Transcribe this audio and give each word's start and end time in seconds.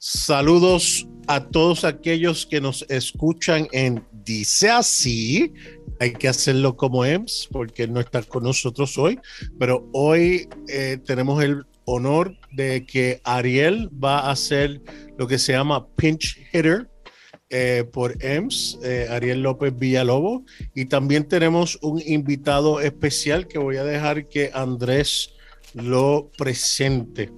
Saludos 0.00 1.08
a 1.26 1.44
todos 1.44 1.84
aquellos 1.84 2.46
que 2.46 2.60
nos 2.60 2.86
escuchan 2.88 3.66
en 3.72 4.04
Dice 4.24 4.68
así. 4.68 5.52
Hay 5.98 6.12
que 6.12 6.28
hacerlo 6.28 6.76
como 6.76 7.04
EMS 7.04 7.48
porque 7.50 7.88
no 7.88 7.98
está 7.98 8.22
con 8.22 8.44
nosotros 8.44 8.96
hoy, 8.98 9.18
pero 9.58 9.88
hoy 9.92 10.48
eh, 10.68 10.98
tenemos 11.04 11.42
el 11.42 11.64
honor 11.86 12.36
de 12.52 12.86
que 12.86 13.20
Ariel 13.24 13.88
va 13.92 14.20
a 14.20 14.32
hacer 14.32 14.80
lo 15.16 15.26
que 15.26 15.38
se 15.38 15.52
llama 15.52 15.88
pinch 15.96 16.38
hitter 16.52 16.88
eh, 17.50 17.84
por 17.90 18.22
EMS, 18.22 18.78
eh, 18.84 19.06
Ariel 19.10 19.42
López 19.42 19.76
Villalobos, 19.76 20.42
y 20.74 20.84
también 20.84 21.26
tenemos 21.26 21.78
un 21.80 22.00
invitado 22.04 22.80
especial 22.80 23.48
que 23.48 23.58
voy 23.58 23.78
a 23.78 23.84
dejar 23.84 24.28
que 24.28 24.50
Andrés 24.52 25.32
lo 25.74 26.30
presente. 26.36 27.30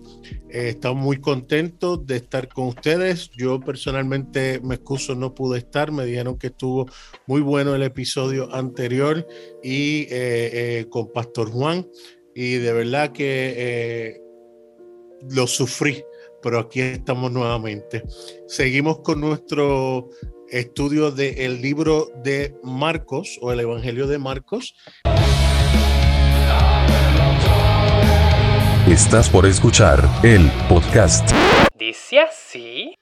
Eh, 0.49 0.71
estamos 0.71 1.03
muy 1.03 1.21
contentos 1.21 2.07
de 2.07 2.17
estar 2.17 2.49
con 2.49 2.69
ustedes. 2.69 3.31
Yo 3.37 3.61
personalmente 3.61 4.61
me 4.63 4.77
excuso, 4.77 5.14
no 5.14 5.35
pude 5.35 5.59
estar. 5.59 5.93
Me 5.93 6.04
dijeron 6.04 6.39
que 6.39 6.49
estuvo 6.49 6.87
muy 7.27 7.40
bueno 7.40 7.75
el 7.75 7.82
episodio 7.82 8.53
anterior 8.54 9.27
y 9.63 10.03
eh, 10.03 10.09
eh, 10.81 10.87
con 10.90 11.13
Pastor 11.13 11.51
Juan. 11.51 11.87
Y 12.35 12.54
de 12.54 12.73
verdad 12.73 13.13
que 13.13 14.21
lo 15.31 15.46
sufrí, 15.46 16.03
pero 16.43 16.61
aquí 16.61 16.81
estamos 16.81 17.32
nuevamente. 17.32 18.03
Seguimos 18.46 19.01
con 19.01 19.21
nuestro 19.21 20.09
estudio 20.49 21.11
del 21.11 21.61
libro 21.61 22.09
de 22.23 22.54
Marcos 22.62 23.39
o 23.40 23.53
el 23.53 23.61
Evangelio 23.61 24.07
de 24.07 24.18
Marcos. 24.18 24.75
Estás 28.90 29.30
por 29.30 29.46
escuchar 29.46 30.03
el 30.25 30.50
podcast. 30.68 31.31
Dice 31.79 32.19
así. 32.19 32.98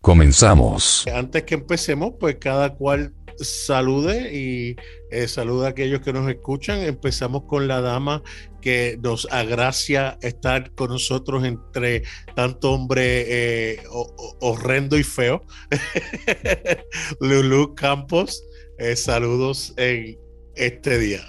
Comenzamos. 0.00 1.04
Antes 1.12 1.42
que 1.42 1.54
empecemos, 1.56 2.12
pues 2.20 2.36
cada 2.36 2.76
cual 2.76 3.12
salude 3.38 4.32
y 4.32 4.76
eh, 5.10 5.28
saluda 5.28 5.66
a 5.66 5.70
aquellos 5.70 6.00
que 6.00 6.12
nos 6.12 6.28
escuchan. 6.28 6.80
Empezamos 6.80 7.44
con 7.44 7.68
la 7.68 7.80
dama 7.80 8.22
que 8.60 8.98
nos 9.02 9.26
agracia 9.30 10.18
estar 10.22 10.74
con 10.74 10.90
nosotros 10.90 11.44
entre 11.44 12.02
tanto 12.34 12.72
hombre 12.72 13.24
eh, 13.28 13.82
horrendo 14.40 14.98
y 14.98 15.02
feo. 15.02 15.42
Lulu 17.20 17.74
Campos, 17.74 18.44
eh, 18.78 18.96
saludos 18.96 19.74
en 19.76 20.18
este 20.56 20.98
día. 20.98 21.20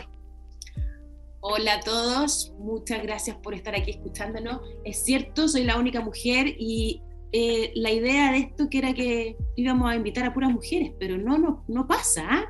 Hola 1.41 1.75
a 1.75 1.79
todos, 1.79 2.53
muchas 2.59 3.01
gracias 3.01 3.37
por 3.37 3.53
estar 3.53 3.73
aquí 3.73 3.91
escuchándonos. 3.91 4.61
Es 4.83 5.03
cierto, 5.05 5.47
soy 5.47 5.63
la 5.63 5.77
única 5.77 6.01
mujer 6.01 6.53
y 6.59 7.01
eh, 7.31 7.71
la 7.75 7.91
idea 7.91 8.31
de 8.31 8.39
esto 8.39 8.69
que 8.69 8.79
era 8.79 8.93
que 8.93 9.37
íbamos 9.55 9.89
a 9.89 9.95
invitar 9.95 10.25
a 10.25 10.33
puras 10.33 10.51
mujeres, 10.51 10.91
pero 10.99 11.17
no, 11.17 11.37
no, 11.37 11.63
no 11.67 11.87
pasa. 11.87 12.49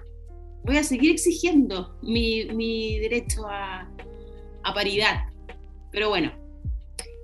Voy 0.63 0.77
a 0.77 0.83
seguir 0.83 1.11
exigiendo 1.11 1.97
mi, 2.01 2.45
mi 2.45 2.99
derecho 2.99 3.47
a, 3.47 3.89
a, 4.63 4.73
paridad. 4.73 5.25
Pero 5.91 6.09
bueno, 6.09 6.31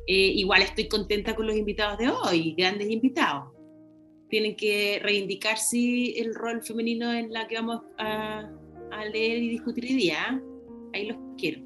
eh, 0.07 0.31
igual 0.35 0.61
estoy 0.61 0.87
contenta 0.87 1.35
con 1.35 1.47
los 1.47 1.55
invitados 1.55 1.97
de 1.97 2.09
hoy, 2.09 2.55
grandes 2.57 2.89
invitados. 2.89 3.53
Tienen 4.29 4.55
que 4.55 4.99
reivindicarse 5.03 6.19
el 6.19 6.33
rol 6.33 6.63
femenino 6.63 7.13
en 7.13 7.31
la 7.31 7.47
que 7.47 7.55
vamos 7.55 7.81
a, 7.97 8.49
a 8.91 9.05
leer 9.05 9.37
y 9.37 9.49
discutir 9.49 9.85
hoy 9.85 9.95
día. 9.95 10.17
¿ah? 10.19 10.41
Ahí 10.93 11.07
los 11.07 11.17
quiero. 11.37 11.61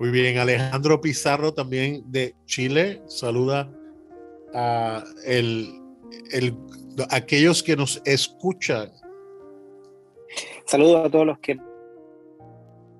Muy 0.00 0.10
bien, 0.10 0.38
Alejandro 0.38 1.00
Pizarro 1.00 1.52
también 1.52 2.02
de 2.10 2.34
Chile, 2.46 3.02
saluda 3.06 3.70
a 4.54 5.04
el, 5.26 5.68
el, 6.32 6.56
aquellos 7.10 7.62
que 7.62 7.76
nos 7.76 8.00
escuchan. 8.06 8.90
Saludos 10.64 11.06
a 11.06 11.10
todos 11.10 11.26
los 11.26 11.38
que 11.38 11.58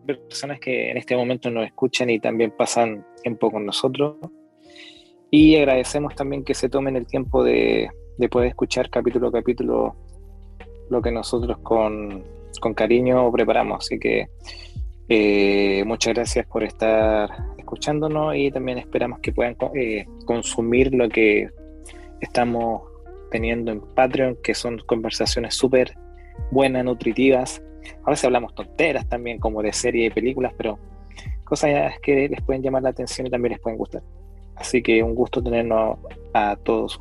personas 0.06 0.58
que 0.58 0.90
en 0.90 0.96
este 0.96 1.16
momento 1.16 1.50
nos 1.50 1.66
escuchan 1.66 2.10
y 2.10 2.18
también 2.18 2.52
pasan 2.56 3.06
tiempo 3.22 3.50
con 3.50 3.64
nosotros. 3.64 4.16
Y 5.30 5.56
agradecemos 5.56 6.14
también 6.14 6.44
que 6.44 6.54
se 6.54 6.68
tomen 6.68 6.96
el 6.96 7.06
tiempo 7.06 7.44
de, 7.44 7.90
de 8.18 8.28
poder 8.28 8.48
escuchar 8.48 8.90
capítulo 8.90 9.28
a 9.28 9.32
capítulo 9.32 9.96
lo 10.90 11.00
que 11.00 11.12
nosotros 11.12 11.58
con, 11.58 12.24
con 12.60 12.74
cariño 12.74 13.30
preparamos. 13.30 13.84
Así 13.86 13.98
que 13.98 14.28
eh, 15.08 15.84
muchas 15.86 16.14
gracias 16.14 16.46
por 16.46 16.64
estar 16.64 17.30
escuchándonos 17.58 18.34
y 18.36 18.50
también 18.50 18.78
esperamos 18.78 19.20
que 19.20 19.32
puedan 19.32 19.56
eh, 19.74 20.06
consumir 20.26 20.92
lo 20.94 21.08
que 21.08 21.48
estamos 22.20 22.82
teniendo 23.30 23.70
en 23.70 23.80
Patreon, 23.80 24.36
que 24.42 24.54
son 24.54 24.78
conversaciones 24.86 25.54
súper 25.54 25.94
buenas, 26.50 26.84
nutritivas. 26.84 27.62
A 28.04 28.10
veces 28.10 28.24
hablamos 28.24 28.54
tonteras 28.54 29.08
también, 29.08 29.38
como 29.38 29.62
de 29.62 29.72
series 29.72 30.10
y 30.10 30.14
películas, 30.14 30.52
pero 30.56 30.78
cosas 31.44 31.92
que 32.02 32.28
les 32.28 32.40
pueden 32.42 32.62
llamar 32.62 32.82
la 32.82 32.90
atención 32.90 33.26
y 33.26 33.30
también 33.30 33.52
les 33.52 33.60
pueden 33.60 33.78
gustar. 33.78 34.02
Así 34.56 34.82
que 34.82 35.02
un 35.02 35.14
gusto 35.14 35.42
tenernos 35.42 35.98
a 36.34 36.56
todos. 36.56 36.98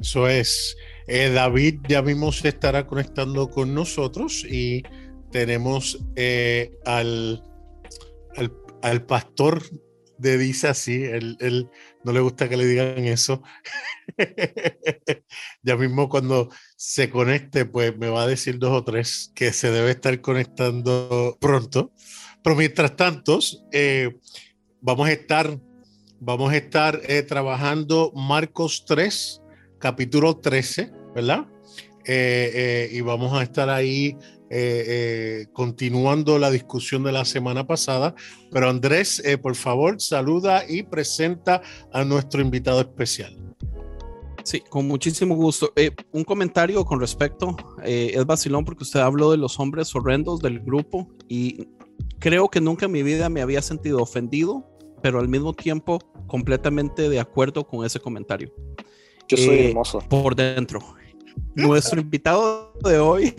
Eso 0.00 0.28
es. 0.28 0.76
Eh, 1.06 1.30
David 1.30 1.80
ya 1.88 2.02
mismo 2.02 2.32
se 2.32 2.48
estará 2.48 2.86
conectando 2.86 3.50
con 3.50 3.74
nosotros 3.74 4.44
y 4.44 4.82
tenemos 5.30 6.02
eh, 6.16 6.78
al, 6.86 7.42
al, 8.36 8.52
al, 8.82 9.02
pastor 9.04 9.62
de 10.18 10.38
Dice 10.38 10.68
así, 10.68 11.04
él, 11.04 11.68
no 12.02 12.12
le 12.12 12.20
gusta 12.20 12.48
que 12.48 12.56
le 12.56 12.66
digan 12.66 13.04
eso. 13.04 13.42
ya 15.62 15.76
mismo 15.76 16.08
cuando 16.08 16.50
se 16.76 17.10
conecte, 17.10 17.64
pues 17.64 17.96
me 17.96 18.08
va 18.08 18.22
a 18.22 18.26
decir 18.26 18.58
dos 18.58 18.72
o 18.72 18.84
tres 18.84 19.32
que 19.34 19.52
se 19.52 19.70
debe 19.70 19.90
estar 19.90 20.20
conectando 20.20 21.36
pronto. 21.40 21.92
Pero 22.42 22.56
mientras 22.56 22.94
tanto, 22.94 23.38
eh, 23.72 24.18
vamos 24.80 25.08
a 25.08 25.12
estar, 25.12 25.58
vamos 26.20 26.52
a 26.52 26.56
estar 26.56 27.00
eh, 27.04 27.22
trabajando 27.22 28.12
Marcos 28.14 28.84
3, 28.86 29.40
capítulo 29.78 30.36
13, 30.36 30.92
¿verdad? 31.14 31.46
Eh, 32.06 32.90
y 32.92 33.00
vamos 33.00 33.32
a 33.32 33.42
estar 33.42 33.70
ahí 33.70 34.14
continuando 35.52 36.38
la 36.38 36.50
discusión 36.50 37.02
de 37.02 37.12
la 37.12 37.24
semana 37.24 37.66
pasada. 37.66 38.14
Pero 38.50 38.68
Andrés, 38.68 39.22
por 39.42 39.54
favor, 39.54 40.00
saluda 40.00 40.64
y 40.68 40.82
presenta 40.82 41.62
a 41.92 42.04
nuestro 42.04 42.40
invitado 42.40 42.80
especial. 42.80 43.44
Sí, 44.44 44.60
con 44.60 44.86
muchísimo 44.86 45.34
gusto. 45.34 45.72
Eh, 45.74 45.90
un 46.12 46.22
comentario 46.22 46.84
con 46.84 47.00
respecto, 47.00 47.56
eh, 47.82 48.12
es 48.14 48.26
vacilón 48.26 48.64
porque 48.66 48.84
usted 48.84 49.00
habló 49.00 49.30
de 49.30 49.38
los 49.38 49.58
hombres 49.58 49.94
horrendos 49.94 50.40
del 50.40 50.60
grupo 50.60 51.08
y 51.28 51.66
creo 52.18 52.50
que 52.50 52.60
nunca 52.60 52.84
en 52.84 52.92
mi 52.92 53.02
vida 53.02 53.30
me 53.30 53.40
había 53.40 53.62
sentido 53.62 54.02
ofendido, 54.02 54.68
pero 55.02 55.18
al 55.18 55.28
mismo 55.28 55.54
tiempo 55.54 55.98
completamente 56.26 57.08
de 57.08 57.20
acuerdo 57.20 57.66
con 57.66 57.86
ese 57.86 58.00
comentario. 58.00 58.52
Yo 59.28 59.38
soy 59.38 59.54
eh, 59.54 59.68
hermoso. 59.70 60.00
Por 60.10 60.36
dentro. 60.36 60.80
Nuestro 61.56 62.00
invitado 62.00 62.72
de 62.82 62.98
hoy, 62.98 63.34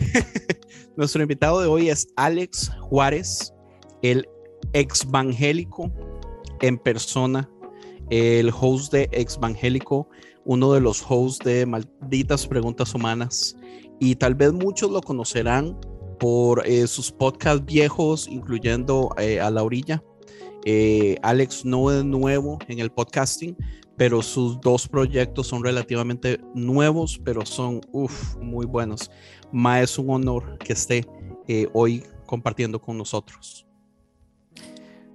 nuestro 0.96 1.22
invitado 1.22 1.60
de 1.60 1.66
hoy 1.66 1.90
es 1.90 2.08
Alex 2.16 2.70
Juárez, 2.80 3.52
el 4.02 4.28
exvangélico 4.72 5.92
en 6.60 6.78
persona, 6.78 7.48
el 8.10 8.50
host 8.58 8.92
de 8.92 9.08
Exvangélico 9.12 10.08
uno 10.46 10.72
de 10.72 10.80
los 10.80 11.04
hosts 11.06 11.44
de 11.44 11.66
Malditas 11.66 12.46
Preguntas 12.46 12.94
Humanas. 12.94 13.56
Y 14.00 14.14
tal 14.14 14.34
vez 14.34 14.52
muchos 14.52 14.90
lo 14.90 15.00
conocerán 15.02 15.78
por 16.18 16.66
eh, 16.66 16.86
sus 16.86 17.10
podcasts 17.10 17.64
viejos, 17.66 18.28
incluyendo 18.28 19.10
eh, 19.18 19.40
A 19.40 19.50
la 19.50 19.62
Orilla. 19.62 20.02
Eh, 20.64 21.16
Alex 21.22 21.64
no 21.64 21.90
es 21.90 22.04
nuevo 22.04 22.58
en 22.68 22.78
el 22.78 22.90
podcasting, 22.90 23.56
pero 23.96 24.22
sus 24.22 24.60
dos 24.60 24.88
proyectos 24.88 25.46
son 25.46 25.64
relativamente 25.64 26.40
nuevos, 26.54 27.20
pero 27.24 27.46
son 27.46 27.80
muy 28.40 28.66
buenos. 28.66 29.10
Ma, 29.52 29.80
es 29.80 29.98
un 29.98 30.10
honor 30.10 30.58
que 30.58 30.72
esté 30.72 31.06
hoy 31.72 32.04
compartiendo 32.26 32.80
con 32.80 32.98
nosotros. 32.98 33.66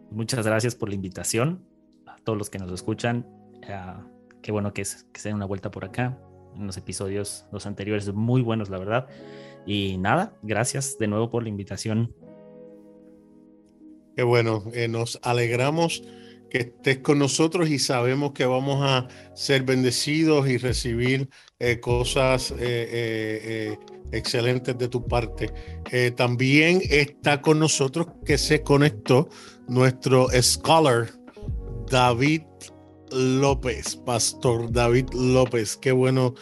Muchas 0.09 0.45
gracias 0.45 0.75
por 0.75 0.89
la 0.89 0.95
invitación 0.95 1.63
a 2.05 2.17
todos 2.17 2.37
los 2.37 2.49
que 2.49 2.59
nos 2.59 2.71
escuchan 2.71 3.25
qué 4.41 4.51
bueno 4.51 4.73
que, 4.73 4.81
es, 4.81 5.05
que 5.11 5.19
se 5.19 5.29
den 5.29 5.35
una 5.35 5.45
vuelta 5.45 5.71
por 5.71 5.85
acá. 5.85 6.17
En 6.55 6.67
los 6.67 6.75
episodios, 6.77 7.45
los 7.51 7.65
anteriores, 7.65 8.11
muy 8.13 8.41
buenos, 8.41 8.69
la 8.69 8.77
verdad. 8.77 9.07
Y 9.65 9.97
nada, 9.97 10.33
gracias 10.41 10.97
de 10.97 11.07
nuevo 11.07 11.29
por 11.29 11.43
la 11.43 11.49
invitación. 11.49 12.13
Qué 14.15 14.23
bueno, 14.23 14.63
eh, 14.73 14.89
nos 14.89 15.19
alegramos 15.23 16.03
que 16.51 16.57
estés 16.59 16.97
con 16.97 17.17
nosotros 17.17 17.69
y 17.69 17.79
sabemos 17.79 18.33
que 18.33 18.45
vamos 18.45 18.83
a 18.83 19.07
ser 19.33 19.63
bendecidos 19.63 20.49
y 20.49 20.57
recibir 20.57 21.29
eh, 21.59 21.79
cosas 21.79 22.51
eh, 22.51 22.57
eh, 22.59 23.77
excelentes 24.11 24.77
de 24.77 24.89
tu 24.89 25.07
parte. 25.07 25.49
También 26.17 26.81
está 26.89 27.41
con 27.41 27.59
nosotros 27.59 28.07
que 28.25 28.37
se 28.37 28.61
conectó 28.61 29.29
nuestro 29.69 30.27
scholar 30.41 31.09
David 31.89 32.41
López, 33.11 33.95
Pastor 33.95 34.69
David 34.71 35.05
López. 35.13 35.77
Qué 35.77 35.93
bueno 35.93 36.33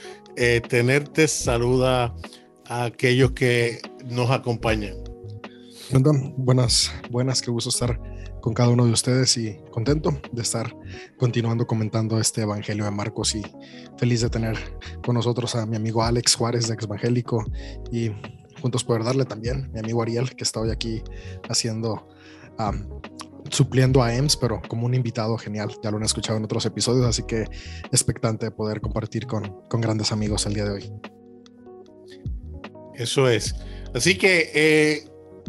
tenerte. 0.69 1.27
Saluda 1.27 2.15
a 2.65 2.85
aquellos 2.85 3.31
que 3.33 3.79
nos 4.05 4.31
acompañan. 4.31 4.95
Buenas, 6.37 6.91
buenas, 7.11 7.41
qué 7.41 7.51
gusto 7.51 7.69
estar 7.69 7.99
con 8.41 8.53
cada 8.53 8.69
uno 8.69 8.85
de 8.85 8.91
ustedes 8.91 9.35
y 9.37 9.57
contento 9.71 10.19
de 10.31 10.41
estar 10.41 10.75
continuando 11.17 11.67
comentando 11.67 12.19
este 12.19 12.41
Evangelio 12.41 12.85
de 12.85 12.91
Marcos 12.91 13.35
y 13.35 13.41
feliz 13.97 14.21
de 14.21 14.29
tener 14.29 14.57
con 15.05 15.15
nosotros 15.15 15.55
a 15.55 15.65
mi 15.65 15.75
amigo 15.75 16.03
Alex 16.03 16.35
Juárez 16.35 16.67
de 16.67 16.75
Evangélico 16.81 17.43
y 17.91 18.11
juntos 18.61 18.83
poder 18.83 19.03
darle 19.03 19.25
también 19.25 19.69
mi 19.73 19.79
amigo 19.79 20.01
Ariel 20.01 20.35
que 20.35 20.43
está 20.43 20.59
hoy 20.59 20.69
aquí 20.71 21.01
haciendo, 21.49 22.07
am, 22.57 22.87
supliendo 23.49 24.03
a 24.03 24.13
EMS, 24.13 24.35
pero 24.37 24.61
como 24.67 24.85
un 24.85 24.93
invitado 24.93 25.37
genial, 25.37 25.69
ya 25.81 25.91
lo 25.91 25.97
han 25.97 26.03
escuchado 26.03 26.37
en 26.37 26.43
otros 26.43 26.65
episodios, 26.65 27.05
así 27.05 27.23
que 27.23 27.45
expectante 27.91 28.45
de 28.47 28.51
poder 28.51 28.79
compartir 28.81 29.25
con, 29.27 29.61
con 29.69 29.81
grandes 29.81 30.11
amigos 30.11 30.45
el 30.45 30.53
día 30.53 30.65
de 30.65 30.71
hoy. 30.71 30.91
Eso 32.95 33.29
es. 33.29 33.55
Así 33.93 34.17
que 34.17 34.51
eh, 34.53 35.03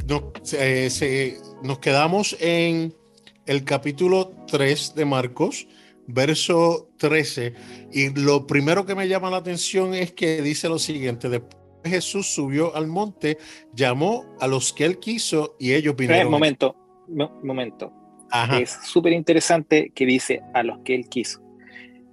no- 0.06 0.32
se- 0.42 0.88
se- 0.88 1.36
nos 1.62 1.78
quedamos 1.78 2.36
en 2.40 2.94
el 3.46 3.64
capítulo 3.64 4.32
3 4.46 4.94
de 4.94 5.04
Marcos, 5.04 5.66
verso 6.06 6.88
13. 6.98 7.54
Y 7.92 8.10
lo 8.20 8.46
primero 8.46 8.86
que 8.86 8.94
me 8.94 9.08
llama 9.08 9.30
la 9.30 9.38
atención 9.38 9.94
es 9.94 10.12
que 10.12 10.42
dice 10.42 10.68
lo 10.68 10.78
siguiente: 10.78 11.28
después 11.28 11.56
Jesús 11.84 12.26
subió 12.26 12.74
al 12.76 12.86
monte, 12.86 13.38
llamó 13.74 14.24
a 14.40 14.46
los 14.46 14.72
que 14.72 14.84
él 14.84 14.98
quiso 14.98 15.56
y 15.58 15.72
ellos 15.72 15.96
vinieron. 15.96 16.30
momento, 16.30 16.76
mo- 17.08 17.40
momento. 17.42 17.92
Ajá. 18.30 18.60
Es 18.60 18.78
súper 18.84 19.12
interesante 19.12 19.90
que 19.94 20.06
dice 20.06 20.40
a 20.54 20.62
los 20.62 20.78
que 20.84 20.94
él 20.94 21.08
quiso. 21.08 21.40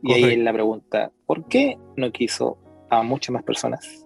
Y 0.04 0.14
ahí 0.14 0.22
Correcto. 0.22 0.40
es 0.40 0.46
la 0.46 0.54
pregunta, 0.54 1.12
¿por 1.26 1.48
qué 1.48 1.78
no 1.96 2.12
quiso 2.12 2.58
a 2.90 3.04
muchas 3.04 3.34
más 3.34 3.44
personas? 3.44 4.06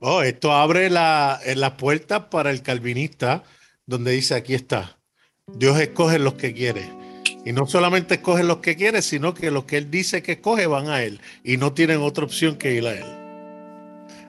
Oh, 0.00 0.22
esto 0.22 0.52
abre 0.52 0.90
la, 0.90 1.38
eh, 1.46 1.54
la 1.54 1.76
puerta 1.76 2.28
para 2.28 2.50
el 2.50 2.62
calvinista, 2.62 3.44
donde 3.86 4.12
dice, 4.12 4.34
aquí 4.34 4.54
está, 4.54 4.98
Dios 5.46 5.78
escoge 5.80 6.18
los 6.18 6.34
que 6.34 6.52
quiere. 6.54 6.82
Y 7.44 7.52
no 7.52 7.66
solamente 7.66 8.14
escoge 8.14 8.44
los 8.44 8.58
que 8.58 8.76
quiere, 8.76 9.02
sino 9.02 9.34
que 9.34 9.50
los 9.50 9.64
que 9.64 9.76
Él 9.76 9.90
dice 9.90 10.22
que 10.22 10.32
escoge 10.32 10.66
van 10.66 10.88
a 10.88 11.02
Él 11.02 11.20
y 11.42 11.56
no 11.56 11.72
tienen 11.72 11.98
otra 11.98 12.24
opción 12.24 12.56
que 12.56 12.74
ir 12.74 12.86
a 12.86 12.94
Él. 12.94 13.22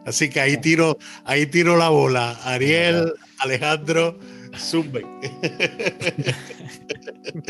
Así 0.06 0.30
que 0.30 0.40
ahí 0.40 0.58
tiro, 0.58 0.98
ahí 1.24 1.46
tiro 1.46 1.78
la 1.78 1.90
bola. 1.90 2.32
Ariel, 2.44 3.14
Alejandro, 3.40 4.20
zumben. 4.58 5.06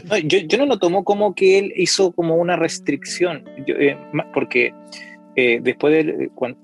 No, 0.05 0.17
yo, 0.23 0.39
yo 0.39 0.57
no 0.57 0.65
lo 0.65 0.77
tomo 0.77 1.03
como 1.03 1.33
que 1.33 1.57
él 1.59 1.73
hizo 1.75 2.11
como 2.11 2.35
una 2.35 2.55
restricción, 2.55 3.43
eh, 3.67 3.97
porque 4.33 4.73
eh, 5.35 5.59
después 5.61 6.05
de 6.05 6.29
cuando, 6.35 6.59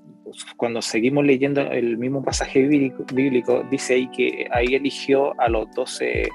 cuando 0.56 0.82
seguimos 0.82 1.24
leyendo 1.24 1.60
el 1.60 1.98
mismo 1.98 2.22
pasaje 2.22 2.66
bíblico, 2.66 3.64
dice 3.70 3.94
ahí 3.94 4.08
que 4.08 4.46
ahí 4.52 4.74
eligió 4.74 5.38
a 5.40 5.48
los 5.48 5.70
doce 5.74 6.28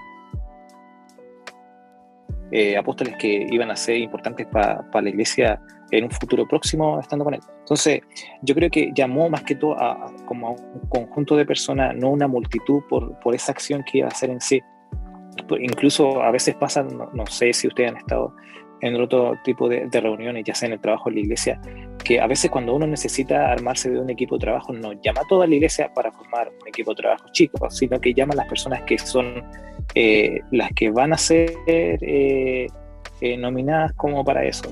eh, 2.51 2.77
apóstoles 2.77 3.15
que 3.17 3.47
iban 3.51 3.71
a 3.71 3.75
ser 3.75 3.97
importantes 3.97 4.47
para 4.47 5.01
la 5.01 5.09
iglesia 5.09 5.59
en 5.91 6.05
un 6.05 6.11
futuro 6.11 6.47
próximo 6.47 6.99
estando 6.99 7.25
con 7.25 7.33
él. 7.33 7.41
Entonces, 7.59 8.01
yo 8.41 8.55
creo 8.55 8.69
que 8.69 8.91
llamó 8.93 9.29
más 9.29 9.43
que 9.43 9.55
todo 9.55 9.79
a, 9.79 10.11
como 10.25 10.47
a 10.47 10.51
un 10.51 10.87
conjunto 10.89 11.35
de 11.35 11.45
personas, 11.45 11.95
no 11.95 12.09
una 12.09 12.27
multitud 12.27 12.83
por, 12.89 13.19
por 13.19 13.35
esa 13.35 13.51
acción 13.51 13.83
que 13.83 13.99
iba 13.99 14.07
a 14.07 14.11
hacer 14.11 14.29
en 14.29 14.41
sí. 14.41 14.61
Incluso 15.59 16.21
a 16.21 16.31
veces 16.31 16.55
pasa, 16.55 16.83
no 16.83 17.25
sé 17.27 17.51
si 17.53 17.67
ustedes 17.67 17.91
han 17.91 17.97
estado 17.97 18.35
en 18.81 19.01
otro 19.01 19.33
tipo 19.43 19.67
de, 19.69 19.87
de 19.87 20.01
reuniones, 20.01 20.43
ya 20.45 20.53
sea 20.53 20.67
en 20.67 20.73
el 20.73 20.79
trabajo 20.81 21.09
en 21.09 21.15
la 21.15 21.21
iglesia, 21.21 21.61
que 22.03 22.19
a 22.19 22.27
veces 22.27 22.51
cuando 22.51 22.75
uno 22.75 22.85
necesita 22.85 23.51
armarse 23.51 23.89
de 23.89 23.99
un 23.99 24.09
equipo 24.09 24.35
de 24.35 24.41
trabajo, 24.41 24.73
no 24.73 24.93
llama 24.93 25.21
a 25.21 25.27
toda 25.27 25.47
la 25.47 25.55
iglesia 25.55 25.91
para 25.93 26.11
formar 26.11 26.51
un 26.61 26.67
equipo 26.67 26.91
de 26.91 26.97
trabajo 27.01 27.25
chico, 27.31 27.69
sino 27.69 27.99
que 27.99 28.13
llama 28.13 28.33
a 28.33 28.37
las 28.37 28.47
personas 28.47 28.81
que 28.83 28.97
son 28.97 29.43
eh, 29.95 30.39
las 30.51 30.69
que 30.75 30.91
van 30.91 31.13
a 31.13 31.17
ser 31.17 31.51
eh, 31.67 32.67
eh, 33.21 33.37
nominadas 33.37 33.93
como 33.93 34.23
para 34.23 34.43
eso. 34.43 34.69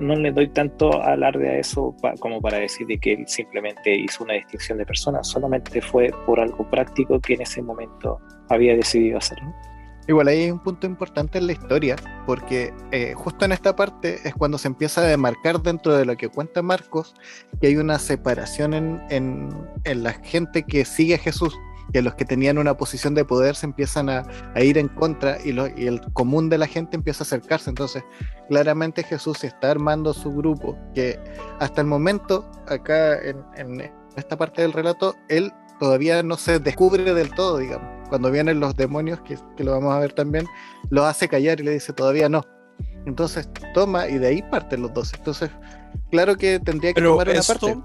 No 0.00 0.16
le 0.16 0.32
doy 0.32 0.48
tanto 0.48 1.00
alarde 1.00 1.48
a 1.48 1.58
eso 1.58 1.94
pa- 2.02 2.14
como 2.18 2.40
para 2.40 2.58
decir 2.58 2.86
de 2.88 2.98
que 2.98 3.22
simplemente 3.26 3.94
hizo 3.94 4.24
una 4.24 4.34
distinción 4.34 4.78
de 4.78 4.84
personas, 4.86 5.28
solamente 5.28 5.80
fue 5.80 6.10
por 6.26 6.40
algo 6.40 6.68
práctico 6.68 7.20
que 7.20 7.34
en 7.34 7.42
ese 7.42 7.62
momento 7.62 8.18
había 8.48 8.74
decidido 8.74 9.18
hacer. 9.18 9.40
¿no? 9.42 9.54
Igual 10.08 10.28
ahí 10.28 10.42
hay 10.44 10.50
un 10.50 10.60
punto 10.60 10.86
importante 10.86 11.38
en 11.38 11.46
la 11.46 11.52
historia, 11.52 11.96
porque 12.26 12.72
eh, 12.92 13.14
justo 13.16 13.44
en 13.44 13.52
esta 13.52 13.74
parte 13.74 14.20
es 14.26 14.34
cuando 14.34 14.56
se 14.58 14.68
empieza 14.68 15.00
a 15.00 15.04
demarcar 15.04 15.60
dentro 15.62 15.96
de 15.96 16.04
lo 16.04 16.16
que 16.16 16.28
cuenta 16.28 16.62
Marcos 16.62 17.14
que 17.60 17.66
hay 17.68 17.76
una 17.76 17.98
separación 17.98 18.74
en, 18.74 19.02
en- 19.10 19.48
en 19.84 20.02
la 20.02 20.12
gente 20.12 20.62
que 20.62 20.84
sigue 20.84 21.14
a 21.16 21.18
Jesús, 21.18 21.56
que 21.92 22.02
los 22.02 22.14
que 22.14 22.24
tenían 22.24 22.58
una 22.58 22.76
posición 22.76 23.14
de 23.14 23.24
poder 23.24 23.54
se 23.56 23.66
empiezan 23.66 24.08
a, 24.08 24.24
a 24.54 24.60
ir 24.60 24.78
en 24.78 24.88
contra 24.88 25.38
y, 25.44 25.52
lo- 25.52 25.68
y 25.68 25.86
el 25.86 26.00
común 26.12 26.48
de 26.50 26.58
la 26.58 26.66
gente 26.66 26.96
empieza 26.96 27.22
a 27.24 27.26
acercarse. 27.26 27.70
Entonces, 27.70 28.04
claramente 28.48 29.02
Jesús 29.02 29.42
está 29.44 29.70
armando 29.72 30.12
su 30.14 30.32
grupo, 30.32 30.76
que 30.94 31.18
hasta 31.58 31.80
el 31.80 31.86
momento, 31.88 32.48
acá 32.68 33.18
en, 33.22 33.38
en 33.56 33.92
esta 34.16 34.36
parte 34.36 34.62
del 34.62 34.72
relato, 34.72 35.14
él 35.28 35.52
todavía 35.78 36.22
no 36.22 36.36
se 36.36 36.58
descubre 36.58 37.14
del 37.14 37.34
todo, 37.34 37.58
digamos. 37.58 38.08
Cuando 38.08 38.30
vienen 38.30 38.60
los 38.60 38.76
demonios, 38.76 39.20
que, 39.20 39.38
que 39.56 39.64
lo 39.64 39.72
vamos 39.72 39.94
a 39.94 39.98
ver 39.98 40.12
también, 40.12 40.46
lo 40.90 41.04
hace 41.04 41.28
callar 41.28 41.60
y 41.60 41.64
le 41.64 41.72
dice 41.72 41.92
todavía 41.92 42.28
no. 42.28 42.42
Entonces 43.06 43.48
toma 43.72 44.08
y 44.08 44.18
de 44.18 44.26
ahí 44.28 44.42
parten 44.42 44.82
los 44.82 44.92
dos. 44.92 45.14
Entonces, 45.14 45.50
claro 46.10 46.36
que 46.36 46.58
tendría 46.58 46.90
que 46.90 47.00
Pero 47.00 47.12
tomar 47.12 47.28
una 47.28 47.38
esto, 47.38 47.54
parte. 47.54 47.78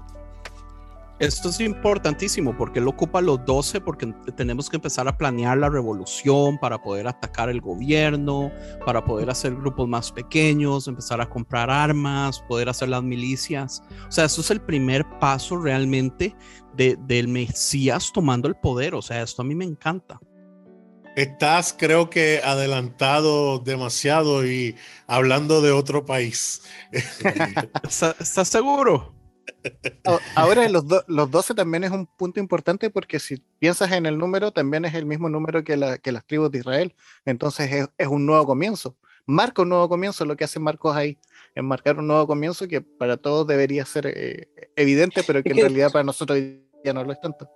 esto 1.20 1.48
es 1.48 1.60
importantísimo 1.60 2.56
porque 2.56 2.80
él 2.80 2.88
ocupa 2.88 3.20
los 3.20 3.44
12 3.44 3.80
porque 3.80 4.12
tenemos 4.36 4.68
que 4.68 4.76
empezar 4.76 5.06
a 5.06 5.16
planear 5.16 5.58
la 5.58 5.68
revolución 5.68 6.58
para 6.58 6.82
poder 6.82 7.06
atacar 7.06 7.48
el 7.50 7.60
gobierno, 7.60 8.50
para 8.84 9.04
poder 9.04 9.30
hacer 9.30 9.54
grupos 9.54 9.86
más 9.88 10.10
pequeños, 10.10 10.88
empezar 10.88 11.20
a 11.20 11.28
comprar 11.30 11.70
armas, 11.70 12.40
poder 12.48 12.68
hacer 12.68 12.88
las 12.88 13.04
milicias. 13.04 13.80
O 14.08 14.12
sea, 14.12 14.24
eso 14.24 14.40
es 14.40 14.50
el 14.50 14.60
primer 14.60 15.06
paso 15.20 15.56
realmente 15.56 16.34
de, 16.76 16.96
del 17.06 17.28
Mesías 17.28 18.12
tomando 18.12 18.48
el 18.48 18.54
poder. 18.56 18.94
O 18.94 19.02
sea, 19.02 19.22
esto 19.22 19.42
a 19.42 19.44
mí 19.44 19.54
me 19.54 19.64
encanta. 19.64 20.20
Estás, 21.14 21.74
creo 21.78 22.08
que, 22.08 22.40
adelantado 22.42 23.58
demasiado 23.58 24.46
y 24.46 24.76
hablando 25.06 25.60
de 25.60 25.70
otro 25.70 26.06
país. 26.06 26.62
¿Está- 27.82 28.16
¿Estás 28.18 28.48
seguro? 28.48 29.14
A- 30.06 30.18
Ahora 30.36 30.66
los, 30.70 30.86
do- 30.88 31.04
los 31.08 31.30
12 31.30 31.54
también 31.54 31.84
es 31.84 31.90
un 31.90 32.06
punto 32.06 32.40
importante 32.40 32.88
porque 32.88 33.18
si 33.18 33.36
piensas 33.58 33.92
en 33.92 34.06
el 34.06 34.16
número, 34.16 34.52
también 34.52 34.84
es 34.86 34.94
el 34.94 35.04
mismo 35.04 35.28
número 35.28 35.62
que, 35.62 35.76
la- 35.76 35.98
que 35.98 36.12
las 36.12 36.24
tribus 36.26 36.50
de 36.50 36.58
Israel. 36.58 36.94
Entonces 37.26 37.70
es, 37.70 37.88
es 37.98 38.06
un 38.08 38.24
nuevo 38.24 38.46
comienzo. 38.46 38.96
Marca 39.26 39.62
un 39.62 39.68
nuevo 39.68 39.88
comienzo, 39.88 40.24
lo 40.24 40.34
que 40.36 40.44
hace 40.44 40.58
Marcos 40.58 40.96
ahí, 40.96 41.16
es 41.54 41.62
marcar 41.62 41.98
un 41.98 42.06
nuevo 42.06 42.26
comienzo 42.26 42.66
que 42.66 42.80
para 42.80 43.16
todos 43.16 43.46
debería 43.46 43.84
ser 43.84 44.06
eh, 44.06 44.48
evidente, 44.76 45.22
pero 45.26 45.42
que 45.42 45.50
en 45.50 45.58
realidad 45.58 45.90
para 45.92 46.04
nosotros 46.04 46.38
ya 46.84 46.92
no 46.92 47.04
lo 47.04 47.12
es 47.12 47.20
tanto. 47.20 47.48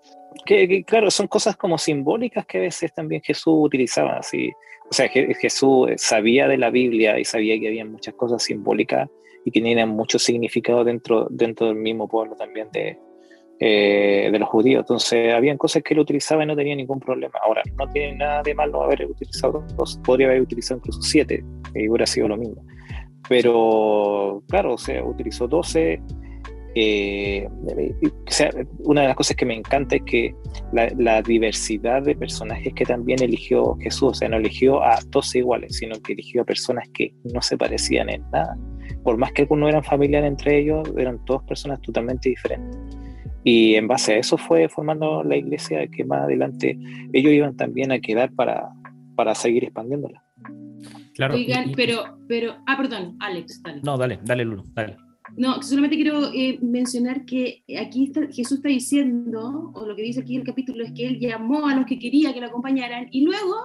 Que, 0.45 0.69
que, 0.69 0.85
claro, 0.85 1.11
son 1.11 1.27
cosas 1.27 1.57
como 1.57 1.79
simbólicas 1.79 2.47
que 2.47 2.59
a 2.59 2.61
veces 2.61 2.93
también 2.95 3.23
Jesús 3.23 3.55
utilizaba. 3.57 4.19
Así. 4.19 4.53
O 4.91 4.93
sea, 4.95 5.07
Je- 5.11 5.35
Jesús 5.35 5.89
sabía 5.97 6.47
de 6.47 6.59
la 6.59 6.71
Biblia 6.71 7.19
y 7.19 7.25
sabía 7.25 7.59
que 7.59 7.69
había 7.69 7.85
muchas 7.85 8.15
cosas 8.15 8.43
simbólicas 8.43 9.09
y 9.45 9.51
que 9.51 9.61
tenían 9.61 9.89
mucho 9.89 10.19
significado 10.19 10.85
dentro, 10.85 11.27
dentro 11.31 11.69
del 11.69 11.77
mismo 11.77 12.07
pueblo 12.07 12.37
también 12.37 12.69
de, 12.73 12.99
eh, 13.59 14.29
de 14.31 14.39
los 14.39 14.49
judíos. 14.49 14.81
Entonces, 14.83 15.33
habían 15.33 15.57
cosas 15.57 15.83
que 15.83 15.95
él 15.95 16.01
utilizaba 16.01 16.45
y 16.45 16.47
no 16.47 16.55
tenía 16.55 16.77
ningún 16.77 17.01
problema. 17.01 17.39
Ahora, 17.45 17.63
no 17.77 17.91
tiene 17.91 18.17
nada 18.17 18.43
de 18.43 18.55
malo 18.55 18.83
haber 18.83 19.07
utilizado 19.07 19.65
dos, 19.77 19.99
podría 20.05 20.29
haber 20.29 20.43
utilizado 20.43 20.79
incluso 20.79 21.01
siete 21.03 21.43
y 21.75 21.89
hubiera 21.89 22.07
sido 22.07 22.29
lo 22.29 22.37
mismo. 22.37 22.63
Pero, 23.29 24.43
claro, 24.49 24.75
o 24.75 24.79
sea, 24.79 25.05
utilizó 25.05 25.49
12. 25.49 26.01
eh, 26.75 27.49
una 28.85 29.01
de 29.03 29.09
las 29.09 29.17
cosas 29.17 29.37
que 29.37 29.47
me 29.47 29.55
encanta 29.55 29.97
es 29.97 30.03
que 30.03 30.35
la, 30.73 30.91
la 30.99 31.23
diversidad 31.23 32.03
de 32.03 32.15
personajes 32.15 32.73
que 32.75 32.85
también 32.85 33.23
eligió 33.23 33.77
Jesús, 33.77 34.11
o 34.11 34.15
sea, 34.15 34.29
no 34.29 34.37
eligió 34.37 34.83
a 34.83 34.99
12 35.09 35.39
iguales, 35.39 35.77
sino 35.77 35.99
que 36.01 36.13
eligió 36.13 36.43
a 36.43 36.45
personas 36.45 36.89
que 36.93 37.15
no 37.33 37.41
se 37.41 37.57
parecían 37.57 38.11
en 38.11 38.23
nada. 38.31 38.57
Por 39.03 39.17
más 39.17 39.33
que 39.33 39.43
algunos 39.43 39.69
eran 39.69 39.83
familiares 39.85 40.29
entre 40.29 40.59
ellos, 40.59 40.89
eran 40.97 41.25
todas 41.25 41.43
personas 41.45 41.81
totalmente 41.81 42.29
diferentes. 42.29 42.79
Y 43.43 43.77
en 43.77 43.87
base 43.87 44.15
a 44.15 44.19
eso 44.19 44.37
fue 44.37 44.69
formando 44.69 45.23
la 45.23 45.37
iglesia 45.37 45.87
que 45.87 46.05
más 46.05 46.23
adelante 46.23 46.77
ellos 47.13 47.33
iban 47.33 47.57
también 47.57 47.93
a 47.93 48.01
quedar 48.01 48.33
para, 48.35 48.71
para 49.15 49.37
seguir 49.37 49.63
expandiéndola. 49.63 50.21
Claro. 51.17 51.35
Oigan, 51.35 51.69
y- 51.69 51.73
y- 51.73 51.75
pero, 51.75 52.19
pero, 52.29 52.57
ah, 52.67 52.77
perdón, 52.77 53.17
Alex, 53.21 53.63
dale. 53.63 53.81
No, 53.83 53.97
dale, 53.97 54.21
dale, 54.25 54.45
Lulu, 54.45 54.63
dale. 54.75 54.97
No, 55.37 55.61
solamente 55.63 55.97
quiero 55.97 56.33
eh, 56.33 56.59
mencionar 56.63 57.25
que 57.25 57.65
aquí 57.81 58.05
está- 58.05 58.29
Jesús 58.31 58.59
está 58.59 58.69
diciendo, 58.69 59.73
o 59.75 59.87
lo 59.87 59.97
que 59.97 60.03
dice 60.03 60.21
aquí 60.21 60.37
el 60.37 60.45
capítulo, 60.45 60.85
es 60.85 60.93
que 60.93 61.07
él 61.07 61.19
llamó 61.19 61.67
a 61.67 61.75
los 61.75 61.85
que 61.87 61.99
quería 61.99 62.33
que 62.33 62.41
lo 62.41 62.47
acompañaran 62.47 63.09
y 63.11 63.23
luego 63.25 63.57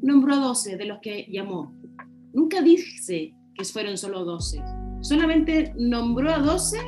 nombró 0.00 0.34
a 0.34 0.38
12 0.38 0.76
de 0.78 0.86
los 0.86 0.98
que 1.00 1.26
llamó. 1.30 1.74
Nunca 2.32 2.62
dice 2.62 3.34
que 3.54 3.64
fueron 3.64 3.98
solo 3.98 4.24
12, 4.24 4.62
solamente 5.02 5.74
nombró 5.76 6.30
a 6.32 6.38
12 6.38 6.78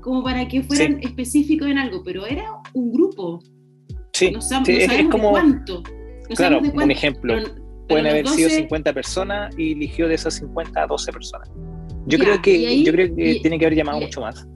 como 0.00 0.24
para 0.24 0.48
que 0.48 0.62
fueran 0.62 0.98
específicos 1.02 1.68
en 1.68 1.78
algo, 1.78 2.02
pero 2.04 2.26
era 2.26 2.44
un 2.74 2.90
grupo. 2.92 3.40
Sí, 4.12 4.30
No, 4.32 4.38
sab- 4.40 4.64
sí, 4.64 4.72
no 4.72 4.78
es- 4.78 4.84
es 4.84 4.86
sabemos 4.86 5.12
como- 5.12 5.26
de 5.28 5.32
cuánto. 5.32 5.74
No 5.76 5.82
claro, 5.82 6.36
sabemos 6.36 6.62
de 6.62 6.68
un 6.68 6.74
cuánto, 6.74 6.92
ejemplo. 6.92 7.34
pero- 7.34 7.54
pero 7.54 7.65
Pueden 7.88 8.06
haber 8.06 8.26
sido 8.28 8.48
12 8.48 8.56
50 8.62 8.92
personas 8.92 9.54
y 9.58 9.72
eligió 9.72 10.08
de 10.08 10.14
esas 10.14 10.34
50 10.34 10.82
a 10.82 10.86
12 10.86 11.12
personas. 11.12 11.48
Yo 12.06 12.18
Ya, 12.18 12.24
creo 12.24 12.42
que, 12.42 12.66
ahí- 12.66 12.84
yo 12.84 12.92
creo 12.92 13.14
que 13.14 13.30
y- 13.36 13.40
tiene 13.40 13.58
que 13.58 13.66
haber 13.66 13.76
llamado 13.78 14.00
y- 14.00 14.04
mucho 14.04 14.20
más. 14.20 14.46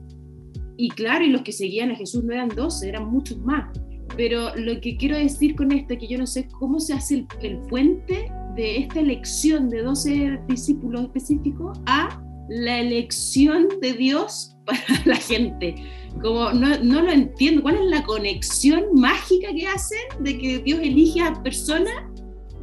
Y 0.77 0.89
claro, 0.89 1.23
y 1.25 1.29
los 1.29 1.41
que 1.43 1.51
seguían 1.51 1.91
a 1.91 1.95
Jesús 1.95 2.23
no 2.23 2.33
eran 2.33 2.49
12, 2.49 2.89
eran 2.89 3.05
muchos 3.11 3.37
más. 3.39 3.69
Pero 4.17 4.53
lo 4.55 4.81
que 4.81 4.97
quiero 4.97 5.15
decir 5.17 5.55
con 5.55 5.71
esto 5.71 5.93
es 5.93 5.99
que 5.99 6.07
yo 6.07 6.17
no 6.17 6.25
sé 6.27 6.47
cómo 6.59 6.79
se 6.79 6.93
hace 6.93 7.15
el, 7.15 7.27
el 7.41 7.57
puente 7.69 8.31
de 8.55 8.77
esta 8.79 8.99
elección 8.99 9.69
de 9.69 9.83
12 9.83 10.39
discípulos 10.47 11.03
específicos 11.03 11.79
a 11.85 12.21
la 12.49 12.79
elección 12.79 13.67
de 13.81 13.93
Dios 13.93 14.57
para 14.65 14.79
la 15.05 15.15
gente. 15.15 15.75
Como 16.21 16.51
no, 16.51 16.77
no 16.83 17.01
lo 17.01 17.11
entiendo. 17.11 17.61
¿Cuál 17.61 17.75
es 17.75 17.85
la 17.85 18.03
conexión 18.03 18.83
mágica 18.95 19.53
que 19.53 19.67
hacen 19.67 19.99
de 20.19 20.37
que 20.37 20.59
Dios 20.59 20.79
elige 20.81 21.21
a 21.21 21.41
personas 21.41 21.93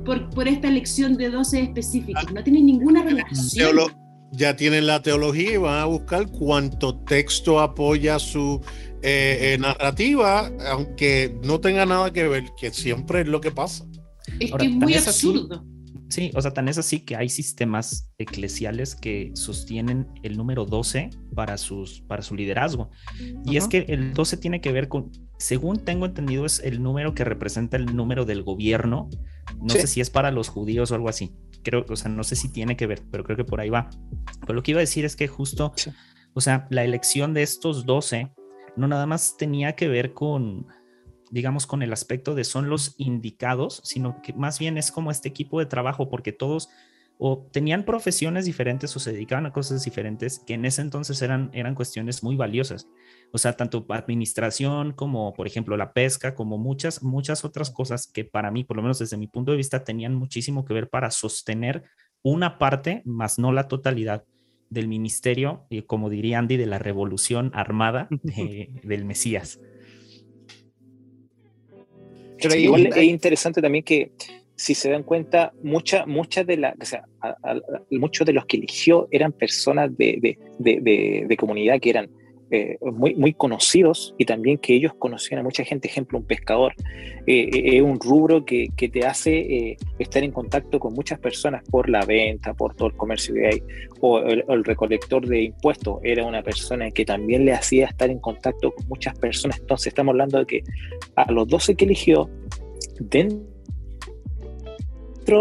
por, 0.05 0.31
por 0.31 0.49
esta 0.49 0.69
elección 0.69 1.17
de 1.17 1.31
12 1.31 1.63
específicos? 1.63 2.33
No 2.33 2.43
tiene 2.43 2.61
ninguna 2.63 3.03
relación. 3.03 3.49
Teolo- 3.49 3.95
ya 4.33 4.57
tienen 4.57 4.87
la 4.87 5.01
teología 5.03 5.55
y 5.55 5.57
van 5.57 5.79
a 5.79 5.85
buscar 5.87 6.27
cuánto 6.29 6.99
texto 7.01 7.61
apoya 7.61 8.19
su 8.19 8.61
eh, 9.03 9.55
eh, 9.55 9.59
narrativa, 9.59 10.51
aunque 10.71 11.35
no 11.43 11.61
tenga 11.61 11.87
nada 11.87 12.13
que 12.13 12.29
ver, 12.29 12.45
que 12.61 12.71
siempre 12.71 13.23
es 13.23 13.29
lo 13.29 13.41
que 13.41 13.51
pasa. 13.51 13.87
Es 14.39 14.53
Ahora, 14.53 14.65
que 14.65 14.71
es 14.71 14.77
muy 14.77 14.95
absurdo. 14.95 15.65
Sí, 16.11 16.31
o 16.35 16.41
sea, 16.41 16.53
tan 16.53 16.69
es 16.69 16.79
así 16.79 17.01
que 17.01 17.17
hay 17.17 17.29
sistemas 17.29 18.11
eclesiales 18.17 18.95
que 18.95 19.31
sostienen 19.35 20.07
el 20.23 20.39
número 20.39 20.65
12 20.65 21.11
para, 21.35 21.59
sus, 21.59 22.01
para 22.01 22.23
su 22.23 22.35
liderazgo. 22.35 22.91
Y 23.45 23.59
es 23.59 23.69
que 23.69 23.85
el 23.89 24.15
12 24.15 24.39
tiene 24.39 24.63
que 24.63 24.73
ver 24.73 24.89
con, 24.89 25.11
según 25.39 25.85
tengo 25.85 26.07
entendido, 26.07 26.47
es 26.47 26.61
el 26.61 26.83
número 26.83 27.15
que 27.15 27.25
representa 27.25 27.77
el 27.77 27.95
número 27.95 28.25
del 28.25 28.43
gobierno. 28.43 29.11
No 29.61 29.75
Sí. 29.75 29.81
sé 29.81 29.87
si 29.87 30.01
es 30.01 30.11
para 30.11 30.31
los 30.31 30.49
judíos 30.49 30.91
o 30.91 30.95
algo 30.95 31.09
así. 31.09 31.33
Creo, 31.63 31.85
o 31.89 31.97
sea, 31.97 32.11
no 32.11 32.23
sé 32.25 32.37
si 32.37 32.49
tiene 32.51 32.77
que 32.77 32.87
ver, 32.87 33.03
pero 33.11 33.25
creo 33.25 33.37
que 33.37 33.45
por 33.45 33.61
ahí 33.61 33.71
va. 33.71 33.91
Pero 34.41 34.55
lo 34.55 34.63
que 34.63 34.71
iba 34.73 34.79
a 34.79 34.83
decir 34.87 35.05
es 35.05 35.17
que 35.17 35.29
justo, 35.29 35.73
Sí. 35.77 35.91
o 36.35 36.41
sea, 36.41 36.67
la 36.71 36.85
elección 36.85 37.35
de 37.35 37.43
estos 37.43 37.85
12 37.87 38.33
no 38.77 38.87
nada 38.87 39.07
más 39.07 39.37
tenía 39.37 39.75
que 39.75 39.89
ver 39.89 40.13
con, 40.15 40.67
digamos, 41.31 41.67
con 41.67 41.83
el 41.83 41.93
aspecto 41.93 42.35
de 42.35 42.45
son 42.45 42.69
los 42.71 42.95
indicados, 42.99 43.81
sino 43.85 44.23
que 44.23 44.33
más 44.33 44.59
bien 44.59 44.79
es 44.79 44.93
como 44.93 45.11
este 45.11 45.29
equipo 45.29 45.59
de 45.59 45.67
trabajo, 45.67 46.09
porque 46.09 46.33
todos 46.33 46.69
o 47.19 47.49
tenían 47.53 47.85
profesiones 47.85 48.45
diferentes 48.45 48.95
o 48.95 49.01
se 49.01 49.13
dedicaban 49.13 49.45
a 49.47 49.53
cosas 49.53 49.85
diferentes 49.85 50.39
que 50.39 50.55
en 50.55 50.65
ese 50.65 50.83
entonces 50.83 51.21
eran, 51.21 51.51
eran 51.53 51.75
cuestiones 51.75 52.23
muy 52.23 52.37
valiosas. 52.37 52.89
O 53.33 53.39
sea, 53.39 53.55
tanto 53.55 53.85
administración 53.89 54.93
como, 54.93 55.35
por 55.35 55.49
ejemplo, 55.49 55.77
la 55.77 55.93
pesca, 55.93 56.37
como 56.37 56.59
muchas, 56.59 57.03
muchas 57.03 57.45
otras 57.45 57.71
cosas 57.71 58.07
que 58.07 58.25
para 58.25 58.53
mí, 58.53 58.63
por 58.63 58.77
lo 58.77 58.83
menos 58.83 59.01
desde 59.01 59.17
mi 59.17 59.27
punto 59.27 59.51
de 59.51 59.57
vista, 59.57 59.83
tenían 59.83 60.15
muchísimo 60.15 60.65
que 60.65 60.75
ver 60.75 60.89
para 60.89 61.11
sostener 61.11 61.83
una 62.23 62.57
parte, 62.57 63.03
más 63.05 63.39
no 63.39 63.53
la 63.53 63.67
totalidad 63.67 64.25
del 64.71 64.87
ministerio, 64.87 65.67
y 65.71 65.83
como 65.83 66.11
diría 66.11 66.39
Andy, 66.39 66.57
de 66.57 66.67
la 66.67 66.79
revolución 66.79 67.51
armada 67.53 68.09
eh, 68.37 68.69
del 68.85 69.05
Mesías. 69.05 69.61
Pero 72.41 72.55
Sí, 72.55 72.61
igual 72.61 72.87
es 72.87 73.03
interesante 73.03 73.61
también 73.61 73.83
que, 73.83 74.13
si 74.59 74.75
se 74.75 74.91
dan 74.91 75.05
cuenta, 75.05 75.53
muchas 75.63 76.05
muchas 76.09 76.45
de 76.45 76.57
la, 76.57 76.75
o 76.81 76.85
sea, 76.85 77.05
a- 77.23 77.37
a- 77.45 77.61
muchos 77.93 78.27
de 78.27 78.33
los 78.33 78.45
que 78.45 78.57
eligió 78.57 79.07
eran 79.13 79.33
personas 79.33 79.97
de, 79.97 80.19
de, 80.21 80.39
de, 80.59 81.25
de- 81.29 81.37
comunidad 81.37 81.79
que 81.81 81.91
eran 81.91 82.11
eh, 82.51 82.77
muy, 82.81 83.15
muy 83.15 83.35
conocidos 83.35 84.15
y 84.19 84.25
también 84.25 84.59
que 84.59 84.75
ellos 84.75 84.93
conocían 84.99 85.39
a 85.41 85.43
mucha 85.45 85.63
gente. 85.65 85.87
Ejemplo, 85.87 86.19
un 86.19 86.25
pescador 86.25 86.73
eh, 87.27 87.49
eh, 87.53 87.77
es 87.77 87.83
un 87.83 88.01
rubro 88.01 88.45
que, 88.45 88.67
que 88.77 88.89
te 88.89 89.05
hace 89.07 89.37
eh, 89.39 89.77
estar 90.01 90.25
en 90.25 90.33
contacto 90.33 90.81
con 90.81 90.93
muchas 90.95 91.19
personas 91.21 91.63
por 91.71 91.89
la 91.89 92.05
venta, 92.05 92.53
por 92.55 92.75
todo 92.75 92.89
el 92.89 92.97
comercio 92.97 93.35
que 93.35 93.47
hay. 93.47 93.63
O 94.01 94.19
el, 94.21 94.45
el 94.49 94.65
recolector 94.65 95.25
de 95.27 95.43
impuestos 95.43 95.99
era 96.03 96.25
una 96.27 96.43
persona 96.43 96.91
que 96.91 97.05
también 97.05 97.45
le 97.45 97.53
hacía 97.53 97.87
estar 97.87 98.11
en 98.11 98.19
contacto 98.19 98.73
con 98.73 98.89
muchas 98.89 99.17
personas. 99.19 99.61
Entonces, 99.61 99.89
estamos 99.89 100.13
hablando 100.15 100.39
de 100.39 100.47
que 100.47 100.63
a 101.15 101.31
los 101.31 101.47
12 101.47 101.77
que 101.77 101.85
eligió, 101.85 102.29
dentro 102.99 103.58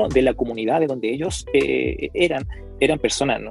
de 0.10 0.22
la 0.22 0.34
comunidad 0.34 0.80
de 0.80 0.88
donde 0.88 1.10
ellos 1.10 1.46
eh, 1.54 2.10
eran, 2.14 2.46
eran 2.80 3.00
personas 3.00 3.42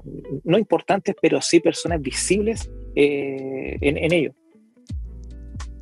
no, 0.45 0.59
importantes, 0.59 1.14
pero 1.21 1.40
sí 1.40 1.61
personas 1.61 2.00
visibles 2.00 2.71
eh, 2.95 3.76
en, 3.81 3.97
en 3.97 4.12
ello. 4.12 4.33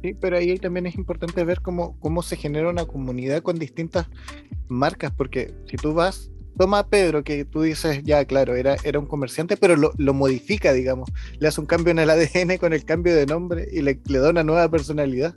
Sí, 0.02 0.14
pero 0.14 0.36
ahí 0.36 0.58
también 0.58 0.86
es 0.86 0.96
importante 0.96 1.42
ver 1.44 1.60
cómo, 1.60 1.98
cómo 1.98 2.22
se 2.22 2.36
genera 2.36 2.68
una 2.68 2.84
comunidad 2.84 3.42
con 3.42 3.58
distintas 3.58 4.06
marcas, 4.68 5.12
porque 5.16 5.54
si 5.66 5.76
tú 5.76 5.94
vas, 5.94 6.30
toma 6.58 6.80
a 6.80 6.88
Pedro, 6.88 7.24
que 7.24 7.44
tú 7.44 7.62
dices, 7.62 8.02
ya, 8.04 8.24
claro, 8.24 8.54
era, 8.54 8.76
era 8.84 8.98
un 8.98 9.06
comerciante, 9.06 9.56
pero 9.56 9.76
lo, 9.76 9.92
lo 9.96 10.14
modifica, 10.14 10.72
digamos, 10.72 11.10
le 11.38 11.48
hace 11.48 11.60
un 11.60 11.66
cambio 11.66 11.90
en 11.90 11.98
el 11.98 12.10
ADN 12.10 12.58
con 12.58 12.72
el 12.72 12.84
cambio 12.84 13.14
de 13.14 13.26
nombre 13.26 13.66
y 13.72 13.80
le, 13.80 13.98
le 14.06 14.18
da 14.18 14.30
una 14.30 14.44
nueva 14.44 14.70
personalidad. 14.70 15.34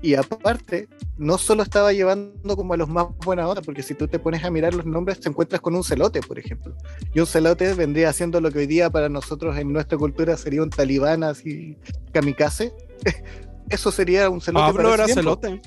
Y 0.00 0.14
aparte, 0.14 0.88
no 1.16 1.38
solo 1.38 1.62
estaba 1.64 1.92
llevando 1.92 2.54
como 2.56 2.74
a 2.74 2.76
los 2.76 2.88
más 2.88 3.06
buena 3.24 3.48
onda, 3.48 3.62
porque 3.62 3.82
si 3.82 3.94
tú 3.94 4.06
te 4.06 4.18
pones 4.20 4.44
a 4.44 4.50
mirar 4.50 4.72
los 4.74 4.86
nombres, 4.86 5.18
te 5.18 5.28
encuentras 5.28 5.60
con 5.60 5.74
un 5.74 5.82
celote, 5.82 6.20
por 6.20 6.38
ejemplo. 6.38 6.74
Y 7.12 7.18
un 7.20 7.26
celote 7.26 7.74
vendría 7.74 8.08
haciendo 8.10 8.40
lo 8.40 8.52
que 8.52 8.60
hoy 8.60 8.66
día 8.66 8.90
para 8.90 9.08
nosotros 9.08 9.56
en 9.58 9.72
nuestra 9.72 9.98
cultura 9.98 10.36
sería 10.36 10.62
un 10.62 10.70
talibán 10.70 11.24
así 11.24 11.76
kamikaze. 12.12 12.72
Eso 13.70 13.90
sería 13.90 14.30
un 14.30 14.40
celote. 14.40 14.66
Pablo 14.72 14.90
para 14.90 15.04
era 15.04 15.14
celote. 15.14 15.60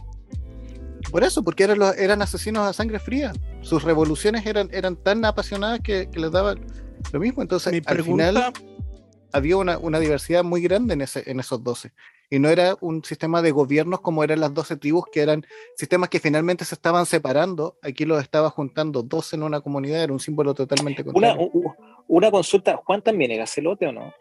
Por 1.11 1.23
eso, 1.23 1.43
porque 1.43 1.63
eran, 1.65 1.77
los- 1.79 1.97
eran 1.97 2.21
asesinos 2.21 2.65
a 2.67 2.71
sangre 2.73 2.99
fría. 2.99 3.33
Sus 3.61 3.83
revoluciones 3.83 4.45
eran, 4.45 4.69
eran 4.71 4.95
tan 4.95 5.25
apasionadas 5.25 5.81
que, 5.81 6.09
que 6.09 6.19
les 6.19 6.31
daban 6.31 6.59
lo 7.11 7.19
mismo. 7.19 7.41
Entonces, 7.41 7.71
Mi 7.73 7.79
al 7.79 7.83
pregunta, 7.83 8.27
final 8.29 8.53
había 9.33 9.57
una, 9.57 9.77
una 9.77 9.99
diversidad 9.99 10.43
muy 10.43 10.61
grande 10.61 10.93
en, 10.93 11.01
ese, 11.01 11.29
en 11.29 11.39
esos 11.41 11.61
12. 11.63 11.91
Y 12.33 12.39
no 12.39 12.47
era 12.49 12.77
un 12.79 13.03
sistema 13.03 13.41
de 13.41 13.51
gobiernos 13.51 13.99
como 13.99 14.23
eran 14.23 14.39
las 14.39 14.53
12 14.53 14.77
tribus, 14.77 15.03
que 15.11 15.19
eran 15.19 15.45
sistemas 15.75 16.07
que 16.09 16.19
finalmente 16.21 16.63
se 16.63 16.75
estaban 16.75 17.05
separando. 17.05 17.77
Aquí 17.83 18.05
los 18.05 18.21
estaba 18.23 18.49
juntando 18.49 19.03
12 19.03 19.35
en 19.35 19.43
una 19.43 19.59
comunidad, 19.59 20.01
era 20.01 20.13
un 20.13 20.19
símbolo 20.19 20.53
totalmente 20.53 21.01
Una, 21.03 21.11
contrario. 21.35 21.49
u- 21.53 21.73
una 22.07 22.31
consulta, 22.31 22.77
¿Juan 22.85 23.01
también 23.01 23.31
era 23.31 23.45
celote 23.45 23.85
o 23.87 23.91
no? 23.91 24.13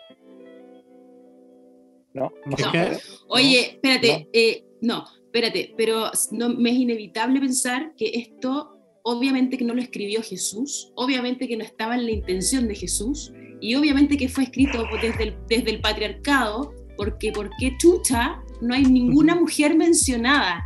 ¿No? 2.13 2.33
No. 2.47 2.57
¿Qué, 2.57 2.63
No. 2.65 2.73
qué? 2.73 2.97
Oye, 3.29 3.61
espérate, 3.75 4.29
eh, 4.33 4.65
no, 4.81 5.05
espérate, 5.27 5.73
pero 5.77 6.11
no, 6.33 6.49
me 6.49 6.71
es 6.71 6.77
inevitable 6.77 7.39
pensar 7.39 7.95
que 7.97 8.11
esto, 8.13 8.77
obviamente 9.05 9.57
que 9.57 9.65
no 9.65 9.73
lo 9.75 9.81
escribió 9.81 10.21
Jesús, 10.21 10.91
obviamente 10.97 11.47
que 11.47 11.57
no 11.57 11.63
estaba 11.63 11.95
en 11.95 12.07
la 12.07 12.11
intención 12.11 12.67
de 12.67 12.75
Jesús, 12.75 13.33
y 13.61 13.77
obviamente 13.77 14.17
que 14.17 14.29
fue 14.29 14.45
escrito 14.45 14.85
desde 15.01 15.23
el, 15.23 15.37
desde 15.49 15.71
el 15.71 15.81
patriarcado, 15.81 16.73
porque 17.01 17.33
¿por 17.33 17.49
qué 17.59 17.75
chucha 17.79 18.43
no 18.61 18.75
hay 18.75 18.85
ninguna 18.85 19.35
mujer 19.35 19.75
mencionada? 19.75 20.63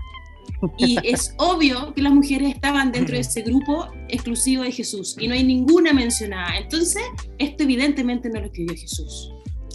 Y 0.79 0.99
es 1.05 1.33
obvio 1.38 1.95
que 1.95 2.03
las 2.03 2.12
mujeres 2.12 2.53
estaban 2.53 2.91
dentro 2.91 3.14
de 3.14 3.21
ese 3.21 3.43
grupo 3.43 3.87
exclusivo 4.09 4.64
de 4.64 4.73
Jesús, 4.73 5.14
y 5.21 5.29
no 5.29 5.35
hay 5.35 5.45
ninguna 5.45 5.93
mencionada. 5.93 6.59
Entonces, 6.59 7.05
esto 7.38 7.62
evidentemente 7.62 8.29
no 8.31 8.41
lo 8.41 8.47
escribió 8.47 8.75
Jesús. 8.75 9.31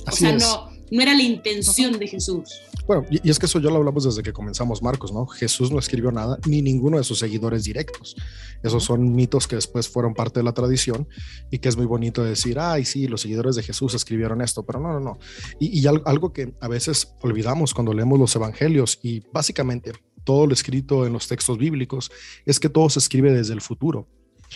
O 0.05 0.11
sea, 0.11 0.31
es. 0.31 0.43
no, 0.43 0.69
no 0.91 1.01
era 1.01 1.13
la 1.13 1.23
intención 1.23 1.97
de 1.99 2.07
Jesús. 2.07 2.49
Bueno, 2.87 3.05
y, 3.11 3.29
es 3.29 3.37
que 3.37 3.45
eso 3.45 3.59
ya 3.59 3.69
lo 3.69 3.75
hablamos 3.77 4.03
desde 4.03 4.23
que 4.23 4.33
comenzamos 4.33 4.81
Marcos, 4.81 5.11
¿no? 5.13 5.27
Jesús 5.27 5.71
no 5.71 5.77
escribió 5.79 6.11
nada, 6.11 6.39
ni 6.47 6.61
ninguno 6.61 6.97
de 6.97 7.03
sus 7.03 7.19
seguidores 7.19 7.63
directos. 7.63 8.15
Esos 8.63 8.83
son 8.83 9.13
mitos 9.15 9.47
que 9.47 9.55
después 9.55 9.87
fueron 9.87 10.13
parte 10.13 10.39
de 10.39 10.43
la 10.43 10.53
tradición 10.53 11.07
y 11.51 11.59
que 11.59 11.69
es 11.69 11.77
muy 11.77 11.85
bonito 11.85 12.23
decir, 12.23 12.57
ay, 12.59 12.85
sí, 12.85 13.07
los 13.07 13.21
seguidores 13.21 13.55
de 13.55 13.63
Jesús 13.63 13.93
escribieron 13.93 14.41
esto, 14.41 14.63
pero 14.65 14.79
no, 14.79 14.91
no, 14.93 14.99
no. 14.99 15.19
Y, 15.59 15.79
y 15.79 15.85
al- 15.87 16.01
algo 16.05 16.33
que 16.33 16.55
a 16.59 16.67
veces 16.67 17.13
olvidamos 17.21 17.73
cuando 17.73 17.93
leemos 17.93 18.17
los 18.19 18.35
evangelios 18.35 18.99
y 19.03 19.21
básicamente 19.31 19.93
todo 20.23 20.47
lo 20.47 20.53
escrito 20.53 21.05
en 21.05 21.13
los 21.13 21.27
textos 21.27 21.57
bíblicos 21.57 22.11
es 22.45 22.59
que 22.59 22.69
todo 22.69 22.89
se 22.89 22.99
escribe 22.99 23.31
desde 23.31 23.53
el 23.53 23.61
futuro. 23.61 24.07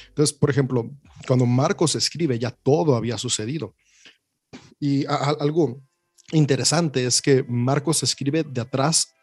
Entonces, 0.10 0.36
por 0.36 0.50
ejemplo, 0.50 0.90
cuando 1.28 1.46
Marcos 1.46 1.96
escribe, 1.96 2.40
ya 2.40 2.50
todo 2.50 2.96
había 2.96 3.18
sucedido. 3.20 3.76
Y 4.80 5.06
a- 5.06 5.14
a- 5.16 5.38
algo 5.40 5.82
interesante 6.34 7.06
es 7.06 7.22
que 7.22 7.44
Marcos 7.48 8.04
escribe 8.04 8.44
de 8.44 8.62
atrás 8.62 9.14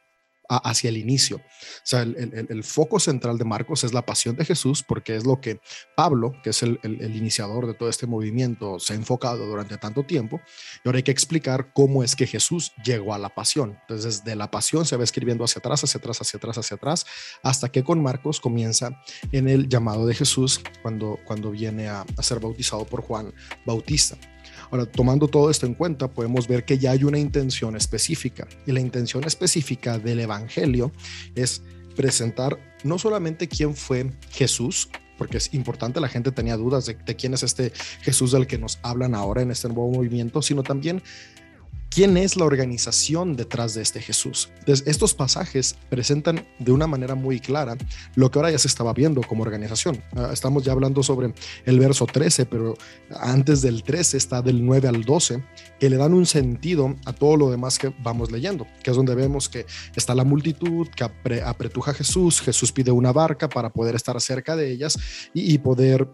hacia 0.51 0.89
el 0.89 0.97
inicio. 0.97 1.37
O 1.37 1.85
sea, 1.85 2.03
el, 2.03 2.17
el, 2.17 2.47
el, 2.49 2.65
foco 2.65 2.99
central 2.99 3.39
de 3.39 3.45
Marcos 3.45 3.85
es 3.85 3.95
la 3.95 4.05
pasión 4.05 4.37
de 4.37 4.45
Jesús, 4.45 4.83
porque 4.83 5.15
es 5.15 5.25
lo 5.25 5.41
que 5.41 5.61
Pablo, 5.97 6.35
que 6.43 6.51
es 6.51 6.63
el, 6.63 6.81
el, 6.83 7.17
iniciador 7.17 7.67
de 7.67 7.75
todo 7.75 7.89
este 7.89 8.07
movimiento, 8.07 8.81
se 8.81 8.93
ha 8.93 8.97
enfocado 8.97 9.47
durante 9.47 9.77
tanto 9.77 10.03
tiempo. 10.03 10.41
Y 10.85 10.89
ahora 10.89 10.97
hay 10.97 11.03
que 11.05 11.13
explicar 11.13 11.73
cómo 11.73 12.03
es 12.03 12.17
que 12.17 12.27
Jesús 12.27 12.73
llegó 12.85 13.15
a 13.15 13.19
la 13.19 13.29
pasión. 13.29 13.79
Entonces, 13.83 14.25
de 14.25 14.35
la 14.35 14.51
pasión 14.51 14.85
se 14.87 14.97
va 14.97 15.05
escribiendo 15.05 15.45
hacia 15.45 15.61
atrás, 15.61 15.85
hacia 15.85 15.99
atrás, 15.99 16.21
hacia 16.21 16.39
atrás, 16.39 16.59
hacia 16.59 16.77
atrás, 16.77 17.07
hasta 17.43 17.71
que 17.71 17.85
con 17.85 18.03
Marcos 18.03 18.41
comienza 18.41 19.01
en 19.31 19.49
el 19.49 19.69
llamado 19.69 20.07
de 20.07 20.15
Jesús 20.15 20.61
cuando, 20.83 21.19
cuando 21.25 21.51
viene 21.53 21.89
a, 21.89 22.05
a 22.17 22.23
ser 22.23 22.41
bautizado 22.41 22.85
por 22.85 23.03
Juan 23.03 23.33
Bautista. 23.65 24.17
Ahora, 24.71 24.87
tomando 24.87 25.29
todo 25.29 25.51
esto 25.51 25.67
en 25.67 25.75
cuenta, 25.75 26.09
podemos 26.09 26.47
ver 26.47 26.65
que 26.65 26.79
ya 26.79 26.93
hay 26.93 27.05
una 27.05 27.19
intención 27.19 27.77
específica. 27.77 28.47
Y 28.67 28.73
la 28.73 28.81
intención 28.81 29.25
específica 29.25 29.99
del 29.99 30.21
Evangelio 30.21 30.93
es 31.35 31.63
presentar 31.97 32.59
no 32.85 32.99
solamente 32.99 33.49
quién 33.49 33.75
fue 33.75 34.11
Jesús, 34.31 34.89
porque 35.19 35.37
es 35.37 35.53
importante, 35.53 36.01
la 36.01 36.09
gente 36.09 36.33
tenía 36.33 36.57
dudas 36.57 36.87
de, 36.87 36.95
de, 36.95 37.17
quién 37.17 37.35
es 37.35 37.43
este 37.43 37.73
Jesús 38.01 38.33
del 38.33 38.47
que 38.47 38.59
nos 38.59 38.79
hablan 38.83 39.15
ahora 39.15 39.43
en 39.43 39.51
este 39.51 39.69
nuevo 39.69 39.91
movimiento, 39.91 40.41
sino 40.41 40.63
también 40.63 41.03
quién 41.91 42.17
es 42.17 42.37
la 42.37 42.45
organización 42.45 43.37
detrás 43.37 43.75
de 43.75 43.83
este 43.83 44.01
Jesús. 44.01 44.51
Estos 44.67 45.13
pasajes 45.13 45.77
presentan 45.91 46.47
de 46.59 46.73
una 46.73 46.87
manera 46.87 47.15
muy 47.15 47.41
clara 47.41 47.77
lo 48.15 48.31
que 48.31 48.39
ahora 48.39 48.51
ya 48.51 48.59
se 48.59 48.69
estaba 48.69 48.95
viendo 48.95 49.21
como 49.23 49.43
organización. 49.43 50.03
Uh, 50.15 50.33
estamos 50.33 50.65
ya 50.65 50.73
hablando 50.73 51.03
sobre 51.03 51.35
el 51.65 51.79
verso 51.79 52.07
13, 52.07 52.47
pero 52.47 52.77
antes 53.19 53.61
del 53.61 53.83
13 53.83 54.17
está 54.17 54.41
del 54.41 54.65
9 54.65 54.89
al 54.89 55.03
12, 55.03 55.43
que 55.79 55.91
le 55.91 55.97
dan 55.97 56.15
un 56.15 56.27
sentido 56.27 56.95
a 57.05 57.13
todo 57.13 57.37
lo 57.37 57.51
demás 57.51 57.79
que 57.79 57.93
vamos 58.03 58.31
leyendo, 58.31 58.67
que 58.83 58.91
es 58.91 58.97
donde 58.97 59.15
vemos 59.15 59.49
que 59.49 59.67
está 59.97 60.15
la 60.15 60.25
multitud 60.25 60.89
que 60.89 61.05
apre 61.05 61.43
apretuja 61.43 61.91
a 61.91 61.95
Jesús, 61.95 62.41
Jesús 62.41 62.71
pide 62.71 62.93
una 62.93 63.13
barca 63.13 63.49
para 63.49 63.71
poder 63.71 63.97
estar 63.97 64.19
cerca 64.21 64.55
de 64.55 64.71
ellas 64.71 64.97
y 65.35 65.59
poder 65.59 66.09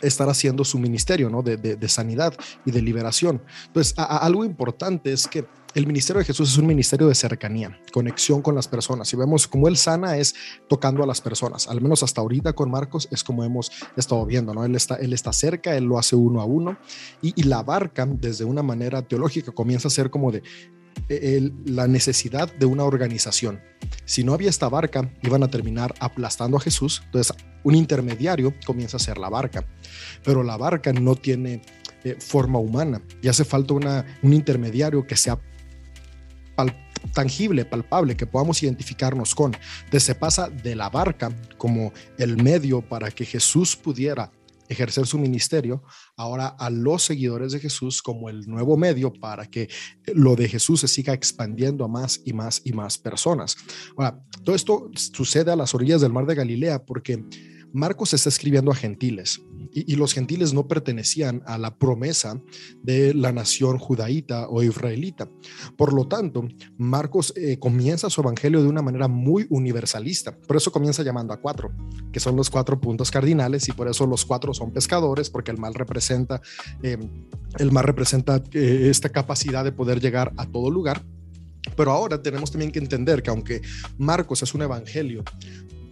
estar 0.00 0.28
haciendo 0.28 0.64
su 0.64 0.78
ministerio 0.78 1.30
¿no? 1.30 1.42
de, 1.42 1.56
de, 1.56 1.88
sanidad 1.88 2.34
y 2.64 2.70
de 2.70 2.82
liberación. 2.82 3.42
Entonces, 3.66 3.94
a, 3.96 4.18
algo 4.18 4.44
importante 4.44 5.12
es 5.12 5.26
que 5.26 5.46
el 5.74 5.86
ministerio 5.86 6.20
de 6.20 6.24
Jesús 6.24 6.50
es 6.50 6.56
un 6.56 6.66
ministerio 6.66 7.06
de 7.06 7.14
cercanía, 7.14 7.78
conexión 7.92 8.40
con 8.40 8.54
las 8.54 8.66
personas. 8.66 9.12
Y 9.12 9.16
vemos 9.16 9.46
cómo 9.46 9.68
Él 9.68 9.76
sana 9.76 10.16
es 10.16 10.34
tocando 10.68 11.02
a 11.02 11.06
las 11.06 11.20
personas. 11.20 11.68
Al 11.68 11.82
menos 11.82 12.02
hasta 12.02 12.22
ahorita 12.22 12.54
con 12.54 12.70
Marcos 12.70 13.08
es 13.10 13.22
como 13.22 13.44
hemos 13.44 13.70
estado 13.94 14.24
viendo, 14.24 14.54
¿no? 14.54 14.64
Él 14.64 14.74
está, 14.74 14.94
él 14.94 15.12
está 15.12 15.34
cerca, 15.34 15.76
Él 15.76 15.84
lo 15.84 15.98
hace 15.98 16.16
uno 16.16 16.40
a 16.40 16.46
uno. 16.46 16.78
Y, 17.20 17.38
y 17.38 17.42
la 17.42 17.62
barca, 17.62 18.06
desde 18.06 18.46
una 18.46 18.62
manera 18.62 19.02
teológica, 19.02 19.52
comienza 19.52 19.88
a 19.88 19.90
ser 19.90 20.08
como 20.08 20.32
de, 20.32 20.42
la 21.08 21.86
necesidad 21.86 22.52
de 22.54 22.66
una 22.66 22.84
organización. 22.84 23.60
Si 24.04 24.24
no 24.24 24.34
había 24.34 24.50
esta 24.50 24.68
barca, 24.68 25.10
iban 25.22 25.42
a 25.42 25.48
terminar 25.48 25.94
aplastando 26.00 26.56
a 26.56 26.60
Jesús. 26.60 27.02
Entonces, 27.06 27.36
un 27.64 27.74
intermediario 27.74 28.54
comienza 28.64 28.96
a 28.96 29.00
ser 29.00 29.18
la 29.18 29.28
barca. 29.28 29.66
Pero 30.24 30.42
la 30.42 30.56
barca 30.56 30.92
no 30.92 31.14
tiene 31.16 31.62
eh, 32.04 32.16
forma 32.18 32.58
humana 32.58 33.02
y 33.22 33.28
hace 33.28 33.44
falta 33.44 33.74
un 33.74 34.32
intermediario 34.32 35.06
que 35.06 35.16
sea 35.16 35.38
tangible, 37.12 37.64
palpable, 37.64 38.16
que 38.16 38.26
podamos 38.26 38.62
identificarnos 38.62 39.34
con. 39.34 39.56
Entonces 39.84 40.04
se 40.04 40.14
pasa 40.14 40.48
de 40.48 40.74
la 40.74 40.88
barca 40.88 41.32
como 41.58 41.92
el 42.18 42.42
medio 42.42 42.80
para 42.80 43.10
que 43.10 43.24
Jesús 43.24 43.76
pudiera 43.76 44.30
ejercer 44.68 45.06
su 45.06 45.18
ministerio 45.18 45.82
ahora 46.16 46.48
a 46.48 46.70
los 46.70 47.02
seguidores 47.02 47.52
de 47.52 47.60
Jesús 47.60 48.02
como 48.02 48.28
el 48.28 48.46
nuevo 48.46 48.76
medio 48.76 49.12
para 49.12 49.46
que 49.46 49.68
lo 50.14 50.36
de 50.36 50.48
Jesús 50.48 50.80
se 50.80 50.88
siga 50.88 51.12
expandiendo 51.12 51.84
a 51.84 51.88
más 51.88 52.20
y 52.24 52.32
más 52.32 52.62
y 52.64 52.72
más 52.72 52.98
personas. 52.98 53.56
Ahora, 53.96 54.20
todo 54.44 54.54
esto 54.54 54.90
sucede 54.94 55.50
a 55.50 55.56
las 55.56 55.74
orillas 55.74 56.00
del 56.00 56.12
mar 56.12 56.26
de 56.26 56.34
Galilea 56.34 56.84
porque 56.84 57.24
Marcos 57.72 58.14
está 58.14 58.28
escribiendo 58.28 58.70
a 58.70 58.74
gentiles 58.74 59.40
y, 59.76 59.96
los 59.96 60.14
gentiles 60.14 60.54
no 60.54 60.66
pertenecían 60.66 61.42
a 61.44 61.58
la 61.58 61.76
promesa 61.76 62.40
de 62.82 63.12
la 63.12 63.30
nación 63.30 63.78
judaíta 63.78 64.48
o 64.48 64.62
israelita. 64.62 65.28
Por 65.76 65.92
lo 65.92 66.08
tanto, 66.08 66.48
Marcos 66.78 67.34
eh, 67.36 67.58
comienza 67.58 68.08
su 68.08 68.22
evangelio 68.22 68.62
de 68.62 68.68
una 68.68 68.80
manera 68.80 69.06
muy 69.06 69.46
universalista. 69.50 70.34
Por 70.34 70.56
eso 70.56 70.72
comienza 70.72 71.02
llamando 71.02 71.34
a 71.34 71.40
cuatro, 71.40 71.72
que 72.10 72.20
son 72.20 72.36
los 72.36 72.48
cuatro 72.48 72.80
puntos 72.80 73.10
cardinales 73.10 73.68
y 73.68 73.72
por 73.72 73.86
eso 73.88 74.06
los 74.06 74.24
cuatro 74.24 74.54
son 74.54 74.72
pescadores, 74.72 75.28
porque 75.28 75.50
el 75.50 75.58
mal 75.58 75.74
representa, 75.74 76.40
eh, 76.82 76.96
el 77.58 77.70
mar 77.70 77.84
representa 77.84 78.42
eh, 78.52 78.88
esta 78.90 79.10
capacidad 79.10 79.62
de 79.62 79.72
poder 79.72 80.00
llegar 80.00 80.32
a 80.38 80.46
todo 80.46 80.70
lugar. 80.70 81.04
Pero 81.76 81.90
ahora 81.90 82.22
tenemos 82.22 82.50
también 82.50 82.72
que 82.72 82.78
entender 82.78 83.22
que 83.22 83.28
aunque 83.28 83.60
Marcos 83.98 84.42
es 84.42 84.54
un 84.54 84.62
evangelio 84.62 85.22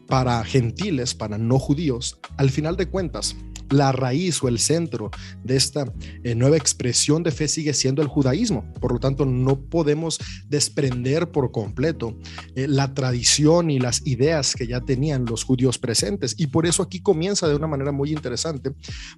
para 0.06 0.42
gentiles, 0.44 1.14
para 1.14 1.36
no 1.36 1.58
judíos, 1.58 2.18
al 2.36 2.50
final 2.50 2.76
de 2.76 2.86
cuentas, 2.86 3.36
la 3.70 3.92
raíz 3.92 4.42
o 4.42 4.48
el 4.48 4.58
centro 4.58 5.10
de 5.42 5.56
esta 5.56 5.92
eh, 6.22 6.34
nueva 6.34 6.56
expresión 6.56 7.22
de 7.22 7.30
fe 7.30 7.48
sigue 7.48 7.74
siendo 7.74 8.02
el 8.02 8.08
judaísmo. 8.08 8.72
Por 8.80 8.92
lo 8.92 8.98
tanto, 8.98 9.24
no 9.26 9.60
podemos 9.60 10.18
desprender 10.48 11.30
por 11.30 11.52
completo 11.52 12.18
eh, 12.54 12.66
la 12.68 12.94
tradición 12.94 13.70
y 13.70 13.78
las 13.78 14.06
ideas 14.06 14.54
que 14.54 14.66
ya 14.66 14.80
tenían 14.80 15.24
los 15.24 15.44
judíos 15.44 15.78
presentes. 15.78 16.34
Y 16.38 16.48
por 16.48 16.66
eso 16.66 16.82
aquí 16.82 17.00
comienza 17.00 17.48
de 17.48 17.56
una 17.56 17.66
manera 17.66 17.92
muy 17.92 18.12
interesante, 18.12 18.72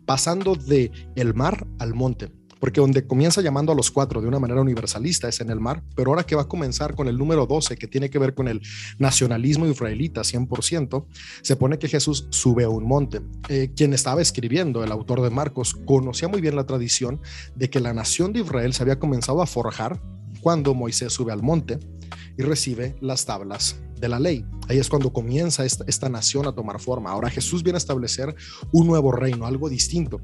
pasando 0.04 0.54
de 0.54 0.90
el 1.16 1.34
mar 1.34 1.66
al 1.78 1.94
monte 1.94 2.30
porque 2.58 2.80
donde 2.80 3.06
comienza 3.06 3.40
llamando 3.40 3.72
a 3.72 3.74
los 3.74 3.90
cuatro 3.90 4.20
de 4.20 4.28
una 4.28 4.38
manera 4.38 4.60
universalista 4.60 5.28
es 5.28 5.40
en 5.40 5.50
el 5.50 5.60
mar, 5.60 5.82
pero 5.94 6.10
ahora 6.10 6.24
que 6.24 6.36
va 6.36 6.42
a 6.42 6.48
comenzar 6.48 6.94
con 6.94 7.08
el 7.08 7.18
número 7.18 7.46
12, 7.46 7.76
que 7.76 7.86
tiene 7.86 8.10
que 8.10 8.18
ver 8.18 8.34
con 8.34 8.48
el 8.48 8.62
nacionalismo 8.98 9.66
israelita 9.66 10.22
100%, 10.22 11.06
se 11.42 11.56
pone 11.56 11.78
que 11.78 11.88
Jesús 11.88 12.26
sube 12.30 12.64
a 12.64 12.68
un 12.68 12.84
monte. 12.84 13.20
Eh, 13.48 13.72
quien 13.76 13.92
estaba 13.92 14.22
escribiendo, 14.22 14.82
el 14.84 14.92
autor 14.92 15.22
de 15.22 15.30
Marcos, 15.30 15.74
conocía 15.84 16.28
muy 16.28 16.40
bien 16.40 16.56
la 16.56 16.66
tradición 16.66 17.20
de 17.54 17.70
que 17.70 17.80
la 17.80 17.92
nación 17.92 18.32
de 18.32 18.40
Israel 18.40 18.72
se 18.72 18.82
había 18.82 18.98
comenzado 18.98 19.42
a 19.42 19.46
forjar 19.46 20.00
cuando 20.40 20.74
Moisés 20.74 21.12
sube 21.12 21.32
al 21.32 21.42
monte 21.42 21.78
y 22.36 22.42
recibe 22.42 22.96
las 23.00 23.24
tablas 23.24 23.76
de 24.00 24.08
la 24.08 24.20
ley. 24.20 24.44
Ahí 24.68 24.78
es 24.78 24.88
cuando 24.88 25.12
comienza 25.12 25.64
esta, 25.64 25.84
esta, 25.86 26.08
nación 26.08 26.46
a 26.46 26.52
tomar 26.52 26.80
forma. 26.80 27.10
Ahora 27.10 27.30
Jesús 27.30 27.62
viene 27.62 27.76
a 27.76 27.78
establecer 27.78 28.34
un 28.72 28.86
nuevo 28.86 29.12
reino, 29.12 29.46
algo 29.46 29.68
distinto. 29.68 30.20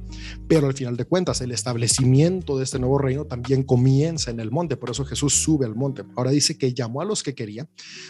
Pero 0.49 0.67
al 0.67 0.75
final 0.75 0.97
de 0.97 1.05
cuentas, 1.05 1.41
el 1.41 1.53
establecimiento 1.53 2.59
de 2.59 2.65
este 2.65 2.79
nuevo 2.79 2.99
reino 2.99 3.25
también 3.25 3.63
comienza 3.63 4.31
en 4.31 4.41
el 4.41 4.51
monte. 4.51 4.77
Por 4.77 4.91
eso 4.91 5.05
Jesús 5.05 5.35
sube 5.35 5.65
al 5.65 5.77
monte. 5.77 6.03
Ahora 6.17 6.33
dice 6.33 6.59
que 6.59 6.75
llamó 6.75 7.01
a 7.01 7.05
los 7.05 7.23
que 7.23 7.35
quería, 7.35 7.69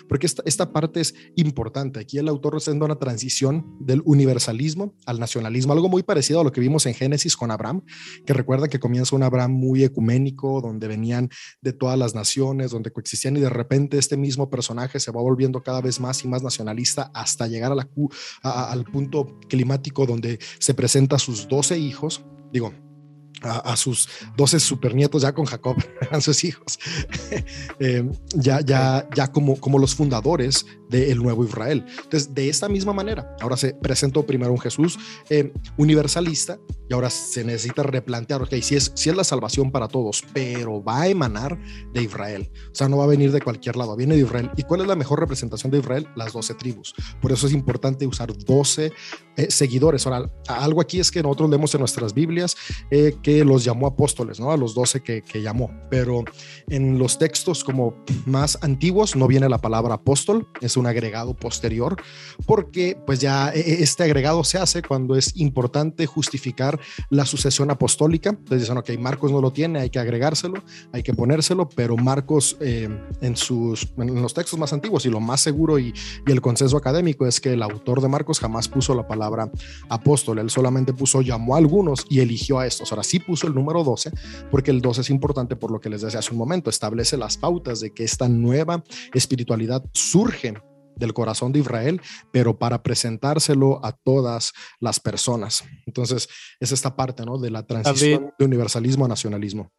porque 0.09 0.27
esta, 0.27 0.43
esta 0.47 0.73
parte 0.73 1.01
es 1.01 1.15
importante. 1.37 2.01
Aquí 2.01 2.19
el 2.19 2.29
autor 2.29 2.57
está 2.57 2.71
haciendo 2.71 2.87
una 2.87 2.97
transición 2.97 3.77
del 3.81 4.03
universalismo 4.05 4.95
al 5.07 5.21
nacionalismo, 5.21 5.75
algo 5.75 5.89
muy 5.89 6.03
parecido 6.03 6.41
a 6.41 6.45
lo 6.45 6.53
que 6.53 6.61
vimos 6.61 6.87
en 6.87 6.95
Génesis 6.95 7.37
con 7.37 7.51
Abraham, 7.51 7.83
que 8.25 8.33
recuerda 8.33 8.69
que 8.69 8.81
comienza 8.81 9.15
un 9.15 9.23
Abraham 9.23 9.53
muy 9.53 9.85
ecuménico, 9.85 10.61
donde 10.63 10.89
venían 10.89 11.29
de 11.61 11.73
todas 11.73 11.99
las 11.99 12.15
naciones, 12.15 12.71
donde 12.71 12.91
coexistían 12.91 13.37
y 13.37 13.41
de 13.41 13.51
repente 13.51 13.92
este 13.99 14.17
mismo 14.17 14.51
personaje 14.51 15.01
se 15.01 15.11
va 15.11 15.21
volviendo 15.21 15.63
cada 15.63 15.81
vez 15.81 16.01
más 16.01 16.25
y 16.25 16.29
más 16.29 16.43
nacionalista 16.43 17.11
hasta 17.15 17.47
llegar 17.47 17.73
al 18.43 18.85
punto 18.85 19.39
climático 19.49 20.07
donde 20.07 20.39
se 20.59 20.75
presenta 20.75 21.19
sus 21.19 21.49
12 21.49 21.79
hijos, 21.79 22.25
digo, 22.53 22.73
a, 23.43 23.59
a, 23.59 23.77
sus 23.77 24.09
12 24.37 24.61
supernietos 24.61 25.23
ya 25.23 25.33
con 25.33 25.45
Jacob, 25.45 25.77
eran 26.01 26.21
sus 26.21 26.45
hijos, 26.45 26.79
eh, 27.79 28.09
ya, 28.35 28.61
ya, 28.61 29.09
ya 29.15 29.31
como, 29.31 29.59
como 29.59 29.79
los 29.79 29.95
fundadores 29.95 30.67
del 30.89 31.23
nuevo 31.23 31.45
Israel. 31.45 31.85
Entonces, 32.05 32.35
de 32.35 32.49
esta 32.49 32.69
misma 32.69 32.93
manera, 32.93 33.35
ahora 33.41 33.57
se 33.57 33.75
presentó 33.75 34.25
primero 34.25 34.53
un 34.53 34.61
Jesús 34.61 34.99
eh, 35.31 35.53
universalista 35.79 36.59
y 36.89 36.95
ahora 36.95 37.09
se 37.09 37.45
necesita 37.45 37.83
replantear, 37.83 38.43
ok, 38.43 38.55
si 38.61 38.77
es, 38.77 38.93
si 38.95 39.09
es 39.09 39.17
la 39.17 39.25
salvación 39.25 39.71
para 39.71 39.89
todos, 39.89 40.23
pero 40.35 40.83
va 40.85 41.03
a 41.03 41.09
emanar 41.09 41.59
de 41.95 42.03
Israel, 42.03 42.51
o 42.71 42.75
sea, 42.75 42.89
no 42.89 42.99
va 42.99 43.05
a 43.05 43.09
venir 43.09 43.33
de 43.33 43.41
cualquier 43.41 43.77
lado, 43.77 43.97
viene 43.97 44.15
de 44.15 44.23
Israel. 44.23 44.51
¿Y 44.57 44.63
cuál 44.65 44.83
es 44.83 44.87
la 44.87 44.97
mejor 44.97 45.21
representación 45.21 45.73
de 45.73 45.79
Israel? 45.79 46.07
Las 46.15 46.33
12 46.33 46.55
tribus. 46.55 46.95
Por 47.21 47.33
eso 47.33 47.47
es 47.47 47.53
importante 47.53 48.07
usar 48.07 48.33
12 48.37 48.93
eh, 49.37 49.51
seguidores. 49.51 50.07
Ahora, 50.07 50.31
algo 50.47 50.81
aquí 50.81 51.01
es 51.01 51.11
que 51.11 51.23
nosotros 51.23 51.49
leemos 51.49 51.75
en 51.75 51.81
nuestras 51.81 52.13
Biblias 52.13 52.57
eh, 52.91 53.17
que 53.33 53.45
los 53.45 53.65
llamó 53.65 53.87
apóstoles, 53.87 54.39
¿no? 54.39 54.53
A 54.53 54.57
los 54.59 54.75
12 54.75 55.01
que, 55.03 55.23
que 55.23 55.41
llamó, 55.41 55.71
pero 55.89 56.23
en 56.69 56.99
los 56.99 57.19
textos 57.19 57.65
como 57.65 57.95
más 58.27 58.59
antiguos 58.63 59.17
no 59.17 59.27
viene 59.27 59.49
la 59.49 59.59
palabra 59.59 59.95
apóstol, 59.95 60.49
es 60.61 60.77
un 60.77 60.87
agregado 60.87 61.35
posterior, 61.35 61.97
porque 62.47 62.99
pues 63.07 63.21
ya 63.21 63.49
este 63.49 64.03
agregado 64.03 64.45
se 64.45 64.59
hace 64.59 64.83
cuando 64.83 65.17
es 65.17 65.35
importante 65.37 66.05
justificar 66.05 66.79
la 67.09 67.25
sucesión 67.25 67.71
apostólica. 67.71 68.31
Entonces 68.31 68.61
dicen, 68.61 68.77
ok, 68.77 68.91
Marcos 68.99 69.33
no 69.33 69.41
lo 69.41 69.51
tiene, 69.51 69.81
hay 69.81 69.91
que 69.91 69.99
agregárselo, 69.99 70.63
hay 70.93 71.03
que 71.03 71.15
ponérselo, 71.15 71.69
pero 71.69 71.97
Marcos 71.97 72.59
eh, 72.61 72.89
en, 73.23 73.37
sus, 73.37 73.89
en 73.97 74.21
los 74.21 74.35
textos 74.35 74.59
más 74.59 74.73
antiguos 74.73 75.07
y 75.07 75.11
lo 75.11 75.21
más 75.21 75.41
seguro 75.41 75.79
y, 75.79 75.95
y, 76.27 76.33
el 76.33 76.43
consenso 76.43 76.77
académico 76.77 77.27
es 77.27 77.41
que 77.41 77.55
el 77.55 77.63
autor 77.63 78.03
de 78.03 78.09
Marcos 78.09 78.41
jamás 78.41 78.69
puso 78.69 78.95
la 78.95 79.07
palabra 79.07 79.51
apóstol, 79.89 80.39
él 80.39 80.51
solamente 80.51 80.93
puso 80.93 81.23
llamó 81.23 81.55
a 81.55 81.59
algunos 81.59 82.05
y 82.11 82.21
eligió 82.21 82.59
a 82.59 82.67
estos. 82.67 82.93
Ahora 82.93 83.03
sí 83.03 83.22
puso 83.23 83.47
el 83.47 83.55
número 83.55 83.85
12 83.85 84.11
porque 84.51 84.71
el 84.71 84.81
12 84.81 85.03
es 85.03 85.11
importante 85.11 85.57
por 85.57 85.71
lo 85.71 85.81
que 85.81 85.89
les 85.89 86.03
decía 86.03 86.21
hace 86.21 86.33
un 86.33 86.39
momento, 86.39 86.71
establece 86.71 87.17
las 87.17 87.37
pautas 87.37 87.81
de 87.81 87.93
que 87.93 88.05
esta 88.05 88.29
nueva 88.29 88.85
espiritualidad 89.15 89.85
surge 89.93 90.55
del 90.97 91.15
corazón 91.15 91.53
de 91.53 91.61
Israel, 91.61 92.01
pero 92.31 92.59
para 92.59 92.83
presentárselo 92.83 93.85
a 93.85 93.93
todas 93.93 94.53
las 94.79 95.01
personas. 95.01 95.65
Entonces, 95.87 96.29
es 96.61 96.73
esta 96.73 96.95
parte, 96.95 97.25
¿no? 97.25 97.39
De 97.39 97.51
la 97.51 97.67
transición 97.67 98.33
de 98.39 98.45
universalismo 98.45 99.05
a 99.05 99.09
nacionalismo. 99.09 99.71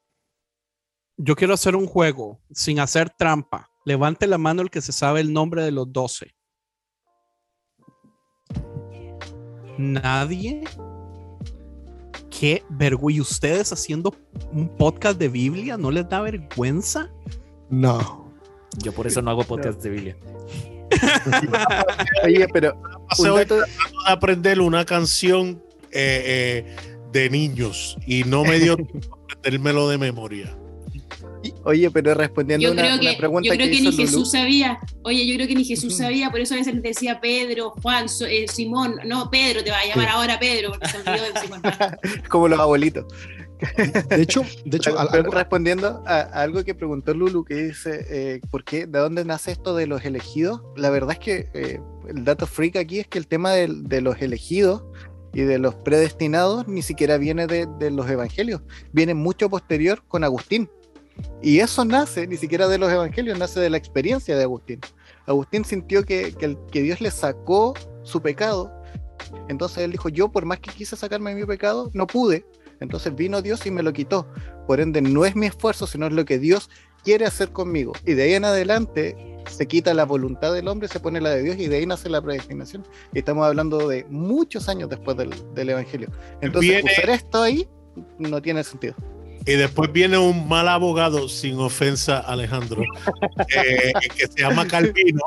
Yo 1.17 1.35
quiero 1.35 1.53
hacer 1.53 1.75
un 1.75 1.85
juego 1.85 2.41
sin 2.51 2.79
hacer 2.79 3.11
trampa. 3.11 3.69
Levante 3.85 4.27
la 4.27 4.37
mano 4.37 4.61
el 4.61 4.69
que 4.69 4.81
se 4.81 4.91
sabe 4.91 5.21
el 5.21 5.31
nombre 5.31 5.63
de 5.63 5.71
los 5.71 5.91
12. 5.91 6.33
Nadie. 9.77 10.63
Qué 12.39 12.63
vergüenza. 12.69 13.17
¿Y 13.17 13.21
ustedes 13.21 13.71
haciendo 13.73 14.15
un 14.51 14.67
podcast 14.67 15.19
de 15.19 15.29
Biblia? 15.29 15.77
¿No 15.77 15.91
les 15.91 16.07
da 16.09 16.21
vergüenza? 16.21 17.11
No. 17.69 18.31
Yo 18.83 18.91
por 18.91 19.07
eso 19.07 19.21
no 19.21 19.31
hago 19.31 19.43
podcast 19.43 19.81
de 19.83 19.89
Biblia. 19.89 20.17
Oye, 22.23 22.47
pero 22.51 22.79
tratando 23.15 23.57
de 23.57 23.65
aprender 24.07 24.61
una 24.61 24.85
canción 24.85 25.61
eh, 25.91 26.65
eh, 26.65 26.75
de 27.11 27.29
niños 27.29 27.97
y 28.05 28.23
no 28.23 28.43
me 28.43 28.59
dio 28.59 28.75
tiempo 28.77 29.15
a 29.15 29.33
aprendérmelo 29.33 29.89
de 29.89 29.97
memoria. 29.97 30.57
Oye, 31.65 31.89
pero 31.91 32.13
respondiendo 32.13 32.65
Yo 32.67 32.71
una, 32.73 32.81
creo 32.83 32.95
una 32.99 33.11
que, 33.11 33.17
pregunta 33.17 33.47
yo 33.49 33.55
creo 33.55 33.67
que, 33.67 33.73
hizo 33.75 33.83
ni 33.91 33.95
Lulú, 33.97 34.03
Jesús 34.07 34.31
sabía. 34.31 34.79
Oye, 35.03 35.27
yo 35.27 35.35
creo 35.35 35.47
que 35.47 35.55
ni 35.55 35.65
Jesús 35.65 35.97
sabía, 35.97 36.29
por 36.31 36.39
eso 36.39 36.53
a 36.53 36.57
veces 36.57 36.81
decía 36.81 37.19
Pedro, 37.21 37.71
Juan, 37.81 38.07
So- 38.09 38.25
eh, 38.25 38.45
Simón. 38.47 38.95
No, 39.05 39.29
Pedro, 39.29 39.63
te 39.63 39.71
va 39.71 39.79
a 39.79 39.85
llamar 39.85 40.09
ahora 40.09 40.39
Pedro, 40.39 40.69
porque 40.71 40.87
se 40.87 40.97
olvidó 40.97 41.23
de 41.33 41.39
Simón. 41.41 41.61
como 42.29 42.47
los 42.47 42.59
abuelitos. 42.59 43.05
De 44.09 44.21
hecho, 44.21 44.43
de 44.65 44.77
hecho, 44.77 44.89
al- 44.99 45.07
Pero 45.11 45.23
algo- 45.23 45.31
respondiendo 45.35 46.03
a, 46.05 46.19
a 46.19 46.41
algo 46.43 46.63
que 46.63 46.75
preguntó 46.75 47.13
Lulu, 47.13 47.45
que 47.45 47.55
dice, 47.55 48.05
eh, 48.09 48.41
¿por 48.51 48.63
qué? 48.63 48.85
¿De 48.87 48.99
dónde 48.99 49.23
nace 49.25 49.51
esto 49.51 49.75
de 49.75 49.87
los 49.87 50.03
elegidos? 50.05 50.61
La 50.75 50.89
verdad 50.89 51.11
es 51.13 51.19
que 51.19 51.49
eh, 51.53 51.79
el 52.07 52.23
dato 52.25 52.45
freak 52.47 52.75
aquí 52.75 52.99
es 52.99 53.07
que 53.07 53.17
el 53.17 53.27
tema 53.27 53.51
de, 53.51 54.01
los 54.01 54.21
elegidos 54.21 54.83
y 55.33 55.41
de 55.41 55.57
los 55.59 55.75
predestinados 55.75 56.67
ni 56.67 56.81
siquiera 56.81 57.17
viene 57.17 57.47
de, 57.47 57.67
de 57.79 57.89
los 57.91 58.09
evangelios, 58.09 58.61
viene 58.91 59.13
mucho 59.13 59.49
posterior 59.49 60.03
con 60.07 60.23
Agustín. 60.23 60.69
Y 61.41 61.59
eso 61.59 61.85
nace 61.85 62.27
ni 62.27 62.37
siquiera 62.37 62.67
de 62.67 62.77
los 62.77 62.91
evangelios, 62.91 63.37
nace 63.37 63.59
de 63.59 63.69
la 63.69 63.77
experiencia 63.77 64.35
de 64.35 64.43
Agustín. 64.43 64.79
Agustín 65.25 65.63
sintió 65.65 66.03
que, 66.03 66.33
que 66.71 66.81
Dios 66.81 67.01
le 67.01 67.11
sacó 67.11 67.73
su 68.03 68.21
pecado, 68.21 68.71
entonces 69.47 69.79
él 69.79 69.91
dijo, 69.91 70.09
yo 70.09 70.29
por 70.31 70.45
más 70.45 70.59
que 70.59 70.71
quise 70.71 70.95
sacarme 70.95 71.33
mi 71.35 71.45
pecado, 71.45 71.89
no 71.93 72.07
pude, 72.07 72.45
entonces 72.79 73.15
vino 73.15 73.41
Dios 73.41 73.65
y 73.65 73.71
me 73.71 73.83
lo 73.83 73.93
quitó. 73.93 74.27
Por 74.67 74.79
ende, 74.81 75.01
no 75.01 75.25
es 75.25 75.35
mi 75.35 75.45
esfuerzo, 75.45 75.87
sino 75.87 76.07
es 76.07 76.13
lo 76.13 76.25
que 76.25 76.39
Dios 76.39 76.69
quiere 77.03 77.25
hacer 77.25 77.49
conmigo. 77.51 77.93
Y 78.05 78.13
de 78.13 78.23
ahí 78.23 78.33
en 78.33 78.45
adelante 78.45 79.15
se 79.49 79.67
quita 79.67 79.93
la 79.93 80.05
voluntad 80.05 80.53
del 80.53 80.67
hombre, 80.67 80.87
se 80.87 80.99
pone 80.99 81.21
la 81.21 81.29
de 81.31 81.43
Dios 81.43 81.57
y 81.57 81.67
de 81.67 81.77
ahí 81.77 81.85
nace 81.85 82.09
la 82.09 82.21
predestinación. 82.21 82.85
Y 83.13 83.19
estamos 83.19 83.45
hablando 83.45 83.87
de 83.87 84.05
muchos 84.09 84.67
años 84.69 84.89
después 84.89 85.15
del, 85.17 85.31
del 85.53 85.69
Evangelio. 85.69 86.09
Entonces, 86.41 86.71
Viene- 86.71 86.91
usar 86.91 87.09
esto 87.09 87.41
ahí 87.41 87.67
no 88.17 88.41
tiene 88.41 88.63
sentido. 88.63 88.95
Y 89.45 89.53
después 89.53 89.91
viene 89.91 90.17
un 90.17 90.47
mal 90.47 90.67
abogado, 90.69 91.27
sin 91.27 91.59
ofensa, 91.59 92.19
Alejandro, 92.19 92.83
eh, 93.55 93.91
que 94.15 94.27
se 94.27 94.41
llama 94.41 94.65
Calvino, 94.67 95.21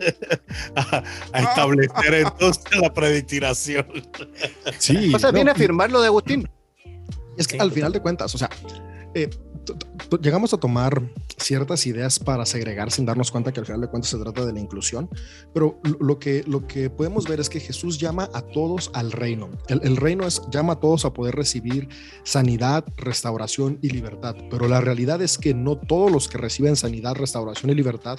a, 0.76 1.02
a 1.32 1.40
establecer 1.40 2.14
entonces 2.14 2.64
la 2.80 2.92
predestinación. 2.92 3.86
sí, 4.78 5.12
O 5.14 5.18
sea, 5.18 5.30
no, 5.30 5.34
viene 5.34 5.50
a 5.50 5.54
afirmar 5.54 5.90
lo 5.92 6.00
de 6.00 6.08
Agustín. 6.08 6.48
Es 7.38 7.46
que 7.46 7.54
Sí, 7.54 7.60
al 7.60 7.72
final 7.72 7.92
de 7.92 8.00
cuentas, 8.00 8.34
o 8.34 8.38
sea, 8.38 8.50
eh, 9.14 9.30
llegamos 10.20 10.52
a 10.52 10.58
tomar 10.58 11.02
ciertas 11.38 11.86
ideas 11.86 12.18
para 12.18 12.44
segregar 12.46 12.90
sin 12.90 13.06
darnos 13.06 13.30
cuenta 13.30 13.52
que 13.52 13.60
al 13.60 13.66
final 13.66 13.80
de 13.80 13.88
cuentas 13.88 14.10
se 14.10 14.18
trata 14.18 14.44
de 14.44 14.52
la 14.52 14.60
inclusión, 14.60 15.08
pero 15.54 15.80
lo, 16.00 16.18
que, 16.18 16.44
lo 16.46 16.66
que 16.66 16.90
podemos 16.90 17.26
ver 17.26 17.40
es 17.40 17.48
que 17.48 17.60
Jesús 17.60 17.98
llama 17.98 18.28
a 18.32 18.42
todos 18.42 18.90
al 18.94 19.12
reino. 19.12 19.50
El, 19.68 19.96
reino 19.96 20.26
es, 20.26 20.42
llama 20.50 20.74
a 20.74 20.80
todos 20.80 21.04
a 21.04 21.12
poder 21.12 21.34
recibir 21.34 21.88
sanidad, 22.24 22.84
restauración 22.96 23.78
y 23.82 23.90
libertad, 23.90 24.36
pero 24.50 24.68
la 24.68 24.80
realidad 24.80 25.22
es 25.22 25.38
que 25.38 25.54
no 25.54 25.76
todos 25.76 26.10
los 26.10 26.28
que 26.28 26.38
reciben 26.38 26.76
sanidad, 26.76 27.14
restauración 27.14 27.70
y 27.70 27.74
libertad 27.74 28.18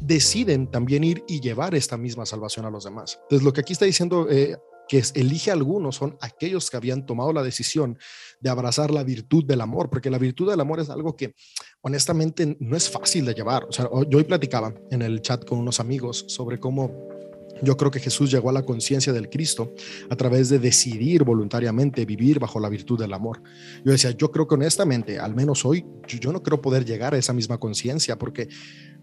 deciden 0.00 0.70
también 0.70 1.04
ir 1.04 1.24
y 1.26 1.40
llevar 1.40 1.74
esta 1.74 1.96
misma 1.96 2.24
salvación 2.24 2.66
a 2.66 2.70
los 2.70 2.84
demás. 2.84 3.18
Entonces, 3.22 3.44
lo 3.44 3.52
que 3.52 3.60
aquí 3.60 3.72
está 3.72 3.84
diciendo... 3.84 4.28
eh, 4.30 4.56
que 4.88 5.02
elige 5.14 5.50
a 5.50 5.54
algunos 5.54 5.96
son 5.96 6.16
aquellos 6.20 6.70
que 6.70 6.76
habían 6.76 7.06
tomado 7.06 7.32
la 7.32 7.42
decisión 7.42 7.98
de 8.40 8.50
abrazar 8.50 8.90
la 8.90 9.02
virtud 9.02 9.44
del 9.44 9.60
amor, 9.60 9.90
porque 9.90 10.10
la 10.10 10.18
virtud 10.18 10.50
del 10.50 10.60
amor 10.60 10.80
es 10.80 10.90
algo 10.90 11.16
que 11.16 11.34
honestamente 11.80 12.56
no 12.60 12.76
es 12.76 12.88
fácil 12.88 13.24
de 13.24 13.34
llevar. 13.34 13.64
O 13.64 13.72
sea, 13.72 13.88
yo 14.08 14.18
hoy 14.18 14.24
platicaba 14.24 14.74
en 14.90 15.02
el 15.02 15.20
chat 15.22 15.44
con 15.44 15.58
unos 15.58 15.80
amigos 15.80 16.24
sobre 16.28 16.58
cómo 16.58 17.08
yo 17.62 17.76
creo 17.76 17.90
que 17.90 18.00
Jesús 18.00 18.30
llegó 18.30 18.50
a 18.50 18.52
la 18.52 18.64
conciencia 18.64 19.12
del 19.12 19.28
Cristo 19.28 19.74
a 20.10 20.16
través 20.16 20.48
de 20.48 20.58
decidir 20.58 21.24
voluntariamente 21.24 22.04
vivir 22.04 22.38
bajo 22.38 22.60
la 22.60 22.68
virtud 22.68 22.98
del 22.98 23.12
amor. 23.12 23.42
Yo 23.84 23.92
decía, 23.92 24.10
yo 24.12 24.30
creo 24.30 24.46
que 24.46 24.54
honestamente, 24.54 25.18
al 25.18 25.34
menos 25.34 25.64
hoy, 25.64 25.84
yo, 26.06 26.18
yo 26.18 26.32
no 26.32 26.42
creo 26.42 26.60
poder 26.60 26.84
llegar 26.84 27.14
a 27.14 27.18
esa 27.18 27.32
misma 27.32 27.58
conciencia 27.58 28.16
porque, 28.16 28.48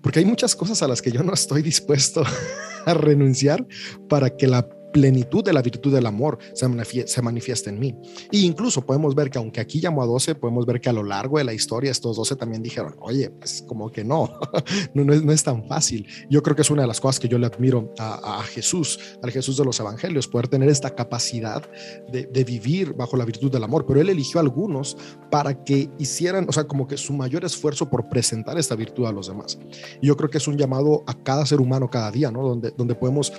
porque 0.02 0.20
hay 0.20 0.26
muchas 0.26 0.56
cosas 0.56 0.82
a 0.82 0.88
las 0.88 1.02
que 1.02 1.12
yo 1.12 1.24
no 1.24 1.34
estoy 1.34 1.62
dispuesto 1.62 2.24
a 2.86 2.94
renunciar 2.94 3.66
para 4.08 4.36
que 4.36 4.48
la 4.48 4.70
plenitud 4.96 5.44
de 5.44 5.52
la 5.52 5.62
virtud 5.62 5.94
del 5.94 6.06
amor 6.06 6.38
se, 6.54 6.66
manifie- 6.68 7.06
se 7.06 7.22
manifiesta 7.22 7.70
en 7.70 7.78
mí. 7.80 7.94
E 8.32 8.38
incluso 8.38 8.86
podemos 8.86 9.14
ver 9.14 9.30
que 9.30 9.38
aunque 9.38 9.60
aquí 9.60 9.82
llamó 9.82 10.02
a 10.02 10.06
12, 10.06 10.36
podemos 10.36 10.66
ver 10.66 10.80
que 10.80 10.88
a 10.88 10.94
lo 10.94 11.04
largo 11.04 11.38
de 11.38 11.44
la 11.44 11.54
historia 11.54 11.92
estos 11.92 12.16
12 12.16 12.38
también 12.38 12.64
dijeron, 12.64 12.96
oye, 13.02 13.30
pues 13.30 13.62
como 13.68 13.92
que 13.92 14.06
no, 14.06 14.40
no, 14.94 15.04
no, 15.04 15.14
es, 15.14 15.22
no 15.22 15.34
es 15.34 15.44
tan 15.44 15.68
fácil. 15.68 16.08
Yo 16.30 16.42
creo 16.42 16.56
que 16.56 16.62
es 16.62 16.70
una 16.72 16.84
de 16.84 16.88
las 16.88 17.02
cosas 17.02 17.20
que 17.20 17.28
yo 17.28 17.38
le 17.38 17.46
admiro 17.46 17.94
a, 18.00 18.40
a 18.40 18.44
Jesús, 18.44 18.98
al 19.22 19.32
Jesús 19.32 19.58
de 19.58 19.66
los 19.66 19.78
evangelios, 19.82 20.30
poder 20.30 20.48
tener 20.48 20.70
esta 20.70 20.96
capacidad 20.96 21.62
de, 22.10 22.24
de 22.28 22.44
vivir 22.46 22.94
bajo 22.94 23.18
la 23.18 23.26
virtud 23.26 23.52
del 23.52 23.66
amor, 23.66 23.86
pero 23.86 24.00
él 24.00 24.08
eligió 24.08 24.40
a 24.40 24.44
algunos 24.44 24.96
para 25.30 25.66
que 25.66 25.90
hicieran, 26.00 26.46
o 26.48 26.54
sea, 26.54 26.64
como 26.64 26.88
que 26.88 26.96
su 26.96 27.12
mayor 27.12 27.44
esfuerzo 27.44 27.90
por 27.90 28.08
presentar 28.08 28.58
esta 28.58 28.76
virtud 28.76 29.08
a 29.08 29.12
los 29.12 29.28
demás. 29.28 29.60
Y 30.02 30.08
yo 30.08 30.16
creo 30.16 30.30
que 30.30 30.38
es 30.38 30.48
un 30.48 30.56
llamado 30.58 31.04
a 31.06 31.14
cada 31.14 31.46
ser 31.46 31.60
humano 31.60 31.90
cada 31.90 32.12
día, 32.12 32.32
¿no? 32.32 32.48
Donde, 32.48 32.72
donde 32.72 32.96
podemos 32.96 33.34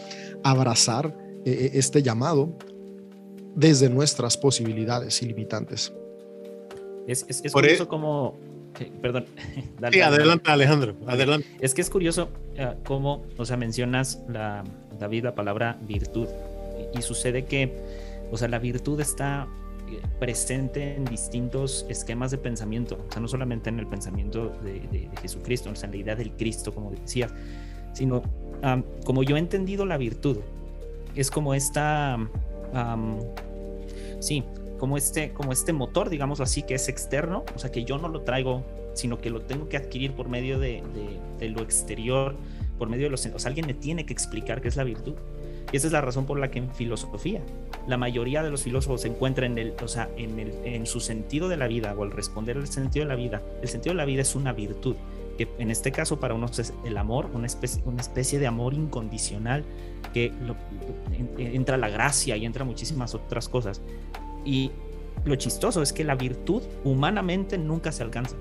abrazar 0.45 1.16
eh, 1.46 1.70
este 1.74 2.02
llamado 2.02 2.52
desde 3.54 3.88
nuestras 3.88 4.37
posibilidades 4.37 5.22
ilimitantes. 5.22 5.92
Es, 7.06 7.24
es, 7.28 7.52
curioso 7.52 7.85
e- 7.85 7.88
como. 7.88 8.37
eh, 8.80 8.90
perdón. 9.00 9.24
Dale, 9.80 9.94
Sí, 9.94 10.00
dale. 10.00 10.16
adelante, 10.16 10.50
Alejandro, 10.50 10.96
adelante. 11.06 11.46
Es 11.61 11.72
que 11.72 11.80
es 11.80 11.88
curioso 11.88 12.28
eh, 12.56 12.74
cómo, 12.85 13.24
o 13.38 13.44
sea, 13.46 13.56
mencionas 13.56 14.20
la, 14.28 14.64
David, 14.98 15.24
la 15.24 15.35
palabra 15.35 15.78
virtud. 15.87 16.26
Y, 16.94 16.98
y 16.98 17.02
sucede 17.02 17.44
que, 17.46 17.72
o 18.30 18.37
sea, 18.37 18.48
la 18.48 18.59
virtud 18.59 19.00
está 19.00 19.46
eh, 19.88 20.00
presente 20.18 20.96
en 20.96 21.04
distintos 21.04 21.87
esquemas 21.88 22.32
de 22.32 22.38
pensamiento. 22.38 22.98
O 23.09 23.12
sea, 23.12 23.22
no 23.22 23.28
solamente 23.28 23.70
en 23.70 23.78
el 23.78 23.87
pensamiento 23.87 24.48
de, 24.64 24.72
de- 24.80 25.09
de 25.09 25.16
Jesucristo, 25.22 25.70
o 25.70 25.76
sea, 25.76 25.87
en 25.87 25.92
la 25.92 25.96
idea 25.98 26.16
del 26.16 26.32
Cristo, 26.32 26.74
como 26.74 26.90
decías, 26.90 27.32
sino 27.94 28.22
como 29.04 29.22
yo 29.22 29.37
he 29.37 29.38
entendido 29.38 29.87
la 29.87 29.96
virtud, 29.96 30.38
es 31.20 31.31
como 31.31 31.55
esta. 31.55 32.18
sí, 34.20 34.44
como 34.79 34.96
este, 34.96 35.33
como 35.33 35.52
este 35.52 35.72
motor, 35.72 36.11
digamos 36.11 36.40
así, 36.40 36.62
que 36.62 36.74
es 36.74 36.88
externo, 36.88 37.44
o 37.55 37.59
sea, 37.59 37.70
que 37.72 37.85
yo 37.85 37.98
no 37.98 38.09
lo 38.09 38.20
traigo, 38.22 38.62
sino 38.94 39.18
que 39.18 39.31
lo 39.31 39.40
tengo 39.42 39.68
que 39.68 39.76
adquirir 39.76 40.12
por 40.12 40.29
medio 40.29 40.59
de, 40.59 40.83
de- 41.38 41.48
lo 41.48 41.62
exterior, 41.62 42.35
por 42.79 42.88
medio 42.88 43.05
de 43.05 43.11
los... 43.11 43.24
O 43.26 43.38
sea, 43.38 43.48
alguien 43.48 43.66
me 43.66 43.74
tiene 43.74 44.05
que 44.05 44.12
explicar 44.12 44.61
qué 44.61 44.68
es 44.68 44.76
la 44.76 44.85
virtud. 44.85 45.14
Y 45.72 45.76
esa 45.76 45.87
es 45.88 45.92
la 45.92 46.00
razón 46.00 46.26
por 46.26 46.38
la 46.38 46.50
que 46.50 46.59
en 46.61 46.72
filosofía 46.74 47.40
la 47.88 47.96
mayoría 47.96 48.42
de 48.42 48.50
los 48.50 48.62
filósofos 48.62 49.02
se 49.02 49.09
encuentran 49.09 49.52
en, 49.52 49.59
el, 49.59 49.74
o 49.83 49.88
sea, 49.88 50.09
en, 50.16 50.38
el, 50.38 50.52
en 50.64 50.87
su 50.87 51.00
sentido 51.00 51.48
de 51.48 51.57
la 51.57 51.66
vida 51.68 51.94
o 51.96 52.05
el 52.05 52.11
responder 52.11 52.57
al 52.57 52.66
sentido 52.68 53.05
de 53.05 53.09
la 53.09 53.16
vida. 53.16 53.42
El 53.62 53.68
sentido 53.68 53.92
de 53.92 53.96
la 53.96 54.05
vida 54.05 54.22
es 54.22 54.35
una 54.35 54.52
virtud, 54.52 54.96
que 55.37 55.49
en 55.59 55.70
este 55.70 55.92
caso 55.92 56.18
para 56.18 56.35
unos 56.35 56.59
es 56.59 56.72
el 56.85 56.96
amor, 56.96 57.31
una 57.35 57.46
especie, 57.46 58.38
de 58.38 58.46
amor 58.46 58.75
incondicional, 58.75 59.64
que 60.12 60.33
entra 61.38 61.77
la 61.77 61.88
gracia 61.88 62.37
y 62.37 62.44
entra 62.44 62.64
muchísimas 62.64 63.14
otras 63.14 63.49
cosas. 63.49 63.81
Y 64.44 64.70
lo 65.25 65.35
chistoso 65.37 65.83
es 65.83 65.92
que 65.92 66.05
la 66.05 66.14
virtud 66.14 66.62
humanamente 66.85 67.59
nunca 67.59 67.92
se 67.92 68.03
alcanza, 68.03 68.37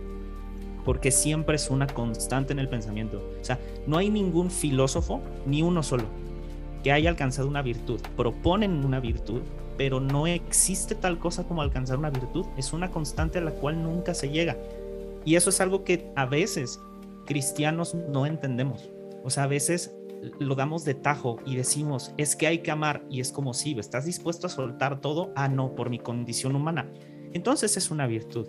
porque 0.84 1.12
siempre 1.12 1.55
es 1.55 1.69
una 1.69 1.88
constante 1.88 2.53
en 2.53 2.60
el 2.60 2.69
pensamiento. 2.69 3.21
O 3.41 3.43
sea, 3.43 3.60
no 3.88 3.97
hay 3.97 4.10
ningún 4.10 4.51
filósofo, 4.51 5.21
ni 5.45 5.62
uno 5.62 5.84
solo, 5.84 6.05
que 6.84 6.91
haya 6.91 7.10
alcanzado 7.10 7.47
una 7.47 7.62
virtud. 7.63 7.99
Proponen 8.15 8.86
una 8.86 8.99
virtud, 8.99 9.41
pero 9.77 9.99
no 9.99 10.27
existe 10.27 10.93
tal 10.95 11.17
cosa 11.17 11.43
como 11.43 11.62
alcanzar 11.62 11.97
una 11.97 12.12
virtud. 12.12 12.45
Es 12.55 12.71
una 12.71 12.91
constante 12.91 13.39
a 13.39 13.41
la 13.41 13.51
cual 13.51 13.81
nunca 13.81 14.13
se 14.13 14.29
llega. 14.29 14.55
Y 15.25 15.35
eso 15.35 15.49
es 15.49 15.59
algo 15.59 15.83
que 15.83 16.11
a 16.15 16.25
veces 16.25 16.79
cristianos 17.25 17.95
no 17.95 18.25
entendemos. 18.25 18.89
O 19.23 19.29
sea, 19.29 19.43
a 19.43 19.47
veces 19.47 19.95
lo 20.39 20.55
damos 20.55 20.85
de 20.85 20.93
tajo 20.93 21.38
y 21.45 21.55
decimos, 21.55 22.13
es 22.17 22.35
que 22.35 22.47
hay 22.47 22.59
que 22.59 22.71
amar. 22.71 23.03
Y 23.09 23.19
es 23.19 23.31
como 23.31 23.53
si, 23.53 23.77
¿estás 23.77 24.05
dispuesto 24.05 24.47
a 24.47 24.49
soltar 24.49 25.01
todo? 25.01 25.31
Ah, 25.35 25.47
no, 25.47 25.75
por 25.75 25.89
mi 25.89 25.99
condición 25.99 26.55
humana. 26.55 26.89
entonces 27.33 27.75
es 27.75 27.91
una 27.91 28.07
virtud. 28.07 28.47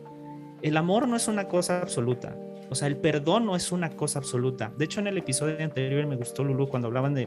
El 0.62 0.76
amor 0.76 1.08
no 1.08 1.16
es 1.16 1.28
una 1.28 1.48
cosa 1.48 1.80
absoluta. 1.80 2.36
O 2.70 2.74
sea, 2.74 2.88
el 2.88 2.96
perdón 2.96 3.46
no 3.46 3.56
es 3.56 3.72
una 3.72 3.90
cosa 3.90 4.18
absoluta. 4.18 4.72
De 4.76 4.84
hecho, 4.84 5.00
en 5.00 5.06
el 5.06 5.18
episodio 5.18 5.62
anterior 5.62 6.06
me 6.06 6.16
gustó 6.16 6.44
Lulu 6.44 6.68
cuando 6.68 6.88
hablaban 6.88 7.14
de, 7.14 7.26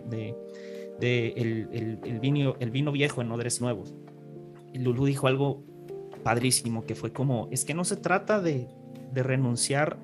de, 1.00 1.34
el, 1.38 1.70
el, 1.72 2.00
el, 2.04 2.20
vino, 2.20 2.56
el 2.60 2.72
vino 2.72 2.92
viejo 2.92 3.22
en 3.22 3.32
odres 3.32 3.62
nuevos. 3.62 3.96
Lulu 4.74 5.06
dijo 5.06 5.28
algo 5.28 5.64
padrísimo 6.24 6.86
que 6.86 6.96
fue 6.96 7.14
como, 7.14 7.48
es 7.52 7.64
que 7.64 7.74
no 7.74 7.86
se 7.86 7.96
trata 7.96 8.42
de, 8.42 8.68
de 9.12 9.24
renunciar 9.24 10.00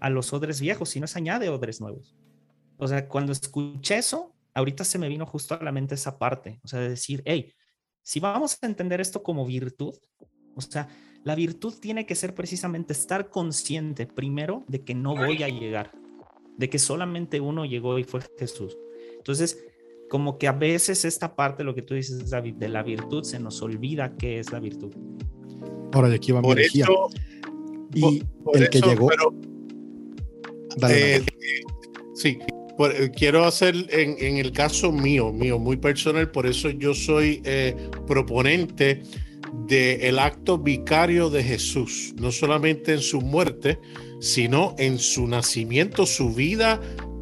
a 0.00 0.10
los 0.10 0.32
odres 0.32 0.60
viejos, 0.60 0.90
sino 0.90 1.04
es 1.04 1.16
añade 1.16 1.48
odres 1.48 1.80
nuevos. 1.80 2.16
O 2.76 2.86
sea, 2.86 3.08
cuando 3.08 3.32
escuché 3.32 3.98
eso, 3.98 4.34
ahorita 4.54 4.84
se 4.84 4.98
me 4.98 5.08
vino 5.08 5.26
justo 5.26 5.54
a 5.54 5.62
la 5.62 5.72
mente 5.72 5.94
esa 5.94 6.18
parte, 6.18 6.60
o 6.62 6.68
sea, 6.68 6.80
de 6.80 6.90
decir, 6.90 7.22
hey, 7.24 7.52
si 8.02 8.20
vamos 8.20 8.56
a 8.62 8.66
entender 8.66 9.00
esto 9.00 9.22
como 9.22 9.44
virtud, 9.44 9.94
o 10.54 10.60
sea, 10.60 10.88
la 11.24 11.34
virtud 11.34 11.74
tiene 11.80 12.06
que 12.06 12.14
ser 12.14 12.34
precisamente 12.34 12.92
estar 12.92 13.28
consciente 13.28 14.06
primero 14.06 14.64
de 14.68 14.84
que 14.84 14.94
no 14.94 15.14
voy 15.14 15.42
a 15.42 15.48
llegar, 15.48 15.92
de 16.56 16.70
que 16.70 16.78
solamente 16.78 17.40
uno 17.40 17.64
llegó 17.64 17.98
y 17.98 18.04
fue 18.04 18.20
Jesús. 18.38 18.78
Entonces, 19.16 19.64
como 20.08 20.38
que 20.38 20.48
a 20.48 20.52
veces 20.52 21.04
esta 21.04 21.36
parte, 21.36 21.64
lo 21.64 21.74
que 21.74 21.82
tú 21.82 21.94
dices 21.94 22.30
David, 22.30 22.54
de 22.54 22.68
la 22.68 22.82
virtud, 22.82 23.24
se 23.24 23.38
nos 23.38 23.60
olvida 23.62 24.16
qué 24.16 24.38
es 24.38 24.52
la 24.52 24.60
virtud. 24.60 24.92
Ahora 25.92 26.08
de 26.08 26.16
aquí 26.16 26.32
va 26.32 26.40
mi 26.40 26.48
Por 26.48 26.58
energía. 26.58 26.86
Y 27.94 28.00
por- 28.00 28.12
por 28.44 28.56
el 28.56 28.70
que 28.70 28.80
llegó. 28.90 29.08
pero, 29.08 29.34
eh, 30.92 31.22
sí, 32.14 32.38
por- 32.76 32.92
eh, 32.94 33.10
quiero 33.16 33.44
hacer 33.44 33.74
en, 33.90 34.16
en 34.18 34.36
el 34.36 34.52
caso 34.52 34.92
mío, 34.92 35.32
mío, 35.32 35.58
muy 35.58 35.76
personal, 35.76 36.30
por 36.30 36.46
eso 36.46 36.70
yo 36.70 36.94
soy 36.94 37.40
eh, 37.44 37.74
proponente 38.06 39.02
del 39.66 40.18
acto 40.18 40.58
vicario 40.58 41.30
de 41.30 41.42
Jesús, 41.42 42.14
no 42.20 42.30
solamente 42.30 42.92
en 42.92 43.00
su 43.00 43.20
muerte, 43.20 43.78
sino 44.20 44.74
en 44.78 44.98
su 44.98 45.26
nacimiento, 45.26 46.04
su 46.06 46.32
vida 46.34 46.80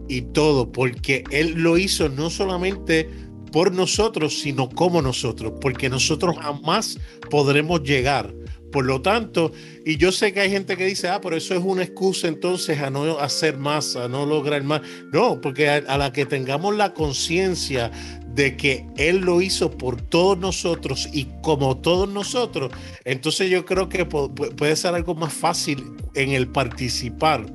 y 0.09 0.23
todo, 0.23 0.71
porque 0.73 1.23
Él 1.31 1.55
lo 1.57 1.79
hizo 1.79 2.09
no 2.09 2.29
solamente 2.31 3.09
por 3.53 3.73
nosotros, 3.73 4.41
sino 4.41 4.69
como 4.69 5.01
nosotros, 5.03 5.53
porque 5.61 5.89
nosotros 5.89 6.37
jamás 6.39 6.99
podremos 7.31 7.83
llegar. 7.83 8.35
Por 8.73 8.85
lo 8.85 9.01
tanto, 9.01 9.53
y 9.85 9.97
yo 9.97 10.13
sé 10.13 10.33
que 10.33 10.41
hay 10.41 10.51
gente 10.51 10.77
que 10.77 10.85
dice, 10.87 11.09
ah, 11.09 11.21
pero 11.21 11.37
eso 11.37 11.55
es 11.55 11.63
una 11.63 11.83
excusa 11.85 12.29
entonces 12.29 12.81
a 12.81 12.91
no 12.91 13.19
hacer 13.19 13.57
más, 13.59 13.97
a 13.97 14.09
no 14.09 14.27
lograr 14.27 14.63
más. 14.65 14.83
No, 15.13 15.41
porque 15.41 15.69
a, 15.71 15.97
la 15.97 16.13
que 16.13 16.27
tengamos 16.27 16.77
la 16.77 16.93
conciencia 16.93 17.91
de 18.35 18.57
que 18.57 18.85
Él 18.99 19.19
lo 19.19 19.41
hizo 19.41 19.71
por 19.71 20.01
todos 20.03 20.37
nosotros 20.37 21.09
y 21.13 21.27
como 21.43 21.79
todos 21.79 22.09
nosotros, 22.09 22.71
entonces 23.05 23.49
yo 23.51 23.65
creo 23.65 23.89
que 23.89 24.07
pu- 24.07 24.35
pu- 24.35 24.55
puede 24.55 24.77
ser 24.77 24.95
algo 24.95 25.15
más 25.15 25.33
fácil 25.33 25.83
en 26.15 26.33
el 26.33 26.49
participar. 26.49 27.47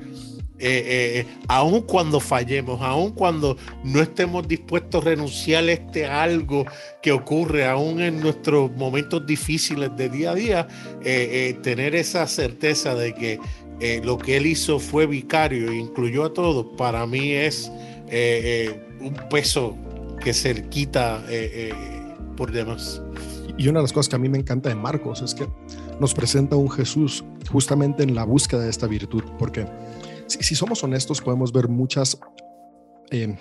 Eh, 0.64 1.22
eh, 1.22 1.26
aun 1.48 1.82
cuando 1.82 2.20
fallemos, 2.20 2.80
aun 2.82 3.12
cuando 3.12 3.58
no 3.84 4.00
estemos 4.00 4.48
dispuestos 4.48 5.02
a 5.02 5.10
renunciar 5.10 5.64
a 5.64 5.72
este 5.72 6.06
algo 6.06 6.66
que 7.02 7.12
ocurre, 7.12 7.66
aún 7.66 8.00
en 8.00 8.20
nuestros 8.20 8.72
momentos 8.74 9.26
difíciles 9.26 9.90
de 9.98 10.10
día 10.10 10.32
a 10.32 10.36
día, 10.36 10.68
eh, 11.04 11.50
eh, 11.50 11.54
tener 11.64 11.96
esa 11.96 12.28
certeza 12.28 12.94
de 12.94 13.16
que 13.16 13.40
lo 14.04 14.20
que 14.20 14.38
él 14.38 14.46
hizo 14.46 14.78
fue 14.78 15.08
vicario 15.08 15.72
e 15.72 15.76
incluyó 15.76 16.26
a 16.26 16.32
todos, 16.32 16.68
para 16.78 17.08
mí 17.08 17.32
es 17.32 17.72
un 19.00 19.16
peso 19.32 19.76
que 20.24 20.34
se 20.34 20.70
quita 20.70 21.26
por 22.38 22.52
demás. 22.52 23.02
Y 23.58 23.68
una 23.68 23.80
de 23.80 23.84
las 23.86 23.94
cosas 23.94 24.10
que 24.10 24.16
a 24.18 24.20
mí 24.20 24.30
me 24.30 24.38
encanta 24.38 24.70
de 24.70 24.76
Marcos 24.76 25.24
es 25.24 25.34
que 25.34 25.48
nos 26.00 26.14
presenta 26.14 26.56
un 26.56 26.70
Jesús 26.70 27.24
justamente 27.52 28.04
en 28.04 28.14
la 28.14 28.24
búsqueda 28.24 28.62
de 28.62 28.70
esta 28.70 28.86
virtud, 28.86 29.24
porque 29.40 29.66
si, 30.32 30.44
si 30.44 30.56
somos 30.56 30.84
honestos 30.84 31.22
podemos 31.22 31.52
ver 31.52 31.68
muchas, 31.68 32.18
eh, 33.12 33.38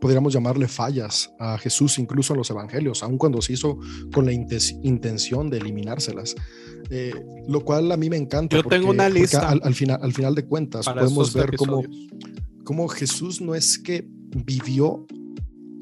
podríamos 0.00 0.32
llamarle 0.32 0.68
fallas 0.68 1.32
a 1.38 1.56
Jesús 1.58 1.98
incluso 1.98 2.34
en 2.34 2.38
los 2.38 2.50
evangelios, 2.50 3.02
aun 3.02 3.16
cuando 3.18 3.40
se 3.40 3.54
hizo 3.54 3.78
con 4.12 4.26
la 4.26 4.32
intención 4.32 5.50
de 5.50 5.58
eliminárselas, 5.58 6.34
Eh, 6.90 7.14
lo 7.48 7.60
cual 7.60 7.90
a 7.92 7.96
mí 7.96 8.10
me 8.10 8.18
encanta. 8.18 8.56
Yo 8.56 8.62
tengo 8.62 8.90
una 8.90 9.08
lista 9.08 9.48
al, 9.48 9.60
al 9.64 9.74
final, 9.74 9.98
al 10.02 10.12
final 10.12 10.34
de 10.34 10.44
cuentas 10.44 10.84
podemos 10.84 11.32
ver 11.32 11.56
cómo 11.56 11.82
cómo 12.64 12.88
Jesús 12.88 13.40
no 13.40 13.54
es 13.54 13.78
que 13.78 14.06
vivió 14.44 15.06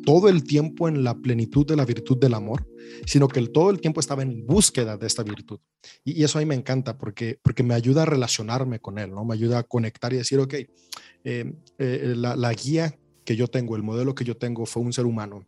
todo 0.04 0.28
el 0.28 0.44
tiempo 0.44 0.88
en 0.88 1.04
la 1.04 1.14
plenitud 1.14 1.66
de 1.66 1.76
la 1.76 1.84
virtud 1.84 2.18
del 2.18 2.34
amor, 2.34 2.66
sino 3.06 3.28
que 3.28 3.46
todo 3.48 3.70
el 3.70 3.80
tiempo 3.80 4.00
estaba 4.00 4.22
en 4.22 4.46
búsqueda 4.46 4.96
de 4.96 5.06
esta 5.06 5.22
virtud. 5.22 5.60
Y, 6.04 6.20
y 6.20 6.24
eso 6.24 6.38
a 6.38 6.42
mí 6.42 6.46
me 6.46 6.54
encanta 6.54 6.98
porque, 6.98 7.38
porque 7.42 7.62
me 7.62 7.74
ayuda 7.74 8.02
a 8.02 8.06
relacionarme 8.06 8.80
con 8.80 8.98
él, 8.98 9.10
¿no? 9.10 9.24
Me 9.24 9.34
ayuda 9.34 9.58
a 9.58 9.62
conectar 9.62 10.12
y 10.12 10.16
decir, 10.16 10.38
ok, 10.38 10.54
eh, 10.54 11.54
eh, 11.78 12.14
la, 12.16 12.36
la 12.36 12.52
guía 12.52 12.98
que 13.24 13.36
yo 13.36 13.48
tengo, 13.48 13.76
el 13.76 13.82
modelo 13.82 14.14
que 14.14 14.24
yo 14.24 14.36
tengo 14.36 14.66
fue 14.66 14.82
un 14.82 14.92
ser 14.92 15.06
humano 15.06 15.46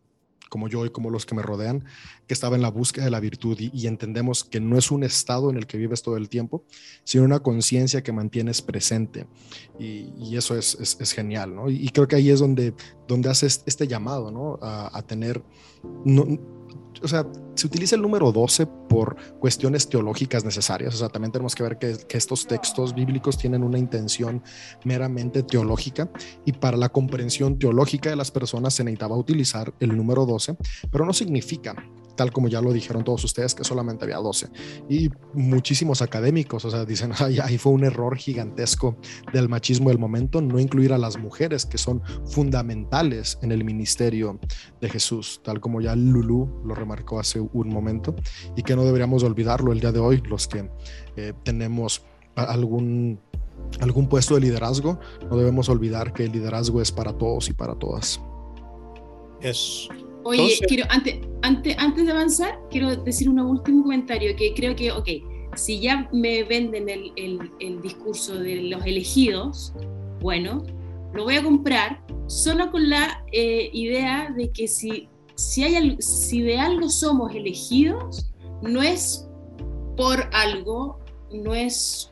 como 0.55 0.69
yo 0.69 0.85
y 0.85 0.89
como 0.89 1.09
los 1.09 1.25
que 1.25 1.35
me 1.35 1.41
rodean, 1.41 1.83
que 2.27 2.33
estaba 2.33 2.55
en 2.55 2.61
la 2.61 2.71
búsqueda 2.71 3.03
de 3.03 3.11
la 3.11 3.19
virtud 3.19 3.57
y, 3.59 3.87
entendemos 3.87 4.45
que 4.45 4.61
no 4.61 4.77
es 4.77 4.89
un 4.89 5.03
estado 5.03 5.49
en 5.49 5.57
el 5.57 5.67
que 5.67 5.77
vives 5.77 6.01
todo 6.01 6.15
el 6.15 6.29
tiempo, 6.29 6.63
sino 7.03 7.25
una 7.25 7.41
conciencia 7.41 8.01
que 8.03 8.13
mantienes 8.13 8.61
presente. 8.61 9.27
Y, 9.77 10.37
eso 10.37 10.57
es, 10.57 11.11
genial, 11.13 11.53
¿no? 11.53 11.69
Y, 11.69 11.89
creo 11.89 12.07
que 12.07 12.15
ahí 12.15 12.29
es 12.29 12.39
donde, 12.39 12.73
donde 13.05 13.29
haces 13.29 13.63
este 13.65 13.85
llamado, 13.85 14.31
¿no? 14.31 14.57
A, 14.61 15.01
tener, 15.05 15.43
o 17.05 17.07
sea, 17.07 17.25
se 17.55 17.67
utiliza 17.67 17.95
el 17.95 18.01
número 18.01 18.31
12 18.31 18.65
por 18.65 19.15
cuestiones 19.39 19.87
teológicas 19.87 20.43
necesarias, 20.43 20.93
o 20.95 20.97
sea, 20.97 21.09
también 21.09 21.31
tenemos 21.31 21.55
que 21.55 21.63
ver 21.63 21.77
que, 21.77 21.97
que 22.07 22.17
estos 22.17 22.47
textos 22.47 22.93
bíblicos 22.93 23.37
tienen 23.37 23.63
una 23.63 23.77
intención 23.77 24.43
meramente 24.83 25.43
teológica 25.43 26.09
y 26.45 26.51
para 26.53 26.77
la 26.77 26.89
comprensión 26.89 27.57
teológica 27.57 28.09
de 28.09 28.15
las 28.15 28.31
personas 28.31 28.73
se 28.73 28.83
necesitaba 28.83 29.15
utilizar 29.15 29.73
el 29.79 29.95
número 29.95 30.25
12, 30.25 30.57
pero 30.91 31.05
no 31.05 31.13
significa 31.13 31.75
tal 32.15 32.31
como 32.31 32.47
ya 32.47 32.61
lo 32.61 32.73
dijeron 32.73 33.03
todos 33.03 33.23
ustedes, 33.23 33.55
que 33.55 33.63
solamente 33.63 34.05
había 34.05 34.17
12. 34.17 34.47
Y 34.89 35.09
muchísimos 35.33 36.01
académicos, 36.01 36.65
o 36.65 36.71
sea, 36.71 36.85
dicen, 36.85 37.11
Ay, 37.19 37.39
ahí 37.39 37.57
fue 37.57 37.73
un 37.73 37.83
error 37.83 38.17
gigantesco 38.17 38.97
del 39.33 39.49
machismo 39.49 39.89
del 39.89 39.99
momento, 39.99 40.41
no 40.41 40.59
incluir 40.59 40.93
a 40.93 40.97
las 40.97 41.17
mujeres, 41.17 41.65
que 41.65 41.77
son 41.77 42.01
fundamentales 42.25 43.37
en 43.41 43.51
el 43.51 43.63
ministerio 43.63 44.39
de 44.81 44.89
Jesús, 44.89 45.41
tal 45.43 45.59
como 45.59 45.81
ya 45.81 45.95
Lulu 45.95 46.61
lo 46.65 46.75
remarcó 46.75 47.19
hace 47.19 47.39
un 47.39 47.69
momento, 47.69 48.15
y 48.55 48.63
que 48.63 48.75
no 48.75 48.83
deberíamos 48.83 49.23
olvidarlo 49.23 49.71
el 49.71 49.79
día 49.79 49.91
de 49.91 49.99
hoy, 49.99 50.21
los 50.27 50.47
que 50.47 50.69
eh, 51.15 51.33
tenemos 51.43 52.03
algún 52.35 53.19
algún 53.79 54.07
puesto 54.07 54.35
de 54.35 54.41
liderazgo, 54.41 54.99
no 55.29 55.37
debemos 55.37 55.69
olvidar 55.69 56.13
que 56.13 56.25
el 56.25 56.31
liderazgo 56.31 56.81
es 56.81 56.91
para 56.91 57.13
todos 57.13 57.49
y 57.49 57.53
para 57.53 57.75
todas. 57.75 58.21
Es, 59.41 59.89
Oye, 60.27 60.41
Entonces- 60.41 60.67
quiero, 60.67 60.85
antes, 60.89 61.19
antes, 61.43 61.75
antes 61.77 62.05
de 62.05 62.11
avanzar, 62.11 62.59
quiero 62.71 62.95
decir 62.95 63.29
un 63.29 63.39
último 63.39 63.83
comentario 63.83 64.35
que 64.35 64.53
creo 64.55 64.75
que, 64.75 64.91
ok, 64.91 65.07
si 65.55 65.79
ya 65.79 66.09
me 66.11 66.43
venden 66.43 66.89
el, 66.89 67.11
el- 67.15 67.51
el 67.59 67.81
discurso 67.81 68.35
de 68.35 68.63
los 68.63 68.83
elegidos, 68.85 69.71
bueno, 70.21 70.63
lo 71.13 71.23
voy 71.25 71.35
a 71.35 71.43
comprar 71.43 72.03
solo 72.27 72.71
con 72.71 72.89
la 72.89 73.23
eh, 73.31 73.69
idea 73.71 74.33
de 74.35 74.49
que 74.51 74.67
si, 74.67 75.07
si, 75.35 75.63
hay, 75.63 75.95
si 75.99 76.41
de 76.41 76.57
algo 76.57 76.89
somos 76.89 77.33
elegidos, 77.35 78.31
no 78.63 78.81
es 78.81 79.27
por 79.95 80.27
algo, 80.33 80.99
no 81.31 81.53
es 81.53 82.11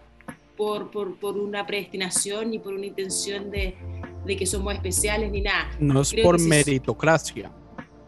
por, 0.55 0.91
por, 0.91 1.17
por 1.19 1.35
una 1.37 1.65
predestinación 1.65 2.51
ni 2.51 2.59
por 2.59 2.75
una 2.75 2.85
intención 2.85 3.49
de, 3.49 3.75
de 4.23 4.35
que 4.37 4.45
somos 4.45 4.71
especiales 4.75 5.31
ni 5.31 5.41
nada 5.41 5.69
No 5.79 5.99
es 6.01 6.11
Creo 6.11 6.23
por 6.23 6.39
sí. 6.39 6.47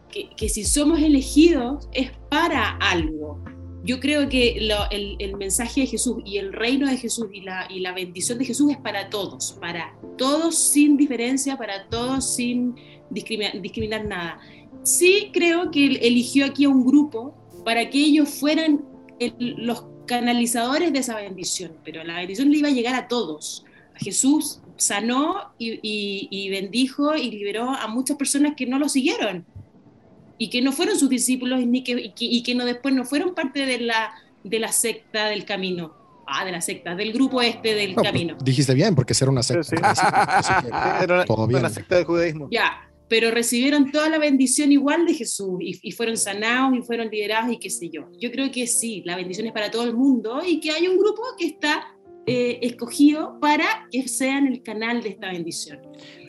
Que, 0.08 0.48
si 0.48 0.64
somos 0.64 1.00
elegidos 1.00 1.88
es 1.92 2.10
para 2.30 2.76
algo. 2.78 3.42
Yo 3.84 4.00
creo 4.00 4.28
que 4.28 4.58
el, 4.90 5.36
mensaje 5.36 5.82
de 5.82 5.86
Jesús 5.86 6.16
y 6.24 6.38
el 6.38 6.52
reino 6.52 6.88
de 6.88 6.96
Jesús 6.96 7.28
y 7.32 7.42
la, 7.42 7.68
y 7.70 7.80
la 7.80 7.92
bendición 7.92 8.38
de 8.38 8.44
Jesús 8.44 8.72
es 8.72 8.78
para 8.78 9.10
todos, 9.10 9.56
para 9.60 9.94
todos 10.18 10.58
sin 10.58 10.96
diferencia, 10.96 11.56
para 11.56 11.88
todos 11.88 12.34
sin 12.34 12.74
discriminar, 13.10 14.04
nada. 14.04 14.40
Sí 14.82 15.30
creo 15.32 15.70
que 15.70 15.86
él 15.86 15.98
eligió 16.02 16.46
aquí 16.46 16.64
a 16.64 16.68
un 16.68 16.84
grupo 16.84 17.34
para 17.64 17.88
que 17.88 17.98
ellos 17.98 18.28
fueran 18.28 18.84
los 19.38 19.84
canalizadores 20.06 20.92
de 20.92 20.98
esa 20.98 21.16
bendición, 21.16 21.76
pero 21.84 22.02
la 22.02 22.16
bendición 22.16 22.50
le 22.50 22.58
iba 22.58 22.68
a 22.68 22.72
llegar 22.72 22.94
a 22.94 23.06
todos. 23.06 23.64
Jesús 23.94 24.60
sanó 24.76 25.52
y 25.58 26.48
bendijo 26.50 27.14
y 27.14 27.30
liberó 27.30 27.70
a 27.70 27.86
muchas 27.86 28.16
personas 28.16 28.54
que 28.56 28.66
no 28.66 28.80
lo 28.80 28.88
siguieron 28.88 29.46
y 30.38 30.50
que 30.50 30.62
no 30.62 30.72
fueron 30.72 30.98
sus 30.98 31.08
discípulos 31.08 31.64
ni 31.66 31.82
que, 31.82 31.92
y 31.92 32.10
que, 32.10 32.24
y 32.24 32.42
que 32.42 32.54
no 32.54 32.64
después 32.64 32.94
no 32.94 33.04
fueron 33.04 33.34
parte 33.34 33.66
de 33.66 33.80
la, 33.80 34.14
de 34.44 34.58
la 34.58 34.72
secta 34.72 35.28
del 35.28 35.44
camino. 35.44 35.94
Ah, 36.28 36.44
de 36.44 36.50
la 36.50 36.60
secta, 36.60 36.96
del 36.96 37.12
grupo 37.12 37.40
este 37.40 37.74
del 37.74 37.90
No, 37.90 37.96
pues, 37.96 38.08
camino. 38.08 38.36
dijiste 38.42 38.74
bien, 38.74 38.96
porque 38.96 39.14
era 39.20 39.30
una 39.30 39.44
secta. 39.44 39.62
Sí, 39.62 39.76
sí. 39.76 40.52
Era 41.02 41.24
bien. 41.24 41.56
una 41.60 41.70
secta 41.70 41.96
del 41.96 42.04
judaísmo. 42.04 42.48
Ya, 42.50 42.90
pero 43.08 43.30
recibieron 43.30 43.92
toda 43.92 44.08
la 44.08 44.18
bendición 44.18 44.72
igual 44.72 45.06
de 45.06 45.14
Jesús 45.14 45.58
y, 45.60 45.78
y 45.82 45.92
fueron 45.92 46.16
sanados 46.16 46.76
y 46.76 46.82
fueron 46.82 47.08
liderados 47.10 47.52
y 47.52 47.58
qué 47.58 47.70
sé 47.70 47.90
yo. 47.90 48.08
Yo 48.18 48.32
creo 48.32 48.50
que 48.50 48.66
sí, 48.66 49.02
la 49.04 49.14
bendición 49.14 49.46
es 49.46 49.52
para 49.52 49.70
todo 49.70 49.84
el 49.84 49.94
mundo 49.94 50.42
y 50.44 50.58
que 50.58 50.72
hay 50.72 50.88
un 50.88 50.98
grupo 50.98 51.22
que 51.38 51.46
está 51.46 51.94
eh, 52.26 52.58
escogido 52.62 53.38
para 53.40 53.86
que 53.92 54.08
sean 54.08 54.48
el 54.48 54.60
canal 54.64 55.00
de 55.04 55.10
esta 55.10 55.30
bendición. 55.30 55.78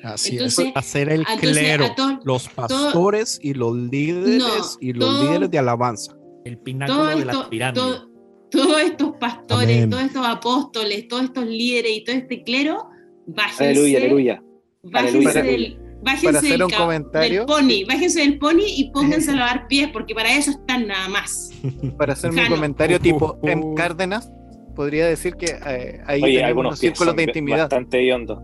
Así 0.03 0.33
Entonces, 0.33 0.71
Hacer 0.75 1.09
el 1.09 1.19
entonces, 1.21 1.51
clero, 1.57 1.95
los 2.23 2.47
pastores 2.49 3.39
y 3.41 3.53
los 3.53 3.75
líderes 3.75 4.39
No, 4.39 4.47
y 4.81 4.93
los 4.93 5.09
todo- 5.09 5.23
líderes 5.23 5.51
de 5.51 5.59
alabanza. 5.59 6.13
El 6.45 6.57
pináculo 6.59 7.05
de 7.07 7.25
la 7.25 7.49
pirámide. 7.49 7.81
todo- 7.81 8.07
todos 8.49 8.81
estos 8.81 9.11
pastores, 9.19 9.75
Amén. 9.77 9.89
todos 9.89 10.03
estos 10.03 10.25
apóstoles, 10.25 11.07
todos 11.09 11.23
estos 11.25 11.45
líderes 11.45 11.91
y 11.97 12.03
todo 12.05 12.15
este 12.15 12.43
clero, 12.43 12.87
bájense, 13.25 13.65
Aleluya, 13.65 13.97
aleluya. 13.97 14.43
bájense 14.83 15.17
Aleluya. 15.17 15.43
del, 15.43 15.79
bájense 16.01 16.25
Para 16.27 16.37
hacer 16.39 16.51
del 16.51 16.63
un 16.63 16.69
comentario. 16.69 17.39
del 17.39 17.45
pony, 17.47 17.85
bájense 17.87 18.19
del 18.21 18.39
pony 18.39 18.63
y 18.77 18.89
pónganse 18.91 19.31
a 19.31 19.35
lavar 19.35 19.67
pies, 19.67 19.89
porque 19.91 20.15
para 20.15 20.31
eso 20.33 20.51
están 20.51 20.87
nada 20.87 21.09
más. 21.09 21.51
Para 21.97 22.13
hacer 22.13 22.31
mi 22.31 22.39
Jano. 22.41 22.55
comentario 22.55 22.99
tipo 23.01 23.37
en 23.43 23.75
Cárdenas, 23.75 24.31
podría 24.75 25.07
decir 25.07 25.35
que 25.35 25.47
eh, 25.47 26.01
ahí 26.05 26.21
Oye, 26.23 26.33
tenemos 26.35 26.47
algunos 26.47 26.71
los 26.73 26.79
pies 26.79 26.91
círculos 26.93 27.15
de 27.17 27.23
intimidad. 27.23 27.57
bastante 27.61 28.13
hondos. 28.13 28.39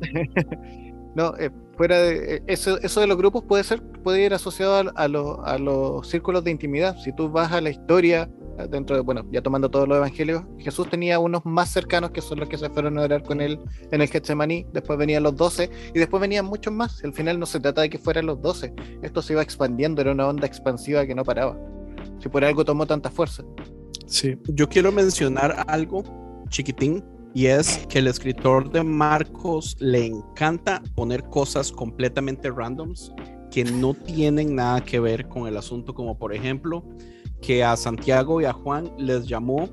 No, 1.14 1.32
eh, 1.38 1.50
fuera 1.78 1.98
de 2.02 2.34
eh, 2.36 2.42
eso, 2.46 2.78
eso 2.82 3.00
de 3.00 3.06
los 3.06 3.16
grupos 3.16 3.42
puede 3.44 3.64
ser, 3.64 3.82
puede 3.82 4.22
ir 4.26 4.34
asociado 4.34 4.92
a, 4.94 5.08
lo- 5.08 5.42
a 5.46 5.56
los 5.58 6.06
círculos 6.06 6.44
de 6.44 6.50
intimidad. 6.50 6.94
Si 6.98 7.10
tú 7.10 7.30
vas 7.30 7.52
a 7.52 7.62
la 7.62 7.70
historia 7.70 8.28
eh, 8.58 8.66
dentro 8.68 8.96
de, 8.96 9.00
bueno, 9.02 9.24
ya 9.32 9.40
tomando 9.40 9.70
todos 9.70 9.88
los 9.88 9.96
evangelios, 9.96 10.42
Jesús 10.58 10.90
tenía 10.90 11.18
unos 11.18 11.46
más 11.46 11.70
cercanos 11.70 12.10
que 12.10 12.20
son 12.20 12.38
los 12.40 12.50
que 12.50 12.58
se 12.58 12.68
fueron 12.68 12.98
a 12.98 13.02
orar 13.04 13.22
con 13.22 13.40
él 13.40 13.58
en 13.92 14.02
el 14.02 14.08
Getsemaní, 14.08 14.66
después 14.74 14.98
venían 14.98 15.22
los 15.22 15.34
doce 15.36 15.70
y 15.94 15.98
después 15.98 16.20
venían 16.20 16.44
muchos 16.44 16.70
más. 16.74 17.02
Al 17.02 17.14
final 17.14 17.40
no 17.40 17.46
se 17.46 17.60
trata 17.60 17.80
de 17.80 17.88
que 17.88 17.96
fueran 17.96 18.26
los 18.26 18.42
doce, 18.42 18.74
esto 19.00 19.22
se 19.22 19.32
iba 19.32 19.40
expandiendo, 19.40 20.02
era 20.02 20.12
una 20.12 20.26
onda 20.28 20.46
expansiva 20.46 21.06
que 21.06 21.14
no 21.14 21.24
paraba. 21.24 21.56
Si 22.18 22.28
por 22.28 22.44
algo 22.44 22.62
tomó 22.62 22.86
tanta 22.86 23.08
fuerza. 23.10 23.42
Sí, 24.06 24.36
Yo 24.48 24.68
quiero 24.68 24.92
mencionar 24.92 25.64
algo 25.66 26.02
chiquitín 26.50 27.02
y 27.36 27.46
es 27.46 27.86
que 27.88 27.98
el 27.98 28.06
escritor 28.06 28.70
de 28.72 28.82
Marcos 28.82 29.76
le 29.78 30.06
encanta 30.06 30.82
poner 30.94 31.22
cosas 31.24 31.70
completamente 31.70 32.50
randoms 32.50 33.12
que 33.50 33.62
no 33.64 33.92
tienen 33.94 34.54
nada 34.54 34.82
que 34.84 34.98
ver 35.00 35.28
con 35.28 35.46
el 35.46 35.56
asunto, 35.58 35.92
como 35.94 36.18
por 36.18 36.34
ejemplo 36.34 36.82
que 37.42 37.62
a 37.62 37.76
Santiago 37.76 38.40
y 38.40 38.46
a 38.46 38.52
Juan 38.54 38.90
les 38.98 39.26
llamó 39.26 39.68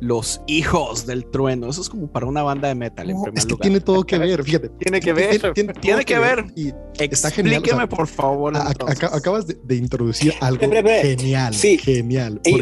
los 0.00 0.40
hijos 0.48 1.06
del 1.06 1.24
trueno. 1.30 1.68
Eso 1.70 1.80
es 1.82 1.88
como 1.88 2.08
para 2.10 2.26
una 2.26 2.42
banda 2.42 2.66
de 2.68 2.74
metal 2.74 3.08
en 3.08 3.16
No, 3.16 3.22
primer 3.22 3.38
es 3.38 3.44
que 3.46 3.50
lugar. 3.52 3.62
tiene 3.62 3.80
todo 3.80 4.04
que 4.04 4.18
ver, 4.18 4.42
fíjate. 4.42 4.68
Tiene 4.70 5.00
que 5.00 5.12
ver. 5.12 5.30
Tiene, 5.30 5.52
tiene 5.54 5.72
Tiene 5.74 6.04
todo 6.04 6.04
que 6.06 6.18
ver. 6.18 6.44
Y 6.56 6.72
está 6.98 7.30
genial. 7.30 7.62
o 7.62 7.64
sea, 7.64 7.76
Explíqueme, 7.84 7.86
por 7.86 8.06
favor. 8.08 8.56
a- 8.56 8.72
acabas 9.12 9.46
de, 9.46 9.56
de 9.62 9.76
introducir 9.76 10.34
algo 10.40 10.60
genial, 10.68 11.54
Sí. 11.54 11.78
genial. 11.78 12.40
Ey, 12.44 12.60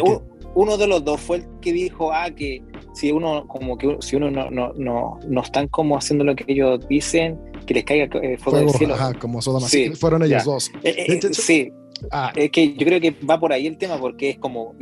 uno 0.55 0.77
de 0.77 0.87
los 0.87 1.05
dos 1.05 1.21
fue 1.21 1.39
el 1.39 1.47
que 1.61 1.73
dijo, 1.73 2.13
ah, 2.13 2.31
que 2.31 2.63
si 2.95 3.11
uno 3.13 3.47
como 3.49 3.77
que 3.79 3.97
si 4.01 4.17
uno 4.17 4.31
no, 4.31 4.51
no, 4.51 4.73
no, 4.75 5.19
no 5.29 5.41
están 5.43 5.69
como 5.69 5.97
haciendo 5.97 6.25
lo 6.25 6.35
que 6.37 6.45
ellos 6.49 6.87
dicen, 6.89 7.39
que 7.67 7.75
les 7.75 7.85
caiga 7.85 8.05
eh, 8.05 8.09
fuego, 8.11 8.39
fuego, 8.39 8.59
del 8.59 8.71
cielo. 8.71 8.95
ajá, 8.95 9.15
como 9.15 9.41
Sodoma. 9.41 9.69
Sí, 9.69 9.91
fueron 9.95 10.23
ellos 10.25 10.45
ya. 10.45 10.51
dos. 10.51 10.71
Eh, 10.83 11.07
eh, 11.09 11.21
sí, 11.33 11.71
Ah, 12.11 12.33
es 12.35 12.51
que 12.51 12.75
yo 12.75 12.85
creo 12.85 13.01
que 13.01 13.13
va 13.13 13.39
por 13.39 13.53
ahí 13.53 13.65
el 13.69 13.79
tema 13.79 13.97
porque 13.97 14.31
es 14.31 14.39
como 14.39 14.75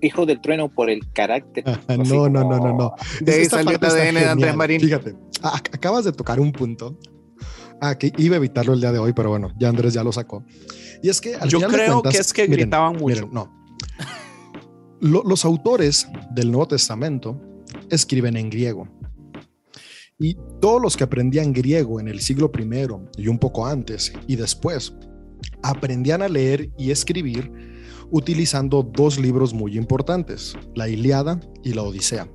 hijo 0.00 0.24
del 0.26 0.40
trueno 0.40 0.68
por 0.68 0.90
el 0.90 1.00
carácter. 1.12 1.64
Ajá, 1.68 1.80
así 1.88 1.98
no, 2.12 2.28
no, 2.28 2.44
no, 2.44 2.58
como- 2.58 2.66
no, 2.68 2.78
no. 2.78 2.92
De 3.20 3.32
ahí 3.34 3.44
salió 3.46 3.72
el 3.72 3.84
ADN 3.84 4.14
de 4.14 4.24
Andrés. 4.28 4.54
Marín. 4.54 4.80
Fíjate, 4.80 5.14
acabas 5.42 6.04
de 6.04 6.12
tocar 6.12 6.38
un 6.38 6.52
punto. 6.52 6.96
Ah, 7.80 7.98
que 7.98 8.12
iba 8.16 8.36
a 8.36 8.38
evitarlo 8.38 8.74
el 8.74 8.80
día 8.80 8.92
de 8.92 9.00
hoy, 9.00 9.12
pero 9.12 9.30
bueno, 9.30 9.50
ya 9.58 9.70
Andrés 9.70 9.92
ya 9.92 10.04
lo 10.04 10.12
sacó. 10.12 10.44
Y 11.02 11.08
es 11.08 11.20
que 11.20 11.34
al 11.34 11.48
Yo 11.48 11.58
final 11.58 11.72
de 11.72 11.76
creo 11.78 11.92
cuentas- 11.94 12.12
que 12.12 12.20
es 12.20 12.32
que 12.32 12.42
miren, 12.42 12.60
gritaban 12.60 12.92
mucho. 12.92 13.06
miren, 13.06 13.28
no. 13.32 13.52
Lo- 15.02 15.24
los 15.24 15.44
autores 15.44 16.06
del 16.30 16.52
Nuevo 16.52 16.68
Testamento 16.68 17.40
escriben 17.90 18.36
en 18.36 18.48
griego. 18.48 18.86
Y 20.16 20.36
todos 20.60 20.80
los 20.80 20.96
que 20.96 21.02
aprendían 21.02 21.52
griego 21.52 21.98
en 21.98 22.06
el 22.06 22.20
siglo 22.20 22.52
primero 22.52 23.10
y 23.18 23.26
un 23.26 23.36
poco 23.36 23.66
antes 23.66 24.12
y 24.28 24.36
después 24.36 24.94
aprendían 25.64 26.22
a 26.22 26.28
leer 26.28 26.70
y 26.78 26.92
escribir 26.92 27.50
utilizando 28.12 28.84
dos 28.84 29.18
libros 29.18 29.52
muy 29.52 29.76
importantes, 29.76 30.54
la 30.76 30.88
Iliada 30.88 31.40
y 31.64 31.72
la 31.72 31.82
Odisea. 31.82 32.28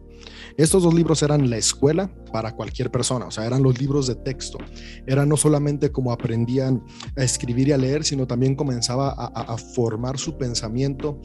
Estos 0.58 0.84
dos 0.84 0.94
libros 0.94 1.24
eran 1.24 1.50
la 1.50 1.56
escuela 1.58 2.12
para 2.34 2.52
cualquier 2.54 2.92
persona, 2.92 3.28
o 3.28 3.32
sea, 3.32 3.46
eran 3.46 3.64
los 3.64 3.80
libros 3.80 4.08
de 4.08 4.16
texto. 4.16 4.58
Era 5.06 5.26
no 5.26 5.38
solamente 5.38 5.90
como 5.92 6.12
aprendían 6.12 6.84
a 7.16 7.24
escribir 7.24 7.70
y 7.70 7.72
a 7.72 7.78
leer, 7.78 8.04
sino 8.04 8.28
también 8.28 8.56
comenzaba 8.56 9.12
a 9.12 9.58
formar 9.58 10.18
su 10.18 10.38
pensamiento 10.38 11.22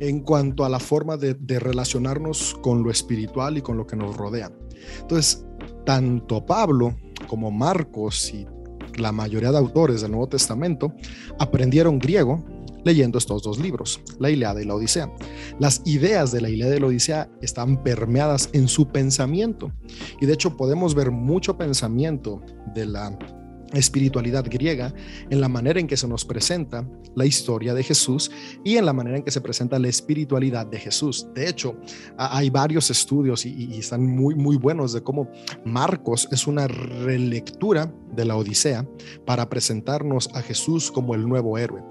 en 0.00 0.20
cuanto 0.20 0.64
a 0.64 0.68
la 0.68 0.78
forma 0.78 1.16
de, 1.16 1.34
relacionarnos 1.58 2.56
con 2.62 2.82
lo 2.82 2.90
espiritual 2.90 3.58
y 3.58 3.62
con 3.62 3.76
lo 3.76 3.86
que 3.86 3.96
nos 3.96 4.16
rodea. 4.16 4.50
Entonces, 5.00 5.46
tanto 5.84 6.44
Pablo 6.44 6.96
como 7.26 7.50
Marcos 7.50 8.32
y 8.32 8.46
la 8.96 9.12
mayoría 9.12 9.50
de 9.50 9.58
autores 9.58 10.02
del 10.02 10.12
Nuevo 10.12 10.28
Testamento 10.28 10.92
aprendieron 11.38 11.98
griego 11.98 12.44
leyendo 12.84 13.18
estos 13.18 13.42
dos 13.42 13.58
libros, 13.58 14.00
la 14.18 14.30
Ilíada 14.30 14.62
y 14.62 14.64
la 14.64 14.74
Odisea. 14.74 15.12
Las 15.58 15.82
ideas 15.84 16.32
de 16.32 16.40
la 16.40 16.48
Ilíada 16.48 16.76
y 16.76 16.80
la 16.80 16.86
Odisea 16.86 17.30
están 17.42 17.82
permeadas 17.82 18.48
en 18.52 18.68
su 18.68 18.88
pensamiento 18.88 19.72
y 20.20 20.26
de 20.26 20.32
hecho 20.34 20.56
podemos 20.56 20.94
ver 20.94 21.10
mucho 21.10 21.58
pensamiento 21.58 22.40
de 22.74 22.86
la 22.86 23.18
espiritualidad 23.72 24.44
griega 24.48 24.94
en 25.30 25.40
la 25.40 25.48
manera 25.48 25.80
en 25.80 25.86
que 25.86 25.96
se 25.96 26.08
nos 26.08 26.24
presenta 26.24 26.88
la 27.14 27.26
historia 27.26 27.74
de 27.74 27.82
Jesús 27.82 28.30
y 28.64 28.76
en 28.76 28.86
la 28.86 28.92
manera 28.92 29.16
en 29.16 29.22
que 29.22 29.30
se 29.30 29.40
presenta 29.40 29.78
la 29.78 29.88
espiritualidad 29.88 30.66
de 30.66 30.78
Jesús. 30.78 31.26
De 31.34 31.48
hecho, 31.48 31.76
hay 32.16 32.50
varios 32.50 32.90
estudios 32.90 33.44
y, 33.46 33.54
y 33.74 33.78
están 33.78 34.06
muy, 34.06 34.34
muy 34.34 34.56
buenos 34.56 34.92
de 34.92 35.02
cómo 35.02 35.28
Marcos 35.64 36.28
es 36.30 36.46
una 36.46 36.66
relectura 36.66 37.92
de 38.14 38.24
la 38.24 38.36
Odisea 38.36 38.88
para 39.26 39.48
presentarnos 39.48 40.30
a 40.34 40.42
Jesús 40.42 40.90
como 40.90 41.14
el 41.14 41.28
nuevo 41.28 41.58
héroe. 41.58 41.82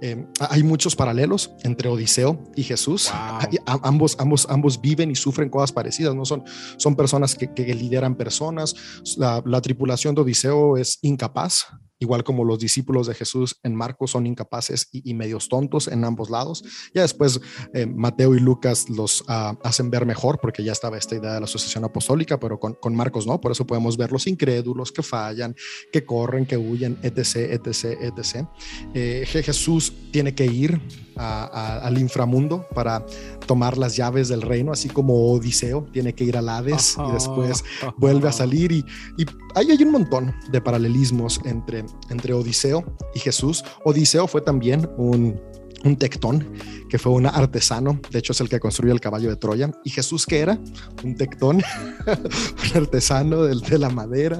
Eh, 0.00 0.24
hay 0.50 0.62
muchos 0.62 0.94
paralelos 0.96 1.52
entre 1.64 1.88
Odiseo 1.88 2.42
y 2.54 2.62
Jesús. 2.62 3.10
Wow. 3.10 3.60
A- 3.66 3.88
ambos, 3.88 4.16
ambos, 4.18 4.46
ambos 4.48 4.80
viven 4.80 5.10
y 5.10 5.14
sufren 5.14 5.48
cosas 5.50 5.72
parecidas, 5.72 6.14
no 6.14 6.24
son, 6.24 6.44
son 6.76 6.94
personas 6.96 7.34
que, 7.34 7.52
que 7.52 7.74
lideran 7.74 8.14
personas. 8.14 8.74
La, 9.16 9.42
la 9.44 9.60
tripulación 9.60 10.14
de 10.14 10.22
Odiseo 10.22 10.76
es 10.76 10.98
incapaz, 11.02 11.23
capaz? 11.24 11.72
Igual 11.98 12.24
como 12.24 12.44
los 12.44 12.58
discípulos 12.58 13.06
de 13.06 13.14
Jesús 13.14 13.58
en 13.62 13.74
Marcos 13.74 14.10
son 14.10 14.26
incapaces 14.26 14.88
y, 14.92 15.08
y 15.08 15.14
medios 15.14 15.48
tontos 15.48 15.88
en 15.88 16.04
ambos 16.04 16.28
lados. 16.30 16.62
Ya 16.94 17.02
después 17.02 17.40
eh, 17.72 17.86
Mateo 17.86 18.34
y 18.34 18.40
Lucas 18.40 18.88
los 18.90 19.24
ah, 19.28 19.56
hacen 19.62 19.90
ver 19.90 20.04
mejor 20.04 20.38
porque 20.40 20.64
ya 20.64 20.72
estaba 20.72 20.98
esta 20.98 21.14
idea 21.14 21.34
de 21.34 21.40
la 21.40 21.44
asociación 21.44 21.84
apostólica, 21.84 22.38
pero 22.40 22.58
con, 22.58 22.74
con 22.74 22.94
Marcos 22.94 23.26
no, 23.26 23.40
por 23.40 23.52
eso 23.52 23.66
podemos 23.66 23.96
ver 23.96 24.12
los 24.12 24.26
incrédulos 24.26 24.92
que 24.92 25.02
fallan, 25.02 25.54
que 25.92 26.04
corren, 26.04 26.46
que 26.46 26.56
huyen, 26.56 26.98
etc., 27.02 27.36
etc., 27.52 27.84
etc. 28.02 28.46
Eh, 28.94 29.24
Je- 29.30 29.42
Jesús 29.42 29.92
tiene 30.12 30.34
que 30.34 30.46
ir 30.46 30.80
a- 31.16 31.44
a- 31.44 31.86
al 31.86 31.98
inframundo 31.98 32.66
para 32.74 33.04
tomar 33.46 33.78
las 33.78 33.96
llaves 33.96 34.28
del 34.28 34.42
reino, 34.42 34.72
así 34.72 34.88
como 34.88 35.32
Odiseo 35.32 35.86
tiene 35.92 36.14
que 36.14 36.24
ir 36.24 36.36
al 36.36 36.48
Hades 36.48 36.96
y 37.08 37.12
después 37.12 37.62
vuelve 37.98 38.28
a 38.28 38.32
salir 38.32 38.72
y, 38.72 38.84
y 39.16 39.24
ahí 39.54 39.70
hay 39.70 39.82
un 39.84 39.92
montón 39.92 40.34
de 40.50 40.60
paralelismos 40.60 41.40
entre, 41.44 41.83
entre 42.10 42.34
Odiseo 42.34 42.84
y 43.14 43.18
Jesús. 43.18 43.64
Odiseo 43.84 44.26
fue 44.26 44.40
también 44.40 44.90
un, 44.96 45.40
un 45.84 45.96
tectón, 45.96 46.46
que 46.88 46.98
fue 46.98 47.12
un 47.12 47.26
artesano, 47.26 48.00
de 48.10 48.18
hecho 48.18 48.32
es 48.32 48.40
el 48.40 48.48
que 48.48 48.58
construyó 48.58 48.92
el 48.92 49.00
caballo 49.00 49.28
de 49.28 49.36
Troya. 49.36 49.70
¿Y 49.84 49.90
Jesús 49.90 50.24
qué 50.26 50.40
era? 50.40 50.58
Un 51.04 51.14
tectón, 51.16 51.56
un 52.06 52.76
artesano 52.82 53.42
del- 53.42 53.60
de, 53.60 53.78
la 53.78 53.90
madera. 53.90 54.38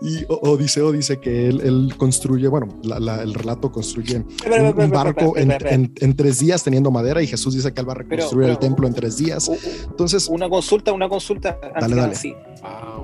Y 0.00 0.24
Odiseo 0.28 0.92
dice 0.92 1.18
que 1.20 1.48
él, 1.48 1.60
él 1.62 1.94
construye, 1.96 2.46
bueno, 2.48 2.68
la- 2.82 3.00
la- 3.00 3.22
el 3.22 3.34
relato 3.34 3.72
construye 3.72 4.16
un, 4.18 4.90
barco 4.90 5.36
en, 5.36 5.50
en- 5.52 5.92
en 5.96 6.16
tres 6.16 6.38
días 6.40 6.62
teniendo 6.62 6.90
madera 6.90 7.22
y 7.22 7.26
Jesús 7.26 7.54
dice 7.54 7.72
que 7.72 7.80
él 7.80 7.88
va 7.88 7.92
a 7.92 7.96
reconstruir 7.96 8.48
el 8.48 8.56
pero- 8.56 8.60
templo 8.68 8.86
en 8.86 8.94
tres 8.94 9.16
días. 9.16 9.50
Entonces, 9.88 10.28
Una 10.28 10.48
consulta, 10.48 10.92
una 10.92 11.08
consulta. 11.08 11.58
dale. 11.80 11.94
nada, 11.96 12.14
sí. 12.14 12.34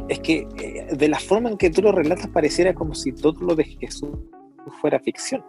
Es 0.09 0.21
que 0.21 0.47
eh, 0.63 0.95
de 0.97 1.09
la 1.09 1.19
forma 1.19 1.51
en 1.51 1.57
que 1.59 1.71
tú 1.71 1.83
lo 1.83 1.93
relatas 1.93 2.27
pareciera 2.29 2.75
como 2.75 2.95
si 2.95 3.13
todo 3.13 3.41
lo 3.41 3.55
de 3.55 3.65
Jesús 3.65 4.11
fuera 4.81 4.99
ficción. 5.01 5.43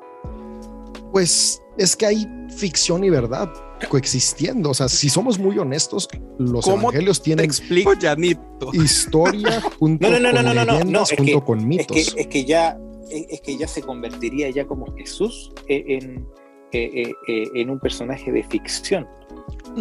Pues 1.11 1.61
es 1.79 1.95
que 1.95 2.05
hay 2.05 2.27
ficción 2.55 3.03
y 3.03 3.09
verdad 3.09 3.51
coexistiendo. 3.89 4.69
O 4.69 4.73
sea, 4.73 4.87
si 4.89 5.09
somos 5.09 5.39
muy 5.39 5.57
honestos, 5.57 6.07
los 6.37 6.65
¿Cómo 6.65 6.83
evangelios 6.89 7.19
Te 7.19 7.23
tienen 7.25 7.45
explico, 7.45 7.93
Janito. 7.99 8.71
historia 8.73 9.61
junto 9.79 10.09
No, 10.09 10.19
no, 10.19 10.31
no, 10.31 10.43
con 10.43 10.55
leyendas, 10.55 11.09
junto 11.17 11.45
que- 11.45 11.53
Es 11.53 11.65
mitos. 11.65 12.13
que, 12.13 12.21
es 12.21 12.27
que 12.27 12.45
ya 12.45 12.77
es 13.09 13.41
que 13.41 13.57
ya 13.57 13.67
se 13.67 13.81
convertiría 13.81 14.51
ya 14.51 14.67
como 14.67 14.85
Jesús 14.95 15.51
eh, 15.67 15.83
en, 15.87 16.27
eh, 16.71 17.11
eh, 17.27 17.43
en 17.55 17.69
un 17.71 17.79
personaje 17.79 18.31
de 18.31 18.43
ficción. 18.43 19.07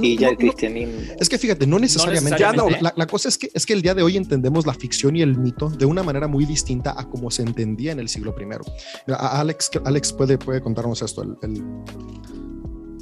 Y 0.03 0.17
ya 0.17 0.31
no, 0.33 0.37
el 0.39 1.07
no. 1.07 1.13
Es 1.19 1.29
que 1.29 1.39
fíjate, 1.39 1.67
no 1.67 1.79
necesariamente. 1.79 2.31
necesariamente. 2.31 2.39
Ya 2.41 2.53
no, 2.79 2.83
la, 2.83 2.93
la 2.97 3.07
cosa 3.07 3.29
es 3.29 3.39
que, 3.39 3.51
es 3.53 3.65
que 3.67 3.73
el 3.73 3.83
día 3.83 3.95
de 3.95 4.03
hoy 4.03 4.17
entendemos 4.17 4.67
la 4.67 4.75
ficción 4.75 5.17
y 5.17 5.23
el 5.23 5.37
mito 5.39 5.69
de 5.69 5.85
una 5.87 6.03
manera 6.03 6.29
muy 6.29 6.45
distinta 6.45 6.95
a 6.99 7.09
como 7.09 7.31
se 7.31 7.43
entendía 7.43 7.93
en 7.93 8.01
el 8.01 8.09
siglo 8.09 8.35
I. 8.39 9.13
Alex, 9.13 9.71
Alex 9.85 10.13
puede, 10.13 10.39
puede 10.39 10.61
contarnos 10.61 11.03
esto. 11.03 11.23
El, 11.23 11.37
el- 11.43 11.63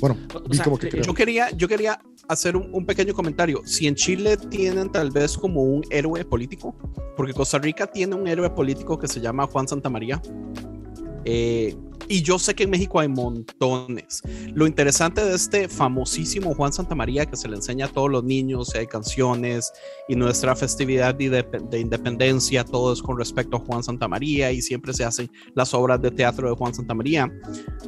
Bueno, 0.00 0.16
O 0.34 0.48
vi 0.48 0.56
sea, 0.56 0.64
como 0.64 0.78
que 0.78 0.88
eh. 0.88 1.02
Yo 1.04 1.14
quería, 1.14 1.50
yo 1.56 1.66
quería 1.68 1.98
hacer 2.28 2.56
un, 2.56 2.68
un 2.72 2.84
pequeño 2.84 3.14
comentario. 3.14 3.62
Si 3.64 3.86
en 3.86 3.94
Chile 3.94 4.36
tienen 4.36 4.90
tal 4.92 5.10
vez 5.10 5.38
como 5.38 5.62
un 5.62 5.82
héroe 5.90 6.24
político, 6.24 6.74
porque 7.16 7.32
Costa 7.32 7.58
Rica 7.58 7.86
tiene 7.86 8.14
un 8.14 8.26
héroe 8.26 8.50
político 8.50 8.98
que 8.98 9.08
se 9.08 9.20
llama 9.20 9.46
Juan 9.46 9.66
Santamaría. 9.66 10.20
Eh, 11.24 11.74
y 12.08 12.22
yo 12.22 12.38
sé 12.38 12.54
que 12.54 12.64
en 12.64 12.70
México 12.70 13.00
hay 13.00 13.08
montones. 13.08 14.22
Lo 14.54 14.66
interesante 14.66 15.24
de 15.24 15.34
este 15.34 15.68
famosísimo 15.68 16.54
Juan 16.54 16.72
Santamaría 16.72 17.26
que 17.26 17.36
se 17.36 17.48
le 17.48 17.56
enseña 17.56 17.86
a 17.86 17.88
todos 17.88 18.10
los 18.10 18.24
niños, 18.24 18.74
hay 18.74 18.86
canciones 18.86 19.72
y 20.08 20.16
nuestra 20.16 20.54
festividad 20.56 21.14
de, 21.14 21.28
de 21.70 21.80
independencia, 21.80 22.64
todo 22.64 22.92
es 22.92 23.02
con 23.02 23.18
respecto 23.18 23.56
a 23.56 23.60
Juan 23.60 23.82
Santamaría 23.82 24.52
y 24.52 24.62
siempre 24.62 24.92
se 24.92 25.04
hacen 25.04 25.30
las 25.54 25.74
obras 25.74 26.00
de 26.02 26.10
teatro 26.10 26.48
de 26.48 26.56
Juan 26.56 26.74
Santamaría. 26.74 27.30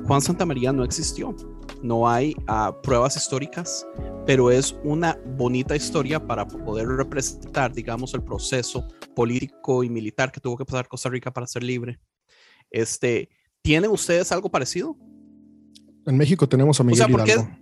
Juan 0.06 0.20
Santamaría 0.20 0.72
no 0.72 0.84
existió 0.84 1.34
no 1.82 2.08
hay 2.08 2.34
ah, 2.46 2.76
pruebas 2.82 3.16
históricas, 3.16 3.86
pero 4.26 4.50
es 4.50 4.76
una 4.84 5.18
bonita 5.36 5.76
historia 5.76 6.24
para 6.24 6.46
poder 6.46 6.88
representar, 6.88 7.72
digamos, 7.72 8.14
el 8.14 8.22
proceso 8.22 8.86
político 9.14 9.84
y 9.84 9.90
militar 9.90 10.32
que 10.32 10.40
tuvo 10.40 10.56
que 10.56 10.64
pasar 10.64 10.88
Costa 10.88 11.08
Rica 11.08 11.32
para 11.32 11.46
ser 11.46 11.62
libre. 11.62 12.00
Este, 12.70 13.28
¿Tienen 13.62 13.90
ustedes 13.90 14.32
algo 14.32 14.50
parecido? 14.50 14.96
En 16.06 16.16
México 16.16 16.48
tenemos 16.48 16.80
a 16.80 16.82
O 16.82 16.86
Miguel 16.86 16.98
sea, 16.98 17.08
¿por 17.08 17.24
qué, 17.24 17.32
Hidalgo. 17.32 17.58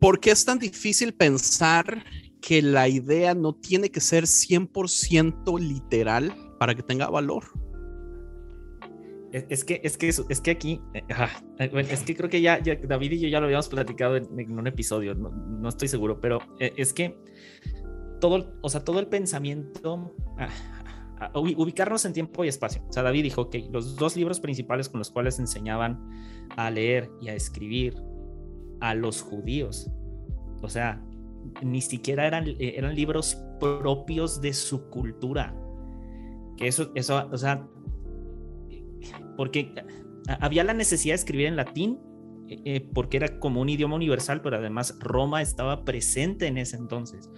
por 0.00 0.20
qué 0.20 0.30
es 0.30 0.44
tan 0.44 0.58
difícil 0.58 1.12
pensar 1.12 2.04
que 2.40 2.62
la 2.62 2.88
idea 2.88 3.34
no 3.34 3.54
tiene 3.54 3.90
que 3.90 4.00
ser 4.00 4.24
100% 4.24 5.60
literal 5.60 6.34
para 6.58 6.74
que 6.74 6.82
tenga 6.82 7.10
valor? 7.10 7.44
Es, 9.32 9.44
es 9.50 9.64
que, 9.64 9.80
es 9.84 9.98
que, 9.98 10.08
es, 10.08 10.22
es 10.30 10.40
que 10.40 10.50
aquí, 10.50 10.80
eh, 10.94 11.02
eh, 11.58 11.86
es 11.90 12.02
que 12.02 12.16
creo 12.16 12.30
que 12.30 12.40
ya, 12.40 12.62
ya 12.62 12.76
David 12.76 13.12
y 13.12 13.20
yo 13.20 13.28
ya 13.28 13.40
lo 13.40 13.46
habíamos 13.46 13.68
platicado 13.68 14.16
en, 14.16 14.40
en 14.40 14.58
un 14.58 14.66
episodio, 14.66 15.14
no, 15.14 15.28
no 15.30 15.68
estoy 15.68 15.88
seguro, 15.88 16.18
pero 16.18 16.38
eh, 16.58 16.72
es 16.76 16.94
que 16.94 17.18
todo, 18.20 18.58
o 18.62 18.70
sea, 18.70 18.84
todo 18.84 19.00
el 19.00 19.06
pensamiento, 19.06 20.14
ah, 20.38 20.48
ubicarnos 21.34 22.04
en 22.04 22.12
tiempo 22.12 22.44
y 22.44 22.48
espacio. 22.48 22.82
O 22.88 22.92
sea, 22.92 23.02
David 23.02 23.22
dijo, 23.24 23.42
ok, 23.42 23.56
los 23.70 23.96
dos 23.96 24.16
libros 24.16 24.40
principales 24.40 24.88
con 24.88 24.98
los 24.98 25.10
cuales 25.10 25.38
enseñaban 25.38 25.98
a 26.56 26.70
leer 26.70 27.10
y 27.20 27.28
a 27.28 27.34
escribir 27.34 27.94
a 28.80 28.94
los 28.94 29.22
judíos, 29.22 29.90
o 30.62 30.68
sea, 30.68 31.04
ni 31.62 31.80
siquiera 31.80 32.26
eran, 32.26 32.44
eh, 32.46 32.80
libros 32.94 33.36
propios 33.60 34.40
de 34.40 34.52
su 34.52 34.88
cultura. 34.90 35.54
Que 36.56 36.68
eso, 36.68 36.90
eso, 36.94 37.28
o 37.32 37.38
sea, 37.38 37.66
porque 39.36 39.72
a- 40.28 40.44
había 40.44 40.64
la 40.64 40.74
necesidad 40.74 41.12
de 41.12 41.18
escribir 41.20 41.46
en 41.46 41.56
latín, 41.56 41.98
eh, 42.48 42.60
eh, 42.64 42.88
porque 42.94 43.16
era 43.18 43.38
como 43.38 43.60
un 43.60 43.68
idioma 43.68 43.96
universal, 43.96 44.40
pero 44.42 44.56
además 44.56 44.96
Roma 45.00 45.42
estaba 45.42 45.84
presente 45.84 46.46
en 46.46 46.58
ese 46.58 46.76
entonces. 46.76 47.30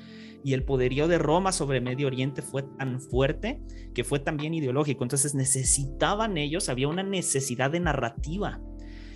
Y 0.43 0.55
el 0.55 0.65
poderío 0.65 1.07
de 1.09 1.19
Roma 1.19 1.53
sobre 1.53 1.81
Medio 1.81 2.07
Oriente 2.07 2.41
fue 2.43 2.63
tan 2.63 3.01
fuerte 3.01 3.61
que 3.95 4.05
fue 4.05 4.19
también 4.21 4.55
ideológico. 4.55 5.05
Entonces 5.05 5.35
necesitaban 5.35 6.37
ellos, 6.39 6.69
había 6.69 6.89
una 6.89 7.03
necesidad 7.03 7.71
de 7.71 7.81
narrativa. 7.81 8.61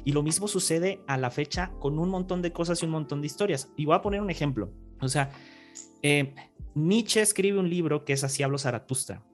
Y 0.04 0.12
lo 0.12 0.22
mismo 0.22 0.48
sucede 0.48 1.00
a 1.06 1.16
la 1.16 1.30
fecha 1.30 1.72
con 1.80 1.98
un 1.98 2.10
montón 2.10 2.42
de 2.42 2.52
cosas 2.52 2.82
y 2.82 2.84
un 2.84 2.92
montón 2.92 3.22
de 3.22 3.26
historias. 3.26 3.70
Y 3.76 3.86
voy 3.86 3.94
a 3.96 4.02
poner 4.02 4.20
un 4.20 4.28
ejemplo. 4.30 4.70
O 5.00 5.08
sea, 5.08 5.30
eh, 6.02 6.34
Nietzsche 6.74 7.22
escribe 7.22 7.58
un 7.58 7.70
libro 7.70 8.04
que 8.04 8.12
es 8.12 8.22
Así 8.22 8.42
hablo 8.42 8.58
Zaratustra. 8.58 9.24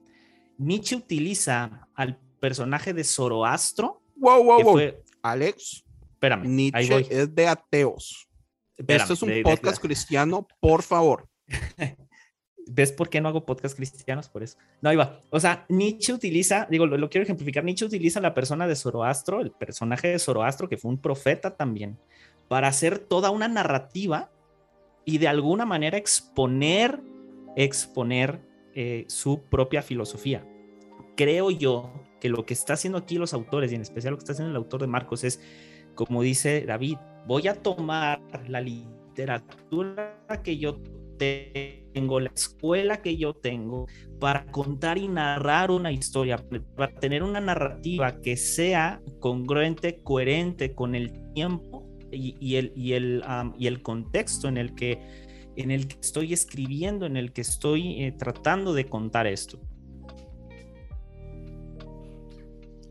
Nietzsche 0.57 0.95
utiliza 0.95 1.89
al 1.95 2.19
personaje 2.39 2.93
de 2.93 3.03
Zoroastro. 3.03 4.01
Wow, 4.15 4.43
wow, 4.43 4.63
wow. 4.63 4.71
fue- 4.73 5.03
Alex, 5.23 5.83
espérame, 6.13 6.43
ahí 6.43 6.49
Nietzsche 6.49 6.93
voy. 6.93 7.07
es 7.09 7.35
de 7.35 7.47
ateos. 7.47 8.29
Espérame, 8.77 9.01
Esto 9.01 9.13
es 9.13 9.21
un 9.23 9.29
de- 9.29 9.35
de- 9.35 9.43
podcast 9.43 9.81
cristiano, 9.81 10.47
por 10.59 10.83
favor. 10.83 11.27
¿Ves 12.67 12.91
por 12.91 13.09
qué 13.09 13.19
no 13.19 13.29
hago 13.29 13.45
podcast 13.45 13.75
cristianos? 13.75 14.29
Por 14.29 14.43
eso. 14.43 14.57
No, 14.81 14.89
ahí 14.89 14.95
va. 14.95 15.19
O 15.29 15.39
sea, 15.39 15.65
Nietzsche 15.67 16.13
utiliza, 16.13 16.67
digo, 16.69 16.85
lo, 16.85 16.97
lo 16.97 17.09
quiero 17.09 17.23
ejemplificar. 17.23 17.63
Nietzsche 17.63 17.85
utiliza 17.85 18.21
la 18.21 18.33
persona 18.33 18.67
de 18.67 18.75
Zoroastro, 18.75 19.41
el 19.41 19.51
personaje 19.51 20.09
de 20.09 20.19
Zoroastro, 20.19 20.69
que 20.69 20.77
fue 20.77 20.91
un 20.91 21.01
profeta 21.01 21.57
también, 21.57 21.97
para 22.47 22.67
hacer 22.67 22.99
toda 22.99 23.29
una 23.31 23.47
narrativa 23.47 24.31
y 25.05 25.17
de 25.17 25.27
alguna 25.27 25.65
manera 25.65 25.97
exponer, 25.97 27.01
exponer 27.55 28.41
eh, 28.75 29.05
su 29.07 29.43
propia 29.43 29.81
filosofía. 29.81 30.47
Creo 31.17 31.51
yo 31.51 31.91
que 32.21 32.29
lo 32.29 32.45
que 32.45 32.53
está 32.53 32.73
haciendo 32.73 32.99
aquí 32.99 33.17
los 33.17 33.33
autores, 33.33 33.71
y 33.71 33.75
en 33.75 33.81
especial 33.81 34.11
lo 34.11 34.17
que 34.17 34.23
está 34.23 34.33
haciendo 34.33 34.51
el 34.51 34.57
autor 34.57 34.81
de 34.81 34.87
Marcos, 34.87 35.23
es, 35.23 35.41
como 35.95 36.21
dice 36.21 36.65
David, 36.65 36.97
voy 37.27 37.47
a 37.47 37.55
tomar 37.55 38.21
la 38.47 38.61
literatura 38.61 40.17
que 40.43 40.57
yo 40.57 40.77
tengo, 41.93 42.19
la 42.19 42.31
escuela 42.35 43.01
que 43.01 43.15
yo 43.17 43.33
tengo, 43.33 43.85
para 44.19 44.45
contar 44.47 44.97
y 44.97 45.07
narrar 45.07 45.69
una 45.71 45.91
historia, 45.91 46.37
para 46.75 46.93
tener 46.95 47.21
una 47.23 47.39
narrativa 47.39 48.21
que 48.21 48.35
sea 48.37 49.01
congruente, 49.19 50.01
coherente 50.01 50.73
con 50.73 50.95
el 50.95 51.11
tiempo 51.33 51.87
y, 52.11 52.35
y 52.39 52.55
el, 52.55 52.73
y, 52.75 52.93
el, 52.93 53.23
um, 53.27 53.53
y 53.57 53.67
el 53.67 53.81
contexto 53.81 54.47
en 54.47 54.57
el, 54.57 54.73
que, 54.73 54.99
en 55.55 55.69
el 55.71 55.87
que 55.87 55.97
estoy 56.01 56.33
escribiendo, 56.33 57.05
en 57.05 57.17
el 57.17 57.31
que 57.31 57.41
estoy 57.41 58.03
eh, 58.03 58.11
tratando 58.11 58.73
de 58.73 58.85
contar 58.85 59.27
esto. 59.27 59.59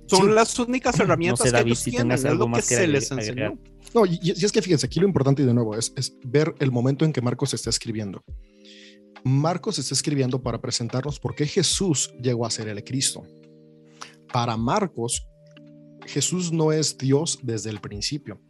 Son 0.07 0.27
Sí. 0.29 0.35
las 0.35 0.59
únicas 0.59 0.99
herramientas 0.99 1.41
No 1.41 1.45
sé, 1.47 1.51
que 1.51 1.57
David, 1.57 1.67
ellos 1.71 1.79
si 1.79 1.91
tienen, 1.91 2.13
es 2.13 2.25
algo 2.25 2.39
lo 2.41 2.45
que 2.47 2.51
más 2.51 2.69
que 2.69 2.75
se 2.75 2.81
agregar- 2.83 2.93
les 2.95 3.11
enseñó. 3.13 3.59
No, 3.95 4.07
y, 4.07 4.19
es 4.31 4.53
que 4.53 4.63
fíjense, 4.63 4.87
aquí 4.87 5.01
lo 5.01 5.07
importante 5.07 5.45
de 5.45 5.55
nuevo 5.55 5.77
es, 5.77 5.93
es 5.97 6.17
ver 6.25 6.55
el 6.61 6.71
momento 6.71 7.05
en 7.05 7.13
que 7.13 7.21
Marcos 7.21 7.55
está 7.55 7.71
escribiendo. 7.71 8.23
Marcos 9.25 9.79
está 9.79 9.95
escribiendo 9.95 10.43
para 10.43 10.61
presentarnos 10.61 11.19
por 11.19 11.35
qué 11.35 11.47
Jesús 11.47 12.13
llegó 12.21 12.47
a 12.47 12.51
ser 12.51 12.69
el 12.69 12.83
Cristo. 12.85 13.23
Para 14.33 14.57
Marcos, 14.57 15.27
Jesús 16.07 16.53
no 16.53 16.73
es 16.73 16.97
Dios 16.97 17.39
desde 17.43 17.71
el 17.71 17.81
principio. 17.81 18.41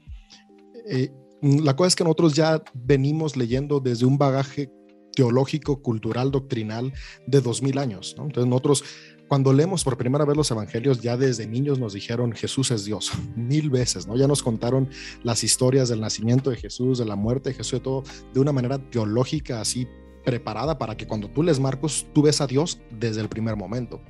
Eh, 0.89 1.11
la 1.43 1.75
cosa 1.75 1.89
es 1.89 1.97
que 1.97 2.05
nosotros 2.05 2.35
ya 2.35 2.63
venimos 2.75 3.37
leyendo 3.37 3.81
desde 3.81 4.07
un 4.07 4.19
bagaje 4.19 4.71
teológico, 5.15 5.83
cultural, 5.83 6.31
doctrinal 6.31 6.93
de 7.27 7.41
dos 7.41 7.63
mil 7.63 7.79
años. 7.79 8.15
Entonces 8.19 8.47
nosotros 8.47 8.85
cuando 9.31 9.53
leemos 9.53 9.85
por 9.85 9.97
primera 9.97 10.25
vez 10.25 10.37
los 10.37 10.51
evangelios, 10.51 11.03
ya 11.03 11.17
desde 11.17 11.47
niños 11.47 11.79
nos 11.79 11.93
dijeron 11.93 12.33
Jesús 12.33 12.73
es 12.73 12.85
Dios, 12.85 13.13
mil 13.37 13.71
veces, 13.71 14.09
¿no? 14.09 14.17
Ya 14.17 14.27
nos 14.27 14.43
contaron 14.43 14.89
las 15.23 15.45
historias 15.45 15.89
del 15.89 16.01
nacimiento 16.01 16.51
de 16.51 16.57
Jesús, 16.57 16.99
de 16.99 17.05
la 17.05 17.15
muerte 17.15 17.51
de 17.51 17.55
Jesús, 17.55 17.75
de 17.75 17.81
todo, 17.81 18.03
de 18.35 18.41
una 18.41 18.51
manera 18.51 18.79
teológica 18.91 19.61
así 19.61 19.87
preparada 20.25 20.79
para 20.79 20.97
que 20.97 21.07
cuando 21.07 21.31
tú 21.31 21.45
lees 21.45 21.61
Marcos, 21.61 22.09
tú 22.13 22.23
ves 22.23 22.41
a 22.41 22.49
Dios 22.49 22.81
desde 22.99 23.21
el 23.21 23.29
primer 23.29 23.55
momento. 23.55 24.01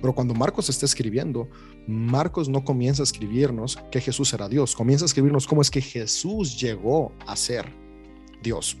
Pero 0.00 0.14
cuando 0.14 0.34
Marcos 0.34 0.68
está 0.68 0.86
escribiendo, 0.86 1.48
Marcos 1.88 2.48
no 2.48 2.64
comienza 2.64 3.02
a 3.02 3.10
escribirnos 3.10 3.76
que 3.90 4.00
Jesús 4.00 4.32
era 4.34 4.48
Dios, 4.48 4.76
comienza 4.76 5.04
a 5.04 5.06
escribirnos 5.06 5.48
cómo 5.48 5.62
es 5.62 5.70
que 5.72 5.80
Jesús 5.80 6.60
llegó 6.60 7.10
a 7.26 7.34
ser 7.34 7.66
Dios, 8.40 8.76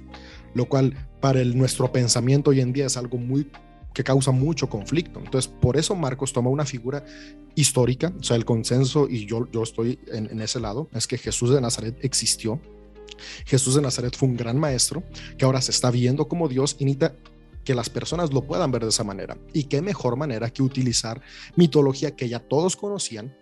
lo 0.54 0.66
cual 0.66 1.08
para 1.20 1.40
el, 1.40 1.58
nuestro 1.58 1.90
pensamiento 1.90 2.50
hoy 2.50 2.60
en 2.60 2.72
día 2.72 2.86
es 2.86 2.96
algo 2.96 3.18
muy 3.18 3.50
que 3.92 4.04
causa 4.04 4.30
mucho 4.30 4.68
conflicto. 4.68 5.20
Entonces, 5.20 5.50
por 5.50 5.76
eso 5.76 5.94
Marcos 5.94 6.32
toma 6.32 6.50
una 6.50 6.64
figura 6.64 7.04
histórica, 7.54 8.12
o 8.18 8.22
sea, 8.22 8.36
el 8.36 8.44
consenso, 8.44 9.08
y 9.08 9.26
yo, 9.26 9.50
yo 9.50 9.62
estoy 9.62 9.98
en, 10.08 10.26
en 10.26 10.40
ese 10.40 10.60
lado, 10.60 10.88
es 10.92 11.06
que 11.06 11.18
Jesús 11.18 11.50
de 11.50 11.60
Nazaret 11.60 11.96
existió. 12.02 12.60
Jesús 13.44 13.74
de 13.74 13.82
Nazaret 13.82 14.16
fue 14.16 14.28
un 14.28 14.36
gran 14.36 14.58
maestro 14.58 15.02
que 15.36 15.44
ahora 15.44 15.60
se 15.60 15.72
está 15.72 15.90
viendo 15.90 16.28
como 16.28 16.48
Dios 16.48 16.76
y 16.78 16.84
necesita 16.84 17.14
que 17.64 17.74
las 17.74 17.90
personas 17.90 18.32
lo 18.32 18.42
puedan 18.42 18.70
ver 18.70 18.82
de 18.82 18.88
esa 18.88 19.04
manera. 19.04 19.36
Y 19.52 19.64
qué 19.64 19.82
mejor 19.82 20.16
manera 20.16 20.50
que 20.50 20.62
utilizar 20.62 21.20
mitología 21.56 22.16
que 22.16 22.28
ya 22.28 22.38
todos 22.40 22.76
conocían 22.76 23.36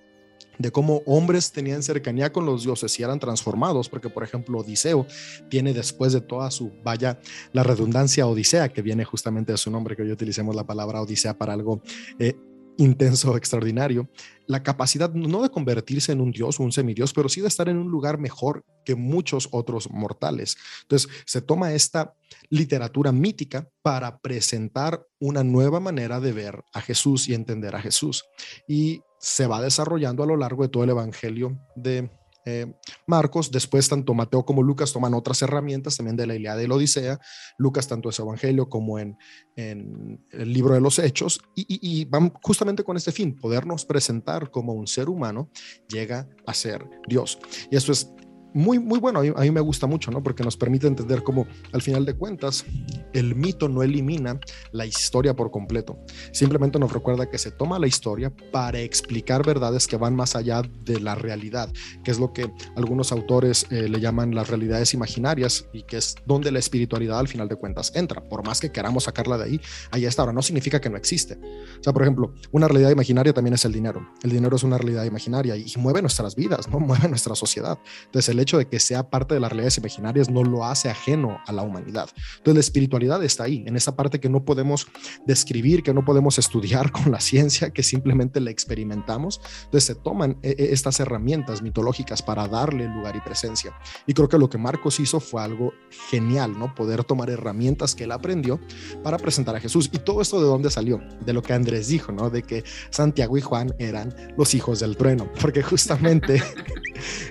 de 0.58 0.70
cómo 0.70 1.02
hombres 1.06 1.52
tenían 1.52 1.82
cercanía 1.82 2.32
con 2.32 2.46
los 2.46 2.64
dioses 2.64 2.98
y 2.98 3.02
eran 3.02 3.18
transformados, 3.18 3.88
porque 3.88 4.10
por 4.10 4.24
ejemplo 4.24 4.58
Odiseo 4.58 5.06
tiene 5.48 5.72
después 5.72 6.12
de 6.12 6.20
toda 6.20 6.50
su, 6.50 6.72
vaya, 6.82 7.20
la 7.52 7.62
redundancia 7.62 8.26
Odisea, 8.26 8.68
que 8.68 8.82
viene 8.82 9.04
justamente 9.04 9.52
de 9.52 9.58
su 9.58 9.70
nombre, 9.70 9.96
que 9.96 10.02
hoy 10.02 10.12
utilicemos 10.12 10.54
la 10.54 10.64
palabra 10.64 11.00
Odisea 11.00 11.36
para 11.36 11.52
algo 11.52 11.82
eh, 12.18 12.36
intenso, 12.78 13.36
extraordinario, 13.36 14.08
la 14.46 14.62
capacidad 14.62 15.12
no 15.12 15.42
de 15.42 15.50
convertirse 15.50 16.12
en 16.12 16.20
un 16.20 16.30
dios 16.30 16.58
o 16.58 16.62
un 16.62 16.72
semidios, 16.72 17.12
pero 17.12 17.28
sí 17.28 17.40
de 17.40 17.48
estar 17.48 17.68
en 17.68 17.76
un 17.76 17.90
lugar 17.90 18.18
mejor 18.18 18.64
que 18.84 18.94
muchos 18.94 19.48
otros 19.50 19.90
mortales. 19.90 20.56
Entonces 20.82 21.10
se 21.26 21.42
toma 21.42 21.72
esta 21.72 22.14
literatura 22.48 23.10
mítica 23.10 23.68
para 23.82 24.20
presentar 24.20 25.04
una 25.18 25.42
nueva 25.42 25.80
manera 25.80 26.20
de 26.20 26.32
ver 26.32 26.62
a 26.72 26.80
Jesús 26.80 27.28
y 27.28 27.34
entender 27.34 27.74
a 27.74 27.82
Jesús. 27.82 28.24
Y 28.68 29.02
se 29.20 29.46
va 29.46 29.60
desarrollando 29.60 30.22
a 30.22 30.26
lo 30.26 30.36
largo 30.36 30.62
de 30.62 30.68
todo 30.68 30.84
el 30.84 30.90
Evangelio 30.90 31.58
de 31.74 32.10
eh, 32.44 32.72
Marcos, 33.06 33.50
después 33.50 33.88
tanto 33.90 34.14
Mateo 34.14 34.46
como 34.46 34.62
Lucas 34.62 34.90
toman 34.90 35.12
otras 35.12 35.42
herramientas 35.42 35.98
también 35.98 36.16
de 36.16 36.26
la 36.26 36.34
Ilíada 36.34 36.62
y 36.62 36.66
la 36.66 36.76
Odisea, 36.76 37.18
Lucas 37.58 37.86
tanto 37.88 38.08
en 38.08 38.12
su 38.14 38.22
Evangelio 38.22 38.70
como 38.70 38.98
en, 38.98 39.18
el 39.56 40.52
libro 40.52 40.72
de 40.72 40.80
los 40.80 40.98
Hechos, 40.98 41.40
y, 41.54 41.66
y- 41.68 42.04
van 42.06 42.32
justamente 42.42 42.84
con 42.84 42.96
este 42.96 43.12
fin, 43.12 43.36
podernos 43.36 43.84
presentar 43.84 44.50
como 44.50 44.72
un 44.72 44.86
ser 44.86 45.10
humano 45.10 45.50
llega 45.88 46.26
a 46.46 46.54
ser 46.54 46.88
Dios. 47.06 47.38
Y 47.70 47.76
eso 47.76 47.92
es 47.92 48.10
muy, 48.54 48.78
muy 48.78 48.98
bueno, 48.98 49.20
a 49.20 49.40
mí, 49.42 49.50
me 49.50 49.60
gusta 49.60 49.86
mucho, 49.86 50.10
¿no? 50.10 50.22
Porque 50.22 50.42
nos 50.42 50.56
permite 50.56 50.86
entender 50.86 51.22
cómo 51.22 51.46
al 51.72 51.82
final 51.82 52.04
de 52.04 52.14
cuentas 52.14 52.64
el 53.12 53.34
mito 53.34 53.68
no 53.68 53.82
elimina 53.82 54.38
la 54.72 54.86
historia 54.86 55.34
por 55.34 55.50
completo, 55.50 55.98
simplemente 56.32 56.78
nos 56.78 56.92
recuerda 56.92 57.30
que 57.30 57.38
se 57.38 57.50
toma 57.50 57.78
la 57.78 57.86
historia 57.86 58.32
para 58.52 58.80
explicar 58.80 59.44
verdades 59.44 59.86
que 59.86 59.96
van 59.96 60.14
más 60.16 60.36
allá 60.36 60.62
de 60.84 61.00
la 61.00 61.14
realidad, 61.14 61.70
que 62.04 62.10
es 62.10 62.18
lo 62.18 62.32
que 62.32 62.50
algunos 62.76 63.12
autores 63.12 63.66
eh, 63.70 63.88
le 63.88 64.00
llaman 64.00 64.34
las 64.34 64.48
realidades 64.48 64.94
imaginarias 64.94 65.66
y 65.72 65.82
que 65.82 65.98
es 65.98 66.14
donde 66.26 66.50
la 66.50 66.58
espiritualidad 66.58 67.18
al 67.18 67.28
final 67.28 67.48
de 67.48 67.56
cuentas 67.56 67.92
entra, 67.94 68.22
por 68.28 68.46
más 68.46 68.60
que 68.60 68.72
queramos 68.72 69.04
sacarla 69.04 69.38
de 69.38 69.44
ahí, 69.44 69.60
ahí 69.90 70.04
está, 70.04 70.22
ahora 70.22 70.32
no 70.32 70.42
significa 70.42 70.80
que 70.80 70.90
no 70.90 70.96
existe. 70.96 71.38
O 71.80 71.82
sea, 71.82 71.92
por 71.92 72.02
ejemplo, 72.02 72.34
una 72.52 72.68
realidad 72.68 72.90
imaginaria 72.90 73.32
también 73.32 73.54
es 73.54 73.64
el 73.64 73.72
dinero. 73.72 74.08
El 74.22 74.30
dinero 74.30 74.56
es 74.56 74.62
una 74.62 74.78
realidad 74.78 75.04
imaginaria 75.04 75.56
y 75.56 75.66
mueve 75.76 76.00
nuestras 76.00 76.34
vidas, 76.34 76.68
¿no? 76.68 76.78
Mueve 76.88 77.08
nuestra 77.08 77.34
sociedad. 77.34 77.78
Entonces, 78.06 78.30
el 78.30 78.37
hecho 78.38 78.58
de 78.58 78.66
que 78.66 78.80
sea 78.80 79.10
parte 79.10 79.34
de 79.34 79.40
las 79.40 79.50
realidades 79.50 79.78
imaginarias 79.78 80.30
no 80.30 80.42
lo 80.44 80.64
hace 80.64 80.88
ajeno 80.88 81.38
a 81.46 81.52
la 81.52 81.62
humanidad. 81.62 82.08
Entonces, 82.38 82.54
la 82.54 82.60
espiritualidad 82.60 83.22
está 83.24 83.44
ahí, 83.44 83.64
en 83.66 83.76
esa 83.76 83.96
parte 83.96 84.20
que 84.20 84.28
no 84.28 84.44
podemos 84.44 84.86
describir, 85.26 85.82
que 85.82 85.94
no 85.94 86.04
podemos 86.04 86.38
estudiar 86.38 86.90
con 86.92 87.10
la 87.10 87.20
ciencia, 87.20 87.70
que 87.70 87.82
simplemente 87.82 88.40
la 88.40 88.50
experimentamos. 88.50 89.40
Entonces, 89.64 89.84
se 89.84 89.94
toman 89.94 90.38
eh, 90.42 90.54
eh, 90.58 90.68
estas 90.72 91.00
herramientas 91.00 91.62
mitológicas 91.62 92.22
para 92.22 92.46
darle 92.48 92.88
lugar 92.88 93.16
y 93.16 93.20
presencia. 93.20 93.74
Y 94.06 94.14
creo 94.14 94.28
que 94.28 94.38
lo 94.38 94.48
que 94.48 94.58
Marcos 94.58 95.00
hizo 95.00 95.20
fue 95.20 95.42
algo 95.42 95.72
genial, 96.10 96.58
¿no? 96.58 96.74
Poder 96.74 97.04
tomar 97.04 97.30
herramientas 97.30 97.94
que 97.94 98.04
él 98.04 98.12
aprendió 98.12 98.60
para 99.02 99.18
presentar 99.18 99.56
a 99.56 99.60
Jesús. 99.60 99.90
Y 99.92 99.98
todo 99.98 100.20
esto 100.20 100.40
de 100.40 100.46
dónde 100.46 100.70
salió? 100.70 101.00
De 101.24 101.32
lo 101.32 101.42
que 101.42 101.52
Andrés 101.52 101.88
dijo, 101.88 102.12
¿no? 102.12 102.30
De 102.30 102.42
que 102.42 102.64
Santiago 102.90 103.36
y 103.36 103.40
Juan 103.40 103.74
eran 103.78 104.14
los 104.36 104.54
hijos 104.54 104.80
del 104.80 104.96
trueno, 104.96 105.30
porque 105.40 105.62
justamente 105.62 106.42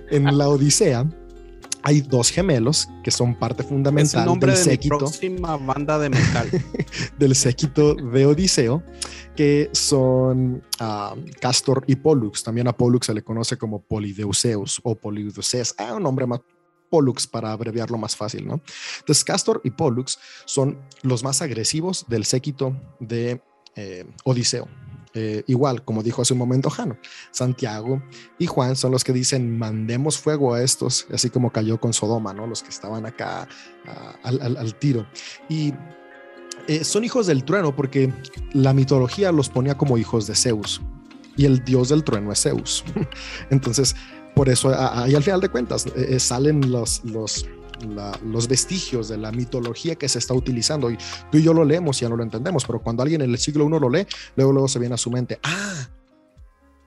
en 0.10 0.38
la 0.38 0.50
Odisea 0.50 0.97
hay 1.84 2.02
dos 2.02 2.32
gemelos 2.32 2.90
que 3.04 3.12
son 3.12 3.36
parte 3.36 3.62
Es 3.62 3.68
el 3.68 3.76
fundamental 3.76 4.26
nombre 4.26 4.52
del 4.52 4.64
de 4.64 4.70
mi 4.70 4.76
séquito, 4.76 4.98
próxima 4.98 5.58
banda 5.58 6.00
de 6.00 6.10
metal. 6.10 6.50
del 7.20 7.36
séquito 7.36 7.96
de 7.96 8.26
Odiseo, 8.26 8.84
que 9.36 9.70
son 9.74 10.64
ah, 10.80 11.16
Castor 11.40 11.84
y 11.88 11.96
Pollux. 11.96 12.44
También 12.44 12.68
a 12.68 12.74
Pollux 12.76 13.06
se 13.06 13.14
le 13.14 13.24
conoce 13.24 13.58
como 13.58 13.82
Polideuseus 13.82 14.80
o 14.84 14.96
Polideuces. 14.96 15.76
Ah, 15.78 15.96
un 15.96 16.04
nombre 16.04 16.26
más 16.26 16.42
Pollux 16.90 17.28
para 17.28 17.52
abreviarlo 17.52 17.98
más 17.98 18.16
fácil, 18.16 18.48
¿no? 18.48 18.62
Entonces, 19.00 19.24
Castor 19.24 19.62
y 19.64 19.72
Pollux 19.72 20.20
son 20.46 20.80
los 21.04 21.24
más 21.24 21.42
agresivos 21.42 22.06
del 22.08 22.26
séquito 22.26 22.76
de 23.00 23.42
eh, 23.76 24.06
Odiseo. 24.24 24.68
Eh, 25.20 25.44
igual, 25.48 25.84
como 25.84 26.04
dijo 26.04 26.22
hace 26.22 26.34
un 26.34 26.40
momento 26.40 26.70
Jano, 26.70 26.96
Santiago 27.32 28.04
y 28.38 28.46
Juan 28.46 28.76
son 28.76 28.92
los 28.92 29.04
que 29.04 29.14
dicen 29.14 29.58
mandemos 29.58 30.20
fuego 30.20 30.54
a 30.54 30.62
estos, 30.62 31.08
así 31.12 31.32
como 31.32 31.52
cayó 31.52 31.80
con 31.80 31.92
Sodoma, 31.92 32.34
¿no? 32.34 32.46
Los 32.46 32.62
que 32.62 32.70
estaban 32.70 33.08
acá 33.08 33.48
al, 34.22 34.76
tiro. 34.76 35.08
Y 35.50 35.74
eh, 36.68 36.84
son 36.84 37.04
hijos 37.04 37.26
del 37.26 37.44
trueno 37.44 37.76
porque 37.76 38.14
la 38.54 38.74
mitología 38.74 39.32
los 39.32 39.50
ponía 39.50 39.76
como 39.76 39.98
hijos 39.98 40.28
de 40.28 40.36
Zeus 40.36 40.82
y 41.36 41.46
el 41.46 41.64
dios 41.66 41.90
del 41.90 42.04
trueno 42.04 42.32
es 42.32 42.44
Zeus. 42.44 42.86
Entonces, 43.50 43.96
por 44.36 44.50
eso 44.50 44.72
ahí 44.78 45.16
al 45.16 45.24
final 45.24 45.42
de 45.42 45.50
cuentas 45.50 45.88
eh, 45.96 46.20
salen 46.20 46.72
los, 46.72 47.04
los, 47.06 47.48
la- 47.88 48.18
los 48.24 48.48
vestigios 48.48 49.08
de 49.10 49.18
la 49.18 49.32
mitología 49.32 49.96
que 49.96 50.08
se 50.10 50.20
está 50.20 50.34
utilizando 50.34 50.90
y 50.92 50.98
tú 51.32 51.38
y 51.38 51.44
yo 51.44 51.54
lo 51.54 51.64
leemos 51.66 52.00
y 52.00 52.06
ya 52.06 52.10
no 52.10 52.16
lo 52.18 52.24
entendemos, 52.24 52.66
pero 52.66 52.82
cuando 52.82 53.04
alguien 53.04 53.22
en 53.22 53.32
el 53.32 53.38
siglo 53.38 53.66
I 53.68 53.80
lo 53.80 53.90
lee, 53.90 54.06
luego 54.36 54.52
luego 54.54 54.68
se 54.68 54.80
viene 54.80 54.96
a 54.96 54.98
su 54.98 55.12
mente, 55.12 55.40
ah, 55.44 55.90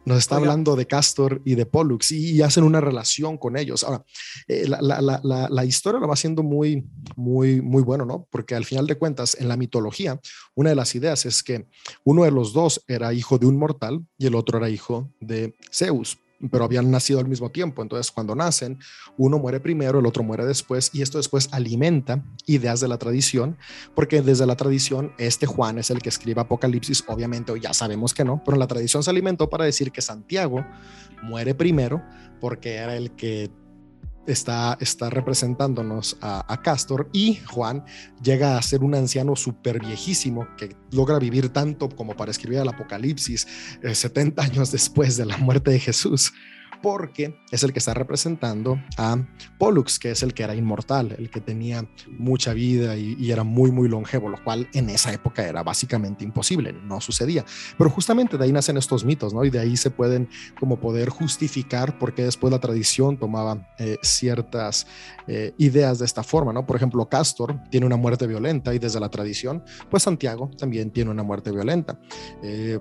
nos 0.04 0.16
está 0.18 0.36
Oiga. 0.36 0.46
hablando 0.50 0.76
de 0.76 0.86
Castor 0.86 1.42
y 1.44 1.54
de 1.56 1.66
Pollux 1.66 2.10
y, 2.10 2.30
y 2.32 2.42
hacen 2.42 2.64
una 2.64 2.80
relación 2.80 3.36
con 3.36 3.56
ellos. 3.58 3.84
Ahora, 3.84 4.02
eh, 4.48 4.66
la, 4.66 4.80
la- 4.80 5.00
la- 5.02 5.20
la- 5.22 5.48
la 5.50 5.64
historia 5.66 6.00
lo 6.00 6.08
va 6.08 6.14
haciendo 6.14 6.42
muy, 6.42 6.86
muy, 7.16 7.60
muy 7.60 7.82
bueno, 7.82 8.06
¿no? 8.06 8.26
Porque 8.30 8.54
al 8.54 8.64
final 8.64 8.86
de 8.86 8.96
cuentas, 8.96 9.36
en 9.38 9.46
la 9.48 9.58
mitología, 9.58 10.18
una 10.54 10.70
de 10.70 10.76
las 10.76 10.94
ideas 10.94 11.26
es 11.26 11.42
que 11.42 11.66
uno 12.02 12.24
de 12.24 12.30
los 12.30 12.54
dos 12.54 12.82
era 12.88 13.12
hijo 13.12 13.38
de 13.38 13.44
un 13.46 13.58
mortal 13.58 14.00
y 14.16 14.26
el 14.26 14.34
otro 14.36 14.56
era 14.56 14.70
hijo 14.70 15.10
de 15.20 15.54
Zeus 15.70 16.18
pero 16.50 16.64
habían 16.64 16.90
nacido 16.90 17.18
al 17.20 17.28
mismo 17.28 17.50
tiempo. 17.50 17.82
Entonces, 17.82 18.10
cuando 18.10 18.34
nacen, 18.34 18.78
uno 19.16 19.38
muere 19.38 19.60
primero, 19.60 19.98
el 19.98 20.06
otro 20.06 20.22
muere 20.22 20.46
después, 20.46 20.90
y 20.94 21.02
esto 21.02 21.18
después 21.18 21.48
alimenta 21.52 22.24
ideas 22.46 22.80
de 22.80 22.88
la 22.88 22.98
tradición, 22.98 23.58
porque 23.94 24.22
desde 24.22 24.46
la 24.46 24.56
tradición, 24.56 25.12
este 25.18 25.46
Juan 25.46 25.78
es 25.78 25.90
el 25.90 26.00
que 26.00 26.08
escribe 26.08 26.40
Apocalipsis, 26.40 27.04
obviamente 27.08 27.52
ya 27.60 27.74
sabemos 27.74 28.14
que 28.14 28.24
no, 28.24 28.42
pero 28.44 28.56
la 28.56 28.66
tradición 28.66 29.02
se 29.02 29.10
alimentó 29.10 29.50
para 29.50 29.64
decir 29.64 29.92
que 29.92 30.00
Santiago 30.00 30.64
muere 31.22 31.54
primero, 31.54 32.02
porque 32.40 32.74
era 32.74 32.96
el 32.96 33.10
que 33.12 33.50
está, 34.32 34.76
representándonos 35.10 36.16
a, 36.20 36.52
a 36.52 36.62
Castor 36.62 37.08
y 37.12 37.36
Juan 37.46 37.84
llega 38.22 38.56
a 38.56 38.62
ser 38.62 38.82
un 38.82 38.94
anciano 38.94 39.36
súper 39.36 39.80
viejísimo 39.80 40.46
que 40.56 40.76
logra 40.92 41.18
vivir 41.18 41.48
tanto 41.50 41.88
como 41.88 42.14
para 42.14 42.30
escribir 42.30 42.60
el 42.60 42.68
Apocalipsis 42.68 43.46
eh, 43.82 43.94
70 43.94 44.42
años 44.42 44.72
después 44.72 45.16
de 45.16 45.26
la 45.26 45.36
muerte 45.38 45.70
de 45.70 45.78
Jesús, 45.78 46.32
porque 46.82 47.38
es 47.50 47.62
el 47.62 47.72
que 47.72 47.78
está 47.78 47.94
representando 47.94 48.80
a 48.96 49.16
Pollux, 49.58 49.98
que 49.98 50.10
es 50.10 50.22
el 50.22 50.34
que 50.34 50.42
era 50.42 50.54
inmortal, 50.54 51.14
el 51.18 51.30
que 51.30 51.40
tenía 51.40 51.88
mucha 52.18 52.52
vida 52.52 52.96
y, 52.96 53.30
era 53.30 53.44
muy, 53.44 53.70
muy 53.70 53.88
longevo, 53.88 54.28
lo 54.28 54.42
cual 54.42 54.68
en 54.72 54.90
esa 54.90 55.12
época 55.12 55.46
era 55.46 55.62
básicamente 55.62 56.24
imposible, 56.24 56.72
no 56.72 57.00
sucedía. 57.00 57.44
Pero 57.78 57.90
justamente 57.90 58.36
de 58.36 58.44
ahí 58.44 58.52
nacen 58.52 58.76
estos 58.76 59.04
mitos, 59.04 59.32
¿no? 59.32 59.44
Y 59.44 59.50
de 59.50 59.60
ahí 59.60 59.76
se 59.76 59.90
pueden 59.90 60.28
como 60.58 60.80
poder 60.80 61.10
justificar 61.10 61.98
por 61.98 62.12
qué 62.12 62.24
después 62.24 62.50
la 62.50 62.58
tradición 62.58 63.16
tomaba 63.18 63.68
eh, 63.78 63.98
ciertas 64.02 64.86
eh, 65.28 65.54
ideas 65.58 66.00
de 66.00 66.06
esta 66.06 66.24
forma, 66.24 66.52
¿no? 66.52 66.66
Por 66.66 66.76
ejemplo, 66.76 67.08
Castor 67.08 67.60
tiene 67.70 67.86
una 67.86 67.96
muerte 67.96 68.26
violenta 68.26 68.74
y 68.74 68.78
desde 68.80 68.98
la 68.98 69.08
tradición, 69.08 69.62
pues 69.90 70.02
Santiago 70.02 70.50
también 70.58 70.90
tiene 70.90 71.10
una 71.10 71.22
muerte 71.22 71.52
violenta. 71.52 72.00
Eh, 72.42 72.80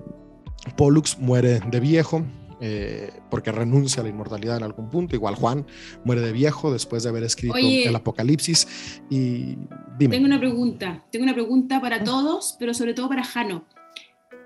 Pollux 0.76 1.18
muere 1.18 1.60
de 1.70 1.80
viejo, 1.80 2.24
eh, 2.60 3.10
porque 3.30 3.52
renuncia 3.52 4.00
a 4.00 4.04
la 4.04 4.10
inmortalidad 4.10 4.56
en 4.56 4.62
algún 4.62 4.90
punto. 4.90 5.14
Igual 5.16 5.34
Juan 5.34 5.66
muere 6.04 6.20
de 6.20 6.32
viejo 6.32 6.72
después 6.72 7.02
de 7.02 7.08
haber 7.08 7.22
escrito 7.22 7.54
Oye. 7.54 7.88
el 7.88 7.96
Apocalipsis. 7.96 9.00
Y 9.08 9.56
dime. 9.98 10.16
Tengo 10.16 10.26
una 10.26 10.38
pregunta, 10.38 11.04
tengo 11.10 11.24
una 11.24 11.34
pregunta 11.34 11.80
para 11.80 12.02
todos, 12.04 12.56
pero 12.58 12.74
sobre 12.74 12.94
todo 12.94 13.08
para 13.08 13.24
Jano. 13.24 13.64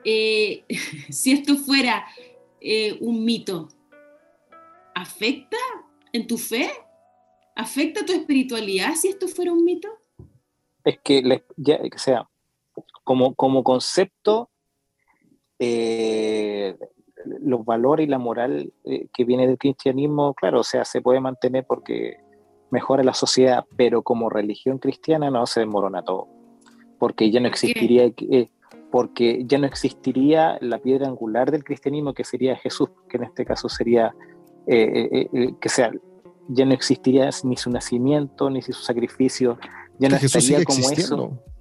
Eh, 0.04 0.64
si 1.10 1.32
esto 1.32 1.56
fuera 1.56 2.04
eh, 2.60 2.96
un 3.00 3.24
mito, 3.24 3.68
¿afecta 4.94 5.56
en 6.12 6.26
tu 6.26 6.38
fe? 6.38 6.70
¿Afecta 7.56 8.04
tu 8.04 8.12
espiritualidad 8.12 8.94
si 8.94 9.08
esto 9.08 9.28
fuera 9.28 9.52
un 9.52 9.64
mito? 9.64 9.88
Es 10.84 10.98
que, 11.02 11.22
le- 11.22 11.44
ya, 11.56 11.76
o 11.76 11.98
sea, 11.98 12.28
como, 13.04 13.34
como 13.34 13.62
concepto, 13.62 14.50
eh, 15.58 16.76
los 17.24 17.64
valores 17.64 18.06
y 18.06 18.10
la 18.10 18.18
moral 18.18 18.72
eh, 18.84 19.06
que 19.12 19.24
viene 19.24 19.46
del 19.46 19.58
cristianismo, 19.58 20.34
claro, 20.34 20.60
o 20.60 20.64
sea, 20.64 20.84
se 20.84 21.00
puede 21.00 21.20
mantener 21.20 21.64
porque 21.66 22.18
mejora 22.70 23.02
la 23.04 23.14
sociedad, 23.14 23.64
pero 23.76 24.02
como 24.02 24.30
religión 24.30 24.78
cristiana 24.78 25.30
no 25.30 25.46
se 25.46 25.60
desmorona 25.60 26.02
todo, 26.02 26.28
porque 26.98 27.30
ya 27.30 27.40
no 27.40 27.48
existiría, 27.48 28.04
eh, 28.04 28.48
porque 28.94 29.42
ya 29.44 29.58
no 29.58 29.66
existiría 29.66 30.56
la 30.60 30.78
piedra 30.78 31.08
angular 31.08 31.50
del 31.50 31.64
cristianismo 31.64 32.14
que 32.14 32.22
sería 32.22 32.54
Jesús, 32.54 32.90
que 33.08 33.16
en 33.16 33.24
este 33.24 33.44
caso 33.44 33.68
sería, 33.68 34.14
eh, 34.68 35.08
eh, 35.12 35.28
eh, 35.32 35.54
que 35.60 35.68
sea, 35.68 35.90
ya 36.48 36.64
no 36.64 36.74
existiría 36.74 37.28
ni 37.42 37.56
su 37.56 37.70
nacimiento, 37.70 38.50
ni 38.50 38.62
su 38.62 38.72
sacrificio, 38.72 39.58
ya 39.98 40.08
no 40.08 40.16
Jesús 40.16 40.44
sigue 40.44 40.58
estaría 40.58 40.64
como 40.64 40.78
existiendo. 40.78 41.24
eso. 41.24 41.53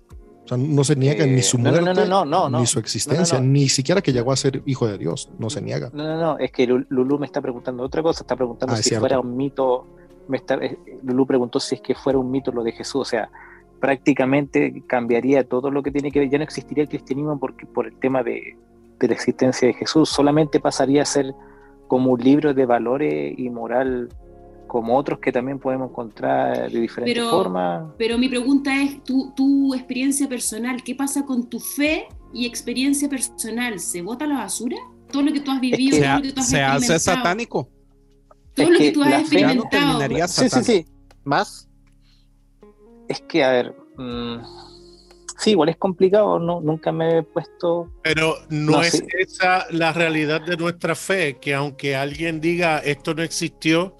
O 0.43 0.47
sea, 0.47 0.57
no 0.57 0.83
se 0.83 0.95
niega 0.95 1.23
Eh, 1.23 1.27
ni 1.31 1.41
su 1.41 1.57
muerte, 1.57 1.81
no, 1.81 1.93
no, 2.05 2.25
no, 2.25 2.49
no. 2.49 2.59
ni 2.59 2.65
su 2.65 2.77
existencia, 2.79 3.39
ni 3.39 3.69
siquiera 3.69 4.01
que 4.01 4.11
llegó 4.11 4.31
a 4.31 4.35
ser 4.35 4.61
hijo 4.65 4.87
de 4.87 4.97
Dios. 4.97 5.29
No 5.39 5.49
se 5.49 5.61
niega. 5.61 5.89
No, 5.93 6.03
no, 6.03 6.17
no, 6.17 6.37
es 6.37 6.51
que 6.51 6.67
Lu- 6.67 6.85
Lulú 6.89 7.17
me 7.17 7.25
está 7.25 7.39
preguntando 7.41 7.81
otra 7.83 8.01
cosa, 8.03 8.23
está 8.23 8.35
preguntando 8.35 8.73
Ah, 8.75 8.77
es 8.77 8.83
si 8.83 8.89
cierto. 8.89 9.01
fuera 9.01 9.19
un 9.21 9.37
mito, 9.37 9.85
me 10.27 10.37
está, 10.37 10.55
eh, 10.55 10.77
Lulú 11.03 11.25
preguntó 11.25 11.59
si 11.61 11.75
es 11.75 11.81
que 11.81 11.95
fuera 11.95 12.19
un 12.19 12.29
mito 12.29 12.51
lo 12.51 12.61
de 12.63 12.73
Jesús, 12.73 13.01
o 13.01 13.05
sea, 13.05 13.29
prácticamente 13.87 14.83
cambiaría 14.87 15.43
todo 15.47 15.69
lo 15.69 15.83
que 15.83 15.91
tiene 15.91 16.09
que 16.11 16.19
ver, 16.19 16.29
ya 16.29 16.37
no 16.37 16.43
existiría 16.45 16.83
el 16.83 16.89
cristianismo 16.89 17.37
porque, 17.39 17.65
por 17.65 17.85
el 17.85 17.95
tema 17.99 18.23
de, 18.23 18.57
de 18.99 19.07
la 19.07 19.13
existencia 19.13 19.67
de 19.67 19.73
Jesús, 19.73 20.09
solamente 20.09 20.59
pasaría 20.59 21.01
a 21.01 21.05
ser 21.05 21.33
como 21.87 22.11
un 22.11 22.19
libro 22.21 22.53
de 22.53 22.65
valores 22.65 23.37
y 23.37 23.49
moral 23.49 24.09
como 24.73 24.97
otros 24.97 25.19
que 25.19 25.31
también 25.31 25.59
podemos 25.59 25.91
encontrar 25.91 26.71
de 26.71 26.79
diferentes 26.79 27.13
Pero- 27.15 27.29
formas. 27.29 27.91
Pero 27.95 28.17
mi 28.17 28.27
pregunta 28.27 28.81
es, 28.81 29.03
tu, 29.03 29.31
tu 29.35 29.75
experiencia 29.75 30.27
personal, 30.27 30.81
¿qué 30.83 30.95
pasa 30.95 31.23
con 31.27 31.47
tu 31.47 31.59
fe 31.59 32.07
y 32.33 32.47
experiencia 32.47 33.07
personal? 33.07 33.79
¿Se 33.79 34.01
bota 34.01 34.25
a 34.25 34.27
la 34.27 34.37
basura? 34.39 34.77
Todo 35.11 35.21
lo 35.21 35.31
que 35.31 35.41
tú 35.41 35.51
has 35.51 35.61
vivido, 35.61 35.95
que 35.99 36.01
todo 36.01 36.09
Se, 36.09 36.15
lo 36.15 36.21
que 36.23 36.31
tú 36.33 36.39
has 36.41 36.47
se 36.49 36.61
hace 36.95 36.99
satánico. 36.99 37.69
todo 38.55 38.65
Es 38.65 38.71
lo 38.71 38.77
que 38.79 38.83
que 38.85 38.91
tú 38.93 39.03
has 39.03 39.09
la 39.11 39.19
fe- 39.19 39.21
Ya 39.21 39.53
no 39.53 39.53
experimentado. 39.61 39.69
terminaría 39.99 40.27
Sí, 40.27 40.49
sí, 40.49 40.63
sí. 40.63 40.85
Más. 41.23 41.69
Es 43.07 43.21
que, 43.21 43.43
a 43.43 43.51
ver, 43.51 43.75
mm, 43.97 44.37
sí, 45.37 45.51
igual 45.51 45.69
es 45.69 45.77
complicado, 45.77 46.39
no, 46.39 46.61
nunca 46.61 46.91
me 46.91 47.19
he 47.19 47.21
puesto... 47.23 47.91
Pero 48.01 48.33
no, 48.49 48.71
No, 48.71 48.81
es 48.81 48.93
sí. 48.93 49.03
esa 49.19 49.67
la 49.69 49.93
realidad 49.93 50.41
de 50.41 50.57
nuestra 50.57 50.95
fe, 50.95 51.37
que 51.39 51.53
aunque 51.53 51.95
alguien 51.95 52.41
diga 52.41 52.79
esto 52.79 53.13
no 53.13 53.21
existió, 53.21 53.95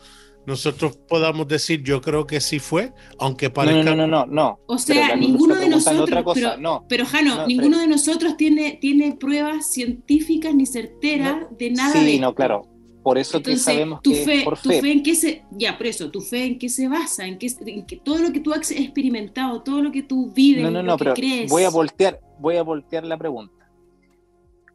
nosotros 0.46 0.98
podamos 1.08 1.48
decir 1.48 1.84
yo 1.84 2.02
creo 2.02 2.26
que 2.28 2.42
sí 2.42 2.60
fue, 2.60 2.92
aunque 3.20 3.48
No, 3.48 3.54
parezca... 3.54 3.84
no, 3.84 3.96
no, 3.96 4.08
no, 4.08 4.26
no. 4.26 4.50
O 4.68 4.76
Pero 4.76 4.78
sea, 4.78 5.16
ninguno 5.16 5.56
de 5.56 5.70
nosotros, 5.70 6.02
otra 6.02 6.24
cosa, 6.24 6.40
pero, 6.52 6.62
no. 6.62 6.86
pero 6.90 7.06
Jano, 7.06 7.36
No, 7.36 7.48
ninguno 7.48 7.70
pero- 7.78 7.82
de 7.82 7.88
nosotros 7.88 8.38
tiene, 8.38 8.78
tiene 8.82 9.16
pruebas 9.20 9.72
científicas 9.72 10.54
ni 10.54 10.66
certeras 10.66 11.46
de 11.58 11.72
nada 11.72 11.94
de 11.94 12.00
Sí, 12.06 12.16
esto. 12.16 12.22
no, 12.22 12.36
claro. 12.36 12.68
Por 13.04 13.18
eso 13.18 13.32
que 13.42 13.52
Entonces, 13.52 13.64
sabemos 13.64 14.02
tu 14.02 14.12
que 14.12 14.16
fe, 14.24 14.42
por 14.46 14.58
tu 14.58 14.70
fe. 14.70 14.80
fe 14.82 14.92
en 14.94 15.04
qué 15.04 15.14
se, 15.16 15.44
ya, 15.52 15.78
por 15.78 15.88
eso, 15.88 16.10
tu 16.10 16.22
fe 16.22 16.46
en 16.46 16.58
qué 16.58 16.70
se 16.70 16.88
basa, 16.88 17.28
en 17.28 17.38
qué, 17.38 17.48
en 17.66 17.86
que 17.86 17.98
todo 17.98 18.20
lo 18.20 18.32
que 18.32 18.40
tú 18.40 18.54
has 18.54 18.72
experimentado, 18.72 19.62
todo 19.62 19.82
lo 19.82 19.92
que 19.92 20.04
tú 20.04 20.32
vives, 20.34 20.64
No, 20.64 20.72
no, 20.72 20.82
lo 20.82 20.92
no, 20.92 20.98
que 20.98 21.04
pero 21.04 21.16
crees. 21.16 21.52
voy 21.52 21.64
a 21.64 21.70
voltear, 21.70 22.20
voy 22.40 22.56
a 22.56 22.64
voltear 22.64 23.04
la 23.06 23.18
pregunta. 23.18 23.63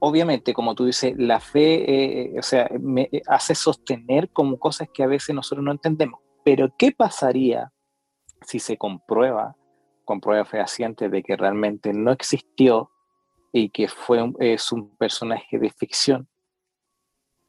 Obviamente, 0.00 0.54
como 0.54 0.74
tú 0.74 0.84
dices, 0.84 1.14
la 1.16 1.40
fe, 1.40 2.30
eh, 2.32 2.38
o 2.38 2.42
sea, 2.42 2.70
me 2.78 3.10
hace 3.26 3.54
sostener 3.54 4.30
como 4.30 4.58
cosas 4.58 4.88
que 4.94 5.02
a 5.02 5.06
veces 5.08 5.34
nosotros 5.34 5.64
no 5.64 5.72
entendemos. 5.72 6.20
Pero, 6.44 6.72
¿qué 6.78 6.92
pasaría 6.92 7.72
si 8.42 8.58
se 8.60 8.76
comprueba, 8.76 9.56
con 10.04 10.20
pruebas 10.20 10.48
fehacientes 10.48 11.10
de 11.10 11.22
que 11.22 11.36
realmente 11.36 11.92
no 11.92 12.12
existió 12.12 12.90
y 13.52 13.70
que 13.70 13.88
fue 13.88 14.32
es 14.38 14.70
un 14.72 14.96
personaje 14.96 15.58
de 15.58 15.70
ficción? 15.70 16.28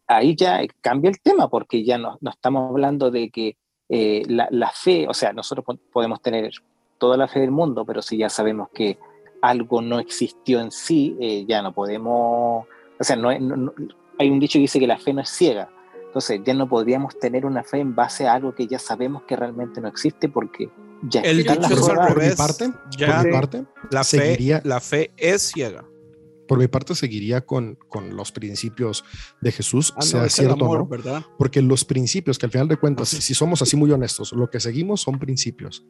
Ahí 0.08 0.36
ya 0.36 0.62
cambia 0.82 1.10
el 1.12 1.22
tema, 1.22 1.50
porque 1.50 1.86
ya 1.86 2.00
no, 2.00 2.18
estamos 2.32 2.70
hablando 2.72 3.12
de 3.12 3.30
que 3.30 3.58
eh, 3.90 4.24
la, 4.28 4.48
la 4.50 4.72
fe, 4.72 5.08
o 5.08 5.14
sea, 5.14 5.34
nosotros 5.34 5.64
po- 5.64 5.78
podemos 5.92 6.20
tener 6.22 6.52
toda 6.98 7.16
la 7.16 7.28
fe 7.28 7.42
del 7.42 7.52
mundo, 7.52 7.86
pero 7.86 8.02
si 8.02 8.18
ya 8.18 8.28
sabemos 8.28 8.70
que 8.74 8.98
algo 9.42 9.82
no 9.82 10.00
existió 10.00 10.60
en 10.62 10.72
sí, 10.72 11.16
eh, 11.20 11.46
ya 11.48 11.62
no 11.62 11.74
podemos, 11.74 12.66
o 13.00 13.04
sea, 13.04 13.16
no, 13.16 13.38
no- 13.40 13.56
no- 13.56 13.74
hay 14.18 14.30
un 14.30 14.40
dicho 14.40 14.54
que 14.54 14.62
dice 14.62 14.80
que 14.80 14.88
la 14.88 14.98
fe 14.98 15.14
no 15.14 15.22
es 15.22 15.30
ciega, 15.30 15.70
entonces 16.06 16.42
ya 16.46 16.54
no 16.54 16.68
podríamos 16.68 17.18
tener 17.20 17.46
una 17.46 17.64
fe 17.64 17.80
en 17.80 17.96
base 17.96 18.28
a 18.28 18.34
algo 18.34 18.54
que 18.54 18.68
ya 18.68 18.80
sabemos 18.80 19.24
que 19.24 19.36
realmente 19.36 19.80
no 19.80 19.88
existe 19.88 20.28
porque 20.28 20.70
ya 21.04 21.22
El 21.22 21.40
están 21.40 21.62
las 21.62 21.70
dicho 21.70 21.90
al 21.92 22.14
pruebas. 22.14 22.14
Por 22.14 22.24
mi 22.24 22.36
parte, 22.36 22.72
Ya 22.98 23.16
por 23.18 23.26
mi 23.26 23.32
parte, 23.32 23.64
la, 23.92 24.04
fe, 24.04 24.18
seguiría- 24.18 24.62
la 24.66 24.80
fe 24.82 25.12
es 25.16 25.42
ciega. 25.54 25.86
por 26.48 26.58
mi 26.58 26.68
parte 26.68 26.96
seguiría 26.96 27.46
con, 27.46 27.76
con 27.88 28.16
los 28.18 28.32
principios 28.32 29.06
de 29.40 29.52
Jesús, 29.52 29.92
Ah, 29.96 30.00
no, 30.00 30.02
sea 30.02 30.24
el 30.24 30.30
cierto 30.32 30.56
o 30.66 30.66
amor, 30.66 30.80
no. 30.80 30.86
¿verdad? 30.88 31.22
Porque 31.38 31.62
los 31.62 31.86
principios, 31.86 32.40
que 32.40 32.48
al 32.48 32.52
final 32.52 32.68
de 32.68 32.76
cuentas, 32.78 33.08
si 33.08 33.34
somos 33.36 33.62
así 33.62 33.78
muy 33.78 33.92
honestos, 33.92 34.34
lo 34.34 34.50
que 34.50 34.60
seguimos 34.60 35.00
son 35.02 35.20
principios. 35.20 35.86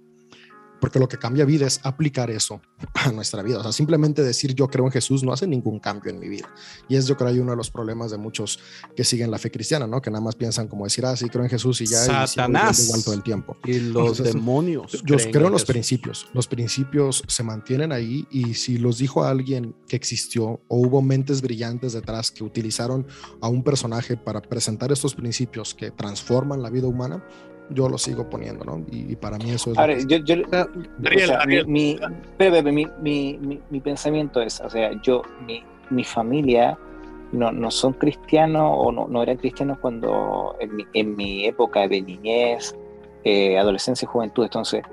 Porque 0.80 1.00
lo 1.00 1.08
que 1.08 1.18
cambia 1.18 1.46
vida 1.46 1.66
es 1.68 1.80
aplicar 1.84 2.30
eso 2.30 2.62
a 2.94 3.12
nuestra 3.12 3.44
vida. 3.44 3.60
O 3.60 3.64
sea, 3.64 3.72
simplemente 3.72 4.24
decir 4.24 4.54
yo 4.54 4.68
creo 4.68 4.86
en 4.86 4.92
Jesús 4.92 5.24
no 5.24 5.34
hace 5.34 5.48
ningún 5.48 5.80
cambio 5.80 6.12
en 6.12 6.20
mi 6.20 6.30
vida. 6.30 6.50
Y 6.88 6.96
es 6.96 7.08
yo 7.08 7.18
creo 7.18 7.30
uno 7.42 7.52
de 7.52 7.58
los 7.58 7.70
problemas 7.70 8.12
de 8.12 8.18
muchos 8.18 8.60
que 8.96 9.04
siguen 9.04 9.32
la 9.32 9.38
fe 9.38 9.52
cristiana, 9.52 9.88
¿no? 9.88 10.02
Que 10.02 10.10
nada 10.10 10.24
más 10.24 10.36
piensan 10.36 10.68
como 10.68 10.86
decir, 10.86 11.06
ah, 11.06 11.16
sí, 11.16 11.30
creo 11.30 11.44
en 11.44 11.50
Jesús 11.50 11.82
y 11.82 11.86
ya. 11.86 12.04
y 12.04 12.28
Satanás. 12.28 12.78
viviendo 12.78 12.84
igual 12.84 13.04
todo 13.04 13.14
el 13.16 13.24
tiempo. 13.24 13.58
Y 13.66 13.80
los 13.80 14.20
Entonces, 14.20 14.34
demonios. 14.34 14.92
Yo 15.04 15.16
creen 15.16 15.32
creo 15.32 15.46
en 15.48 15.52
los 15.54 15.62
Jesús. 15.62 15.74
principios. 15.74 16.28
Los 16.34 16.48
principios 16.48 17.24
se 17.28 17.44
mantienen 17.44 17.92
ahí 17.92 18.28
y 18.32 18.54
si 18.56 18.78
los 18.78 18.98
dijo 18.98 19.24
alguien 19.24 19.76
que 19.88 19.96
existió 19.96 20.62
o 20.68 20.78
hubo 20.78 21.02
mentes 21.02 21.42
brillantes 21.42 21.94
detrás 21.94 22.32
que 22.32 22.44
utilizaron 22.44 23.08
a 23.42 23.48
un 23.48 23.64
personaje 23.64 24.18
para 24.18 24.42
presentar 24.42 24.92
estos 24.92 25.16
principios 25.16 25.74
que 25.74 25.92
transforman 25.92 26.62
la 26.62 26.70
vida 26.70 26.88
humana, 26.88 27.24
yo 27.70 27.88
lo 27.90 27.98
sigo 27.98 28.30
poniendo, 28.30 28.66
¿no? 28.66 28.84
Y, 28.92 29.12
y 29.14 29.16
para 29.16 29.38
mí 29.38 29.52
eso 29.52 29.72
es... 29.72 29.78
Ahora, 29.78 29.96
yo, 30.08 30.18
yo, 30.18 30.36
Ariel, 31.06 31.24
o 31.24 31.28
sea, 31.28 31.40
Ariel. 31.42 31.68
Mi, 31.68 31.98
mi- 32.40 32.62
mi, 32.72 32.88
mi- 33.02 33.38
mi- 33.38 33.60
mi 33.70 33.80
pensamiento 33.80 34.42
es, 34.42 34.60
o 34.62 34.70
sea, 34.70 34.92
yo, 35.02 35.22
mi, 35.46 35.64
mi 35.90 36.04
familia 36.04 36.78
no, 37.32 37.52
no 37.52 37.70
son 37.72 37.94
cristianos 37.94 38.72
o 38.76 38.92
no, 38.92 39.08
no 39.08 39.22
eran 39.22 39.38
cristianos 39.38 39.78
cuando 39.80 40.56
en 40.60 40.76
mi, 40.76 40.84
en 40.94 41.16
mi 41.16 41.46
época 41.46 41.88
de 41.88 42.02
niñez, 42.02 42.76
eh, 43.24 43.58
adolescencia 43.58 44.06
y 44.06 44.10
juventud, 44.10 44.44
entonces, 44.46 44.84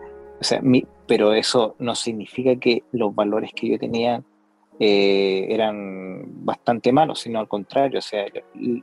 o 0.41 0.45
sea, 0.45 0.61
mi, 0.61 0.85
pero 1.07 1.33
eso 1.33 1.77
no 1.79 1.95
significa 1.95 2.57
que 2.57 2.83
los 2.93 3.14
valores 3.14 3.53
que 3.55 3.68
yo 3.70 3.79
tenía 3.79 4.22
eh, 4.79 5.47
eran 5.49 6.24
bastante 6.45 6.93
malos, 6.93 7.20
sino 7.20 7.39
al 7.39 7.49
contrario, 7.49 8.01
o 8.01 8.03
sea, 8.03 8.27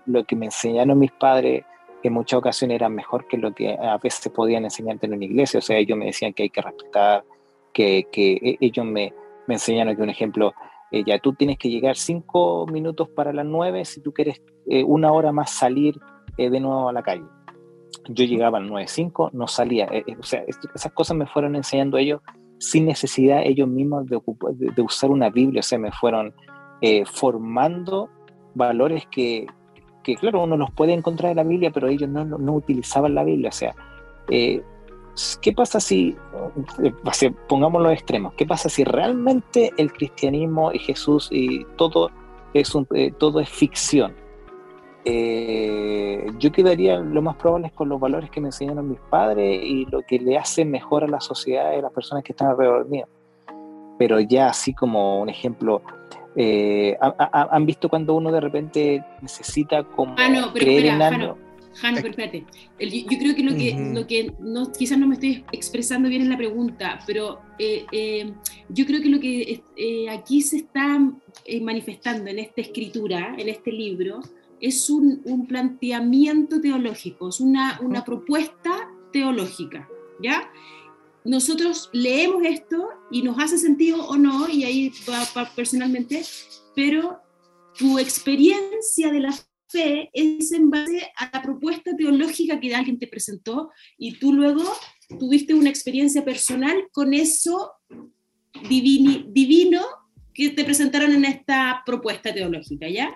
lo 0.07 0.23
que 0.23 0.35
me 0.35 0.45
enseñaron 0.47 0.97
mis 0.97 1.11
padres 1.11 1.63
en 2.07 2.13
muchas 2.13 2.37
ocasiones 2.39 2.75
era 2.75 2.89
mejor 2.89 3.27
que 3.27 3.37
lo 3.37 3.53
que 3.53 3.73
a 3.75 3.97
veces 3.97 4.31
podían 4.31 4.63
enseñarte 4.65 5.05
en 5.07 5.13
una 5.13 5.25
iglesia. 5.25 5.59
O 5.59 5.61
sea, 5.61 5.77
ellos 5.77 5.97
me 5.97 6.05
decían 6.05 6.33
que 6.33 6.43
hay 6.43 6.49
que 6.49 6.61
respetar, 6.61 7.23
que, 7.73 8.07
que 8.11 8.33
e- 8.33 8.57
ellos 8.59 8.85
me, 8.85 9.13
me 9.47 9.55
enseñaron 9.55 9.95
que 9.95 10.01
un 10.01 10.09
ejemplo, 10.09 10.53
eh, 10.91 11.03
ya 11.05 11.17
tú 11.19 11.33
tienes 11.33 11.57
que 11.57 11.69
llegar 11.69 11.95
cinco 11.95 12.65
minutos 12.67 13.09
para 13.09 13.33
las 13.33 13.45
nueve 13.45 13.83
si 13.85 14.01
tú 14.01 14.13
quieres 14.13 14.41
eh, 14.67 14.83
una 14.83 15.11
hora 15.11 15.31
más 15.31 15.49
salir 15.51 15.99
eh, 16.37 16.49
de 16.49 16.59
nuevo 16.59 16.89
a 16.89 16.93
la 16.93 17.01
calle. 17.03 17.25
Yo 18.09 18.25
llegaba 18.25 18.57
a 18.57 18.61
las 18.61 18.69
nueve 18.69 18.87
cinco, 18.87 19.29
no 19.33 19.47
salía. 19.47 19.85
Eh, 19.91 20.03
o 20.19 20.23
sea, 20.23 20.43
esto- 20.47 20.69
esas 20.75 20.91
cosas 20.93 21.15
me 21.17 21.25
fueron 21.25 21.55
enseñando 21.55 21.97
ellos 21.97 22.21
sin 22.59 22.85
necesidad 22.85 23.41
ellos 23.43 23.67
mismos 23.67 24.05
de, 24.07 24.19
de, 24.53 24.71
de 24.71 24.81
usar 24.81 25.09
una 25.09 25.29
Biblia. 25.29 25.59
O 25.61 25.63
sea, 25.63 25.79
me 25.79 25.91
fueron 25.91 26.33
formando 27.05 28.09
valores 28.55 29.05
que, 29.07 29.47
que 30.03 30.15
claro, 30.15 30.43
uno 30.43 30.57
los 30.57 30.71
puede 30.71 30.93
encontrar 30.93 31.31
en 31.31 31.37
la 31.37 31.43
Biblia, 31.43 31.71
pero 31.71 31.87
ellos 31.87 32.09
no, 32.09 32.25
no, 32.25 32.53
utilizaban 32.53 33.15
la 33.15 33.23
Biblia. 33.23 33.49
O 33.49 33.53
sea, 33.53 33.73
eh, 34.29 34.61
¿qué 35.41 35.53
pasa 35.53 35.79
si, 35.79 36.15
eh, 36.83 37.31
pongamos 37.47 37.81
los 37.81 37.93
extremos, 37.93 38.33
qué 38.35 38.45
pasa 38.45 38.69
si 38.69 38.83
realmente 38.83 39.71
el 39.77 39.91
cristianismo 39.91 40.71
y 40.71 40.79
Jesús 40.79 41.29
y 41.31 41.65
todo 41.77 42.11
es, 42.53 42.71
eh, 42.93 43.11
todo 43.17 43.39
es 43.39 43.49
ficción? 43.49 44.13
Yo 45.05 46.51
quedaría 46.53 46.97
lo 46.97 47.21
más 47.21 47.35
probable 47.35 47.67
es 47.67 47.73
con 47.73 47.89
los 47.89 47.99
valores 47.99 48.29
que 48.29 48.39
me 48.39 48.47
enseñaron 48.47 48.87
mis 48.87 49.01
padres 49.09 49.61
y 49.61 49.85
lo 49.85 50.01
que 50.01 50.17
le 50.17 50.37
hace 50.37 50.63
mejor 50.63 51.03
a 51.03 51.07
la 51.07 51.19
sociedad 51.19 51.73
y 51.73 51.79
a 51.79 51.81
las 51.81 51.91
personas 51.91 52.23
que 52.23 52.31
están 52.31 52.49
alrededor 52.49 52.87
mío. 52.87 53.05
Pero 53.97 54.21
ya 54.21 54.47
así 54.47 54.73
como 54.73 55.19
un 55.19 55.27
ejemplo, 55.27 55.81
eh, 56.35 56.97
ha- 57.01 57.15
ha- 57.17 57.49
han 57.55 57.65
visto 57.65 57.89
cuando 57.89 58.15
uno 58.15 58.31
de 58.31 58.41
repente 58.41 59.03
necesita 59.21 59.83
como 59.83 60.15
Ah, 60.17 60.29
no, 60.29 60.51
pero 60.53 60.65
creer 60.65 60.85
espera, 60.85 61.07
en 61.07 61.13
algo. 61.21 61.37
Jano, 61.75 61.97
pero 61.97 62.09
espérate. 62.09 62.45
El- 62.77 62.91
yo 62.91 63.17
creo 63.17 63.35
que 63.35 63.43
lo 63.43 63.55
que, 63.55 63.91
lo 63.93 64.05
que 64.05 64.33
no, 64.39 64.71
quizás 64.71 64.97
no 64.97 65.07
me 65.07 65.15
estoy 65.15 65.43
expresando 65.51 66.07
bien 66.07 66.21
en 66.21 66.29
la 66.29 66.37
pregunta, 66.37 66.99
pero 67.07 67.39
eh, 67.57 67.85
eh, 67.91 68.31
yo 68.69 68.85
creo 68.85 69.01
que 69.01 69.09
lo 69.09 69.19
que 69.19 69.63
eh, 69.75 70.09
aquí 70.09 70.41
se 70.41 70.57
está 70.57 70.99
eh, 71.45 71.61
manifestando 71.61 72.29
en 72.29 72.37
esta 72.39 72.61
escritura, 72.61 73.33
en 73.37 73.49
este 73.49 73.71
libro, 73.71 74.19
es 74.61 74.87
un, 74.89 75.21
un 75.25 75.47
planteamiento 75.47 76.61
teológico, 76.61 77.29
es 77.29 77.39
una, 77.39 77.79
una 77.81 78.03
propuesta 78.05 78.71
teológica, 79.11 79.89
¿ya? 80.21 80.49
Nosotros 81.25 81.89
leemos 81.93 82.43
esto 82.45 82.89
y 83.13 83.21
nos 83.21 83.37
hace 83.37 83.57
sentido 83.59 84.05
o 84.07 84.17
no, 84.17 84.49
y 84.49 84.63
ahí 84.63 84.91
va, 85.07 85.45
personalmente, 85.55 86.23
pero 86.75 87.19
tu 87.77 87.99
experiencia 87.99 89.11
de 89.11 89.19
la 89.19 89.33
fe 89.69 90.09
es 90.13 90.51
en 90.51 90.69
base 90.69 91.11
a 91.15 91.29
la 91.31 91.41
propuesta 91.41 91.95
teológica 91.95 92.59
que 92.59 92.75
alguien 92.75 92.97
te 92.97 93.07
presentó 93.07 93.69
y 93.97 94.17
tú 94.19 94.33
luego 94.33 94.63
tuviste 95.19 95.53
una 95.53 95.69
experiencia 95.69 96.25
personal 96.25 96.87
con 96.91 97.13
eso 97.13 97.71
divini- 98.69 99.25
divino 99.31 99.81
que 100.33 100.49
te 100.49 100.63
presentaron 100.63 101.11
en 101.11 101.25
esta 101.25 101.83
propuesta 101.85 102.33
teológica, 102.33 102.89
¿ya? 102.89 103.15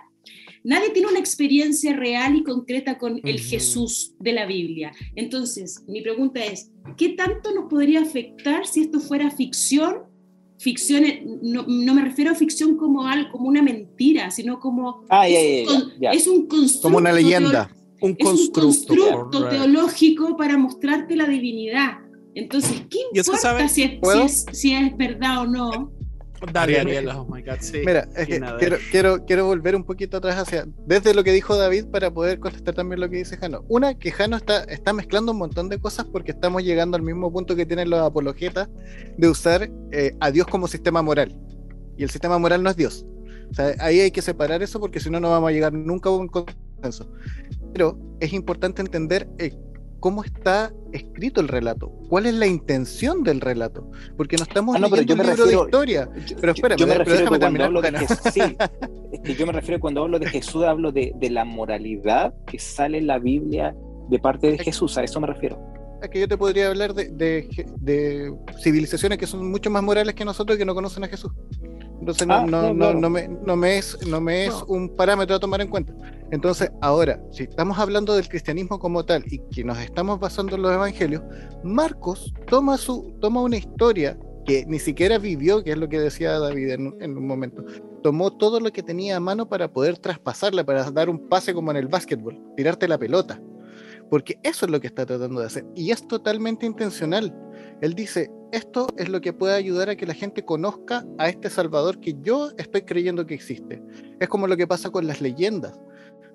Nadie 0.64 0.90
tiene 0.90 1.08
una 1.10 1.20
experiencia 1.20 1.94
real 1.96 2.36
y 2.36 2.44
concreta 2.44 2.98
con 2.98 3.20
el. 3.24 3.40
Jesús 3.40 4.14
de 4.20 4.34
la 4.34 4.46
Biblia. 4.46 4.92
Entonces, 5.16 5.84
mi 5.88 6.02
pregunta 6.02 6.44
es, 6.44 6.72
¿qué 6.98 7.10
tanto 7.10 7.54
nos 7.54 7.70
podría 7.70 8.02
afectar 8.02 8.66
si 8.66 8.82
esto 8.82 9.00
fuera 9.00 9.32
ficción? 9.32 10.04
Ficción, 10.60 11.06
eh, 11.06 11.24
no, 11.44 11.66
no 11.68 11.94
me 11.94 12.02
refiero 12.04 12.32
a 12.32 12.36
ficción 12.36 12.78
como, 12.78 13.06
algo, 13.06 13.32
como 13.32 13.48
una 13.48 13.62
mentira, 13.62 14.32
sino 14.32 14.60
como 14.60 15.06
Ah, 15.10 15.28
es, 15.30 15.68
un 15.70 15.92
es 16.02 16.28
constructo 16.48 16.82
Como 16.82 16.98
una 16.98 17.12
leyenda. 17.14 17.70
Un 18.02 18.16
es 18.18 18.28
un 18.28 18.48
constructo. 18.52 19.50
teológico 19.50 20.36
para 20.36 20.58
mostrarte 20.58 21.16
la 21.16 21.28
divinidad. 21.28 22.00
Entonces, 22.36 22.84
¿qué 22.90 23.00
importa 23.14 23.42
¿sabe? 23.42 23.70
si, 23.70 23.84
es, 23.84 23.92
si, 23.92 23.98
¿Puedo? 23.98 24.24
es, 24.24 24.46
si 24.52 24.74
es 24.74 24.96
verdad 24.98 25.42
o 25.42 25.48
no? 25.48 25.92
Dale, 26.52 26.80
Ariel. 26.80 27.10
Oh 27.10 27.26
my 27.26 27.42
God, 27.42 27.58
sí. 27.60 27.80
Mira, 27.86 28.08
es 28.16 28.28
que 28.28 28.42
quiero, 28.92 29.26
quiero 29.26 29.46
volver 29.46 29.76
un 29.76 29.84
poquito 29.84 30.18
atrás 30.18 30.38
hacia, 30.38 30.66
desde 30.86 31.14
lo 31.14 31.24
que 31.24 31.32
dijo 31.32 31.58
David 31.58 31.86
para 31.88 32.12
poder 32.12 32.40
contestar 32.40 32.76
también 32.76 33.00
lo 33.00 33.10
que 33.10 33.18
dice 33.18 33.38
Jano. 33.38 33.64
Una, 33.68 33.96
que 33.96 34.12
Jano 34.12 34.38
está, 34.38 34.64
está 34.66 34.94
mezclando 34.94 35.32
un 35.32 35.40
montón 35.40 35.70
de 35.70 35.80
cosas 35.80 36.06
porque 36.06 36.32
estamos 36.32 36.64
llegando 36.64 36.96
al 36.98 37.04
mismo 37.04 37.32
punto 37.32 37.56
que 37.56 37.66
tienen 37.66 37.90
los 37.90 38.00
apologetas 38.00 38.70
de 39.18 39.28
usar 39.28 39.70
eh, 39.92 40.16
a 40.20 40.32
Dios 40.32 40.48
como 40.48 40.68
sistema 40.68 41.02
moral. 41.02 41.36
Y 41.98 42.04
el 42.04 42.10
sistema 42.10 42.38
moral 42.38 42.62
no 42.64 42.70
es 42.70 42.76
Dios. 42.76 43.06
O 43.50 43.54
sea, 43.54 43.74
ahí 43.80 44.00
hay 44.00 44.12
que 44.12 44.22
separar 44.22 44.62
eso 44.62 44.80
porque 44.80 45.00
si 45.00 45.10
no, 45.10 45.20
no 45.20 45.32
vamos 45.32 45.50
a 45.50 45.54
llegar 45.54 45.74
nunca 45.74 46.10
a 46.10 46.14
un 46.14 46.28
consenso. 46.28 47.12
Pero 47.74 47.98
es 48.20 48.34
importante 48.34 48.82
entender 48.82 49.28
eh, 49.40 49.54
cómo 50.00 50.24
está 50.24 50.72
escrito 50.94 51.42
el 51.42 51.48
relato, 51.48 51.90
cuál 52.10 52.26
es 52.28 52.34
la 52.34 52.48
intención 52.48 53.24
del 53.24 53.42
relato, 53.42 53.90
porque 54.16 54.38
no 54.38 54.44
estamos 54.44 54.76
Ah, 54.76 54.80
no, 54.80 54.90
pero 54.90 55.02
leyendo 55.02 55.24
me 55.24 55.30
un 55.32 55.36
libro 55.36 55.46
refiero- 55.46 55.62
de 55.62 55.68
historia. 55.68 56.10
Yo- 56.28 56.36
Pero 56.40 56.52
espérame, 56.54 56.78
yo 56.80 56.88
me 56.88 56.94
refiero 56.96 57.20
déjame 57.20 57.40
terminar, 57.40 57.68
hablo 57.68 57.82
de. 57.82 57.92
Jesús, 57.98 58.18
sí, 58.34 58.42
es 59.12 59.20
que 59.22 59.36
yo 59.36 59.46
me 59.48 59.54
refiero 59.54 59.80
cuando 59.80 60.04
hablo 60.04 60.20
de 60.20 60.28
Jesús, 60.28 60.64
hablo 60.64 60.92
de, 60.92 61.14
de 61.16 61.30
la 61.30 61.46
moralidad 61.46 62.34
que 62.46 62.60
sale 62.60 62.98
en 63.00 63.08
la 63.08 63.20
Biblia 63.20 63.76
de 64.10 64.20
parte 64.20 64.52
de 64.52 64.58
Jesús, 64.60 64.98
a 64.98 65.04
eso 65.04 65.20
me 65.20 65.28
refiero. 65.28 65.60
Es 66.02 66.10
que 66.10 66.20
yo 66.20 66.28
te 66.28 66.38
podría 66.38 66.68
hablar 66.68 66.94
de, 66.94 67.10
de- 67.10 67.50
de 67.82 68.32
civilizaciones 68.62 69.18
que 69.18 69.26
son 69.26 69.50
mucho 69.50 69.70
más 69.72 69.82
morales 69.82 70.14
que 70.14 70.24
nosotros 70.24 70.56
y 70.56 70.60
que 70.60 70.66
no 70.66 70.76
conocen 70.76 71.04
a 71.04 71.08
Jesús. 71.08 71.32
Entonces 72.00 72.28
no, 72.28 72.36
Ah, 72.36 72.46
no, 72.46 72.62
no, 72.62 72.68
no, 72.74 72.76
claro. 72.76 73.00
no 73.00 73.10
me, 73.10 73.28
no 73.28 73.56
me 73.56 73.78
es, 73.80 73.98
no 74.08 74.22
me 74.22 74.46
es 74.46 74.54
un 74.68 74.96
parámetro 74.96 75.36
a 75.36 75.40
tomar 75.40 75.60
en 75.62 75.70
cuenta. 75.70 75.94
Entonces, 76.32 76.70
ahora, 76.82 77.22
si 77.32 77.44
estamos 77.44 77.80
hablando 77.80 78.16
del 78.16 78.28
cristianismo 78.28 78.80
como 78.80 79.06
tal 79.06 79.24
y 79.28 79.40
que 79.54 79.64
nos 79.64 79.78
estamos 79.80 80.20
basando 80.20 80.56
en 80.56 80.62
los 80.62 80.74
evangelios, 80.74 81.22
Marcos 81.64 82.34
toma, 82.48 82.78
su, 82.78 83.16
toma 83.22 83.42
una 83.42 83.58
historia 83.58 84.18
que 84.46 84.66
ni 84.66 84.80
siquiera 84.80 85.18
vivió, 85.18 85.64
que 85.64 85.72
es 85.72 85.78
lo 85.78 85.90
que 85.90 86.00
decía 86.00 86.40
David 86.40 86.72
en, 86.72 86.96
en 87.02 87.18
un 87.18 87.28
momento. 87.28 87.64
Tomó 88.04 88.32
todo 88.36 88.60
lo 88.60 88.72
que 88.72 88.84
tenía 88.84 89.18
a 89.18 89.20
mano 89.20 89.48
para 89.48 89.72
poder 89.72 89.98
traspasarla, 89.98 90.66
para 90.66 90.90
dar 90.92 91.10
un 91.10 91.28
pase 91.28 91.54
como 91.54 91.72
en 91.72 91.78
el 91.78 91.88
básquetbol, 91.88 92.42
tirarte 92.56 92.88
la 92.88 92.98
pelota. 92.98 93.42
Porque 94.10 94.40
eso 94.44 94.66
es 94.66 94.72
lo 94.72 94.80
que 94.80 94.88
está 94.88 95.06
tratando 95.06 95.42
de 95.42 95.48
hacer. 95.48 95.66
Y 95.76 95.92
es 95.92 96.08
totalmente 96.08 96.66
intencional. 96.66 97.36
Él 97.82 97.94
dice, 97.94 98.32
esto 98.54 98.88
es 98.98 99.10
lo 99.10 99.20
que 99.20 99.34
puede 99.34 99.54
ayudar 99.56 99.90
a 99.90 99.96
que 99.98 100.06
la 100.06 100.14
gente 100.14 100.46
conozca 100.46 101.06
a 101.18 101.28
este 101.28 101.50
Salvador 101.50 102.00
que 102.00 102.16
yo 102.22 102.52
estoy 102.58 102.84
creyendo 102.84 103.26
que 103.26 103.34
existe. 103.34 103.84
Es 104.20 104.30
como 104.30 104.48
lo 104.48 104.56
que 104.56 104.68
pasa 104.68 104.90
con 104.90 105.06
las 105.08 105.20
leyendas. 105.20 105.78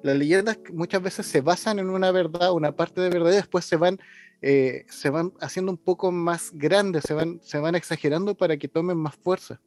Las 0.02 0.16
leyendas 0.16 0.58
muchas 0.72 1.02
veces 1.02 1.26
se 1.26 1.40
basan 1.40 1.78
en 1.78 1.88
una 1.88 2.10
verdad, 2.10 2.52
una 2.52 2.74
parte 2.74 3.00
de 3.00 3.10
verdad, 3.10 3.32
y 3.32 3.36
después 3.36 3.64
se 3.64 3.76
van, 3.76 3.98
eh, 4.40 4.84
se 4.88 5.10
van 5.10 5.32
haciendo 5.40 5.70
un 5.72 5.78
poco 5.78 6.10
más 6.10 6.50
grandes, 6.52 7.04
se 7.04 7.14
van, 7.14 7.40
se 7.42 7.58
van 7.58 7.74
exagerando 7.74 8.34
para 8.34 8.56
que 8.56 8.68
tomen 8.68 8.96
más 8.96 9.14
fuerza. 9.16 9.60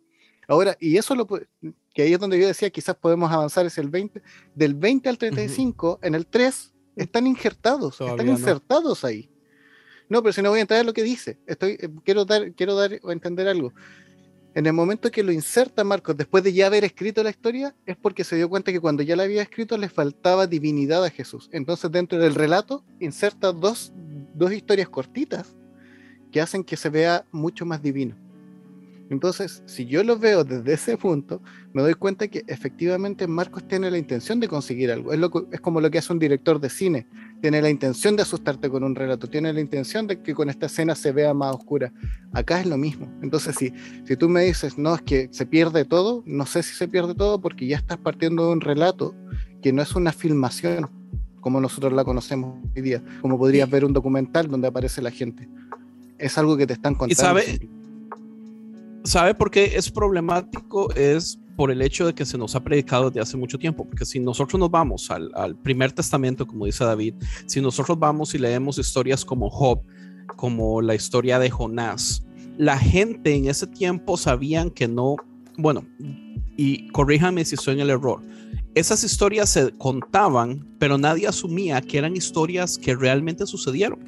Ahora, 0.47 0.77
y 0.79 0.97
eso 0.97 1.15
lo 1.15 1.25
que 1.25 2.01
ahí 2.01 2.13
es 2.13 2.19
donde 2.19 2.39
yo 2.39 2.47
decía, 2.47 2.69
quizás 2.69 2.95
podemos 2.95 3.31
avanzar 3.31 3.65
es 3.65 3.77
el 3.77 3.89
20, 3.89 4.21
del 4.53 4.75
20 4.75 5.09
al 5.09 5.17
35, 5.17 5.99
en 6.03 6.15
el 6.15 6.27
3 6.27 6.73
están 6.95 7.27
injertados, 7.27 7.97
Todavía 7.97 8.13
están 8.15 8.27
no. 8.27 8.39
insertados 8.39 9.03
ahí. 9.03 9.29
No, 10.07 10.21
pero 10.21 10.33
si 10.33 10.41
no 10.41 10.49
voy 10.49 10.59
a 10.59 10.61
entrar 10.61 10.79
en 10.79 10.85
lo 10.85 10.93
que 10.93 11.03
dice, 11.03 11.39
estoy, 11.47 11.77
eh, 11.79 11.89
quiero 12.03 12.25
dar, 12.25 12.53
quiero 12.53 12.75
dar 12.75 12.99
o 13.01 13.11
entender 13.11 13.47
algo. 13.47 13.73
En 14.55 14.65
el 14.65 14.71
momento 14.71 15.11
que 15.11 15.21
lo 15.21 15.33
inserta 15.33 15.83
Marcos, 15.83 16.15
después 16.15 16.41
de 16.41 16.53
ya 16.53 16.67
haber 16.67 16.85
escrito 16.85 17.21
la 17.23 17.29
historia, 17.29 17.75
es 17.85 17.97
porque 17.97 18.23
se 18.23 18.37
dio 18.37 18.47
cuenta 18.47 18.71
que 18.71 18.79
cuando 18.79 19.03
ya 19.03 19.17
la 19.17 19.23
había 19.23 19.41
escrito 19.41 19.77
le 19.77 19.89
faltaba 19.89 20.47
divinidad 20.47 21.03
a 21.03 21.09
Jesús. 21.09 21.49
Entonces, 21.51 21.91
dentro 21.91 22.17
del 22.19 22.35
relato, 22.35 22.85
inserta 23.01 23.51
dos, 23.51 23.91
dos 24.33 24.53
historias 24.53 24.87
cortitas 24.87 25.57
que 26.31 26.39
hacen 26.39 26.63
que 26.63 26.77
se 26.77 26.89
vea 26.89 27.25
mucho 27.33 27.65
más 27.65 27.81
divino. 27.81 28.15
Entonces, 29.09 29.61
si 29.67 29.85
yo 29.85 30.03
lo 30.03 30.17
veo 30.17 30.43
desde 30.43 30.73
ese 30.73 30.97
punto, 30.97 31.41
me 31.73 31.81
doy 31.83 31.93
cuenta 31.93 32.27
que 32.27 32.43
efectivamente 32.47 33.27
Marcos 33.27 33.67
tiene 33.67 33.91
la 33.91 33.97
intención 33.99 34.39
de 34.39 34.47
conseguir 34.47 34.91
algo. 34.91 35.13
Es, 35.13 35.19
lo 35.19 35.29
que- 35.29 35.43
es 35.51 35.61
como 35.61 35.79
lo 35.79 35.91
que 35.91 35.99
hace 35.99 36.11
un 36.11 36.17
director 36.19 36.59
de 36.59 36.69
cine. 36.69 37.07
Tiene 37.41 37.61
la 37.61 37.69
intención 37.69 38.15
de 38.15 38.23
asustarte 38.23 38.69
con 38.69 38.83
un 38.83 38.95
relato, 38.95 39.27
tiene 39.29 39.53
la 39.53 39.59
intención 39.61 40.07
de 40.07 40.21
que 40.23 40.33
con 40.33 40.49
esta 40.49 40.65
escena 40.65 40.95
se 40.95 41.11
vea 41.11 41.33
más 41.35 41.55
oscura. 41.55 41.93
Acá 42.33 42.59
es 42.59 42.65
lo 42.65 42.77
mismo. 42.77 43.07
Entonces, 43.21 43.55
si, 43.55 43.71
si 44.05 44.15
tú 44.17 44.27
me 44.27 44.43
dices, 44.43 44.77
no, 44.77 44.95
es 44.95 45.01
que 45.03 45.29
se 45.31 45.45
pierde 45.45 45.85
todo, 45.85 46.23
no 46.25 46.45
sé 46.47 46.63
si 46.63 46.73
se 46.73 46.87
pierde 46.87 47.13
todo 47.13 47.39
porque 47.39 47.67
ya 47.67 47.77
estás 47.77 47.97
partiendo 47.99 48.47
de 48.47 48.53
un 48.53 48.61
relato 48.61 49.13
que 49.61 49.71
no 49.71 49.81
es 49.83 49.95
una 49.95 50.11
filmación 50.13 50.89
como 51.41 51.61
nosotros 51.61 51.93
la 51.93 52.03
conocemos 52.03 52.55
hoy 52.75 52.81
día, 52.81 53.03
como 53.21 53.37
podrías 53.37 53.69
ver 53.69 53.85
un 53.85 53.93
documental 53.93 54.47
donde 54.47 54.67
aparece 54.67 54.99
la 55.03 55.11
gente. 55.11 55.47
Es 56.17 56.39
algo 56.39 56.57
que 56.57 56.65
te 56.65 56.73
están 56.73 56.95
contando. 56.95 57.21
sabe- 57.21 57.69
¿Sabe 59.05 59.35
por 59.35 59.51
qué 59.51 59.75
es 59.75 59.91
problemático? 59.91 60.91
Es 60.95 61.39
por 61.55 61.69
el 61.69 61.83
hecho 61.83 62.07
de 62.07 62.15
que 62.15 62.25
se 62.25 62.39
nos 62.39 62.55
ha 62.55 62.63
predicado 62.63 63.09
desde 63.09 63.21
hace 63.21 63.37
mucho 63.37 63.59
tiempo, 63.59 63.85
porque 63.85 64.03
si 64.03 64.19
nosotros 64.19 64.59
nos 64.59 64.71
vamos 64.71 65.11
al, 65.11 65.29
al 65.35 65.55
primer 65.55 65.91
testamento, 65.91 66.47
como 66.47 66.65
dice 66.65 66.83
David, 66.83 67.13
si 67.45 67.61
nosotros 67.61 67.99
vamos 67.99 68.33
y 68.33 68.39
leemos 68.39 68.79
historias 68.79 69.23
como 69.23 69.51
Job, 69.51 69.83
como 70.35 70.81
la 70.81 70.95
historia 70.95 71.37
de 71.37 71.51
Jonás, 71.51 72.25
la 72.57 72.79
gente 72.79 73.35
en 73.35 73.47
ese 73.47 73.67
tiempo 73.67 74.17
sabían 74.17 74.71
que 74.71 74.87
no, 74.87 75.17
bueno, 75.55 75.85
y 76.57 76.87
corríjame 76.89 77.45
si 77.45 77.55
estoy 77.55 77.75
en 77.75 77.81
el 77.81 77.91
error, 77.91 78.21
esas 78.73 79.03
historias 79.03 79.49
se 79.49 79.71
contaban, 79.77 80.67
pero 80.79 80.97
nadie 80.97 81.27
asumía 81.27 81.79
que 81.79 81.99
eran 81.99 82.15
historias 82.15 82.77
que 82.77 82.95
realmente 82.95 83.45
sucedieron 83.45 83.99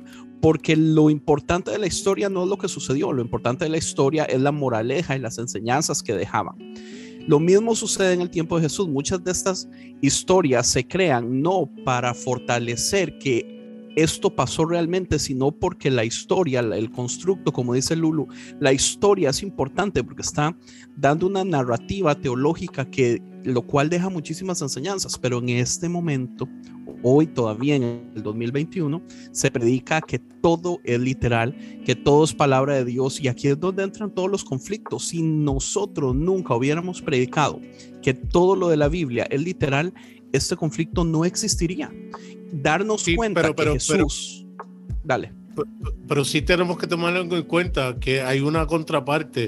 porque 0.42 0.76
lo 0.76 1.10
importante 1.10 1.72
de 1.72 1.80
la 1.80 1.88
historia 1.88 2.30
no 2.30 2.44
es 2.44 2.50
lo 2.50 2.58
que 2.58 2.68
sucedió, 2.68 3.12
lo 3.12 3.22
importante 3.22 3.66
de 3.66 3.70
la 3.70 3.78
historia 3.78 4.26
es 4.26 4.42
la 4.42 4.52
moraleja 4.52 5.16
y 5.16 5.20
las 5.20 5.38
enseñanzas 5.38 6.04
que 6.04 6.14
dejaban. 6.14 6.56
Lo 7.28 7.40
mismo 7.40 7.76
sucede 7.76 8.14
en 8.14 8.22
el 8.22 8.30
tiempo 8.30 8.56
de 8.56 8.64
Jesús. 8.64 8.88
Muchas 8.88 9.22
de 9.22 9.32
estas 9.32 9.68
historias 10.02 10.66
se 10.68 10.88
crean 10.88 11.42
no 11.42 11.70
para 11.84 12.14
fortalecer 12.14 13.18
que 13.20 13.58
esto 13.98 14.34
pasó 14.34 14.64
realmente, 14.64 15.18
sino 15.18 15.52
porque 15.52 15.90
la 15.90 16.06
historia, 16.06 16.60
el 16.60 16.92
constructo, 16.92 17.52
como 17.52 17.74
dice 17.74 17.96
Lulu, 17.96 18.28
la 18.60 18.72
historia 18.72 19.32
es 19.32 19.42
importante 19.42 20.04
porque 20.04 20.22
está 20.22 20.56
dando 20.96 21.26
una 21.26 21.44
narrativa 21.44 22.14
teológica 22.14 22.90
que 22.90 23.22
lo 23.44 23.64
cual 23.64 23.90
deja 23.90 24.10
muchísimas 24.10 24.62
enseñanzas, 24.62 25.18
pero 25.18 25.40
en 25.40 25.50
este 25.50 25.90
momento, 25.90 26.48
hoy 27.04 27.28
todavía 27.28 27.76
en 27.76 28.12
el 28.16 28.24
2021, 28.24 29.02
se 29.32 29.52
predica 29.52 30.02
que 30.02 30.20
todo 30.20 30.80
es 30.84 31.00
literal, 31.00 31.56
que 31.86 31.96
todo 31.96 32.24
es 32.24 32.34
palabra 32.34 32.76
de 32.76 32.86
Dios 32.86 33.20
y 33.22 33.28
aquí 33.28 33.48
es 33.48 33.60
donde 33.60 33.84
entran 33.84 34.12
todos 34.14 34.30
los 34.30 34.44
conflictos. 34.44 35.06
Si 35.08 35.22
nosotros 35.22 36.16
nunca 36.16 36.56
hubiéramos 36.56 37.02
predicado 37.02 37.60
que 38.02 38.14
todo 38.14 38.56
lo 38.56 38.70
de 38.70 38.78
la 38.78 38.88
Biblia 38.88 39.28
es 39.30 39.42
literal, 39.42 39.94
este 40.34 40.56
conflicto 40.56 41.04
no 41.04 41.26
existiría. 41.26 41.92
Darnos 42.52 43.02
Sí, 43.02 43.16
cuenta 43.16 43.42
pero- 43.42 43.56
pero- 43.56 43.74
que 43.74 43.80
pero- 43.88 44.08
Jesús... 44.08 44.46
Dale. 45.04 45.34
Pero 46.08 46.24
sí 46.24 46.42
tenemos 46.42 46.78
que 46.78 46.86
tomar 46.86 47.16
algo 47.16 47.36
en 47.36 47.44
cuenta, 47.44 47.98
que 48.00 48.22
hay 48.22 48.42
una 48.42 48.68
contraparte. 48.68 49.48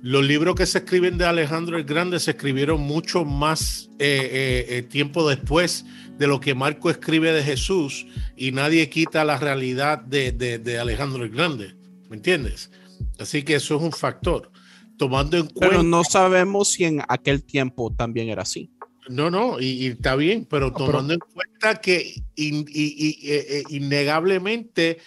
Los 0.00 0.24
libros 0.24 0.54
que 0.54 0.66
se 0.66 0.78
escriben 0.78 1.18
de 1.18 1.24
Alejandro 1.26 1.76
el 1.76 1.84
Grande 1.84 2.18
se 2.20 2.30
escribieron 2.32 2.80
mucho 2.80 3.24
más 3.24 3.90
eh, 3.98 4.28
eh, 4.32 4.66
eh, 4.78 4.82
tiempo 4.82 5.28
después 5.28 5.84
de 6.18 6.26
lo 6.26 6.40
que 6.40 6.54
Marco 6.54 6.90
escribe 6.90 7.32
de 7.32 7.42
Jesús 7.42 8.06
y 8.36 8.52
nadie 8.52 8.88
quita 8.88 9.24
la 9.24 9.38
realidad 9.38 9.98
de, 10.00 10.32
de- 10.32 10.58
de 10.58 10.78
Alejandro 10.78 11.24
el 11.24 11.30
Grande, 11.30 11.74
¿me 12.08 12.16
entiendes? 12.16 12.70
Así 13.18 13.42
que 13.42 13.56
eso 13.56 13.76
es 13.76 13.82
un 13.82 13.92
factor. 13.92 14.50
Tomando 14.96 15.36
en 15.36 15.46
cuenta... 15.46 15.68
Pero 15.70 15.82
no 15.82 16.04
sabemos 16.04 16.68
si 16.70 16.84
en 16.84 17.02
aquel 17.08 17.42
tiempo 17.42 17.92
también 17.96 18.28
era 18.28 18.42
así. 18.42 18.70
No, 19.08 19.30
no, 19.30 19.60
y, 19.60 19.66
y 19.66 19.86
está 19.88 20.14
bien, 20.16 20.46
pero 20.48 20.72
pero- 20.72 20.86
tomando 20.86 21.14
en 21.14 21.20
cuenta 21.20 21.80
que 21.80 22.14
in- 22.36 22.64
eh, 22.74 23.16
eh, 23.22 23.62
innegablemente 23.68 24.98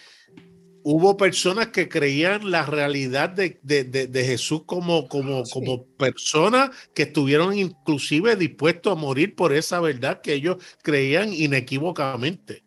hubo 0.90 1.18
personas 1.18 1.68
que 1.68 1.90
creían 1.90 2.50
la 2.50 2.66
realidad 2.66 3.30
de, 3.30 3.60
de- 3.62 3.84
de- 3.84 4.08
de 4.08 4.24
Jesús 4.24 4.62
como, 4.66 5.10
como, 5.10 5.44
Sí. 5.46 5.52
como 5.52 5.86
persona 5.98 6.72
que 6.96 7.04
estuvieron 7.04 7.58
inclusive 7.58 8.38
dispuestos 8.38 8.94
a 8.94 8.96
morir 8.96 9.36
por 9.36 9.52
esa 9.54 9.82
verdad 9.82 10.22
que 10.22 10.34
ellos 10.34 10.56
creían 10.82 11.34
inequívocamente. 11.34 12.64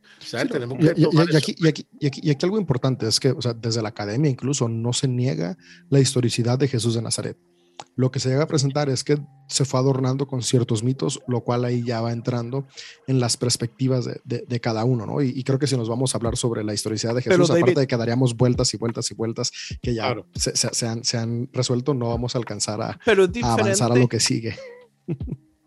Y 1.99 2.07
aquí 2.09 2.37
algo 2.43 2.59
importante 2.59 3.09
es 3.09 3.18
que, 3.21 3.31
o 3.31 3.41
sea, 3.41 3.55
desde 3.55 3.81
la 3.81 3.89
academia 3.89 4.31
incluso 4.31 4.68
no 4.68 4.93
se 4.93 5.09
niega 5.09 5.57
la 5.89 5.99
historicidad 5.99 6.59
de 6.59 6.68
Jesús 6.68 6.95
de 6.95 7.01
Nazaret. 7.03 7.39
Lo 7.97 8.11
que 8.11 8.20
se 8.20 8.28
llega 8.31 8.43
a 8.45 8.47
presentar 8.47 8.89
es 8.89 9.05
que 9.05 9.18
se 9.49 9.64
fue 9.64 9.81
adornando 9.81 10.26
con 10.26 10.43
ciertos 10.43 10.83
mitos, 10.85 11.20
lo 11.26 11.41
cual 11.43 11.64
ahí 11.64 11.83
ya 11.85 12.01
va 12.01 12.12
entrando 12.12 12.66
en 13.07 13.18
las 13.20 13.37
perspectivas 13.37 14.05
de, 14.05 14.20
de- 14.24 14.45
de 14.49 14.61
cada 14.61 14.85
uno, 14.85 15.07
¿no? 15.07 15.20
Y, 15.22 15.31
y 15.31 15.43
creo 15.45 15.59
que 15.59 15.66
si 15.66 15.76
nos 15.76 15.89
vamos 15.89 16.14
a 16.14 16.18
hablar 16.18 16.37
sobre 16.37 16.62
la 16.62 16.72
historicidad 16.72 17.14
de 17.14 17.22
Jesús, 17.22 17.49
David- 17.49 17.62
aparte 17.62 17.81
de 17.81 17.87
que 17.87 17.97
daríamos 17.97 18.37
vueltas 18.37 18.72
y 18.74 18.76
vueltas 18.76 19.11
y 19.11 19.14
vueltas 19.14 19.51
que 19.83 19.95
ya 19.95 20.05
Claro. 20.07 20.26
se, 20.35 20.57
se- 20.57 20.72
se 20.72 20.87
han, 20.87 21.05
se 21.05 21.18
han 21.18 21.49
resuelto, 21.53 21.95
no 21.95 22.09
vamos 22.09 22.35
a 22.35 22.39
alcanzar 22.39 22.81
a, 22.81 22.87
a 23.45 23.53
avanzar 23.53 23.93
a 23.93 23.97
lo 23.97 24.09
que 24.09 24.20
sigue. 24.20 24.57
Es 25.09 25.16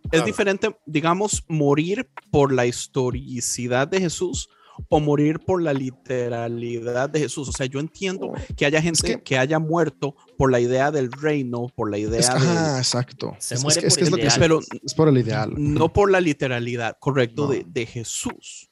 Claro. 0.10 0.26
diferente, 0.26 0.76
digamos, 0.86 1.44
morir 1.48 2.10
por 2.32 2.54
la 2.54 2.66
historicidad 2.66 3.88
de 3.88 4.00
Jesús 4.00 4.48
o 4.90 5.00
morir 5.00 5.40
por 5.40 5.62
la 5.62 5.74
literalidad 5.74 7.10
de 7.10 7.20
Jesús. 7.20 7.50
O 7.50 7.52
sea, 7.52 7.66
yo 7.66 7.80
entiendo 7.80 8.32
que 8.56 8.66
haya 8.66 8.82
gente 8.82 9.02
que- 9.06 9.22
que, 9.24 9.38
haya 9.38 9.60
muerto 9.60 10.16
por 10.38 10.52
la 10.52 10.60
idea 10.60 10.92
del 10.92 11.12
reino, 11.12 11.68
por 11.76 11.90
la 11.92 11.98
idea 11.98 12.20
Es, 12.20 12.28
de... 12.30 12.34
ajá, 12.36 12.78
exacto. 12.78 13.36
Se 13.40 13.56
Es- 13.56 13.60
es 13.60 13.64
muere 13.64 13.82
que- 13.82 13.88
es 13.88 13.98
por 14.10 14.20
ideal. 14.20 14.32
se- 14.32 14.40
Pero 14.40 14.60
es 14.84 14.94
por 14.94 15.08
el 15.08 15.18
ideal. 15.18 15.54
no 15.58 15.92
por 15.92 16.12
la 16.12 16.22
literalidad, 16.22 16.98
correcto, 17.00 17.46
No. 17.46 17.52
de, 17.52 17.66
de 17.68 17.86
Jesús. 17.86 18.70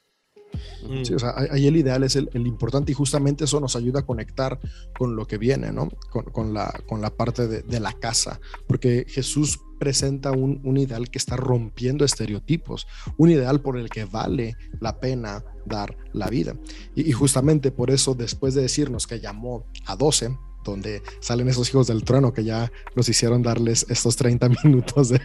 Mm. 0.88 1.04
Sí, 1.04 1.14
o 1.14 1.18
sea, 1.18 1.34
ahí- 1.50 1.66
el 1.66 1.76
ideal 1.76 2.02
es 2.02 2.16
el, 2.16 2.28
el 2.34 2.46
importante 2.46 2.92
y 2.92 2.94
justamente 2.94 3.44
eso 3.44 3.60
nos 3.60 3.76
ayuda 3.76 4.00
a 4.00 4.06
conectar 4.06 4.58
con 4.98 5.16
lo 5.16 5.26
que 5.26 5.38
viene, 5.38 5.72
¿no? 5.72 5.88
Con, 6.10 6.24
con 6.26 6.52
la, 6.54 6.70
con 6.86 7.00
la 7.00 7.10
parte 7.10 7.46
de, 7.48 7.62
de 7.62 7.80
la 7.80 7.92
casa, 7.92 8.40
porque 8.66 9.04
Jesús 9.08 9.60
presenta 9.78 10.30
un, 10.30 10.60
un 10.64 10.76
ideal 10.76 11.10
que 11.10 11.18
está 11.18 11.36
rompiendo 11.36 12.04
estereotipos, 12.04 12.86
un 13.16 13.30
ideal 13.30 13.60
por 13.60 13.76
el 13.76 13.88
que 13.90 14.04
vale 14.04 14.56
la 14.80 15.00
pena 15.00 15.44
dar 15.66 15.96
la 16.12 16.28
vida. 16.28 16.54
Y, 16.94 17.08
y 17.08 17.12
justamente 17.12 17.70
por 17.72 17.90
eso, 17.90 18.14
después 18.14 18.54
de 18.54 18.62
decirnos 18.62 19.06
que 19.08 19.18
llamó 19.20 19.64
a 19.86 19.96
12, 19.96 20.36
donde 20.64 21.02
salen 21.18 21.48
esos 21.48 21.68
hijos 21.70 21.88
del 21.88 22.04
trueno 22.04 22.32
que 22.32 22.44
ya 22.44 22.70
nos 22.94 23.08
hicieron 23.08 23.42
darles 23.42 23.84
estos 23.88 24.14
30 24.14 24.48
minutos 24.64 25.08
de, 25.08 25.20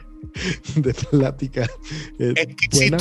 de 0.76 0.94
plática. 0.96 1.70
eh, 2.18 2.34
buena. 2.72 2.98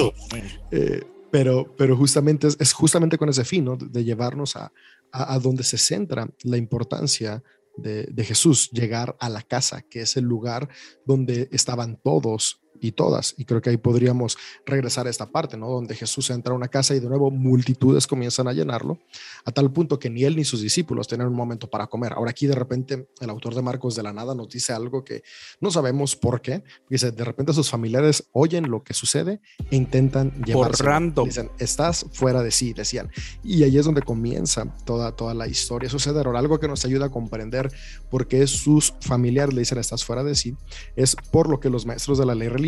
Eh, 0.71 1.03
pero, 1.37 1.77
pero 1.77 1.95
justamente 1.99 2.49
es, 2.49 2.73
justamente 2.73 3.19
con 3.19 3.29
ese 3.29 3.45
fin, 3.45 3.67
¿no? 3.67 3.77
de 3.77 4.03
llevarnos 4.03 4.57
a, 4.57 4.73
a, 5.13 5.35
a 5.35 5.39
donde 5.39 5.65
se 5.65 5.77
centra 5.77 6.27
la 6.45 6.57
importancia 6.57 7.43
de, 7.77 8.05
de 8.05 8.25
Jesús, 8.25 8.71
llegar 8.71 9.15
a 9.21 9.29
la 9.29 9.43
casa, 9.43 9.83
que 9.83 10.01
es 10.01 10.17
el 10.17 10.25
lugar 10.25 10.67
donde 11.05 11.51
estaban 11.53 12.01
todos 12.03 12.63
y 12.81 12.93
todas. 12.93 13.35
Y 13.37 13.45
creo 13.45 13.61
que 13.61 13.71
ahí 13.71 13.77
podríamos 13.77 14.37
regresar 14.65 15.07
a 15.07 15.11
esta 15.11 15.27
parte, 15.27 15.57
¿no? 15.57 15.69
Donde 15.69 15.95
Jesús 15.95 16.31
entra 16.31 16.53
a 16.53 16.57
una 16.57 16.69
casa 16.69 16.95
y 16.95 17.01
de 17.01 17.09
nuevo 17.09 17.31
multitudes 17.31 18.07
comienzan 18.07 18.49
a 18.49 18.53
llenarlo, 18.53 18.99
a 19.45 19.53
tal 19.53 19.73
punto 19.73 19.99
que 19.99 20.11
ni 20.11 20.25
él 20.25 20.37
ni 20.37 20.45
sus 20.45 20.61
discípulos 20.61 21.09
tienen 21.09 21.27
un 21.27 21.35
momento 21.35 21.69
para 21.69 21.87
comer. 21.87 22.13
Ahora 22.13 22.31
aquí 22.31 22.47
de 22.47 22.55
repente 22.55 23.09
el 23.21 23.31
autor 23.31 23.55
de 23.55 23.63
Marcos 23.63 23.97
de 23.97 24.03
la 24.03 24.13
nada 24.13 24.35
nos 24.35 24.49
dice 24.49 24.73
algo 24.73 25.05
que 25.05 25.23
no 25.61 25.71
sabemos 25.71 26.17
por 26.17 26.41
qué. 26.41 26.63
Dice, 26.89 27.11
de 27.11 27.25
repente 27.25 27.53
sus 27.53 27.71
familiares 27.71 28.29
oyen 28.33 28.71
lo 28.71 28.83
que 28.83 28.95
sucede 28.95 29.41
e 29.71 29.77
intentan 29.77 30.33
llevarse. 30.45 30.83
random. 30.83 31.27
Dicen, 31.27 31.51
estás 31.59 32.07
fuera 32.13 32.43
de 32.43 32.51
sí, 32.51 32.73
decían. 32.73 33.11
Y 33.43 33.63
ahí 33.63 33.79
es 33.79 33.85
donde 33.85 34.03
comienza 34.03 34.65
toda, 34.85 35.13
toda 35.13 35.35
la 35.35 35.49
historia 35.49 35.89
suceder. 35.89 36.27
Ahora, 36.27 36.39
algo 36.39 36.59
que 36.59 36.69
nos 36.69 36.85
ayuda 36.85 37.07
a 37.07 37.11
comprender 37.11 37.71
por 38.11 38.27
qué 38.27 38.47
sus 38.47 38.95
familiares 39.01 39.55
le 39.55 39.61
dicen, 39.61 39.79
estás 39.79 40.05
fuera 40.05 40.23
de 40.23 40.35
sí, 40.35 40.57
es 40.95 41.17
por 41.31 41.49
lo 41.49 41.61
que 41.61 41.71
los 41.71 41.87
maestros 41.87 42.19
de 42.19 42.27
la 42.27 42.35
ley 42.35 42.49
religiosa 42.49 42.66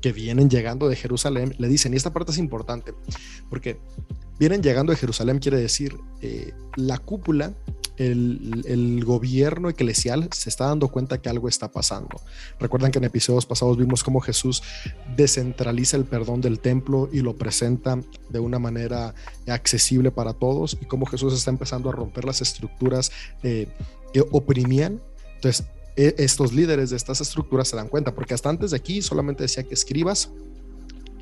que 0.00 0.12
vienen 0.12 0.50
llegando 0.50 0.88
de 0.88 0.96
Jerusalén 0.96 1.54
le 1.58 1.68
dicen, 1.68 1.94
y 1.94 1.96
esta 1.96 2.12
parte 2.12 2.32
es 2.32 2.38
importante, 2.38 2.94
porque 3.48 3.78
vienen 4.38 4.62
llegando 4.62 4.92
de 4.92 4.98
Jerusalén 4.98 5.38
quiere 5.38 5.58
decir, 5.58 5.96
eh, 6.20 6.52
la 6.76 6.98
cúpula, 6.98 7.54
el, 7.96 8.62
el, 8.66 9.04
gobierno 9.06 9.70
eclesial 9.70 10.28
se 10.30 10.50
está 10.50 10.66
dando 10.66 10.88
cuenta 10.88 11.22
que 11.22 11.30
algo 11.30 11.48
está 11.48 11.72
pasando. 11.72 12.20
Recuerdan 12.60 12.90
que 12.90 12.98
en 12.98 13.04
episodios 13.04 13.46
pasados 13.46 13.78
vimos 13.78 14.04
cómo 14.04 14.20
Jesús 14.20 14.62
descentraliza 15.16 15.96
el 15.96 16.04
perdón 16.04 16.42
del 16.42 16.60
templo 16.60 17.08
y 17.10 17.20
lo 17.20 17.36
presenta 17.36 17.98
de 18.28 18.38
una 18.38 18.58
manera 18.58 19.14
accesible 19.46 20.10
para 20.10 20.34
todos 20.34 20.76
y 20.80 20.84
cómo 20.84 21.06
Jesús 21.06 21.32
está 21.32 21.50
empezando 21.50 21.88
a 21.88 21.92
romper 21.92 22.26
las 22.26 22.42
estructuras 22.42 23.10
eh, 23.42 23.66
que 24.12 24.20
oprimían. 24.30 25.00
Entonces, 25.36 25.66
estos 25.96 26.52
líderes 26.52 26.90
de 26.90 26.96
estas 26.96 27.20
estructuras 27.20 27.68
se 27.68 27.76
dan 27.76 27.88
cuenta, 27.88 28.14
porque 28.14 28.34
hasta 28.34 28.48
antes 28.48 28.70
de 28.70 28.76
aquí 28.76 29.02
solamente 29.02 29.44
decía 29.44 29.62
que 29.64 29.74
escribas 29.74 30.30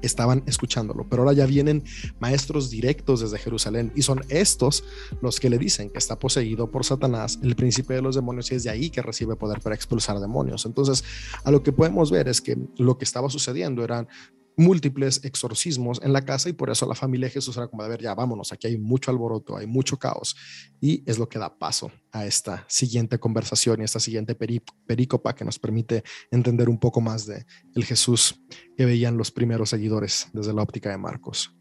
estaban 0.02 0.42
escuchándolo, 0.46 1.06
pero 1.08 1.22
ahora 1.22 1.32
ya 1.32 1.46
vienen 1.46 1.82
maestros 2.20 2.70
directos 2.70 3.20
desde 3.20 3.38
Jerusalén 3.38 3.92
y 3.94 4.02
son 4.02 4.20
estos 4.28 4.84
los 5.22 5.40
que 5.40 5.48
le 5.50 5.58
dicen 5.58 5.90
que 5.90 5.98
está 5.98 6.18
poseído 6.18 6.70
por 6.70 6.84
Satanás, 6.84 7.38
el 7.42 7.56
príncipe 7.56 7.94
de 7.94 8.02
los 8.02 8.14
demonios, 8.14 8.50
y 8.52 8.56
es 8.56 8.64
de 8.64 8.70
ahí 8.70 8.90
que 8.90 9.02
recibe 9.02 9.36
poder 9.36 9.60
para 9.60 9.74
expulsar 9.74 10.20
demonios. 10.20 10.66
Entonces, 10.66 11.04
a 11.42 11.50
lo 11.50 11.62
que 11.62 11.72
podemos 11.72 12.10
ver 12.10 12.28
es 12.28 12.40
que 12.40 12.58
lo 12.76 12.98
que 12.98 13.04
estaba 13.04 13.30
sucediendo 13.30 13.82
eran 13.82 14.08
múltiples 14.56 15.24
exorcismos 15.24 16.00
en 16.02 16.12
la 16.12 16.24
casa 16.24 16.48
y 16.48 16.52
por 16.52 16.70
eso 16.70 16.86
la 16.86 16.94
familia 16.94 17.26
de 17.26 17.32
Jesús 17.32 17.56
era 17.56 17.68
como 17.68 17.82
de 17.82 17.88
ver, 17.88 18.02
ya 18.02 18.14
vámonos, 18.14 18.52
aquí 18.52 18.66
hay 18.66 18.78
mucho 18.78 19.10
alboroto, 19.10 19.56
hay 19.56 19.66
mucho 19.66 19.98
caos 19.98 20.36
y 20.80 21.02
es 21.06 21.18
lo 21.18 21.28
que 21.28 21.38
da 21.38 21.58
paso 21.58 21.90
a 22.12 22.26
esta 22.26 22.64
siguiente 22.68 23.18
conversación 23.18 23.80
y 23.80 23.84
esta 23.84 24.00
siguiente 24.00 24.34
perícopa 24.34 25.34
que 25.34 25.44
nos 25.44 25.58
permite 25.58 26.04
entender 26.30 26.68
un 26.68 26.78
poco 26.78 27.00
más 27.00 27.26
de 27.26 27.46
el 27.74 27.84
Jesús 27.84 28.40
que 28.76 28.84
veían 28.84 29.16
los 29.16 29.30
primeros 29.30 29.70
seguidores 29.70 30.28
desde 30.32 30.52
la 30.52 30.62
óptica 30.62 30.90
de 30.90 30.98
Marcos. 30.98 31.54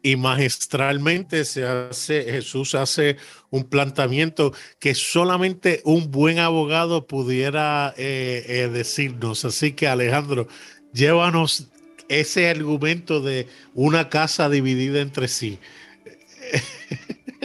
Y 0.00 0.14
magistralmente 0.14 1.44
se 1.44 1.66
hace, 1.66 2.22
Jesús 2.22 2.76
hace 2.76 3.16
un 3.50 3.64
planteamiento 3.64 4.52
que 4.78 4.94
solamente 4.94 5.82
un 5.84 6.12
buen 6.12 6.38
abogado 6.38 7.08
pudiera 7.08 7.94
eh, 7.96 8.44
eh, 8.46 8.68
decirnos. 8.68 9.44
Así 9.44 9.72
que 9.72 9.88
Alejandro, 9.88 10.46
llévanos 10.92 11.68
ese 12.08 12.48
argumento 12.48 13.20
de 13.20 13.46
una 13.74 14.08
casa 14.08 14.48
dividida 14.48 15.00
entre 15.00 15.28
sí. 15.28 15.58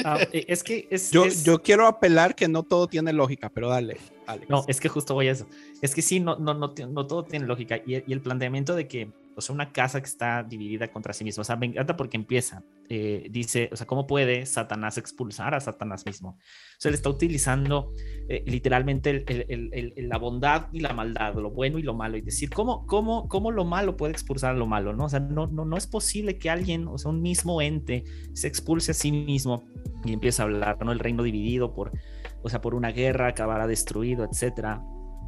Ah, 0.06 0.18
es 0.32 0.64
que 0.64 0.88
es, 0.90 1.12
yo, 1.12 1.26
es... 1.26 1.44
yo 1.44 1.62
quiero 1.62 1.88
apelar 1.88 2.36
que 2.36 2.48
no 2.48 2.64
todo 2.64 2.88
tiene 2.88 3.14
lógica, 3.14 3.50
pero 3.50 3.70
dale. 3.70 3.98
Alex. 4.26 4.50
No, 4.50 4.66
es 4.68 4.80
que 4.80 4.90
justo 4.90 5.14
voy 5.14 5.28
a 5.28 5.32
eso. 5.32 5.48
Es 5.82 5.94
que 5.94 6.02
sí, 6.02 6.20
no, 6.20 6.38
no, 6.38 6.54
no, 6.54 6.74
no 6.90 7.08
todo 7.08 7.24
tiene 7.24 7.46
lógica. 7.46 7.78
Y, 7.86 7.96
y, 7.96 8.14
el 8.14 8.22
planteamiento 8.22 8.76
de 8.76 8.88
que, 8.88 9.10
o 9.36 9.42
sea, 9.42 9.54
una 9.54 9.72
casa 9.72 10.02
que 10.02 10.08
está 10.08 10.44
dividida 10.44 10.88
contra 10.88 11.14
sí 11.14 11.24
misma, 11.24 11.42
o 11.42 11.44
sea, 11.44 11.56
me 11.58 11.68
encanta 11.68 11.96
porque 11.96 12.18
empieza, 12.18 12.64
eh, 12.90 13.28
dice, 13.30 13.70
o 13.72 13.76
sea, 13.76 13.88
¿cómo 13.88 14.06
puede 14.08 14.46
Satanás 14.46 14.98
expulsar 14.98 15.56
a 15.56 15.60
Satanás 15.60 16.06
mismo? 16.06 16.30
O 16.30 16.80
sea, 16.80 16.90
él 16.90 16.96
está 16.96 17.10
utilizando 17.10 17.92
eh, 18.28 18.44
literalmente 18.46 19.26
la 19.98 20.18
bondad 20.18 20.68
y 20.72 20.80
la 20.80 20.94
maldad, 20.94 21.36
lo 21.36 21.52
bueno 21.52 21.80
y 21.80 21.84
lo 21.84 21.94
malo, 21.94 22.18
y 22.18 22.22
decir, 22.22 22.50
¿cómo, 22.50 22.86
cómo, 22.86 23.28
cómo 23.28 23.52
lo 23.52 23.66
malo 23.66 23.98
puede 23.98 24.14
expulsar 24.14 24.52
a 24.52 24.58
lo 24.58 24.68
malo? 24.68 24.94
¿no? 24.94 25.06
O 25.06 25.10
sea, 25.10 25.20
no, 25.20 25.48
no, 25.48 25.66
no 25.66 25.78
es 25.78 25.88
posible 25.88 26.38
que 26.38 26.50
alguien, 26.50 26.88
o 26.88 26.98
sea, 26.98 27.12
un 27.12 27.22
mismo 27.22 27.62
ente 27.62 28.04
se 28.34 28.48
expulse 28.48 28.92
a 28.92 28.94
sí 28.94 29.12
mismo 29.12 29.64
y 30.04 30.14
empieza 30.14 30.44
a 30.44 30.46
hablar, 30.46 30.84
¿no? 30.84 30.92
El 30.92 31.00
reino 31.00 31.24
dividido 31.24 31.74
por 31.74 31.92
o 32.44 32.50
sea, 32.50 32.62
por 32.62 32.76
una 32.76 32.92
guerra, 32.92 33.28
acabará 33.28 33.68
destruido, 33.68 34.26
etc. 34.26 34.80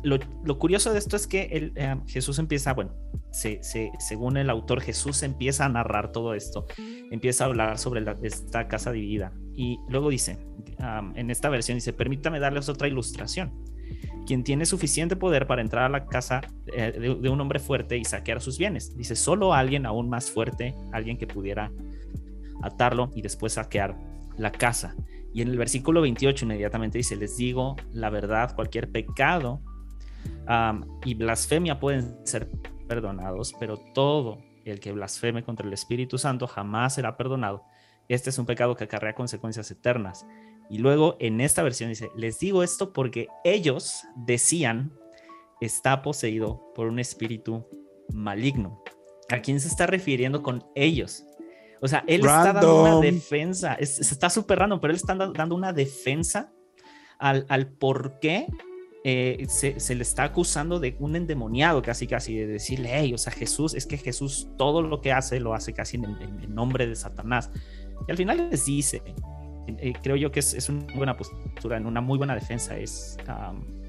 Lo, 0.05 0.59
curioso 0.59 0.93
de 0.93 0.99
esto 0.99 1.15
es 1.15 1.25
que 1.25 1.71
eh, 1.75 1.95
Jesús 2.05 2.37
empieza, 2.37 2.73
bueno, 2.75 2.93
se, 3.31 3.63
se, 3.63 3.91
según 3.97 4.37
el 4.37 4.51
autor, 4.51 4.79
Jesús 4.79 5.23
empieza 5.23 5.65
a 5.65 5.69
narrar 5.69 6.11
todo 6.11 6.35
esto, 6.35 6.67
empieza 7.09 7.43
a 7.43 7.47
hablar 7.47 7.79
sobre 7.79 8.05
esta 8.21 8.67
casa 8.67 8.91
dividida. 8.91 9.33
Y 9.55 9.79
luego 9.89 10.11
dice, 10.11 10.37
en 11.15 11.31
esta 11.31 11.49
versión 11.49 11.77
dice, 11.77 11.91
permítame 11.91 12.39
darles 12.39 12.69
otra 12.69 12.87
ilustración. 12.87 13.51
Quien 14.27 14.43
tiene 14.43 14.67
suficiente 14.67 15.15
poder 15.15 15.47
para 15.47 15.63
entrar 15.63 15.85
a 15.85 15.89
la 15.89 16.05
casa 16.05 16.41
eh, 16.67 16.91
de, 16.91 17.15
de 17.15 17.29
un 17.29 17.41
hombre 17.41 17.57
fuerte 17.57 17.97
y 17.97 18.05
saquear 18.05 18.41
sus 18.41 18.59
bienes. 18.59 18.95
Dice, 18.95 19.15
solo 19.15 19.55
alguien 19.55 19.87
aún 19.87 20.07
más 20.07 20.29
fuerte, 20.29 20.75
alguien 20.91 21.17
que 21.17 21.25
pudiera 21.25 21.71
atarlo 22.61 23.09
y 23.15 23.23
después 23.23 23.53
saquear 23.53 23.97
la 24.37 24.51
casa. 24.51 24.95
Y 25.33 25.41
en 25.41 25.47
el 25.47 25.57
versículo 25.57 26.01
28 26.01 26.45
inmediatamente 26.45 26.99
dice, 26.99 27.15
les 27.15 27.37
digo 27.37 27.75
la 27.91 28.11
verdad, 28.11 28.53
cualquier 28.55 28.91
pecado 28.91 29.61
um, 30.47 30.99
y 31.05 31.13
blasfemia 31.15 31.79
pueden 31.79 32.15
ser 32.25 32.49
perdonados, 32.87 33.53
pero 33.59 33.77
todo 33.93 34.39
el 34.65 34.79
que 34.79 34.91
blasfeme 34.91 35.43
contra 35.43 35.67
el 35.67 35.73
Espíritu 35.73 36.17
Santo 36.17 36.47
jamás 36.47 36.95
será 36.95 37.17
perdonado. 37.17 37.63
Este 38.07 38.29
es 38.29 38.37
un 38.37 38.45
pecado 38.45 38.75
que 38.75 38.83
acarrea 38.83 39.13
consecuencias 39.13 39.69
eternas. 39.71 40.25
Y 40.69 40.79
luego 40.79 41.15
en 41.19 41.41
esta 41.41 41.63
versión 41.63 41.89
dice, 41.89 42.09
les 42.15 42.39
digo 42.39 42.63
esto 42.63 42.91
porque 42.91 43.27
ellos 43.43 44.03
decían, 44.15 44.91
está 45.61 46.01
poseído 46.01 46.71
por 46.73 46.87
un 46.87 46.99
espíritu 46.99 47.67
maligno. 48.13 48.83
¿A 49.29 49.41
quién 49.41 49.59
se 49.59 49.67
está 49.67 49.87
refiriendo 49.87 50.41
con 50.41 50.65
ellos? 50.75 51.23
O 51.81 51.87
sea, 51.87 52.03
él 52.07 52.23
random. 52.23 52.47
está 52.47 52.53
dando 52.53 52.81
una 52.81 52.99
defensa, 52.99 53.73
es, 53.75 53.99
está 53.99 54.29
súper 54.29 54.59
random, 54.59 54.79
pero 54.79 54.91
él 54.91 54.97
está 54.97 55.13
dando 55.15 55.55
una 55.55 55.73
defensa 55.73 56.51
al, 57.19 57.45
al 57.49 57.67
por 57.67 58.19
qué 58.19 58.47
eh, 59.07 59.45
se, 59.49 59.93
le 59.93 60.01
está 60.01 60.23
acusando 60.23 60.79
de 60.79 60.95
un 60.97 61.15
endemoniado, 61.15 61.79
casi, 61.83 62.07
casi, 62.07 62.35
de 62.37 62.47
decirle, 62.47 62.89
hey, 62.91 63.13
o 63.13 63.19
sea, 63.19 63.31
Jesús, 63.31 63.75
es 63.75 63.85
que 63.85 63.99
Jesús 63.99 64.47
todo 64.57 64.81
lo 64.81 64.99
que 64.99 65.11
hace 65.11 65.39
lo 65.39 65.53
hace 65.53 65.73
casi 65.73 65.97
en, 65.97 66.05
en, 66.05 66.55
nombre 66.55 66.87
de 66.87 66.95
Satanás. 66.95 67.51
Y 68.07 68.11
al 68.11 68.17
final 68.17 68.49
les 68.49 68.65
dice, 68.65 69.03
eh, 69.67 69.93
creo 70.01 70.15
yo 70.15 70.31
que 70.31 70.39
es, 70.39 70.69
una 70.69 70.91
buena 70.95 71.15
postura, 71.15 71.79
una 71.81 72.01
muy 72.01 72.17
buena 72.17 72.33
defensa, 72.33 72.79
es, 72.79 73.15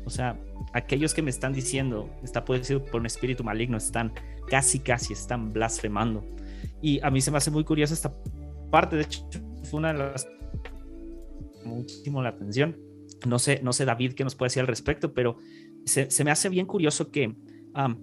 o 0.05 0.11
sea, 0.11 0.39
aquellos 0.75 1.15
que 1.15 1.23
me 1.23 1.31
están 1.31 1.55
diciendo, 1.55 2.11
está 2.23 2.45
poseído 2.45 2.85
por 2.85 3.01
un 3.01 3.07
espíritu 3.07 3.43
maligno, 3.43 3.79
están 3.79 4.13
casi, 4.51 4.81
casi, 4.81 5.15
están 5.15 5.51
blasfemando. 5.51 6.27
Y 6.83 7.01
a 7.03 7.11
mí 7.11 7.23
se 7.23 7.31
me 7.31 7.39
hace 7.39 7.51
muy 7.51 7.65
curiosa 7.65 7.95
esta 7.95 8.13
parte, 8.71 8.97
de 8.97 9.03
hecho, 9.05 9.27
fue 9.63 9.79
una 9.79 9.95
de 9.95 9.99
las 9.99 10.29
muchísimo 11.65 12.23
la 12.23 12.29
atención. 12.29 12.86
No 13.27 13.39
sé, 13.39 13.61
no 13.63 13.73
sé 13.73 13.85
David 13.85 14.13
qué 14.15 14.25
nos 14.25 14.35
puede 14.35 14.49
decir 14.49 14.61
al 14.61 14.67
respecto, 14.67 15.13
pero 15.13 15.39
se, 15.85 16.25
me 16.25 16.31
hace 16.31 16.49
bien 16.49 16.67
curioso 16.67 17.11
que 17.11 17.35
a, 17.75 17.95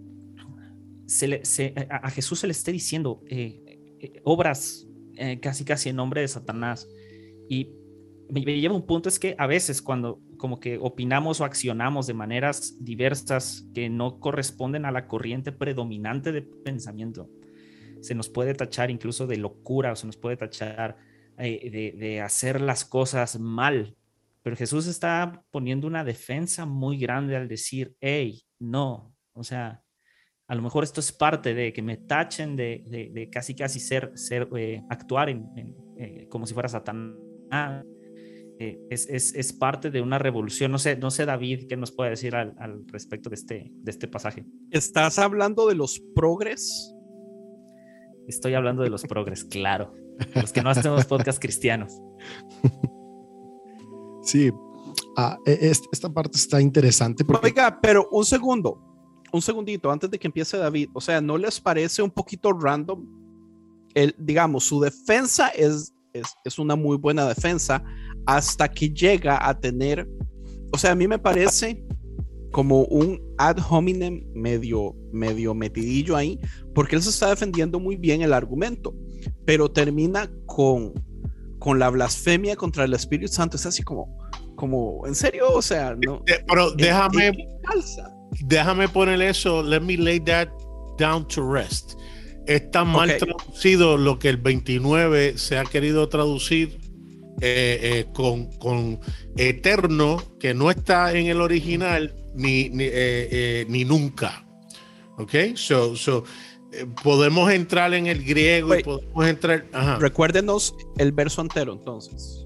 Jesús 2.11 2.39
se 2.39 2.47
le 2.47 2.51
esté 2.51 2.71
diciendo 2.71 3.21
eh, 3.27 3.97
eh, 3.99 4.21
obras 4.23 4.87
eh, 5.15 5.39
casi 5.39 5.65
casi 5.65 5.89
en 5.89 5.95
nombre 5.97 6.21
de 6.21 6.27
Satanás. 6.27 6.87
Y 7.49 7.69
me, 8.29 8.41
me 8.45 8.59
lleva 8.59 8.75
un 8.75 8.85
punto 8.85 9.09
es 9.09 9.19
que 9.19 9.35
a 9.37 9.47
veces 9.47 9.81
cuando 9.81 10.21
como 10.37 10.59
que 10.59 10.77
opinamos 10.77 11.39
o 11.39 11.45
accionamos 11.45 12.07
de 12.07 12.13
maneras 12.13 12.75
diversas 12.79 13.65
que 13.73 13.89
no 13.89 14.19
corresponden 14.19 14.85
a 14.85 14.91
la 14.91 15.07
corriente 15.07 15.51
predominante 15.51 16.31
de 16.31 16.41
pensamiento, 16.41 17.29
se 18.01 18.15
nos 18.15 18.29
puede 18.29 18.53
tachar 18.53 18.91
incluso 18.91 19.27
de 19.27 19.37
locura 19.37 19.93
o 19.93 19.95
se 19.95 20.05
nos 20.05 20.17
puede 20.17 20.35
tachar 20.35 20.97
de 21.37 22.21
hacer 22.21 22.61
las 22.61 22.85
cosas 22.85 23.39
mal. 23.39 23.95
Pero 24.43 24.57
Jesús 24.57 24.87
está 24.87 25.43
poniendo 25.51 25.87
una 25.87 26.03
defensa 26.03 26.65
muy 26.65 26.97
grande 26.97 27.35
al 27.35 27.47
decir, 27.47 27.95
hey, 28.01 28.43
no, 28.59 29.15
o 29.33 29.43
sea, 29.43 29.81
a 30.47 30.55
lo 30.55 30.61
mejor 30.61 30.83
esto 30.83 30.99
es 30.99 31.11
parte 31.13 31.53
de 31.53 31.71
que 31.71 31.81
me 31.81 31.97
tachen 31.97 32.55
de, 32.55 32.83
de, 32.85 33.09
de 33.11 33.29
casi 33.29 33.55
casi 33.55 33.79
ser, 33.79 34.11
ser 34.15 34.49
eh, 34.57 34.83
actuar 34.89 35.29
en, 35.29 35.47
en, 35.55 35.75
eh, 35.97 36.27
como 36.29 36.45
si 36.45 36.53
fuera 36.53 36.67
Satanás. 36.67 37.85
Eh, 38.59 38.79
es, 38.89 39.09
es, 39.09 39.33
es, 39.33 39.51
parte 39.51 39.89
de 39.89 40.01
una 40.01 40.19
revolución. 40.19 40.71
No 40.71 40.77
sé, 40.77 40.95
no 40.97 41.09
sé 41.09 41.25
David, 41.25 41.65
¿qué 41.67 41.75
nos 41.75 41.91
puede 41.91 42.11
decir 42.11 42.35
al, 42.35 42.53
al, 42.59 42.85
respecto 42.87 43.29
de 43.29 43.35
este, 43.35 43.71
de 43.73 43.91
este 43.91 44.07
pasaje? 44.07 44.45
¿Estás 44.69 45.17
hablando 45.17 45.67
de 45.67 45.75
los 45.75 45.99
progres? 46.13 46.93
Estoy 48.27 48.53
hablando 48.53 48.83
de 48.83 48.89
los 48.89 49.03
progres, 49.03 49.43
claro. 49.43 49.93
Los 50.35 50.51
que 50.51 50.61
no 50.61 50.69
hacemos 50.69 51.05
podcast 51.05 51.41
cristianos. 51.41 51.99
Sí, 54.23 54.51
ah, 55.17 55.37
esta 55.45 56.11
parte 56.11 56.37
está 56.37 56.61
interesante. 56.61 57.23
Porque... 57.23 57.47
Oiga, 57.47 57.79
pero 57.81 58.07
un 58.11 58.25
segundo, 58.25 58.81
un 59.31 59.41
segundito 59.41 59.91
antes 59.91 60.09
de 60.09 60.17
que 60.17 60.27
empiece 60.27 60.57
David. 60.57 60.89
O 60.93 61.01
sea, 61.01 61.21
¿no 61.21 61.37
les 61.37 61.59
parece 61.59 62.01
un 62.01 62.11
poquito 62.11 62.53
random? 62.53 63.05
El, 63.93 64.15
digamos, 64.17 64.63
su 64.63 64.79
defensa 64.79 65.49
es, 65.49 65.93
es, 66.13 66.27
es 66.43 66.57
una 66.57 66.75
muy 66.75 66.97
buena 66.97 67.27
defensa 67.27 67.83
hasta 68.25 68.69
que 68.69 68.89
llega 68.89 69.47
a 69.47 69.59
tener, 69.59 70.09
o 70.71 70.77
sea, 70.77 70.91
a 70.91 70.95
mí 70.95 71.07
me 71.07 71.19
parece 71.19 71.85
como 72.51 72.83
un 72.85 73.19
ad 73.39 73.57
hominem 73.67 74.23
medio, 74.33 74.95
medio 75.11 75.53
metidillo 75.55 76.15
ahí, 76.15 76.39
porque 76.73 76.95
él 76.95 77.01
se 77.01 77.09
está 77.09 77.29
defendiendo 77.29 77.79
muy 77.79 77.97
bien 77.97 78.21
el 78.21 78.31
argumento, 78.31 78.95
pero 79.43 79.69
termina 79.69 80.31
con, 80.45 80.93
con 81.63 81.79
la 81.79 81.89
blasfemia 81.89 82.57
contra 82.57 82.83
el 82.83 82.93
Espíritu 82.93 83.31
Santo. 83.31 83.55
Es 83.55 83.65
así 83.65 83.83
como, 83.83 84.17
como, 84.57 85.07
¿en 85.07 85.15
serio? 85.15 85.49
O 85.49 85.61
sea, 85.61 85.95
no. 86.05 86.21
Pero 86.25 86.71
déjame, 86.71 87.31
déjame 88.41 88.89
poner 88.89 89.21
eso, 89.21 89.63
let 89.63 89.79
me 89.79 89.95
lay 89.95 90.19
that 90.19 90.49
down 90.99 91.25
to 91.29 91.41
rest. 91.41 91.93
Está 92.47 92.83
mal 92.83 93.09
okay. 93.11 93.19
traducido 93.19 93.95
lo 93.95 94.19
que 94.19 94.27
el 94.27 94.35
29 94.35 95.37
se 95.37 95.57
ha 95.57 95.63
querido 95.63 96.09
traducir 96.09 96.79
eh, 97.39 97.79
eh, 97.81 98.05
con, 98.13 98.51
con, 98.57 98.99
eterno, 99.37 100.21
que 100.41 100.53
no 100.53 100.69
está 100.69 101.13
en 101.13 101.27
el 101.27 101.39
original 101.39 102.13
ni, 102.35 102.67
ni, 102.71 102.87
eh, 102.91 103.65
ni 103.69 103.85
nunca. 103.85 104.45
Ok, 105.17 105.55
so, 105.55 105.95
so 105.95 106.25
podemos 107.03 107.51
entrar 107.51 107.93
en 107.93 108.07
el 108.07 108.23
griego 108.23 108.69
Wait, 108.69 108.81
y 108.81 108.83
podemos 108.83 109.27
entrar. 109.27 109.65
Ajá. 109.71 109.97
Recuérdenos 109.99 110.75
el 110.97 111.11
verso 111.11 111.41
entero 111.41 111.73
entonces. 111.73 112.45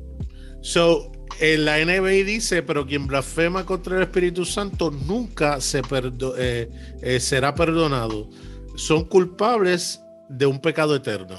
So, 0.61 1.11
en 1.39 1.65
la 1.65 1.77
NBI 1.83 2.23
dice, 2.23 2.63
pero 2.63 2.85
quien 2.85 3.05
blasfema 3.05 3.65
contra 3.65 3.97
el 3.97 4.03
Espíritu 4.03 4.43
Santo 4.43 4.89
nunca 4.89 5.61
se 5.61 5.83
perdo 5.83 6.33
eh, 6.37 6.69
eh, 7.01 7.19
será 7.19 7.53
perdonado. 7.53 8.29
Son 8.75 9.05
culpables 9.05 10.01
de 10.29 10.45
un 10.45 10.59
pecado 10.59 10.95
eterno. 10.95 11.37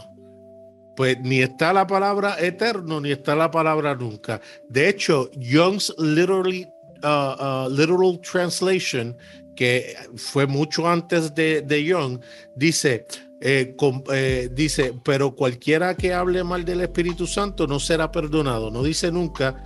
Pues 0.96 1.18
ni 1.20 1.40
está 1.40 1.72
la 1.72 1.86
palabra 1.86 2.36
eterno, 2.40 3.00
ni 3.00 3.10
está 3.12 3.34
la 3.34 3.50
palabra 3.50 3.94
nunca. 3.94 4.40
De 4.68 4.88
hecho, 4.88 5.30
Young's 5.32 5.94
literally, 5.98 6.66
uh, 7.04 7.66
uh, 7.66 7.68
literal 7.68 8.20
translation, 8.20 9.16
que 9.58 9.96
fue 10.14 10.46
mucho 10.46 10.86
antes 10.86 11.34
de, 11.34 11.62
de 11.62 11.82
Young, 11.82 12.20
dice, 12.54 13.06
eh, 13.40 13.74
eh, 14.12 14.48
dice, 14.52 14.94
pero 15.02 15.34
cualquiera 15.34 15.96
que 15.96 16.14
hable 16.14 16.44
mal 16.44 16.64
del 16.64 16.82
Espíritu 16.82 17.26
Santo 17.26 17.66
no 17.66 17.80
será 17.80 18.12
perdonado. 18.12 18.70
No 18.70 18.84
dice 18.84 19.10
nunca 19.10 19.64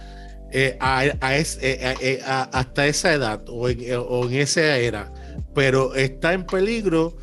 eh, 0.51 0.79
hasta 0.81 2.87
esa 2.87 3.13
edad 3.13 3.43
o 3.51 3.69
en, 3.69 4.33
esa 4.33 4.79
era, 4.79 5.13
pero 5.55 5.95
está 5.95 6.33
en 6.33 6.47
peligro 6.47 7.15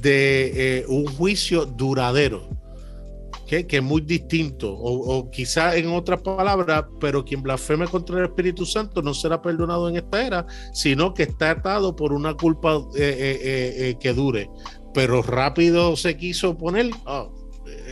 de 0.00 0.86
un 0.88 1.04
juicio 1.04 1.66
duradero. 1.66 2.48
¿Okay? 3.44 3.64
Que 3.64 3.76
es 3.76 3.82
muy 3.82 4.02
distinto, 4.02 4.72
o, 4.74 5.16
o 5.16 5.30
quizá 5.30 5.76
en 5.76 5.88
otras 5.88 6.20
palabras, 6.20 6.84
pero 7.00 7.24
quien 7.24 7.42
blasfeme 7.42 7.86
contra 7.86 8.18
el 8.18 8.24
Espíritu 8.24 8.66
Santo 8.66 9.00
no 9.00 9.14
será 9.14 9.40
perdonado 9.40 9.88
en 9.88 9.96
esta 9.96 10.26
era, 10.26 10.46
sino 10.72 11.14
que 11.14 11.22
está 11.22 11.52
atado 11.52 11.94
por 11.96 12.12
una 12.12 12.34
culpa 12.34 12.82
eh, 12.96 13.96
que 14.00 14.12
dure 14.12 14.50
pero 14.94 15.20
rápido 15.20 15.96
se 15.96 16.16
quiso 16.16 16.56
poner 16.56 16.90
oh, 17.04 17.30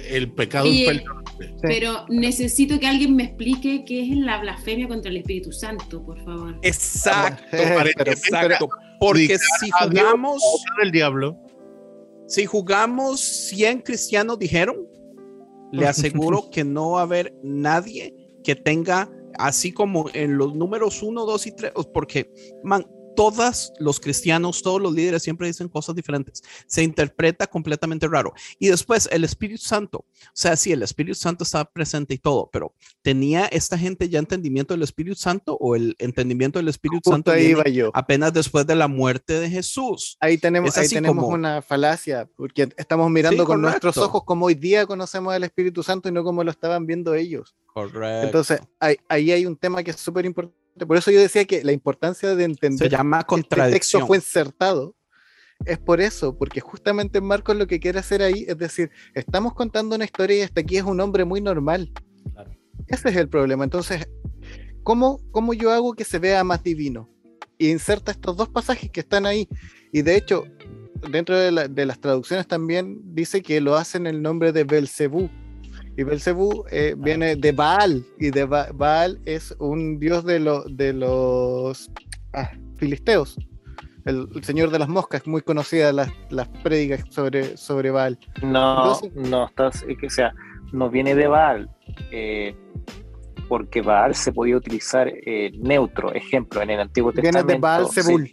el 0.09 0.33
pecado 0.33 0.65
Oye, 0.65 0.85
imperdonable. 0.85 1.23
Pero 1.61 2.07
necesito 2.09 2.79
que 2.79 2.87
alguien 2.87 3.17
me 3.17 3.25
explique 3.25 3.85
qué 3.85 4.03
es 4.03 4.17
la 4.17 4.41
blasfemia 4.41 4.87
contra 4.87 5.11
el 5.11 5.19
Espíritu 5.19 5.53
Santo, 5.53 6.03
por 6.03 6.23
favor. 6.25 6.59
Exacto, 6.63 7.45
pero, 7.51 7.91
exacto. 8.07 8.69
Porque 9.01 9.37
si 9.61 9.71
jugamos 9.71 10.41
el 10.83 10.93
diablo, 10.93 11.37
si 12.29 12.47
jugamos 12.47 13.21
100 13.21 13.81
cristianos 13.81 14.39
dijeron, 14.39 14.87
le 15.73 15.87
aseguro 15.89 16.51
que 16.51 16.65
no 16.65 16.93
va 16.93 17.01
a 17.01 17.05
haber 17.05 17.35
nadie 17.43 18.15
que 18.45 18.55
tenga 18.55 19.11
así 19.39 19.73
como 19.73 20.07
en 20.15 20.37
los 20.37 20.55
números 20.55 21.03
1, 21.03 21.25
2 21.25 21.47
y 21.47 21.53
3, 21.53 21.73
porque 21.93 22.31
man, 22.63 22.87
todos 23.15 23.73
los 23.79 24.01
cristianos, 24.01 24.63
todos 24.63 24.81
los 24.81 24.93
líderes 24.93 25.23
siempre 25.23 25.47
dicen 25.47 25.69
cosas 25.69 25.95
diferentes. 25.95 26.43
Se 26.67 26.83
interpreta 26.83 27.47
completamente 27.47 28.09
raro. 28.09 28.33
Y 28.59 28.69
después 28.69 29.09
el 29.13 29.25
Espíritu 29.25 29.63
Santo, 29.63 29.99
o 29.99 30.31
sea, 30.33 30.57
sí, 30.57 30.73
el 30.73 30.83
Espíritu 30.83 31.15
Santo 31.15 31.45
estaba 31.45 31.65
presente 31.65 32.15
y 32.15 32.19
todo, 32.19 32.49
pero 32.53 32.75
¿tenía 33.03 33.47
esta 33.47 33.79
gente 33.79 34.09
ya 34.09 34.19
entendimiento 34.19 34.75
del 34.75 34.83
Espíritu 34.83 35.17
Santo 35.17 35.57
o 35.61 35.77
el 35.77 35.97
entendimiento 35.99 36.59
del 36.59 36.69
Espíritu 36.69 36.99
Justo 36.99 37.13
Santo 37.13 37.31
ahí 37.31 37.47
iba 37.47 37.65
yo. 37.65 37.91
apenas 37.95 38.33
después 38.33 38.67
de 38.67 38.75
la 38.75 38.89
muerte 38.89 39.39
de 39.41 39.51
Jesús? 39.51 40.17
Ahí 40.21 40.39
tenemos, 40.39 40.77
ahí 40.77 40.89
tenemos 40.89 41.25
como... 41.25 41.35
una 41.35 41.63
falacia, 41.63 42.29
porque 42.37 42.69
estamos 42.77 43.11
mirando 43.11 43.43
sí, 43.43 43.47
con 43.47 43.63
nuestros 43.63 43.97
ojos 43.99 44.25
como 44.25 44.47
hoy 44.47 44.55
día 44.55 44.87
conocemos 44.87 45.35
al 45.35 45.45
Espíritu 45.45 45.83
Santo 45.83 46.09
y 46.09 46.13
no 46.13 46.25
como 46.25 46.45
lo 46.45 46.51
estaban 46.51 46.87
viendo 46.87 47.15
ellos. 47.15 47.55
Correcto. 47.67 48.27
Entonces, 48.27 48.61
ahí, 48.79 48.97
ahí 49.09 49.33
hay 49.33 49.47
un 49.47 49.57
tema 49.57 49.83
que 49.83 49.91
es 49.91 49.97
súper 49.97 50.27
importante 50.27 50.62
por 50.87 50.97
eso 50.97 51.11
yo 51.11 51.21
decía 51.21 51.45
que 51.45 51.63
la 51.65 51.73
importancia 51.73 52.35
de 52.35 52.45
entender 52.45 52.89
Se 52.89 52.89
llama 52.89 53.25
que 53.25 53.37
este 53.37 53.57
texto 53.71 54.07
fue 54.07 54.17
insertado 54.19 54.97
es 55.65 55.79
por 55.79 56.01
eso, 56.01 56.37
porque 56.37 56.61
justamente 56.61 57.21
Marcos 57.21 57.57
lo 57.57 57.67
que 57.67 57.81
quiere 57.81 57.99
hacer 57.99 58.23
ahí 58.23 58.45
es 58.49 58.59
decir, 58.59 58.91
estamos 59.15 59.55
contando 59.55 59.95
una 59.95 60.05
historia 60.05 60.39
y 60.39 60.41
hasta 60.43 60.61
aquí 60.61 60.77
es 60.77 60.83
un 60.83 61.01
hombre 61.01 61.25
muy 61.25 61.41
normal. 61.41 61.93
Claro. 62.33 62.51
Ese 62.89 63.11
es 63.11 63.17
el 63.17 63.29
problema. 63.29 63.65
Entonces, 63.65 64.09
¿cómo, 64.83 65.21
¿cómo 65.31 65.55
yo 65.55 65.71
hago 65.71 65.95
que 65.95 66.05
se 66.05 66.19
vea 66.19 66.43
más 66.45 66.63
divino? 66.63 67.09
Y 67.59 67.71
inserta 67.71 68.11
estos 68.11 68.37
dos 68.37 68.49
pasajes 68.49 68.91
que 68.91 69.01
están 69.01 69.25
ahí. 69.25 69.49
Y 69.93 70.03
de 70.03 70.17
hecho, 70.17 70.45
dentro 71.11 71.39
de, 71.39 71.53
la, 71.53 71.69
de 71.69 71.87
las 71.87 72.01
traducciones 72.01 72.47
también 72.47 73.01
dice 73.15 73.43
que 73.43 73.61
lo 73.61 73.77
hacen 73.77 74.07
en 74.07 74.17
el 74.17 74.23
nombre 74.23 74.53
de 74.53 74.65
Belcebú, 74.65 75.31
y 75.97 76.05
Belcebú 76.05 76.65
eh, 76.71 76.95
viene 76.97 77.37
de 77.37 77.53
Baal, 77.53 78.05
y 78.19 78.31
de 78.31 78.45
ba 78.45 78.69
Baal 78.73 79.21
es 79.27 79.55
un 79.59 79.99
dios 79.99 80.25
de, 80.25 80.41
lo, 80.41 80.65
de 80.65 80.93
los 80.93 81.91
ah, 82.33 82.51
filisteos. 82.77 83.37
El, 84.05 84.27
el, 84.35 84.43
señor 84.43 84.71
de 84.71 84.79
las 84.79 84.89
moscas, 84.89 85.27
muy 85.27 85.43
conocida 85.43 85.93
las, 85.93 86.11
las 86.31 86.49
prédicas 86.49 87.05
sobre, 87.11 87.57
sobre 87.57 87.91
Baal. 87.91 88.19
No, 88.43 88.95
Entonces, 88.95 89.15
no, 89.15 89.47
estás, 89.47 89.85
o 89.85 90.11
sea, 90.11 90.35
no 90.73 90.91
viene 90.91 91.15
de 91.15 91.27
Baal, 91.29 91.71
eh, 92.11 92.57
porque 93.49 93.83
Baal 93.83 94.15
se 94.15 94.33
podía 94.33 94.57
utilizar 94.57 95.09
eh, 95.09 95.53
neutro, 95.55 96.13
ejemplo, 96.13 96.63
en 96.63 96.71
el 96.71 96.81
Antiguo 96.81 97.13
Testamento. 97.13 97.47
Viene 97.47 97.55
de 97.55 97.61
Baal 97.61 97.87
Zebul. 97.91 98.25
Sí. 98.25 98.33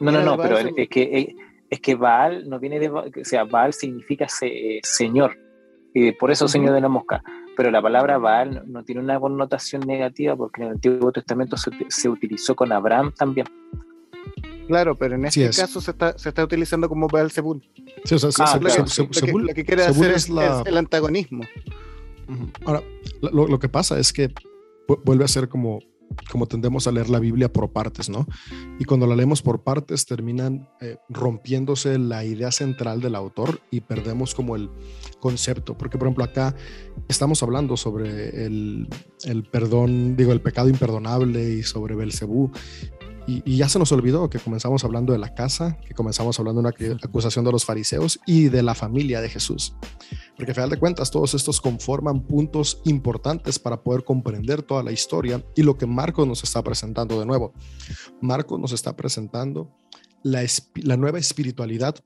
No, 0.00 0.10
no, 0.10 0.22
no, 0.22 0.36
pero 0.36 0.58
es 0.58 0.88
que, 0.88 1.36
es 1.70 1.80
que 1.80 1.94
Baal 1.94 2.48
no 2.48 2.58
viene 2.58 2.80
de, 2.80 2.90
o 2.90 3.04
sea, 3.22 3.44
Baal 3.44 3.72
significa 3.72 4.28
se, 4.28 4.80
señor 4.82 5.36
y 5.94 6.12
por 6.12 6.30
eso 6.30 6.48
señor 6.48 6.74
de 6.74 6.80
la 6.80 6.88
mosca. 6.88 7.22
Pero 7.56 7.70
la 7.70 7.82
palabra 7.82 8.18
Baal 8.18 8.62
no, 8.66 8.84
tiene 8.84 9.00
una 9.00 9.18
connotación 9.18 9.82
negativa 9.82 10.36
porque 10.36 10.62
en 10.62 10.68
el 10.68 10.74
Antiguo 10.74 11.12
Testamento 11.12 11.56
se, 11.56 11.70
se 11.88 12.08
utilizó 12.08 12.54
con 12.54 12.72
Abraham 12.72 13.12
también. 13.16 13.46
Claro, 14.66 14.96
pero 14.96 15.16
en 15.16 15.24
este 15.24 15.52
sí 15.52 15.60
caso 15.60 15.80
se 15.80 15.90
está, 15.90 16.16
se 16.16 16.28
está 16.28 16.44
utilizando 16.44 16.88
como 16.88 17.08
Baal 17.08 17.30
Zebul. 17.30 17.60
Sí, 18.04 18.14
o 18.14 18.18
sea, 18.18 18.30
ah, 18.38 18.52
se, 18.52 18.58
claro. 18.60 18.86
se, 18.86 19.02
lo, 19.02 19.10
que, 19.10 19.32
lo, 19.32 19.54
que, 19.54 19.64
quiere 19.64 19.84
hacer 19.84 20.12
es, 20.12 20.28
la... 20.28 20.60
es, 20.60 20.66
el 20.66 20.76
antagonismo. 20.76 21.42
Ahora, 22.64 22.82
lo, 23.20 23.48
lo, 23.48 23.58
que 23.58 23.68
pasa 23.68 23.98
es 23.98 24.12
que 24.12 24.32
vuelve 25.04 25.24
a 25.24 25.28
ser 25.28 25.48
como 25.48 25.80
como 26.30 26.46
tendemos 26.46 26.86
a 26.86 26.92
leer 26.92 27.08
la 27.08 27.18
Biblia 27.18 27.52
por 27.52 27.72
partes, 27.72 28.08
¿no? 28.08 28.26
Y 28.78 28.84
cuando 28.84 29.06
la 29.06 29.16
leemos 29.16 29.42
por 29.42 29.62
partes 29.62 30.06
terminan 30.06 30.68
eh, 30.80 30.96
rompiéndose 31.08 31.98
la 31.98 32.24
idea 32.24 32.52
central 32.52 33.00
del 33.00 33.14
autor 33.14 33.60
y 33.70 33.80
perdemos 33.80 34.34
como 34.34 34.56
el 34.56 34.70
concepto, 35.20 35.76
porque 35.76 35.98
por 35.98 36.06
ejemplo 36.08 36.24
acá 36.24 36.54
estamos 37.08 37.42
hablando 37.42 37.76
sobre 37.76 38.44
el, 38.46 38.88
el 39.24 39.44
perdón, 39.44 40.16
digo, 40.16 40.32
el 40.32 40.40
pecado 40.40 40.68
imperdonable 40.68 41.54
y 41.54 41.62
sobre 41.62 41.94
Belcebú. 41.94 42.50
Y, 43.30 43.42
y 43.44 43.56
ya 43.56 43.68
se 43.68 43.78
nos 43.78 43.92
olvidó 43.92 44.28
que 44.28 44.38
comenzamos 44.38 44.84
hablando 44.84 45.12
de 45.12 45.18
la 45.18 45.34
casa, 45.34 45.78
que 45.86 45.94
comenzamos 45.94 46.38
hablando 46.38 46.62
de 46.62 46.90
una 46.90 46.98
acusación 47.02 47.44
de 47.44 47.52
los 47.52 47.64
fariseos 47.64 48.20
y 48.26 48.48
de 48.48 48.62
la 48.62 48.74
familia 48.74 49.20
de 49.20 49.28
Jesús. 49.28 49.74
Porque 50.36 50.52
a 50.52 50.54
final 50.54 50.70
de 50.70 50.78
cuentas 50.78 51.10
todos 51.10 51.34
estos 51.34 51.60
conforman 51.60 52.22
puntos 52.22 52.80
importantes 52.84 53.58
para 53.58 53.82
poder 53.82 54.04
comprender 54.04 54.62
toda 54.62 54.82
la 54.82 54.92
historia 54.92 55.44
y 55.54 55.62
lo 55.62 55.76
que 55.76 55.86
Marcos 55.86 56.26
nos 56.26 56.42
está 56.42 56.62
presentando 56.62 57.20
de 57.20 57.26
nuevo. 57.26 57.52
Marcos 58.20 58.58
nos 58.58 58.72
está 58.72 58.96
presentando 58.96 59.70
la, 60.22 60.44
la 60.74 60.96
nueva 60.96 61.18
espiritualidad 61.18 61.96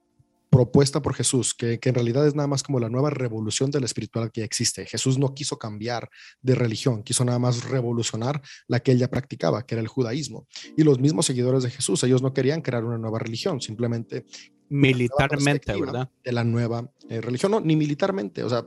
propuesta 0.54 1.02
por 1.02 1.14
Jesús, 1.14 1.52
que, 1.54 1.80
que 1.80 1.88
en 1.88 1.94
realidad 1.96 2.26
es 2.26 2.34
nada 2.34 2.46
más 2.46 2.62
como 2.62 2.78
la 2.78 2.88
nueva 2.88 3.10
revolución 3.10 3.70
de 3.70 3.80
la 3.80 3.86
espiritualidad 3.86 4.32
que 4.32 4.40
ya 4.42 4.44
existe. 4.44 4.86
Jesús 4.86 5.18
no 5.18 5.34
quiso 5.34 5.58
cambiar 5.58 6.08
de 6.42 6.54
religión, 6.54 7.02
quiso 7.02 7.24
nada 7.24 7.38
más 7.38 7.64
revolucionar 7.64 8.40
la 8.68 8.80
que 8.80 8.92
él 8.92 8.98
ya 8.98 9.08
practicaba, 9.10 9.66
que 9.66 9.74
era 9.74 9.82
el 9.82 9.88
judaísmo. 9.88 10.46
Y 10.76 10.84
los 10.84 10.98
mismos 11.00 11.26
seguidores 11.26 11.62
de 11.64 11.70
Jesús, 11.70 12.02
ellos 12.04 12.22
no 12.22 12.32
querían 12.32 12.62
crear 12.62 12.84
una 12.84 12.98
nueva 12.98 13.18
religión, 13.18 13.60
simplemente 13.60 14.24
Militarmente, 14.68 15.72
¿verdad? 15.78 16.10
de 16.24 16.32
la 16.32 16.42
nueva 16.44 16.90
eh, 17.08 17.20
religión, 17.20 17.52
no, 17.52 17.60
ni 17.60 17.76
militarmente, 17.76 18.42
o 18.42 18.48
sea, 18.48 18.64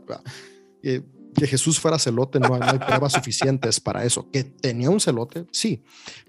eh, 0.84 1.02
que 1.34 1.48
Jesús 1.48 1.80
fuera 1.80 2.00
celote, 2.00 2.40
no 2.40 2.54
hay, 2.56 2.60
no 2.60 2.68
hay 2.72 2.80
pruebas 2.80 3.14
suficientes 3.14 3.80
para 3.80 4.04
eso. 4.04 4.30
Que 4.32 4.44
tenía 4.44 4.90
un 4.90 5.00
celote, 5.00 5.46
sí, 5.52 5.84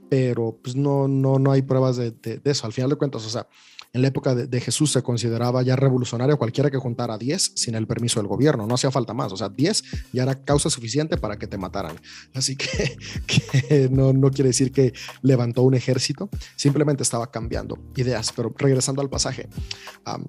pero 0.08 0.58
pues 0.62 0.76
no, 0.76 1.06
no, 1.08 1.38
no 1.38 1.52
hay 1.52 1.62
pruebas 1.62 1.96
de, 1.96 2.10
de- 2.12 2.38
de 2.38 2.50
eso. 2.50 2.66
Al 2.66 2.72
final 2.72 2.90
de 2.90 2.96
cuentas, 2.96 3.24
o 3.24 3.30
sea, 3.30 3.46
en 3.92 4.02
la 4.02 4.08
época 4.08 4.34
de, 4.34 4.46
de 4.46 4.60
Jesús 4.60 4.92
se 4.92 5.02
consideraba 5.02 5.62
ya 5.62 5.74
revolucionario 5.74 6.36
cualquiera 6.38 6.70
que 6.70 6.76
juntara 6.76 7.16
10 7.16 7.52
sin 7.56 7.74
el 7.74 7.86
permiso 7.86 8.20
del 8.20 8.26
gobierno, 8.28 8.66
no 8.66 8.74
hacía 8.74 8.90
falta 8.90 9.14
más, 9.14 9.32
o 9.32 9.36
sea, 9.36 9.48
10 9.48 9.82
ya 10.12 10.24
era 10.24 10.44
causa 10.44 10.68
suficiente 10.70 11.16
para 11.16 11.38
que 11.38 11.46
te 11.46 11.56
mataran. 11.56 11.96
Así 12.34 12.54
que, 12.56 12.96
que 13.26 13.88
no, 13.90 14.12
no 14.12 14.30
quiere 14.30 14.48
decir 14.50 14.72
que 14.72 14.92
levantó 15.22 15.62
un 15.62 15.74
ejército, 15.74 16.28
simplemente 16.56 17.02
estaba 17.02 17.30
cambiando 17.30 17.78
ideas. 17.96 18.32
Pero 18.36 18.54
regresando 18.56 19.00
al 19.02 19.08
pasaje, 19.10 19.48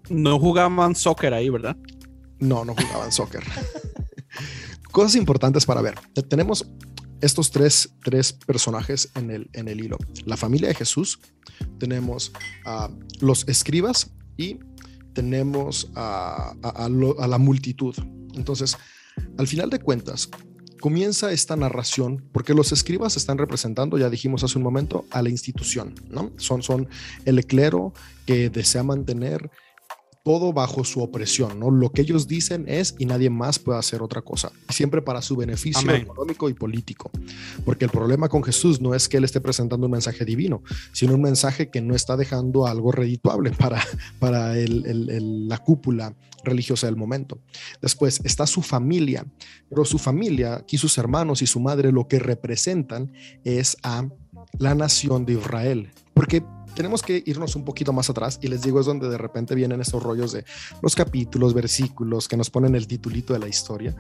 No 0.10 0.40
jugaban 0.40 0.96
soccer 0.96 1.34
ahí, 1.34 1.50
¿verdad? 1.50 1.76
no, 2.40 2.64
no 2.64 2.74
jugaban 2.74 3.12
soccer. 3.12 3.44
Cosas 4.92 5.16
importantes 5.16 5.66
para 5.66 5.82
ver. 5.82 5.96
Te- 6.14 6.24
Tenemos 6.24 6.66
estos 7.22 7.52
tres, 7.52 7.90
tres 8.04 8.34
personajes 8.34 9.10
en 9.16 9.32
el, 9.32 9.50
en 9.54 9.68
el 9.68 9.82
hilo. 9.84 9.98
La 10.26 10.38
familia 10.38 10.70
de 10.70 10.76
Jesús, 10.76 11.20
tenemos 11.78 12.32
a 12.66 12.90
los 13.20 13.48
escribas 13.48 14.12
y 14.38 14.60
tenemos 15.14 15.90
a, 15.96 16.54
a- 16.64 17.28
la 17.28 17.38
multitud. 17.38 17.96
Entonces, 18.36 18.78
al 19.38 19.48
final 19.48 19.70
de 19.70 19.80
cuentas, 19.80 20.30
comienza 20.80 21.32
esta 21.34 21.58
narración 21.58 22.24
porque 22.32 22.54
los 22.54 22.72
escribas 22.72 23.18
están 23.18 23.38
representando, 23.38 23.98
ya 23.98 24.10
dijimos 24.10 24.44
hace 24.44 24.58
un 24.58 24.64
momento, 24.64 25.06
a 25.12 25.22
la 25.22 25.30
institución, 25.30 25.94
¿no? 26.10 26.32
Son, 26.38 26.64
son 26.64 26.88
el 27.26 27.46
clero 27.46 27.94
que 28.26 28.50
desea 28.50 28.84
mantener 28.84 29.50
todo 30.24 30.52
bajo 30.54 30.84
su 30.84 31.02
opresión, 31.02 31.60
¿no? 31.60 31.72
Lo 31.72 31.92
que 31.92 32.02
ellos 32.02 32.28
dicen 32.28 32.66
es 32.68 32.96
y 33.00 33.06
nadie 33.06 33.30
más 33.30 33.58
puede 33.58 33.80
hacer 33.80 34.02
otra 34.02 34.22
cosa, 34.22 34.52
siempre 34.70 35.02
para 35.02 35.22
su 35.22 35.36
beneficio 35.36 35.82
Amén. 35.90 36.02
económico 36.02 36.50
y 36.50 36.54
político. 36.54 37.10
Porque 37.66 37.86
el 37.86 37.92
problema 37.92 38.28
con 38.30 38.44
Jesús 38.44 38.82
no 38.82 38.94
es 38.94 39.08
que 39.08 39.18
él 39.18 39.24
esté 39.24 39.40
presentando 39.42 39.86
un 39.88 39.92
mensaje 39.94 40.26
divino, 40.26 40.62
sino 40.92 41.16
un 41.16 41.22
mensaje 41.22 41.70
que 41.70 41.82
no 41.82 41.96
está 41.96 42.18
dejando 42.18 42.68
algo 42.68 42.92
redituable 42.92 43.52
para, 43.52 43.82
para 44.20 44.58
el- 44.58 44.86
el- 44.86 45.10
el- 45.10 45.48
la 45.48 45.58
cúpula 45.58 46.16
religiosa 46.44 46.88
del 46.88 46.96
momento. 46.96 47.40
Después 47.82 48.22
está 48.24 48.48
su 48.48 48.62
familia, 48.62 49.26
pero 49.70 49.84
su 49.86 49.98
familia, 49.98 50.56
aquí 50.56 50.78
sus 50.78 50.98
hermanos 50.98 51.42
y 51.42 51.48
su 51.48 51.60
madre, 51.60 51.92
lo 51.92 52.08
que 52.08 52.20
representan 52.20 53.12
es 53.44 53.78
a 53.84 54.08
la 54.58 54.76
nación 54.76 55.26
de 55.26 55.34
Israel. 55.34 55.92
Porque 56.14 56.44
tenemos 56.76 57.02
que 57.02 57.22
irnos 57.26 57.56
un 57.56 57.66
poquito 57.66 57.92
más 57.94 58.10
atrás 58.10 58.40
y 58.42 58.48
les 58.48 58.62
digo 58.62 58.80
es 58.80 58.86
donde 58.86 59.10
de 59.10 59.18
repente 59.18 59.56
vienen 59.56 59.82
estos 59.82 60.02
rollos 60.02 60.32
de 60.32 60.46
los 60.82 60.96
capítulos, 60.96 61.54
versículos 61.54 62.28
que 62.28 62.38
nos 62.38 62.50
ponen 62.50 62.76
el 62.76 62.88
titulito 62.88 63.34
de 63.34 63.40
la 63.40 63.48
historia. 63.48 63.96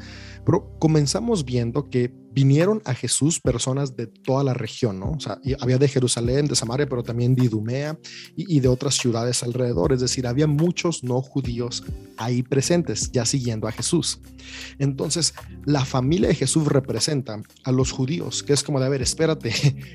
Pero 0.45 0.77
comenzamos 0.79 1.45
viendo 1.45 1.89
que 1.89 2.13
vinieron 2.31 2.81
a 2.85 2.93
Jesús 2.93 3.39
personas 3.39 3.95
de 3.95 4.07
toda 4.07 4.43
la 4.43 4.53
región, 4.53 4.99
¿no? 4.99 5.11
O 5.11 5.19
sea, 5.19 5.39
había 5.59 5.77
de 5.77 5.87
Jerusalén, 5.87 6.47
de 6.47 6.55
Samaria, 6.55 6.87
pero 6.87 7.03
también 7.03 7.35
de 7.35 7.45
Idumea 7.45 7.97
y, 8.35 8.57
y 8.57 8.59
de 8.59 8.67
otras 8.67 8.95
ciudades 8.95 9.43
alrededor. 9.43 9.93
Es 9.93 10.01
decir, 10.01 10.27
había 10.27 10.47
muchos 10.47 11.03
no 11.03 11.21
judíos 11.21 11.83
ahí 12.17 12.43
presentes, 12.43 13.11
ya 13.11 13.25
siguiendo 13.25 13.67
a 13.67 13.71
Jesús. 13.71 14.21
Entonces, 14.77 15.33
la 15.65 15.85
familia 15.85 16.29
de 16.29 16.35
Jesús 16.35 16.67
representa 16.67 17.41
a 17.63 17.71
los 17.71 17.91
judíos, 17.91 18.43
que 18.43 18.53
es 18.53 18.63
como 18.63 18.79
de, 18.79 18.85
a 18.85 18.89
ver, 18.89 19.01
espérate, 19.01 19.51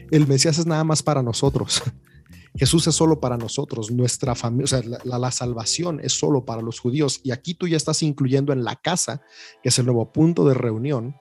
el 0.10 0.26
Mesías 0.34 0.58
es 0.58 0.66
nada 0.66 0.82
más 0.82 1.00
para 1.00 1.22
nosotros. 1.22 1.80
Jesús 2.56 2.88
es 2.88 2.94
solo 2.96 3.20
para 3.20 3.36
nosotros, 3.36 3.92
nuestra 3.92 4.34
familia, 4.34 4.64
o 4.64 4.66
sea, 4.66 4.82
la, 5.04 5.30
salvación 5.30 6.00
es 6.02 6.12
solo 6.12 6.44
para 6.44 6.60
los 6.60 6.80
judíos. 6.80 7.20
Y 7.22 7.30
aquí 7.30 7.54
tú 7.54 7.68
ya 7.68 7.76
estás 7.76 8.02
incluyendo 8.02 8.52
en 8.52 8.64
la 8.64 8.74
casa, 8.74 9.22
que 9.62 9.68
es 9.68 9.78
el 9.78 9.86
nuevo 9.86 10.12
punto 10.12 10.44
de 10.44 10.54
reunión, 10.54 11.14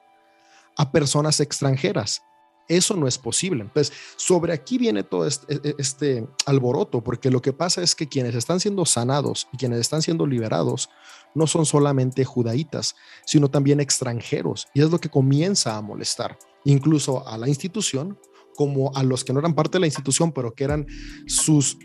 a 0.76 0.90
personas 0.90 1.38
extranjeras. 1.38 2.22
Eso 2.66 2.96
no 2.96 3.06
es 3.06 3.18
posible. 3.18 3.62
Entonces, 3.62 3.96
sobre 4.16 4.52
aquí 4.52 4.78
viene 4.78 5.04
todo 5.04 5.28
este, 5.28 5.54
e- 5.54 5.76
este 5.78 6.26
alboroto, 6.44 7.04
porque 7.04 7.30
lo 7.30 7.40
que 7.40 7.52
pasa 7.52 7.82
es 7.82 7.94
que 7.94 8.08
quienes 8.08 8.34
están 8.34 8.58
siendo 8.58 8.84
sanados 8.84 9.46
y 9.52 9.58
quienes 9.58 9.78
están 9.78 10.02
siendo 10.02 10.26
liberados 10.26 10.88
no 11.36 11.46
son 11.46 11.66
solamente 11.66 12.24
judaítas, 12.24 12.96
sino 13.26 13.48
también 13.48 13.78
extranjeros. 13.78 14.66
Y 14.74 14.82
es 14.82 14.90
lo 14.90 15.00
que 15.00 15.08
comienza 15.08 15.76
a 15.76 15.82
molestar, 15.82 16.36
incluso 16.64 17.28
a 17.28 17.38
la 17.38 17.48
institución, 17.48 18.18
como 18.56 18.94
a 18.94 19.02
los 19.02 19.24
que 19.24 19.32
no 19.32 19.40
eran 19.40 19.54
parte 19.54 19.76
de 19.76 19.80
la 19.80 19.86
institución, 19.86 20.32
pero 20.32 20.54
que 20.54 20.64
eran 20.64 20.86
sus, 21.26 21.78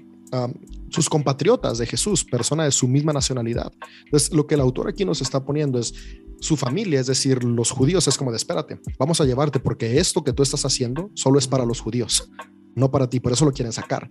sus 0.89 1.09
compatriotas 1.09 1.77
de 1.77 1.85
Jesús, 1.85 2.23
personas 2.23 2.67
de 2.67 2.71
su 2.71 2.87
misma 2.87 3.13
nacionalidad. 3.13 3.71
Entonces, 4.05 4.31
lo 4.33 4.47
que 4.47 4.55
el 4.55 4.61
autor 4.61 4.89
aquí 4.89 5.05
nos 5.05 5.21
está 5.21 5.43
poniendo 5.43 5.79
es 5.79 5.93
su 6.39 6.55
familia, 6.55 6.99
es 6.99 7.07
decir, 7.07 7.43
los 7.43 7.71
judíos, 7.71 8.07
es 8.07 8.17
como 8.17 8.31
de 8.31 8.37
espérate, 8.37 8.79
vamos 8.97 9.19
a 9.19 9.25
llevarte 9.25 9.59
porque 9.59 9.99
esto 9.99 10.23
que 10.23 10.33
tú 10.33 10.43
estás 10.43 10.65
haciendo 10.65 11.11
solo 11.13 11.37
es 11.37 11.47
para 11.47 11.65
los 11.65 11.81
judíos, 11.81 12.31
no 12.75 12.91
para 12.91 13.09
ti, 13.09 13.19
por 13.19 13.33
eso 13.33 13.45
lo 13.45 13.51
quieren 13.51 13.73
sacar. 13.73 14.09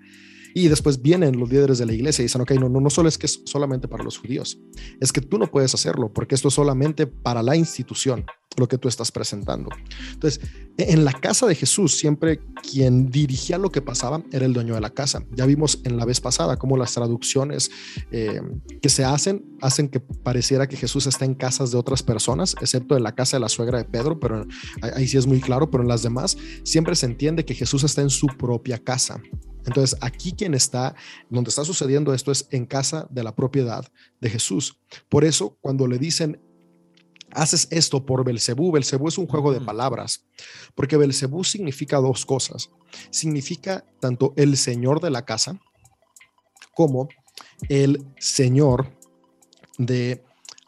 Y 0.54 0.68
después 0.68 1.00
vienen 1.02 1.38
los 1.38 1.50
líderes 1.50 1.78
de 1.78 1.86
la 1.86 1.92
iglesia 1.92 2.22
y 2.22 2.26
dicen, 2.26 2.40
ok, 2.40 2.52
no, 2.52 2.68
no, 2.68 2.80
no 2.80 2.90
solo 2.90 3.08
es 3.08 3.18
que 3.18 3.26
es 3.26 3.42
solamente 3.44 3.88
para 3.88 4.04
los 4.04 4.18
judíos, 4.18 4.58
es 5.00 5.12
que 5.12 5.20
tú 5.20 5.38
no 5.38 5.50
puedes 5.50 5.74
hacerlo 5.74 6.12
porque 6.12 6.34
esto 6.34 6.48
es 6.48 6.54
solamente 6.54 7.06
para 7.06 7.42
la 7.42 7.56
institución, 7.56 8.24
lo 8.56 8.68
que 8.68 8.78
tú 8.78 8.88
estás 8.88 9.12
presentando. 9.12 9.70
Entonces, 10.12 10.40
en 10.76 11.04
la 11.04 11.12
casa 11.12 11.46
de 11.46 11.54
Jesús, 11.54 11.96
siempre 11.96 12.40
quien 12.62 13.10
dirigía 13.10 13.58
lo 13.58 13.70
que 13.70 13.82
pasaba 13.82 14.22
era 14.32 14.46
el 14.46 14.52
dueño 14.52 14.74
de 14.74 14.80
la 14.80 14.90
casa. 14.90 15.24
Ya 15.32 15.46
vimos 15.46 15.80
en 15.84 15.96
la 15.96 16.04
vez 16.04 16.20
pasada 16.20 16.56
cómo 16.56 16.76
las 16.76 16.92
traducciones 16.92 17.70
eh, 18.10 18.40
que 18.80 18.88
se 18.88 19.04
hacen 19.04 19.44
hacen 19.60 19.88
que 19.88 20.00
pareciera 20.00 20.68
que 20.68 20.76
Jesús 20.76 21.06
está 21.06 21.24
en 21.24 21.34
casas 21.34 21.70
de 21.72 21.78
otras 21.78 22.02
personas, 22.02 22.54
excepto 22.60 22.96
en 22.96 23.02
la 23.02 23.14
casa 23.14 23.36
de 23.36 23.40
la 23.40 23.48
suegra 23.48 23.78
de 23.78 23.84
Pedro, 23.84 24.18
pero 24.18 24.46
ahí 24.82 25.06
sí 25.06 25.16
es 25.16 25.26
muy 25.26 25.40
claro, 25.40 25.70
pero 25.70 25.82
en 25.82 25.88
las 25.88 26.02
demás 26.02 26.36
siempre 26.62 26.94
se 26.94 27.06
entiende 27.06 27.44
que 27.44 27.54
Jesús 27.54 27.84
está 27.84 28.02
en 28.02 28.10
su 28.10 28.26
propia 28.26 28.78
casa. 28.78 29.20
Entonces, 29.68 29.98
aquí 30.00 30.32
quien 30.32 30.54
está, 30.54 30.94
donde 31.28 31.50
está 31.50 31.62
sucediendo 31.64 32.14
esto 32.14 32.32
es 32.32 32.48
en 32.50 32.64
casa 32.64 33.06
de 33.10 33.22
la 33.22 33.34
propiedad 33.34 33.86
de 34.20 34.30
Jesús. 34.30 34.78
Por 35.10 35.24
eso, 35.24 35.58
cuando 35.60 35.86
le 35.86 35.98
dicen, 35.98 36.40
haces 37.32 37.68
esto 37.70 38.06
por 38.06 38.24
Belcebú, 38.24 38.72
Belcebú 38.72 39.08
es 39.08 39.18
un 39.18 39.26
juego 39.26 39.52
de 39.52 39.60
palabras, 39.60 40.24
porque 40.74 40.96
Belcebú 40.96 41.44
significa 41.44 41.98
dos 41.98 42.24
cosas. 42.24 42.70
Significa 43.10 43.84
tanto 44.00 44.32
el 44.36 44.56
señor 44.56 45.00
de 45.02 45.10
la 45.10 45.26
casa 45.26 45.60
como 46.74 47.08
el 47.68 48.06
señor 48.18 48.96
de 49.76 50.24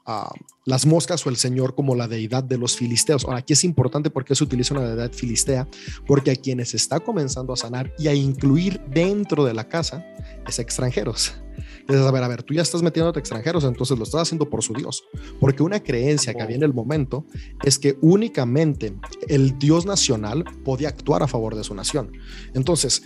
uh, 0.07 0.35
las 0.71 0.87
moscas 0.87 1.27
o 1.27 1.31
el 1.31 1.37
señor 1.37 1.75
como 1.75 1.97
la 1.97 2.07
deidad 2.07 2.45
de 2.45 2.57
los 2.57 2.77
filisteos. 2.77 3.25
Ahora, 3.25 3.39
aquí 3.39 3.55
es 3.55 3.65
importante 3.65 4.09
porque 4.09 4.37
se 4.37 4.45
utiliza 4.45 4.73
una 4.73 4.89
deidad 4.89 5.13
filistea, 5.13 5.69
porque 6.07 6.31
a 6.31 6.37
quienes 6.37 6.75
está 6.75 7.01
comenzando 7.01 7.53
a 7.53 7.57
sanar 7.57 7.93
y 7.99 8.07
a 8.07 8.15
incluir 8.15 8.81
dentro 8.89 9.45
de 9.45 9.53
la 9.53 9.69
casa 9.69 10.07
es 10.47 10.61
extranjeros. 10.61 11.35
Entonces, 11.81 12.07
a 12.07 12.11
ver, 12.13 12.23
a 12.23 12.29
ver, 12.29 12.45
tú 12.45 12.55
ya 12.55 12.63
estás 12.63 12.83
metiéndote 12.83 13.19
extranjeros, 13.19 13.65
entonces 13.65 13.99
lo 13.99 14.05
estás 14.05 14.23
haciendo 14.23 14.49
por 14.49 14.63
su 14.63 14.73
Dios. 14.73 15.03
Porque 15.41 15.65
una 15.65 15.81
creencia 15.81 16.33
que 16.35 16.43
había 16.43 16.57
en 16.57 16.63
el 16.63 16.73
momento 16.73 17.27
es 17.65 17.77
que 17.77 17.99
únicamente 18.01 18.95
el 19.27 19.59
Dios 19.59 19.87
nacional 19.87 20.45
podía 20.65 20.89
actuar 20.89 21.25
a 21.25 21.27
favor 21.27 21.57
de 21.57 21.65
su 21.65 21.75
nación. 21.75 22.13
Entonces, 22.55 23.03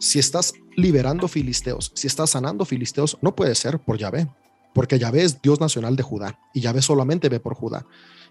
si 0.00 0.18
estás 0.18 0.52
liberando 0.76 1.28
filisteos, 1.28 1.92
si 1.94 2.08
estás 2.08 2.30
sanando 2.30 2.64
filisteos, 2.64 3.16
no 3.22 3.36
puede 3.36 3.54
ser 3.54 3.78
por 3.78 3.98
Yahvé, 3.98 4.26
porque 4.74 4.98
Yahvé 4.98 5.22
es 5.22 5.40
Dios 5.40 5.60
nacional 5.60 5.96
de 5.96 6.02
Judá 6.02 6.38
y 6.52 6.60
Yahvé 6.60 6.82
solamente 6.82 7.28
ve 7.28 7.40
por 7.40 7.54
Judá. 7.54 7.86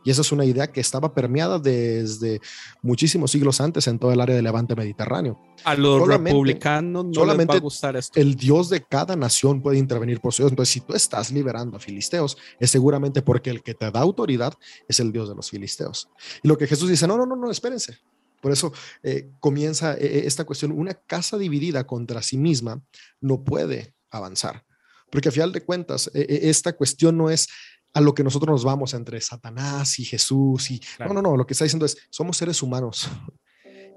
Y 0.05 0.11
esa 0.11 0.21
es 0.21 0.31
una 0.33 0.43
idea 0.43 0.67
que 0.67 0.81
estaba 0.81 1.13
permeada 1.13 1.59
desde 1.59 2.41
muchísimos 2.81 3.31
siglos 3.31 3.61
antes 3.61 3.87
en 3.87 3.99
todo 3.99 4.11
el 4.11 4.19
área 4.19 4.35
del 4.35 4.43
levante 4.43 4.75
mediterráneo. 4.75 5.39
A 5.63 5.75
los 5.75 5.99
solamente, 5.99 6.31
republicanos 6.31 7.05
no 7.05 7.13
solamente 7.13 7.53
les 7.53 7.61
va 7.61 7.61
a 7.61 7.63
gustar 7.63 7.95
esto. 7.95 8.19
El 8.19 8.35
Dios 8.35 8.69
de 8.69 8.83
cada 8.83 9.15
nación 9.15 9.61
puede 9.61 9.77
intervenir 9.77 10.19
por 10.19 10.33
su 10.33 10.43
Dios. 10.43 10.51
Entonces, 10.51 10.73
si 10.73 10.81
tú 10.81 10.93
estás 10.93 11.31
liberando 11.31 11.77
a 11.77 11.79
filisteos, 11.79 12.37
es 12.59 12.69
seguramente 12.69 13.21
porque 13.21 13.49
el 13.49 13.63
que 13.63 13.73
te 13.73 13.89
da 13.89 14.01
autoridad 14.01 14.53
es 14.89 14.99
el 14.99 15.13
Dios 15.13 15.29
de 15.29 15.35
los 15.35 15.49
filisteos. 15.49 16.09
Y 16.43 16.49
lo 16.49 16.57
que 16.57 16.67
Jesús 16.67 16.89
dice, 16.89 17.07
no, 17.07 17.15
no, 17.17 17.25
no, 17.25 17.37
no, 17.37 17.49
espérense. 17.49 17.97
Por 18.41 18.51
eso 18.51 18.73
eh, 19.03 19.29
comienza 19.39 19.93
eh, 19.93 20.23
esta 20.25 20.43
cuestión. 20.43 20.73
Una 20.73 20.95
casa 20.95 21.37
dividida 21.37 21.87
contra 21.87 22.21
sí 22.21 22.37
misma 22.37 22.81
no 23.21 23.41
puede 23.41 23.95
avanzar. 24.11 24.65
Porque 25.13 25.29
a 25.29 25.31
final 25.31 25.51
de 25.51 25.61
cuentas, 25.63 26.09
eh, 26.15 26.39
esta 26.41 26.73
cuestión 26.73 27.15
no 27.15 27.29
es 27.29 27.47
a 27.93 28.01
lo 28.01 28.15
que 28.15 28.23
nosotros 28.23 28.51
nos 28.51 28.63
vamos 28.63 28.95
entre 28.95 29.21
Satanás 29.21 29.99
y 29.99 30.05
Jesús. 30.05 30.71
Y, 30.71 30.81
No, 30.97 31.13
no, 31.13 31.21
no, 31.21 31.37
lo 31.37 31.45
que 31.45 31.53
está 31.53 31.65
diciendo 31.65 31.85
es, 31.85 31.95
somos 32.09 32.35
seres 32.35 32.63
humanos. 32.63 33.07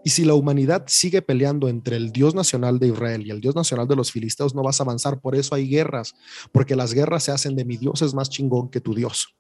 Y 0.05 0.11
si 0.11 0.27
la 0.27 0.35
humanidad 0.35 0.85
sigue 0.89 1.23
peleando 1.23 1.71
entre 1.71 1.97
el 1.97 2.13
Dios 2.13 2.35
nacional 2.35 2.79
de 2.79 2.89
Israel 2.89 3.27
y 3.27 3.31
el 3.31 3.41
Dios 3.41 3.57
nacional 3.57 3.89
de 3.89 3.97
los 3.97 4.13
filisteos, 4.13 4.55
no 4.55 4.63
vas 4.63 4.79
a 4.79 4.85
avanzar. 4.85 5.21
Por 5.21 5.35
eso 5.35 5.55
hay 5.55 5.67
guerras, 5.67 6.13
porque 6.53 6.77
las 6.77 6.93
guerras 6.93 7.25
se 7.25 7.33
hacen 7.33 7.57
de 7.57 7.65
mi 7.65 7.79
Dios 7.79 8.03
es 8.03 8.13
más 8.13 8.29
chingón 8.29 8.69
que 8.69 8.83
tu 8.83 8.95
Dios. 8.95 9.35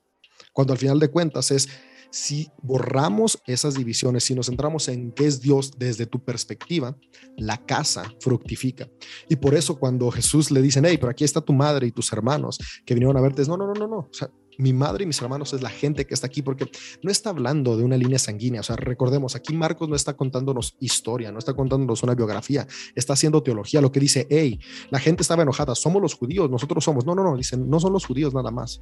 Cuando 0.54 0.72
al 0.72 0.78
final 0.78 0.98
de 0.98 1.08
cuentas 1.08 1.50
es, 1.50 1.68
si 2.10 2.48
borramos 2.62 3.38
esas 3.46 3.74
divisiones, 3.74 4.24
si 4.24 4.34
nos 4.34 4.46
centramos 4.46 4.88
en 4.88 5.12
qué 5.12 5.26
es 5.26 5.40
Dios 5.40 5.72
desde 5.78 6.06
tu 6.06 6.24
perspectiva, 6.24 6.96
la 7.36 7.58
casa 7.64 8.04
fructifica. 8.20 8.88
Y 9.28 9.36
por 9.36 9.54
eso 9.54 9.78
cuando 9.78 10.10
Jesús 10.10 10.50
le 10.50 10.62
dicen, 10.62 10.84
hey, 10.84 10.96
pero 10.98 11.10
aquí 11.10 11.24
está 11.24 11.40
tu 11.40 11.52
madre 11.52 11.86
y 11.86 11.92
tus 11.92 12.12
hermanos 12.12 12.58
que 12.84 12.94
vinieron 12.94 13.16
a 13.16 13.20
verte, 13.20 13.42
es, 13.42 13.48
no, 13.48 13.56
no, 13.56 13.66
no, 13.66 13.74
no, 13.74 13.86
no. 13.86 13.98
O 13.98 14.12
sea, 14.12 14.30
mi 14.58 14.72
madre 14.72 15.04
y 15.04 15.06
mis 15.06 15.20
hermanos 15.20 15.52
es 15.52 15.62
la 15.62 15.70
gente 15.70 16.06
que 16.06 16.14
está 16.14 16.26
aquí, 16.26 16.42
porque 16.42 16.70
no 17.02 17.10
está 17.10 17.30
hablando 17.30 17.76
de 17.76 17.84
una 17.84 17.96
línea 17.96 18.18
sanguínea. 18.18 18.60
O 18.60 18.64
sea, 18.64 18.76
recordemos, 18.76 19.36
aquí 19.36 19.54
Marcos 19.54 19.88
no 19.88 19.96
está 19.96 20.16
contándonos 20.16 20.76
historia, 20.80 21.32
no 21.32 21.38
está 21.38 21.54
contándonos 21.54 22.02
una 22.02 22.14
biografía, 22.14 22.66
está 22.94 23.12
haciendo 23.12 23.42
teología, 23.42 23.80
lo 23.80 23.92
que 23.92 24.00
dice, 24.00 24.26
hey, 24.30 24.58
la 24.90 24.98
gente 24.98 25.22
estaba 25.22 25.42
enojada, 25.42 25.74
somos 25.74 26.00
los 26.00 26.14
judíos, 26.14 26.50
nosotros 26.50 26.84
somos. 26.84 27.04
No, 27.04 27.14
no, 27.14 27.22
no, 27.22 27.36
dicen, 27.36 27.68
no 27.68 27.80
son 27.80 27.92
los 27.92 28.06
judíos 28.06 28.34
nada 28.34 28.50
más. 28.50 28.78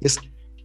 Es 0.00 0.18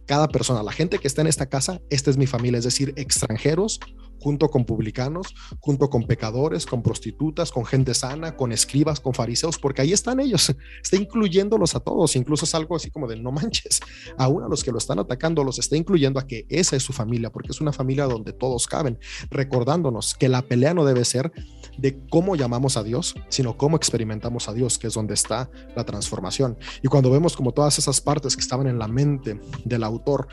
cada 0.06 0.28
persona, 0.28 0.62
la 0.62 0.72
gente 0.72 0.98
que 0.98 1.08
está 1.08 1.20
en 1.22 1.28
esta 1.28 1.46
casa, 1.46 1.80
esta 1.90 2.10
es 2.10 2.16
mi 2.16 2.26
familia, 2.26 2.58
es 2.58 2.64
decir, 2.64 2.92
extranjeros 2.96 3.80
junto 4.22 4.48
con 4.48 4.64
publicanos, 4.64 5.34
junto 5.58 5.90
con 5.90 6.04
pecadores, 6.04 6.64
con 6.64 6.82
prostitutas, 6.82 7.50
con 7.50 7.64
gente 7.64 7.92
sana, 7.92 8.36
con 8.36 8.52
escribas, 8.52 9.00
con 9.00 9.14
fariseos, 9.14 9.58
porque 9.58 9.82
ahí 9.82 9.92
están 9.92 10.20
ellos, 10.20 10.54
está 10.82 10.96
incluyéndolos 10.96 11.74
a 11.74 11.80
todos, 11.80 12.14
incluso 12.14 12.44
es 12.44 12.54
algo 12.54 12.76
así 12.76 12.90
como 12.90 13.08
de 13.08 13.16
no 13.16 13.32
manches, 13.32 13.80
aún 14.16 14.44
a 14.44 14.48
los 14.48 14.62
que 14.62 14.70
lo 14.70 14.78
están 14.78 15.00
atacando 15.00 15.42
los 15.42 15.58
está 15.58 15.76
incluyendo 15.76 16.20
a 16.20 16.26
que 16.26 16.46
esa 16.48 16.76
es 16.76 16.82
su 16.82 16.92
familia, 16.92 17.30
porque 17.30 17.50
es 17.50 17.60
una 17.60 17.72
familia 17.72 18.04
donde 18.04 18.32
todos 18.32 18.66
caben, 18.66 18.98
recordándonos 19.30 20.14
que 20.14 20.28
la 20.28 20.42
pelea 20.42 20.72
no 20.72 20.84
debe 20.84 21.04
ser 21.04 21.32
de 21.78 21.98
cómo 22.08 22.36
llamamos 22.36 22.76
a 22.76 22.82
Dios, 22.82 23.14
sino 23.28 23.56
cómo 23.56 23.76
experimentamos 23.76 24.48
a 24.48 24.52
Dios, 24.52 24.78
que 24.78 24.86
es 24.86 24.94
donde 24.94 25.14
está 25.14 25.50
la 25.74 25.84
transformación. 25.84 26.56
Y 26.82 26.88
cuando 26.88 27.10
vemos 27.10 27.36
como 27.36 27.52
todas 27.52 27.78
esas 27.78 28.00
partes 28.00 28.36
que 28.36 28.42
estaban 28.42 28.66
en 28.66 28.78
la 28.78 28.88
mente 28.88 29.40
del 29.64 29.84
autor, 29.84 30.28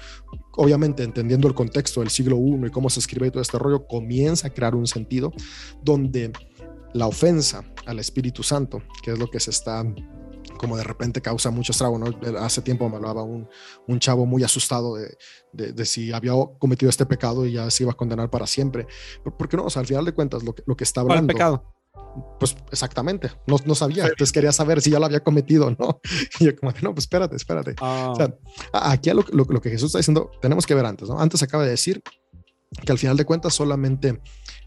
obviamente 0.54 1.04
entendiendo 1.04 1.48
el 1.48 1.54
contexto 1.54 2.02
del 2.02 2.10
siglo 2.10 2.38
I 2.38 2.68
y 2.68 2.70
cómo 2.70 2.90
se 2.90 3.00
escribe 3.00 3.32
todo 3.32 3.42
este 3.42 3.58
rollo, 3.58 3.88
comienza 3.88 4.48
a 4.48 4.50
crear 4.52 4.76
un 4.76 4.88
sentido 4.88 5.32
donde 5.82 6.32
la 6.94 7.08
ofensa 7.08 7.64
al 7.86 8.00
Espíritu 8.00 8.44
Santo, 8.44 8.82
que 9.04 9.12
es 9.12 9.20
lo 9.20 9.30
que 9.30 9.40
se 9.40 9.52
está 9.52 9.84
como 10.60 10.76
de 10.76 10.84
repente 10.84 11.22
causa 11.22 11.50
mucho 11.52 11.72
estrago, 11.72 11.98
¿no? 11.98 12.08
Hace 12.40 12.62
tiempo 12.62 12.88
me 12.90 12.98
hablaba 12.98 13.24
un, 13.24 13.48
un 13.88 14.00
chavo 14.00 14.26
muy 14.26 14.44
asustado 14.44 14.96
de, 14.96 15.16
de, 15.54 15.86
si 15.86 16.12
había 16.12 16.34
cometido 16.60 16.90
este 16.90 17.06
pecado 17.06 17.46
y 17.46 17.54
ya 17.54 17.72
se 17.72 17.84
iba 17.84 17.94
a 17.94 17.96
condenar 17.96 18.30
para 18.30 18.46
siempre. 18.46 18.86
Porque 19.38 19.56
no, 19.56 19.64
o 19.64 19.70
sea, 19.70 19.80
al 19.80 19.88
final 19.88 20.04
de 20.04 20.12
cuentas, 20.12 20.44
lo 20.44 20.54
que, 20.54 20.62
lo 20.68 20.76
que 20.76 20.84
está 20.84 21.02
hablando... 21.02 21.34
¿Cuál 21.34 21.36
pecado? 21.36 21.76
Pues 22.40 22.56
exactamente, 22.72 23.32
no, 23.48 23.58
no 23.66 23.76
sabía, 23.76 24.04
entonces 24.04 24.32
quería 24.32 24.52
saber 24.52 24.82
si 24.82 24.90
ya 24.90 25.00
lo 25.00 25.06
había 25.06 25.24
cometido, 25.24 25.76
¿no? 25.80 26.02
Y 26.40 26.46
yo 26.46 26.56
como, 26.56 26.74
no, 26.82 26.94
pues 26.94 27.06
espérate, 27.06 27.36
espérate. 27.36 27.76
O 27.82 28.16
sea, 28.16 28.36
Ah. 28.74 28.92
aquí 28.92 29.10
lo, 29.12 29.24
lo, 29.32 29.46
lo 29.46 29.62
que 29.62 29.70
Jesús 29.70 29.88
está 29.88 30.00
diciendo, 30.00 30.30
tenemos 30.42 30.66
que 30.66 30.76
ver 30.76 30.86
antes, 30.86 31.08
¿no? 31.08 31.20
Antes 31.20 31.42
acaba 31.42 31.64
de 31.64 31.70
decir 31.72 32.04
que 32.86 32.92
al 32.92 32.98
final 32.98 33.16
de 33.18 33.26
cuentas 33.26 33.54
solamente 33.54 34.22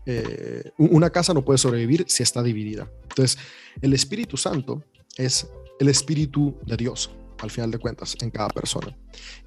eh, 0.07 0.71
una 0.79 1.11
casa 1.11 1.35
no 1.35 1.45
puede 1.45 1.59
sobrevivir 1.59 2.05
si 2.09 2.23
está 2.23 2.43
dividida. 2.43 2.91
Entonces, 3.03 3.39
el 3.81 3.93
Espíritu 3.93 4.37
Santo 4.37 4.83
es 5.17 5.49
el 5.83 5.89
Espíritu 5.89 6.57
de 6.65 6.77
Dios, 6.77 7.11
al 7.41 7.51
final 7.51 7.73
de 7.73 7.79
cuentas, 7.79 8.17
en 8.23 8.31
cada 8.31 8.49
persona. 8.49 8.97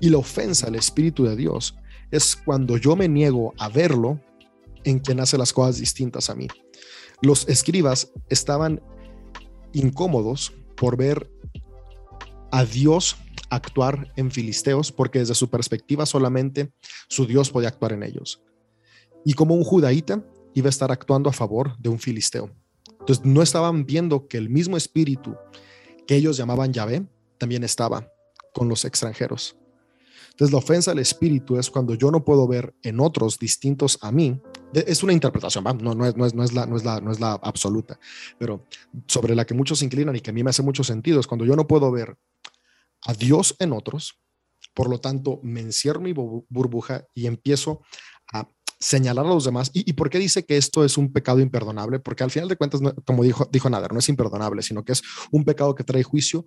Y 0.02 0.10
la 0.10 0.18
ofensa 0.18 0.68
al 0.68 0.76
Espíritu 0.76 1.24
de 1.24 1.36
Dios 1.38 1.76
es 2.12 2.36
cuando 2.36 2.76
yo 2.76 2.96
me 2.98 3.08
niego 3.08 3.54
a 3.58 3.70
verlo 3.70 4.20
en 4.84 5.00
quien 5.00 5.22
hace 5.22 5.38
las 5.38 5.54
cosas 5.54 5.78
distintas 5.78 6.30
a 6.30 6.36
mí. 6.36 6.48
Los 7.22 7.48
escribas 7.48 8.12
estaban 8.30 8.82
incómodos 9.72 10.54
por 10.76 10.98
ver 10.98 11.32
a 12.52 12.66
Dios 12.66 13.16
actuar 13.50 14.12
en 14.18 14.30
filisteos 14.30 14.92
porque 14.92 15.20
desde 15.20 15.36
su 15.36 15.50
perspectiva 15.50 16.06
solamente 16.06 16.74
su 17.08 17.26
Dios 17.26 17.50
podía 17.50 17.70
actuar 17.70 17.94
en 17.94 18.04
ellos. 18.04 18.44
Y 19.24 19.34
como 19.34 19.56
un 19.56 19.64
judaíta 19.64 20.22
iba 20.54 20.68
a 20.68 20.70
estar 20.70 20.92
actuando 20.92 21.30
a 21.30 21.34
favor 21.34 21.78
de 21.78 21.88
un 21.88 22.00
filisteo. 22.00 22.52
Entonces 23.00 23.24
no 23.24 23.42
estaban 23.42 23.86
viendo 23.86 24.28
que 24.28 24.38
el 24.38 24.50
mismo 24.50 24.76
espíritu 24.76 25.38
que 26.08 26.16
ellos 26.16 26.38
llamaban 26.38 26.74
Yahvé 26.74 27.06
también 27.38 27.64
estaba 27.64 28.12
con 28.54 28.70
los 28.70 28.86
extranjeros. 28.86 29.56
Entonces 30.36 30.52
la 30.52 30.58
ofensa 30.58 30.92
al 30.92 31.00
espíritu 31.00 31.58
es 31.58 31.70
cuando 31.70 31.94
yo 31.94 32.12
no 32.12 32.26
puedo 32.26 32.46
ver 32.46 32.74
en 32.84 33.00
otros 33.00 33.40
distintos 33.40 33.98
a 34.02 34.12
mí. 34.12 34.42
Es 34.74 35.02
una 35.02 35.14
interpretación, 35.14 35.64
no, 35.64 35.96
no, 35.96 36.06
es, 36.06 36.54
la 36.54 37.32
absoluta, 37.42 37.98
pero 38.38 38.66
sobre 39.08 39.34
la 39.34 39.46
que 39.46 39.54
muchos 39.54 39.80
se 39.80 39.86
inclinan 39.86 40.14
y 40.14 40.20
que 40.20 40.32
a 40.32 40.34
mí 40.34 40.44
me 40.44 40.50
hace 40.50 40.62
mucho 40.62 40.84
sentido 40.84 41.22
es 41.22 41.28
cuando 41.28 41.46
yo 41.46 41.56
no 41.56 41.68
puedo 41.68 41.90
ver 41.90 42.18
a 43.04 43.14
Dios 43.14 43.56
en 43.60 43.72
otros, 43.72 44.20
por 44.74 44.90
lo 44.90 45.00
tanto 45.00 45.40
me 45.42 45.62
encierro 45.62 46.02
mi 46.02 46.12
burbuja 46.12 47.06
y 47.14 47.28
empiezo 47.28 47.82
a 48.34 48.50
señalar 48.80 49.26
a 49.26 49.30
los 49.30 49.46
demás. 49.46 49.72
¿Y, 49.74 49.90
¿Y, 49.90 49.94
por 49.94 50.10
qué 50.10 50.20
dice 50.20 50.46
que 50.46 50.58
esto 50.58 50.84
es 50.84 50.98
un 50.98 51.12
pecado 51.12 51.40
imperdonable? 51.40 52.00
Porque 52.00 52.24
al 52.24 52.32
final 52.32 52.50
de 52.50 52.58
cuentas, 52.58 52.82
no, 52.82 52.94
como 53.06 53.24
dijo, 53.24 53.48
dijo 53.52 53.70
Nader, 53.70 53.94
no 53.94 54.00
es 54.00 54.10
imperdonable, 54.10 54.62
sino 54.62 54.84
que 54.84 54.92
es 54.92 55.04
un 55.32 55.44
pecado 55.44 55.76
que 55.76 55.84
trae 55.84 56.04
juicio 56.04 56.46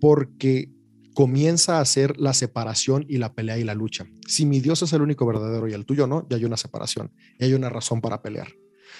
porque 0.00 0.70
comienza 1.14 1.80
a 1.80 1.84
ser 1.84 2.16
la 2.18 2.32
separación 2.32 3.04
y 3.08 3.18
la 3.18 3.32
pelea 3.32 3.58
y 3.58 3.64
la 3.64 3.74
lucha. 3.74 4.06
Si 4.26 4.46
mi 4.46 4.60
Dios 4.60 4.82
es 4.82 4.92
el 4.92 5.02
único 5.02 5.26
verdadero 5.26 5.66
y 5.68 5.72
el 5.72 5.84
tuyo 5.84 6.06
no, 6.06 6.26
ya 6.28 6.36
hay 6.36 6.44
una 6.44 6.56
separación 6.56 7.12
y 7.38 7.44
hay 7.44 7.54
una 7.54 7.68
razón 7.68 8.00
para 8.00 8.22
pelear. 8.22 8.52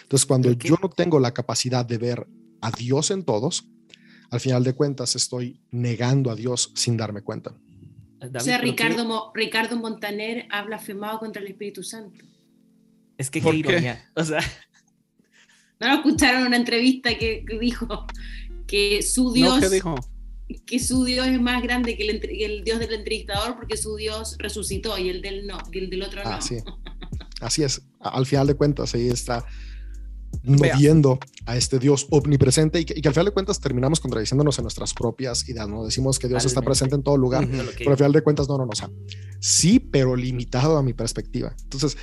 Entonces, 0.03 0.27
cuando 0.27 0.51
yo 0.53 0.77
no 0.83 0.89
tengo 0.89 1.21
la 1.21 1.33
capacidad 1.33 1.87
de 1.87 1.99
ver 1.99 2.27
a 2.61 2.71
Dios 2.71 3.11
en 3.11 3.25
todos, 3.25 3.69
al 4.31 4.41
final 4.41 4.65
de 4.65 4.75
cuentas 4.75 5.15
estoy 5.17 5.61
negando 5.71 6.31
a 6.31 6.35
Dios 6.35 6.73
sin 6.75 6.97
darme 6.97 7.23
cuenta. 7.23 7.55
David, 8.19 8.37
o 8.37 8.41
sea, 8.41 8.59
Ricardo, 8.59 9.05
Mo, 9.05 9.31
Ricardo 9.33 9.77
Montaner 9.77 10.47
ha 10.51 10.63
blasfemado 10.65 11.21
contra 11.21 11.41
el 11.41 11.49
Espíritu 11.49 11.85
Santo. 11.85 12.25
Es 13.19 13.31
que 13.31 13.41
qué 13.41 13.55
ironía. 13.55 14.09
O 14.15 14.25
sea. 14.25 14.41
¿No 15.81 15.89
lo 15.89 15.95
escucharon 15.95 16.41
en 16.41 16.47
una 16.49 16.57
entrevista 16.57 17.17
que, 17.19 17.45
que 17.45 17.59
dijo 17.59 18.07
que 18.67 19.03
su 19.03 19.33
Dios. 19.33 19.57
No, 19.57 19.61
¿qué 19.61 19.69
dijo? 19.69 19.95
que 20.65 20.79
su 20.79 21.05
Dios 21.05 21.27
es 21.27 21.41
más 21.41 21.63
grande 21.63 21.97
que 21.97 22.09
el, 22.09 22.21
que 22.21 22.45
el, 22.45 22.65
Dios 22.65 22.79
del 22.79 22.95
entrevistador 22.95 23.57
porque 23.57 23.77
su 23.77 23.97
Dios 23.97 24.37
resucitó 24.39 24.97
y 24.97 25.11
el 25.11 25.21
del 25.21 25.47
no, 25.47 25.59
que 25.71 25.79
el 25.79 25.91
del 25.91 26.03
otro 26.03 26.25
no. 26.25 26.31
Así, 26.31 26.57
así 27.41 27.63
es. 27.63 27.83
Al 28.01 28.25
final 28.25 28.47
de 28.47 28.55
cuentas, 28.55 28.95
ahí 28.95 29.09
está 29.09 29.45
moviendo 30.43 31.19
a 31.47 31.57
este 31.57 31.79
Dios 31.79 32.07
omnipresente 32.11 32.81
y 32.81 32.85
que, 32.85 32.95
y 32.97 33.03
que, 33.03 33.09
al 33.09 33.15
final 33.15 33.27
de 33.27 33.33
cuentas 33.33 33.61
terminamos 33.61 34.01
contradiciéndonos 34.01 34.59
en 34.59 34.65
nuestras 34.65 34.95
propias 34.95 35.49
ideas, 35.49 35.69
¿no? 35.69 35.85
Decimos 35.85 36.19
que 36.19 36.29
Dios 36.29 36.45
está 36.45 36.63
presente 36.63 36.95
en 36.95 37.03
todo 37.03 37.17
lugar, 37.17 37.45
uh 37.45 37.49
-huh. 37.49 37.75
pero 37.77 37.91
al 37.91 37.97
final 37.97 38.13
de 38.13 38.23
cuentas, 38.23 38.49
no, 38.49 38.57
no, 38.57 38.65
no, 38.65 38.71
o 38.73 38.77
sea, 38.77 38.91
sí, 39.41 39.81
pero 39.81 40.17
limitado 40.17 40.77
a 40.77 40.83
mi 40.83 40.93
perspectiva. 40.93 41.55
Entonces, 41.65 41.97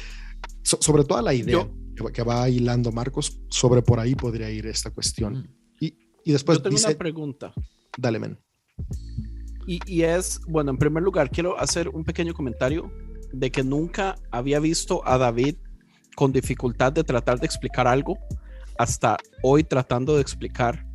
so, 0.65 0.77
sobre 0.81 1.03
toda 1.03 1.21
la 1.21 1.33
idea 1.33 1.69
Yo, 1.95 2.07
que 2.11 2.23
va 2.23 2.49
hilando 2.49 2.91
Marcos, 2.91 3.39
sobre 3.49 3.81
por 3.81 3.99
ahí 3.99 4.15
podría 4.15 4.49
ir 4.49 4.65
esta 4.67 4.91
cuestión. 4.91 5.49
Y, 5.79 5.97
y 6.25 6.31
después 6.31 6.57
Yo 6.57 6.63
tengo 6.63 6.75
dice, 6.75 6.89
una 6.89 6.97
pregunta. 6.97 7.53
Dale, 7.97 8.19
men. 8.19 8.39
Y, 9.67 9.79
y, 9.85 10.01
es, 10.01 10.41
bueno, 10.47 10.71
en 10.71 10.77
primer 10.77 11.03
lugar, 11.03 11.29
quiero 11.29 11.57
hacer 11.57 11.87
un 11.89 12.03
pequeño 12.03 12.33
comentario 12.33 12.91
de 13.31 13.51
que 13.51 13.63
nunca 13.63 14.15
había 14.31 14.59
visto 14.59 15.07
a 15.07 15.17
David 15.17 15.55
con 16.15 16.31
dificultad 16.31 16.91
de 16.91 17.03
tratar 17.03 17.39
de 17.39 17.45
explicar 17.45 17.87
algo 17.87 18.17
hasta 18.77 19.17
hoy 19.43 19.63
tratando 19.63 20.15
de 20.15 20.21
explicar 20.21 20.85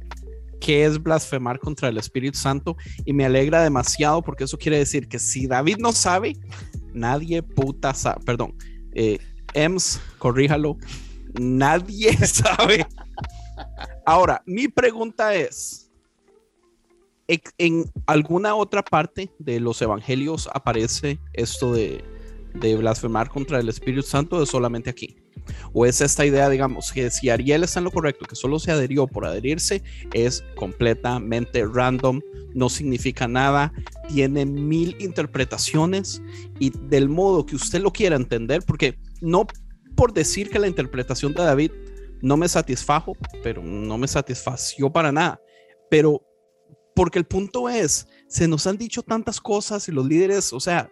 qué 0.60 0.84
es 0.84 1.02
blasfemar 1.02 1.58
contra 1.58 1.88
el 1.88 1.98
Espíritu 1.98 2.38
Santo 2.38 2.76
y 3.04 3.12
me 3.12 3.24
alegra 3.24 3.62
demasiado 3.62 4.22
porque 4.22 4.44
eso 4.44 4.58
quiere 4.58 4.78
decir 4.78 5.08
que 5.08 5.18
si 5.18 5.46
David 5.46 5.78
no 5.78 5.92
sabe, 5.92 6.36
nadie 6.92 7.42
puta 7.42 7.94
sabe, 7.94 8.22
perdón, 8.24 8.54
eh, 8.94 9.18
Ems, 9.54 10.00
corríjalo, 10.18 10.76
nadie 11.38 12.12
sabe. 12.26 12.86
Ahora, 14.06 14.42
mi 14.46 14.68
pregunta 14.68 15.34
es, 15.34 15.90
¿en 17.58 17.84
alguna 18.06 18.54
otra 18.54 18.82
parte 18.82 19.30
de 19.38 19.60
los 19.60 19.80
evangelios 19.82 20.48
aparece 20.52 21.20
esto 21.32 21.72
de, 21.72 22.02
blasfemar 22.52 23.28
contra 23.28 23.60
el 23.60 23.68
Espíritu 23.68 24.02
Santo 24.02 24.36
o 24.36 24.46
solamente 24.46 24.90
aquí? 24.90 25.16
¿O 25.72 25.86
es 25.86 26.00
esta 26.00 26.24
idea, 26.24 26.48
digamos, 26.48 26.92
que 26.92 27.10
si 27.10 27.28
Ariel 27.28 27.64
está 27.64 27.80
en 27.80 27.84
lo 27.84 27.90
correcto, 27.90 28.26
que 28.26 28.36
solo 28.36 28.58
se 28.58 28.72
adherió 28.72 29.06
por 29.06 29.24
adherirse, 29.24 29.82
es 30.12 30.44
completamente 30.56 31.64
random, 31.64 32.20
no 32.54 32.68
significa 32.68 33.26
nada, 33.26 33.72
tiene 34.08 34.44
mil 34.44 34.96
interpretaciones 35.00 36.22
y 36.58 36.70
del 36.88 37.08
modo 37.08 37.46
que 37.46 37.56
usted 37.56 37.80
lo 37.80 37.92
quiera 37.92 38.16
entender, 38.16 38.62
porque 38.66 38.98
no, 39.20 39.46
por 39.96 40.12
decir 40.12 40.50
que 40.50 40.58
la 40.58 40.68
interpretación 40.68 41.32
de 41.34 41.42
David 41.42 41.72
no 42.22 42.36
me 42.36 42.48
satisfajo, 42.48 43.16
pero 43.42 43.62
no 43.62 43.98
me 43.98 44.08
satisfació 44.08 44.90
para 44.90 45.12
nada. 45.12 45.40
Pero 45.90 46.22
porque 46.94 47.18
el 47.18 47.24
punto 47.24 47.68
es, 47.68 48.08
se 48.28 48.48
nos 48.48 48.66
han 48.66 48.76
dicho 48.76 49.02
tantas 49.02 49.40
cosas 49.40 49.88
y 49.88 49.92
los 49.92 50.06
líderes, 50.06 50.52
o 50.52 50.60
sea, 50.60 50.90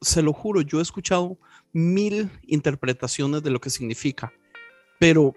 se 0.00 0.22
lo 0.22 0.32
juro, 0.32 0.60
yo 0.60 0.78
he 0.78 0.82
escuchado 0.82 1.38
mil 1.72 2.30
interpretaciones 2.46 3.42
de 3.42 3.50
lo 3.50 3.60
que 3.60 3.70
significa, 3.70 4.32
pero 5.00 5.34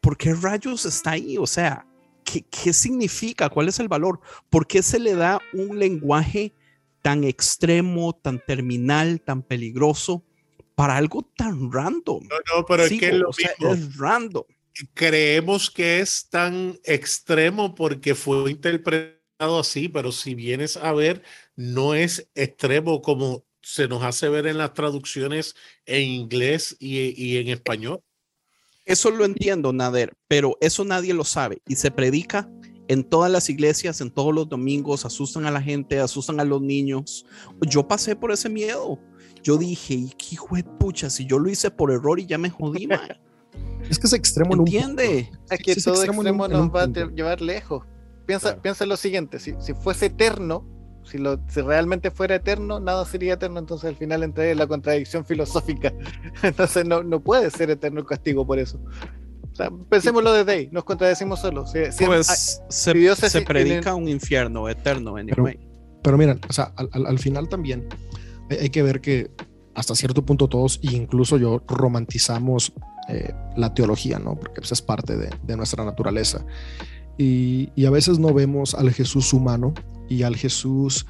¿por 0.00 0.16
qué 0.16 0.34
rayos 0.34 0.86
está 0.86 1.12
ahí? 1.12 1.36
O 1.36 1.46
sea, 1.46 1.86
¿qué, 2.24 2.42
qué 2.42 2.72
significa? 2.72 3.48
¿Cuál 3.48 3.68
es 3.68 3.78
el 3.78 3.88
valor? 3.88 4.20
¿Por 4.48 4.66
qué 4.66 4.82
se 4.82 4.98
le 4.98 5.14
da 5.14 5.40
un 5.52 5.78
lenguaje 5.78 6.54
tan 7.02 7.24
extremo, 7.24 8.14
tan 8.14 8.42
terminal, 8.44 9.20
tan 9.20 9.42
peligroso 9.42 10.24
para 10.80 10.96
algo 10.96 11.20
tan 11.36 11.70
random? 11.70 12.26
No, 12.26 12.36
no, 12.56 12.64
pero 12.64 12.84
es 12.84 12.98
que 12.98 13.08
es 13.08 13.14
lo 13.14 13.30
sea, 13.34 13.50
mismo. 13.58 13.74
es 13.74 13.98
random. 13.98 14.44
creemos 14.94 15.70
que 15.70 16.00
es 16.00 16.26
tan 16.30 16.80
extremo 16.84 17.74
porque 17.74 18.14
fue 18.14 18.50
interpretado 18.50 19.58
así, 19.58 19.90
pero 19.90 20.10
si 20.10 20.34
vienes 20.34 20.78
a 20.78 20.94
ver, 20.94 21.22
no 21.54 21.94
es 21.94 22.30
extremo 22.34 23.02
como 23.02 23.44
se 23.60 23.88
nos 23.88 24.02
hace 24.02 24.30
ver 24.30 24.46
en 24.46 24.56
las 24.56 24.72
traducciones 24.72 25.54
en 25.84 26.08
inglés 26.08 26.74
y, 26.80 27.12
y 27.22 27.36
en 27.36 27.48
español. 27.48 28.00
Eso 28.86 29.10
lo 29.10 29.26
entiendo, 29.26 29.74
Nader, 29.74 30.14
pero 30.28 30.56
eso 30.62 30.86
nadie 30.86 31.12
lo 31.12 31.24
sabe 31.24 31.60
y 31.68 31.76
se 31.76 31.90
predica 31.90 32.48
en 32.88 33.04
todas 33.04 33.30
las 33.30 33.50
iglesias, 33.50 34.00
en 34.00 34.10
todos 34.10 34.34
los 34.34 34.48
domingos, 34.48 35.04
asustan 35.04 35.44
a 35.44 35.50
la 35.50 35.60
gente, 35.60 36.00
asustan 36.00 36.40
a 36.40 36.44
los 36.44 36.62
niños. 36.62 37.26
Yo 37.68 37.86
pasé 37.86 38.16
por 38.16 38.32
ese 38.32 38.48
miedo. 38.48 38.98
Yo 39.42 39.56
dije, 39.56 39.94
¿y 39.94 40.08
qué 40.10 40.26
hijo 40.32 40.56
de 40.56 40.64
pucha? 40.64 41.08
Si 41.10 41.26
yo 41.26 41.38
lo 41.38 41.48
hice 41.50 41.70
por 41.70 41.90
error 41.90 42.20
y 42.20 42.26
ya 42.26 42.38
me 42.38 42.50
jodí, 42.50 42.86
man. 42.86 43.00
Es 43.88 43.98
que 43.98 44.06
es 44.06 44.12
extremo 44.12 44.54
en 44.54 44.60
un 44.60 44.66
¿Entiende? 44.68 45.30
Es 45.50 45.58
que 45.58 45.74
Sí, 45.74 45.82
todo 45.82 45.94
extremo 45.94 46.20
en 46.22 46.28
un- 46.28 46.34
extremo 46.34 46.46
en 46.46 46.52
un 46.54 46.66
nos 46.68 46.74
va 46.76 46.82
a 46.82 46.84
punto. 46.84 47.10
llevar 47.10 47.40
lejos. 47.40 47.84
Piensa, 48.26 48.48
Claro. 48.50 48.62
piensa 48.62 48.84
en 48.84 48.90
lo 48.90 48.96
siguiente, 48.96 49.38
si, 49.40 49.54
si 49.58 49.74
fuese 49.74 50.06
eterno, 50.06 50.64
si, 51.02 51.18
lo, 51.18 51.40
si 51.48 51.60
realmente 51.62 52.10
fuera 52.12 52.36
eterno, 52.36 52.78
nada 52.78 53.04
sería 53.06 53.32
eterno, 53.34 53.58
entonces 53.58 53.88
al 53.88 53.96
final 53.96 54.22
entraría 54.22 54.52
en 54.52 54.58
la 54.58 54.66
contradicción 54.68 55.24
filosófica. 55.24 55.92
Entonces 56.42 56.84
no, 56.86 57.02
no 57.02 57.20
puede 57.20 57.50
ser 57.50 57.70
eterno 57.70 58.00
el 58.00 58.06
castigo 58.06 58.46
por 58.46 58.58
eso. 58.60 58.78
O 59.50 59.54
sea, 59.56 59.70
pensémoslo 59.88 60.32
desde 60.32 60.52
ahí, 60.52 60.68
nos 60.70 60.84
contradecimos 60.84 61.40
solos. 61.40 61.72
Si- 61.72 61.90
si- 61.90 62.04
Pues 62.04 62.62
se, 62.68 62.92
Dios 62.92 63.18
predica 63.46 63.94
un 63.94 64.08
infierno 64.08 64.68
eterno, 64.68 65.16
anyway. 65.16 65.58
Pero 66.02 66.16
miren, 66.16 66.38
o 66.48 66.52
sea, 66.52 66.72
al, 66.76 66.88
al- 66.92 67.06
al 67.06 67.18
final 67.18 67.48
también 67.48 67.88
hay, 68.50 68.58
hay 68.58 68.70
que 68.70 68.82
ver 68.82 69.00
que 69.00 69.30
hasta 69.74 69.94
cierto 69.94 70.24
punto 70.24 70.48
todos, 70.48 70.80
incluso 70.82 71.38
yo, 71.38 71.62
romantizamos 71.66 72.72
eh, 73.08 73.32
la 73.56 73.72
teología, 73.72 74.18
¿no? 74.18 74.38
Porque 74.38 74.60
pues, 74.60 74.72
es 74.72 74.82
parte 74.82 75.16
de, 75.16 75.30
de 75.42 75.56
nuestra 75.56 75.84
naturaleza. 75.84 76.44
Y, 77.16 77.70
y 77.74 77.86
a 77.86 77.90
veces 77.90 78.18
no 78.18 78.32
vemos 78.32 78.74
al 78.74 78.92
Jesús 78.92 79.32
humano 79.32 79.74
y 80.10 80.24
al 80.24 80.36
Jesús 80.36 81.06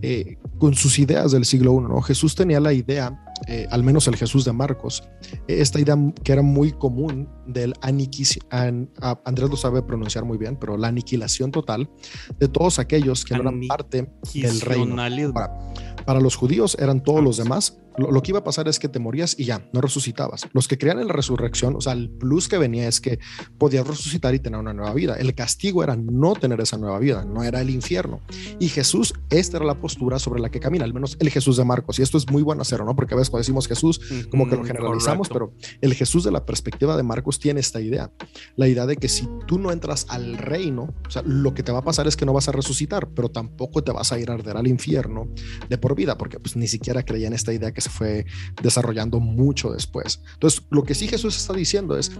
eh, 0.00 0.38
con 0.58 0.74
sus 0.74 0.98
ideas 0.98 1.32
del 1.32 1.44
siglo 1.44 1.72
I, 1.74 1.88
¿no? 1.88 2.00
Jesús 2.02 2.34
tenía 2.34 2.60
la 2.60 2.72
idea, 2.72 3.20
eh, 3.48 3.66
al 3.70 3.82
menos 3.82 4.06
el 4.06 4.16
Jesús 4.16 4.44
de 4.44 4.52
Marcos, 4.52 5.02
eh, 5.48 5.60
esta 5.60 5.80
idea 5.80 5.96
que 6.22 6.32
era 6.32 6.42
muy 6.42 6.72
común 6.72 7.28
del 7.46 7.74
aniquilación, 7.82 8.90
Andrés 9.24 9.50
lo 9.50 9.56
sabe 9.56 9.82
pronunciar 9.82 10.24
muy 10.24 10.38
bien, 10.38 10.56
pero 10.56 10.76
la 10.76 10.88
aniquilación 10.88 11.50
total 11.50 11.90
de 12.38 12.48
todos 12.48 12.78
aquellos 12.78 13.24
que 13.24 13.34
no 13.34 13.40
eran 13.40 13.60
parte 13.66 14.08
del 14.34 14.60
reino. 14.60 14.94
Para, 15.32 15.50
para 16.04 16.20
los 16.20 16.36
judíos 16.36 16.76
eran 16.78 17.02
todos 17.02 17.22
los 17.22 17.36
demás. 17.36 17.78
Lo, 17.96 18.10
lo 18.10 18.22
que 18.22 18.32
iba 18.32 18.40
a 18.40 18.44
pasar 18.44 18.68
es 18.68 18.78
que 18.78 18.88
te 18.88 18.98
morías 18.98 19.36
y 19.38 19.44
ya, 19.44 19.68
no 19.72 19.80
resucitabas. 19.80 20.46
Los 20.52 20.68
que 20.68 20.78
creían 20.78 21.00
en 21.00 21.08
la 21.08 21.12
resurrección, 21.12 21.76
o 21.76 21.80
sea, 21.80 21.92
el 21.92 22.10
plus 22.10 22.48
que 22.48 22.58
venía 22.58 22.88
es 22.88 23.00
que 23.00 23.18
podías 23.58 23.86
resucitar 23.86 24.34
y 24.34 24.38
tener 24.38 24.58
una 24.58 24.72
nueva 24.72 24.94
vida. 24.94 25.14
El 25.14 25.34
castigo 25.34 25.82
era 25.82 25.96
no 25.96 26.34
tener 26.34 26.60
esa 26.60 26.78
nueva 26.78 26.98
vida, 26.98 27.24
no 27.24 27.42
era 27.42 27.60
el 27.60 27.70
infierno. 27.70 28.20
Y 28.58 28.68
Jesús, 28.68 29.14
esta 29.30 29.58
era 29.58 29.66
la 29.66 29.80
postura 29.80 30.18
sobre 30.18 30.40
la 30.40 30.50
que 30.50 30.60
camina, 30.60 30.84
al 30.84 30.94
menos 30.94 31.16
el 31.20 31.30
Jesús 31.30 31.56
de 31.56 31.64
Marcos. 31.64 31.98
Y 31.98 32.02
esto 32.02 32.18
es 32.18 32.30
muy 32.30 32.42
bueno 32.42 32.62
hacerlo, 32.62 32.84
¿no? 32.84 32.96
Porque 32.96 33.14
a 33.14 33.16
veces 33.16 33.30
cuando 33.30 33.42
decimos 33.42 33.68
Jesús, 33.68 34.00
como 34.30 34.48
que 34.48 34.56
lo 34.56 34.64
generalizamos, 34.64 35.28
correcto. 35.28 35.54
pero 35.58 35.78
el 35.80 35.94
Jesús 35.94 36.24
de 36.24 36.30
la 36.30 36.44
perspectiva 36.44 36.96
de 36.96 37.02
Marcos 37.02 37.38
tiene 37.38 37.60
esta 37.60 37.80
idea, 37.80 38.10
la 38.56 38.68
idea 38.68 38.86
de 38.86 38.96
que 38.96 39.08
si 39.08 39.28
tú 39.46 39.58
no 39.58 39.70
entras 39.70 40.06
al 40.08 40.36
reino, 40.38 40.94
o 41.06 41.10
sea, 41.10 41.22
lo 41.22 41.54
que 41.54 41.62
te 41.62 41.72
va 41.72 41.78
a 41.78 41.84
pasar 41.84 42.06
es 42.06 42.16
que 42.16 42.26
no 42.26 42.32
vas 42.32 42.48
a 42.48 42.52
resucitar, 42.52 43.08
pero 43.10 43.30
tampoco 43.30 43.82
te 43.82 43.92
vas 43.92 44.12
a 44.12 44.18
ir 44.18 44.30
a 44.30 44.34
arder 44.34 44.56
al 44.56 44.66
infierno 44.66 45.28
de 45.68 45.78
por 45.78 45.94
vida, 45.94 46.18
porque 46.18 46.38
pues 46.38 46.56
ni 46.56 46.66
siquiera 46.66 47.02
creía 47.02 47.26
en 47.26 47.34
esta 47.34 47.52
idea 47.52 47.72
que 47.72 47.80
se 47.84 47.90
fue 47.90 48.26
desarrollando 48.62 49.20
mucho 49.20 49.72
después. 49.72 50.20
Entonces, 50.34 50.62
lo 50.70 50.82
que 50.82 50.94
sí 50.94 51.08
Jesús 51.08 51.36
está 51.36 51.52
diciendo 51.52 51.96
es, 51.96 52.10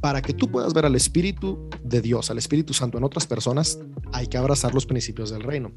para 0.00 0.22
que 0.22 0.34
tú 0.34 0.50
puedas 0.50 0.74
ver 0.74 0.86
al 0.86 0.94
Espíritu 0.94 1.68
de 1.82 2.00
Dios, 2.00 2.30
al 2.30 2.38
Espíritu 2.38 2.74
Santo 2.74 2.98
en 2.98 3.04
otras 3.04 3.26
personas, 3.26 3.78
hay 4.12 4.26
que 4.26 4.36
abrazar 4.36 4.74
los 4.74 4.86
principios 4.86 5.30
del 5.30 5.42
reino. 5.42 5.72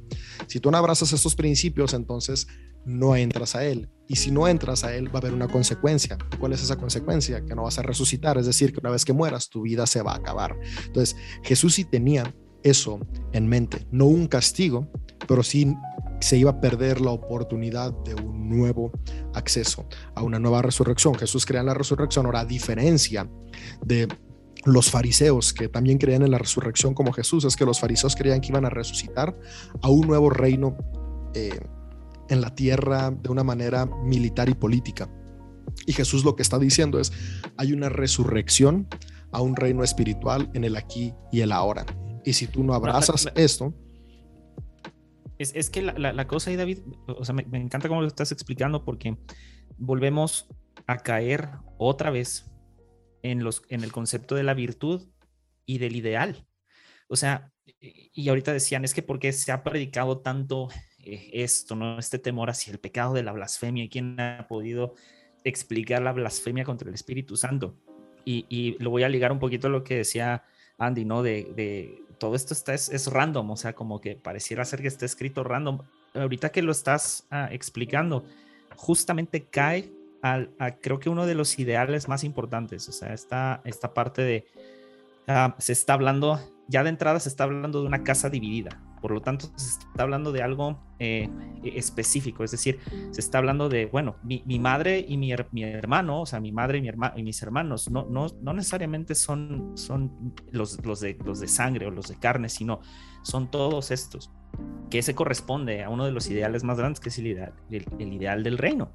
Si 0.48 0.60
tú 0.60 0.72
no 0.72 0.78
abrazas 0.78 1.14
estos 1.14 1.36
principios, 1.36 1.94
entonces 1.94 2.48
no 2.86 3.16
entras 3.16 3.56
a 3.56 3.66
Él. 3.66 3.90
Y 4.08 4.18
si 4.18 4.32
no 4.32 4.48
entras 4.48 4.84
a 4.84 4.96
Él, 4.96 5.08
va 5.08 5.20
a 5.20 5.22
haber 5.22 5.34
una 5.34 5.48
consecuencia. 5.48 6.18
¿Cuál 6.40 6.54
es 6.54 6.64
esa 6.64 6.78
consecuencia? 6.78 7.46
Que 7.46 7.56
no 7.56 7.64
vas 7.64 7.80
a 7.80 7.82
resucitar. 7.82 8.38
Es 8.38 8.46
decir, 8.46 8.74
que 8.74 8.80
una 8.80 8.90
vez 8.90 9.06
que 9.06 9.14
mueras, 9.14 9.50
tu 9.50 9.62
vida 9.62 9.86
se 9.86 10.02
va 10.02 10.14
a 10.14 10.18
acabar. 10.18 10.58
Entonces, 10.86 11.16
Jesús 11.44 11.76
sí 11.76 11.86
tenía 11.86 12.34
eso 12.64 13.00
en 13.32 13.48
mente. 13.48 13.88
No 13.92 14.06
un 14.06 14.28
castigo, 14.28 14.92
pero 15.28 15.44
sí 15.44 15.76
se 16.20 16.38
iba 16.38 16.52
a 16.52 16.62
perder 16.62 17.02
la 17.02 17.12
oportunidad 17.12 17.94
de 18.04 18.16
un 18.16 18.50
nuevo 18.50 18.92
acceso 19.34 19.88
a 20.16 20.24
una 20.24 20.40
nueva 20.40 20.62
resurrección. 20.62 21.16
Jesús 21.16 21.46
crea 21.46 21.62
en 21.62 21.68
la 21.68 21.74
resurrección. 21.74 22.26
Ahora, 22.26 22.42
a 22.42 22.46
diferencia 22.46 23.30
de 23.86 24.08
los 24.66 24.90
fariseos 24.92 25.54
que 25.54 25.70
también 25.70 25.98
creían 25.98 26.24
en 26.24 26.32
la 26.32 26.38
resurrección 26.38 26.94
como 26.94 27.14
Jesús, 27.14 27.46
es 27.46 27.56
que 27.56 27.66
los 27.66 27.80
fariseos 27.80 28.16
creían 28.16 28.42
que 28.42 28.50
iban 28.50 28.66
a 28.66 28.70
resucitar 28.70 29.38
a 29.82 29.90
un 29.90 30.08
nuevo 30.08 30.30
reino 30.30 30.78
eh, 31.34 31.60
en 32.30 32.42
la 32.42 32.54
tierra 32.54 33.12
de 33.12 33.30
una 33.30 33.44
manera 33.44 33.86
militar 33.86 34.50
y 34.50 34.54
política. 34.54 35.10
Y 35.86 35.94
Jesús 35.94 36.26
lo 36.26 36.36
que 36.36 36.42
está 36.42 36.60
diciendo 36.60 37.00
es, 37.00 37.12
hay 37.58 37.74
una 37.74 37.90
resurrección 37.90 38.88
a 39.32 39.42
un 39.42 39.56
reino 39.56 39.84
espiritual 39.84 40.50
en 40.54 40.64
el 40.64 40.76
aquí 40.76 41.14
y 41.32 41.42
el 41.42 41.52
ahora. 41.52 41.86
Y 42.26 42.34
si 42.34 42.48
tú 42.48 42.64
no 42.64 42.74
abrazas 42.74 43.30
esto, 43.36 43.74
Es, 45.40 45.56
es 45.56 45.70
que 45.72 45.82
la, 45.82 45.94
la- 46.14 46.28
cosa 46.28 46.52
ahí, 46.52 46.56
David, 46.58 46.80
o 47.08 47.26
sea, 47.26 47.34
me, 47.34 47.44
me 47.46 47.58
encanta 47.58 47.88
cómo 47.88 48.02
lo 48.02 48.08
estás 48.08 48.32
explicando 48.32 48.86
porque 48.86 49.18
volvemos 49.78 50.48
a 50.86 50.98
caer 50.98 51.50
otra 51.78 52.12
vez 52.12 52.52
en, 53.24 53.44
los, 53.44 53.64
en 53.70 53.84
el 53.84 53.92
concepto 53.92 54.36
de 54.36 54.44
la 54.44 54.54
virtud 54.54 55.08
y 55.66 55.78
del 55.78 55.96
ideal. 55.96 56.46
O 57.08 57.16
sea, 57.16 57.52
y 57.80 58.12
y 58.14 58.28
ahorita 58.28 58.52
decían, 58.52 58.84
es 58.84 58.94
que 58.94 59.02
porque 59.02 59.32
se 59.32 59.52
ha 59.54 59.64
predicado 59.64 60.20
tanto 60.20 60.68
eh, 60.98 61.30
esto, 61.32 61.76
¿no? 61.76 61.98
Este 61.98 62.20
temor 62.20 62.50
hacia 62.50 62.74
el 62.74 62.80
pecado 62.80 63.14
de 63.14 63.24
la 63.24 63.32
blasfemia 63.32 63.86
y 63.86 63.90
quién 63.90 64.20
ha 64.20 64.46
podido 64.50 64.94
explicar 65.46 66.02
la 66.02 66.12
blasfemia 66.12 66.66
contra 66.66 66.90
el 66.90 66.96
Espíritu 66.96 67.38
Santo. 67.38 67.78
Y, 68.26 68.46
y 68.50 68.76
lo 68.84 68.90
voy 68.90 69.04
a 69.04 69.10
ligar 69.10 69.32
un 69.32 69.40
poquito 69.40 69.68
a 69.68 69.70
lo 69.70 69.86
que 69.86 69.96
decía 69.96 70.44
Andy, 70.80 71.06
¿no? 71.06 71.22
De, 71.22 71.52
de 71.56 72.04
todo 72.18 72.36
esto 72.36 72.54
está, 72.54 72.74
es, 72.74 72.90
es 72.90 73.08
random, 73.08 73.52
o 73.52 73.58
sea, 73.58 73.74
como 73.74 74.00
que 74.02 74.16
pareciera 74.16 74.66
ser 74.66 74.82
que 74.82 74.88
está 74.88 75.06
escrito 75.06 75.44
random. 75.44 75.80
Ahorita 76.14 76.52
que 76.52 76.62
lo 76.62 76.72
estás 76.72 77.26
ah, 77.32 77.50
explicando, 77.52 78.24
justamente 78.76 79.46
cae 79.46 79.92
al, 80.22 80.52
a 80.60 80.72
creo 80.72 81.00
que 81.00 81.10
uno 81.10 81.26
de 81.26 81.36
los 81.36 81.58
ideales 81.60 82.08
más 82.08 82.24
importantes, 82.24 82.88
o 82.90 82.92
sea, 82.92 83.14
esta, 83.14 83.62
esta 83.64 83.94
parte 83.94 84.22
de, 84.22 84.46
ah, 85.28 85.56
se 85.60 85.74
está 85.74 85.94
hablando, 85.94 86.40
ya 86.68 86.84
de 86.84 86.90
entrada 86.90 87.20
se 87.20 87.30
está 87.30 87.46
hablando 87.46 87.82
de 87.82 87.88
una 87.88 88.04
casa 88.04 88.30
dividida, 88.30 88.82
por 89.02 89.12
lo 89.12 89.22
tanto 89.22 89.48
se 89.56 89.80
está 89.80 90.04
hablando 90.04 90.32
de 90.32 90.42
algo 90.44 90.80
eh, 91.00 91.30
específico, 91.64 92.44
es 92.44 92.52
decir, 92.52 92.80
se 93.12 93.22
está 93.22 93.38
hablando 93.38 93.70
de, 93.70 93.86
bueno, 93.86 94.16
mi, 94.24 94.44
mi 94.46 94.60
madre 94.60 95.06
y 95.08 95.18
mi, 95.18 95.34
mi 95.52 95.64
hermano, 95.64 96.22
o 96.22 96.26
sea, 96.26 96.40
mi 96.40 96.52
madre 96.52 96.80
y, 96.80 96.82
mi 96.82 96.90
herma- 96.90 97.14
y 97.16 97.24
mis 97.24 97.42
hermanos, 97.42 97.90
no, 97.90 98.06
no, 98.10 98.28
no 98.42 98.54
necesariamente 98.54 99.16
son, 99.16 99.72
son 99.76 100.34
los, 100.52 100.84
los, 100.86 101.00
de, 101.00 101.18
los 101.26 101.40
de 101.40 101.48
sangre 101.48 101.88
o 101.88 101.92
los 101.92 102.08
de 102.08 102.16
carne, 102.20 102.50
sino 102.50 102.82
son 103.24 103.50
todos 103.50 103.92
estos, 103.92 104.32
que 104.90 105.02
se 105.02 105.16
corresponde 105.16 105.84
a 105.84 105.90
uno 105.90 106.06
de 106.06 106.12
los 106.12 106.30
ideales 106.30 106.64
más 106.64 106.78
grandes, 106.78 107.00
que 107.00 107.10
es 107.10 107.18
el 107.20 107.28
ideal, 107.28 107.54
el, 107.70 107.86
el 108.00 108.14
ideal 108.14 108.44
del 108.44 108.58
reino. 108.58 108.92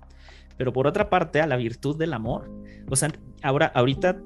Pero 0.56 0.72
por 0.72 0.86
otra 0.86 1.10
parte, 1.10 1.40
a 1.40 1.46
la 1.48 1.56
virtud 1.56 1.96
del 1.98 2.12
amor. 2.12 2.48
O 2.88 2.94
sea, 2.94 3.10
ahora, 3.42 3.72
ahorita 3.74 4.20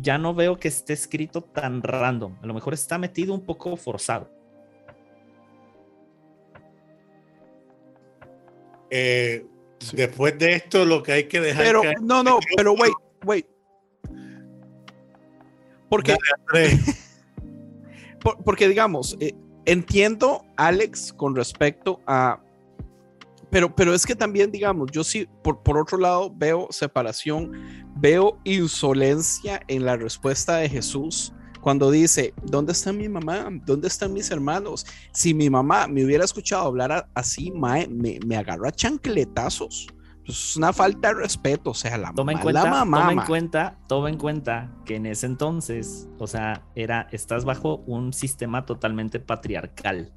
ya 0.00 0.16
no 0.16 0.32
veo 0.34 0.58
que 0.58 0.68
esté 0.68 0.92
escrito 0.92 1.42
tan 1.42 1.82
random. 1.82 2.36
A 2.40 2.46
lo 2.46 2.54
mejor 2.54 2.74
está 2.74 2.98
metido 2.98 3.34
un 3.34 3.44
poco 3.44 3.76
forzado. 3.76 4.30
Eh, 8.90 9.46
Después 9.92 10.38
de 10.38 10.54
esto, 10.54 10.84
lo 10.84 11.02
que 11.02 11.12
hay 11.12 11.24
que 11.24 11.40
dejar 11.40 11.64
Pero, 11.64 11.82
caer- 11.82 12.00
no, 12.00 12.22
no, 12.22 12.38
pero 12.56 12.72
wait, 12.72 12.94
wait. 13.24 13.46
Porque, 15.88 16.16
porque 18.44 18.68
digamos, 18.68 19.16
eh, 19.20 19.32
entiendo, 19.66 20.44
Alex, 20.56 21.12
con 21.12 21.36
respecto 21.36 22.00
a 22.06 22.40
pero, 23.50 23.74
pero 23.74 23.94
es 23.94 24.04
que 24.04 24.16
también, 24.16 24.50
digamos, 24.50 24.90
yo 24.90 25.04
sí, 25.04 25.28
por, 25.42 25.62
por 25.62 25.78
otro 25.78 25.98
lado, 25.98 26.32
veo 26.34 26.66
separación, 26.70 27.52
veo 27.96 28.38
insolencia 28.44 29.60
en 29.68 29.84
la 29.84 29.96
respuesta 29.96 30.56
de 30.56 30.68
Jesús 30.68 31.32
cuando 31.66 31.90
dice, 31.90 32.32
¿dónde 32.44 32.70
está 32.70 32.92
mi 32.92 33.08
mamá? 33.08 33.48
¿Dónde 33.50 33.88
están 33.88 34.12
mis 34.12 34.30
hermanos? 34.30 34.86
Si 35.10 35.34
mi 35.34 35.50
mamá 35.50 35.88
me 35.88 36.04
hubiera 36.04 36.24
escuchado 36.24 36.64
hablar 36.64 37.08
así, 37.12 37.50
mae, 37.50 37.88
me, 37.88 38.20
me 38.24 38.36
agarra 38.36 38.70
chancletazos. 38.70 39.88
Pues 40.24 40.50
es 40.50 40.56
una 40.56 40.72
falta 40.72 41.08
de 41.08 41.14
respeto, 41.14 41.70
o 41.70 41.74
sea, 41.74 41.98
la 41.98 42.12
Toma 42.12 42.30
en 42.30 42.38
mamá, 42.38 42.42
cuenta, 42.44 42.62
la 42.62 42.70
mamá. 42.70 42.98
toma 43.00 43.12
en 43.12 43.26
cuenta, 43.26 43.78
toma 43.88 44.08
en 44.10 44.16
cuenta 44.16 44.70
que 44.84 44.94
en 44.94 45.06
ese 45.06 45.26
entonces, 45.26 46.08
o 46.20 46.28
sea, 46.28 46.62
era, 46.76 47.08
estás 47.10 47.44
bajo 47.44 47.78
un 47.88 48.12
sistema 48.12 48.64
totalmente 48.64 49.18
patriarcal. 49.18 50.12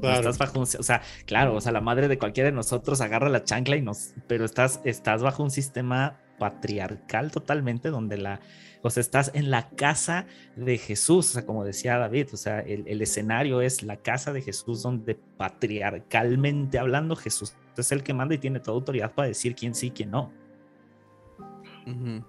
Claro. 0.00 0.18
Estás 0.18 0.36
bajo 0.36 0.58
un, 0.58 0.64
o 0.64 0.82
sea, 0.82 1.00
claro, 1.26 1.54
o 1.54 1.60
sea, 1.60 1.70
la 1.70 1.80
madre 1.80 2.08
de 2.08 2.18
cualquiera 2.18 2.50
de 2.50 2.56
nosotros 2.56 3.00
agarra 3.00 3.28
la 3.28 3.44
chancla 3.44 3.76
y 3.76 3.82
nos, 3.82 4.14
pero 4.26 4.44
estás, 4.44 4.80
estás 4.82 5.22
bajo 5.22 5.44
un 5.44 5.52
sistema 5.52 6.18
patriarcal 6.40 7.30
totalmente 7.30 7.90
donde 7.90 8.18
la, 8.18 8.40
o 8.82 8.90
sea, 8.90 9.00
estás 9.00 9.30
en 9.34 9.50
la 9.50 9.70
casa 9.70 10.26
de 10.56 10.78
Jesús, 10.78 11.30
o 11.30 11.32
sea, 11.34 11.46
como 11.46 11.64
decía 11.64 11.98
David, 11.98 12.28
o 12.32 12.36
sea, 12.36 12.60
el, 12.60 12.86
el 12.86 13.02
escenario 13.02 13.60
es 13.60 13.82
la 13.82 13.96
casa 13.96 14.32
de 14.32 14.42
Jesús 14.42 14.82
donde 14.82 15.14
patriarcalmente 15.14 16.78
hablando 16.78 17.16
Jesús 17.16 17.54
es 17.80 17.92
el 17.92 18.02
que 18.02 18.14
manda 18.14 18.34
y 18.34 18.38
tiene 18.38 18.60
toda 18.60 18.76
autoridad 18.76 19.14
para 19.14 19.28
decir 19.28 19.54
quién 19.54 19.74
sí, 19.74 19.90
quién 19.90 20.10
no. 20.10 20.32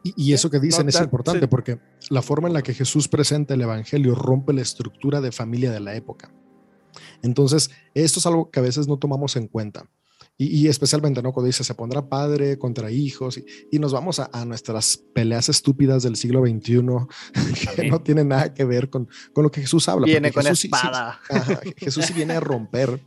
Y, 0.03 0.13
y 0.15 0.33
eso 0.33 0.51
que 0.51 0.59
dicen 0.59 0.85
No, 0.85 0.89
es 0.89 1.01
importante 1.01 1.41
sí. 1.41 1.47
porque 1.47 1.79
la 2.09 2.21
forma 2.21 2.47
en 2.47 2.53
la 2.53 2.61
que 2.61 2.75
Jesús 2.75 3.07
presenta 3.07 3.55
el 3.55 3.61
Evangelio 3.61 4.13
rompe 4.13 4.53
la 4.53 4.61
estructura 4.61 5.19
de 5.19 5.31
familia 5.31 5.71
de 5.71 5.79
la 5.79 5.95
época. 5.95 6.31
Entonces, 7.23 7.71
esto 7.95 8.19
es 8.19 8.25
algo 8.27 8.51
que 8.51 8.59
a 8.59 8.63
veces 8.63 8.87
no 8.87 8.97
tomamos 8.97 9.35
en 9.35 9.47
cuenta. 9.47 9.89
Y, 10.37 10.45
y 10.47 10.67
especialmente, 10.67 11.21
¿no? 11.23 11.33
Cuando 11.33 11.47
dice, 11.47 11.63
se 11.63 11.73
pondrá 11.73 12.07
padre 12.07 12.57
contra 12.59 12.91
hijos 12.91 13.37
y, 13.37 13.45
y 13.71 13.79
nos 13.79 13.91
vamos 13.91 14.19
a, 14.19 14.29
a 14.31 14.45
nuestras 14.45 14.97
peleas 15.13 15.49
estúpidas 15.49 16.03
del 16.03 16.15
siglo 16.15 16.41
XXI 16.45 16.81
que 17.75 17.89
no 17.89 18.01
tienen 18.01 18.27
nada 18.27 18.53
que 18.53 18.63
ver 18.63 18.89
con, 18.89 19.07
con 19.33 19.43
lo 19.43 19.51
que 19.51 19.61
Jesús 19.61 19.87
habla. 19.89 20.05
Viene 20.05 20.31
con 20.31 20.43
Jesús 20.43 20.59
sí- 20.59 20.67
sí- 20.69 20.75
espada. 20.75 21.19
Ajá, 21.29 21.59
Jesús 21.77 22.05
sí 22.05 22.13
viene 22.13 22.33
a 22.35 22.39
romper 22.39 23.01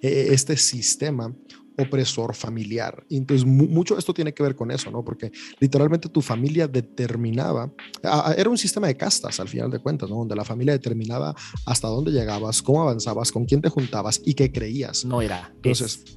eh, 0.00 0.28
este 0.30 0.56
sistema 0.56 1.34
opresor 1.78 2.34
familiar. 2.34 3.04
Y 3.08 3.16
entonces 3.16 3.46
mu- 3.46 3.66
mucho 3.68 3.96
esto 3.98 4.12
tiene 4.12 4.34
que 4.34 4.42
ver 4.42 4.54
con 4.54 4.70
eso, 4.70 4.90
¿no? 4.90 5.02
Porque 5.04 5.30
literalmente 5.60 6.08
tu 6.08 6.20
familia 6.22 6.66
determinaba, 6.66 7.72
a- 8.02 8.30
a- 8.30 8.34
era 8.34 8.50
un 8.50 8.58
sistema 8.58 8.86
de 8.86 8.96
castas 8.96 9.38
al 9.40 9.48
final 9.48 9.70
de 9.70 9.78
cuentas, 9.78 10.08
¿no? 10.10 10.16
Donde 10.16 10.34
la 10.36 10.44
familia 10.44 10.72
determinaba 10.74 11.34
hasta 11.66 11.88
dónde 11.88 12.10
llegabas, 12.10 12.60
cómo 12.62 12.82
avanzabas, 12.82 13.32
con 13.32 13.44
quién 13.44 13.60
te 13.62 13.68
juntabas 13.68 14.20
y 14.24 14.34
qué 14.34 14.50
creías. 14.52 15.04
No 15.04 15.22
era. 15.22 15.50
Entonces, 15.56 16.02
es. 16.06 16.16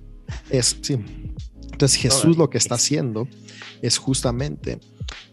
Es, 0.49 0.77
sí. 0.81 0.97
Entonces 1.71 1.97
Jesús 1.99 2.37
lo 2.37 2.49
que 2.49 2.57
está 2.57 2.75
es. 2.75 2.81
haciendo 2.81 3.27
es 3.81 3.97
justamente 3.97 4.79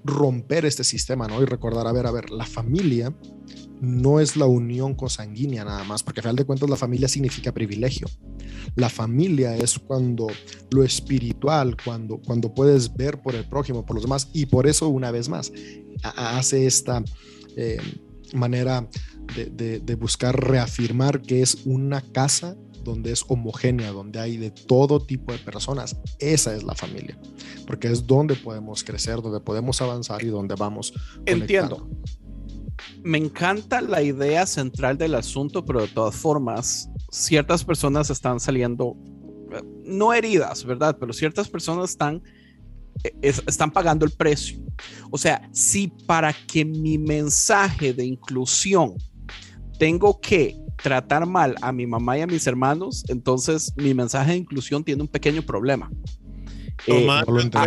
romper 0.04 0.64
este 0.64 0.84
sistema, 0.84 1.26
¿no? 1.28 1.42
Y 1.42 1.44
recordar, 1.44 1.86
a 1.86 1.92
ver, 1.92 2.06
a 2.06 2.10
ver, 2.10 2.30
la 2.30 2.46
familia 2.46 3.14
no 3.80 4.20
es 4.20 4.36
la 4.36 4.46
unión 4.46 4.94
consanguínea 4.94 5.64
nada 5.64 5.84
más, 5.84 6.02
porque 6.02 6.20
al 6.20 6.24
final 6.24 6.36
de 6.36 6.44
cuentas 6.44 6.68
la 6.68 6.76
familia 6.76 7.08
significa 7.08 7.52
privilegio. 7.52 8.08
La 8.76 8.88
familia 8.90 9.56
es 9.56 9.78
cuando 9.78 10.26
lo 10.70 10.84
espiritual, 10.84 11.76
cuando, 11.82 12.18
cuando 12.18 12.52
puedes 12.54 12.94
ver 12.94 13.20
por 13.22 13.34
el 13.34 13.44
prójimo, 13.48 13.84
por 13.86 13.94
los 13.96 14.04
demás, 14.04 14.28
y 14.32 14.46
por 14.46 14.66
eso 14.66 14.88
una 14.88 15.10
vez 15.10 15.28
más 15.28 15.52
hace 16.02 16.66
esta 16.66 17.02
eh, 17.56 17.78
manera 18.34 18.86
de, 19.34 19.46
de- 19.46 19.80
de 19.80 19.94
buscar 19.94 20.38
reafirmar 20.38 21.20
que 21.22 21.42
es 21.42 21.58
una 21.64 22.00
casa 22.00 22.56
donde 22.82 23.12
es 23.12 23.24
homogénea, 23.26 23.92
donde 23.92 24.18
hay 24.20 24.36
de 24.36 24.50
todo 24.50 25.00
tipo 25.00 25.32
de 25.32 25.38
personas. 25.38 25.96
Esa 26.18 26.54
es 26.54 26.62
la 26.62 26.74
familia, 26.74 27.18
porque 27.66 27.88
es 27.88 28.06
donde 28.06 28.34
podemos 28.34 28.82
crecer, 28.84 29.20
donde 29.22 29.40
podemos 29.40 29.80
avanzar 29.80 30.22
y 30.22 30.26
donde 30.28 30.54
vamos. 30.54 30.92
Entiendo. 31.26 31.76
conectando. 31.78 32.20
Me 33.02 33.18
encanta 33.18 33.80
la 33.82 34.02
idea 34.02 34.46
central 34.46 34.96
del 34.96 35.14
asunto, 35.14 35.64
pero 35.64 35.82
de 35.82 35.88
todas 35.88 36.14
formas, 36.14 36.88
ciertas 37.10 37.64
personas 37.64 38.08
están 38.10 38.40
saliendo, 38.40 38.96
eh, 39.52 39.62
no 39.84 40.12
heridas, 40.14 40.64
¿verdad? 40.64 40.96
Pero 40.98 41.12
ciertas 41.12 41.48
personas 41.48 41.90
están, 41.90 42.22
eh, 43.04 43.12
es- 43.20 43.42
están 43.46 43.70
pagando 43.70 44.04
el 44.06 44.12
precio. 44.12 44.60
O 45.10 45.18
sea, 45.18 45.48
si 45.52 45.88
para 45.88 46.32
que 46.32 46.64
mi 46.64 46.96
mensaje 46.96 47.92
de 47.92 48.04
inclusión 48.06 48.94
tengo 49.78 50.18
que 50.20 50.56
tratar 50.82 51.26
mal 51.26 51.54
a 51.62 51.72
mi 51.72 51.86
mamá 51.86 52.18
y 52.18 52.22
a 52.22 52.26
mis 52.26 52.46
hermanos, 52.46 53.04
entonces 53.08 53.72
mi 53.76 53.94
mensaje 53.94 54.32
de 54.32 54.38
inclusión 54.38 54.82
tiene 54.84 55.02
un 55.02 55.08
pequeño 55.08 55.42
problema. 55.42 55.90
Eh, 56.86 57.00
Tomando, 57.04 57.26
cuenta, 57.26 57.66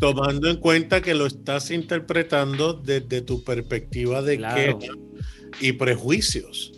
tomando 0.00 0.48
en 0.50 0.56
cuenta 0.58 1.00
que 1.00 1.14
lo 1.14 1.26
estás 1.26 1.70
interpretando 1.70 2.74
desde 2.74 3.22
tu 3.22 3.42
perspectiva 3.44 4.22
de 4.22 4.36
Claro. 4.36 4.78
queja 4.78 4.92
y 5.60 5.72
prejuicios. 5.72 6.72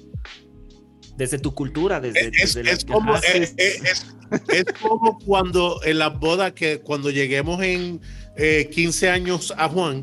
Desde 1.16 1.38
tu 1.38 1.54
cultura, 1.54 1.98
desde, 2.00 2.26
Es, 2.28 2.54
desde 2.54 2.64
la- 2.64 2.70
es 2.72 2.84
como, 2.84 3.14
es, 3.16 3.54
es- 3.56 3.82
es- 3.82 4.06
es 4.48 4.64
como 4.80 5.18
cuando 5.20 5.80
en 5.84 5.98
las 5.98 6.18
bodas, 6.18 6.52
que 6.52 6.80
cuando 6.80 7.10
lleguemos 7.10 7.62
en 7.62 8.00
eh, 8.36 8.68
15 8.70 9.08
años 9.08 9.52
a 9.56 9.66
Juan, 9.68 10.02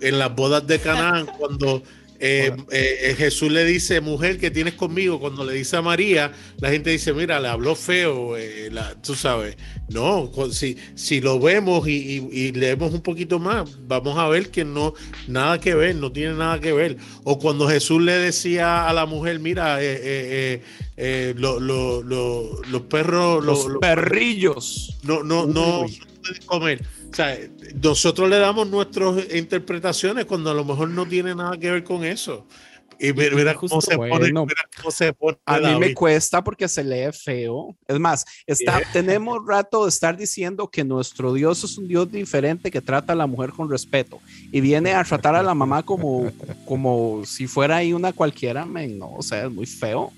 en 0.00 0.18
las 0.18 0.32
bodas 0.34 0.64
de 0.66 0.78
Canaán, 0.78 1.26
cuando 1.38 1.82
eh, 2.20 2.52
eh, 2.70 3.14
Jesús 3.18 3.50
le 3.50 3.64
dice, 3.64 4.00
mujer 4.00 4.38
que 4.38 4.50
tienes 4.50 4.74
conmigo, 4.74 5.20
cuando 5.20 5.44
le 5.44 5.54
dice 5.54 5.76
a 5.76 5.82
María, 5.82 6.32
la 6.58 6.70
gente 6.70 6.90
dice, 6.90 7.12
mira, 7.12 7.40
le 7.40 7.48
habló 7.48 7.74
feo, 7.74 8.36
eh, 8.36 8.68
la- 8.72 8.94
tú 9.02 9.14
sabes. 9.14 9.56
No, 9.90 10.30
si, 10.52 10.76
si 10.94 11.20
lo 11.20 11.38
vemos 11.38 11.86
y, 11.88 11.92
y- 11.92 12.28
y 12.32 12.52
leemos 12.52 12.92
un 12.94 13.02
poquito 13.02 13.38
más, 13.38 13.78
vamos 13.86 14.16
a 14.18 14.28
ver 14.28 14.50
que 14.50 14.64
no, 14.64 14.94
nada 15.28 15.60
que 15.60 15.74
ver, 15.74 15.96
no 15.96 16.10
tiene 16.12 16.34
nada 16.34 16.60
que 16.60 16.72
ver. 16.72 16.96
O 17.24 17.38
cuando 17.38 17.68
Jesús 17.68 18.00
le 18.02 18.12
decía 18.12 18.88
a 18.88 18.92
la 18.92 19.06
mujer, 19.06 19.38
mira, 19.40 19.82
eh, 19.82 19.92
eh, 19.92 20.00
eh, 20.02 20.62
eh, 20.96 21.34
lo- 21.36 21.60
lo- 21.60 22.02
lo- 22.02 22.62
los 22.70 22.82
perros, 22.82 23.44
los 23.44 23.64
lo- 23.64 23.68
lo- 23.74 23.80
perrillos. 23.80 24.98
no, 25.02 25.22
no, 25.22 25.46
no, 25.46 25.80
Uy. 25.82 25.98
no 25.98 26.20
pueden 26.22 26.42
comer. 26.46 26.82
O 27.14 27.16
sea, 27.16 27.38
nosotros 27.80 28.28
le 28.28 28.40
damos 28.40 28.68
nuestras 28.68 29.32
interpretaciones 29.32 30.24
cuando 30.24 30.50
a 30.50 30.54
lo 30.54 30.64
mejor 30.64 30.88
no 30.88 31.06
tiene 31.06 31.32
nada 31.32 31.56
que 31.56 31.70
ver 31.70 31.84
con 31.84 32.04
eso. 32.04 32.44
Y 32.98 33.12
mira, 33.12 33.36
mira 33.36 33.54
cómo 33.54 33.76
Justo, 33.76 33.92
se 33.92 33.96
pone, 33.96 34.08
bueno. 34.08 34.46
mira 34.46 34.68
cómo 34.76 34.90
se 34.90 35.12
pone 35.12 35.38
A 35.46 35.60
mí 35.60 35.78
me 35.78 35.94
cuesta 35.94 36.42
porque 36.42 36.66
se 36.66 36.82
lee 36.82 37.12
feo. 37.12 37.76
Es 37.86 38.00
más, 38.00 38.24
está, 38.48 38.82
tenemos 38.92 39.38
rato 39.46 39.84
de 39.84 39.90
estar 39.90 40.16
diciendo 40.16 40.66
que 40.66 40.82
nuestro 40.82 41.32
Dios 41.32 41.62
es 41.62 41.78
un 41.78 41.86
Dios 41.86 42.10
diferente 42.10 42.68
que 42.72 42.80
trata 42.80 43.12
a 43.12 43.16
la 43.16 43.28
mujer 43.28 43.50
con 43.50 43.70
respeto 43.70 44.18
y 44.50 44.60
viene 44.60 44.94
a 44.94 45.04
tratar 45.04 45.36
a 45.36 45.42
la 45.44 45.54
mamá 45.54 45.84
como, 45.84 46.32
como 46.64 47.22
si 47.24 47.46
fuera 47.46 47.76
ahí 47.76 47.92
una 47.92 48.12
cualquiera. 48.12 48.66
men, 48.66 48.98
no, 48.98 49.12
o 49.12 49.22
sea, 49.22 49.44
es 49.44 49.52
muy 49.52 49.66
feo. 49.66 50.12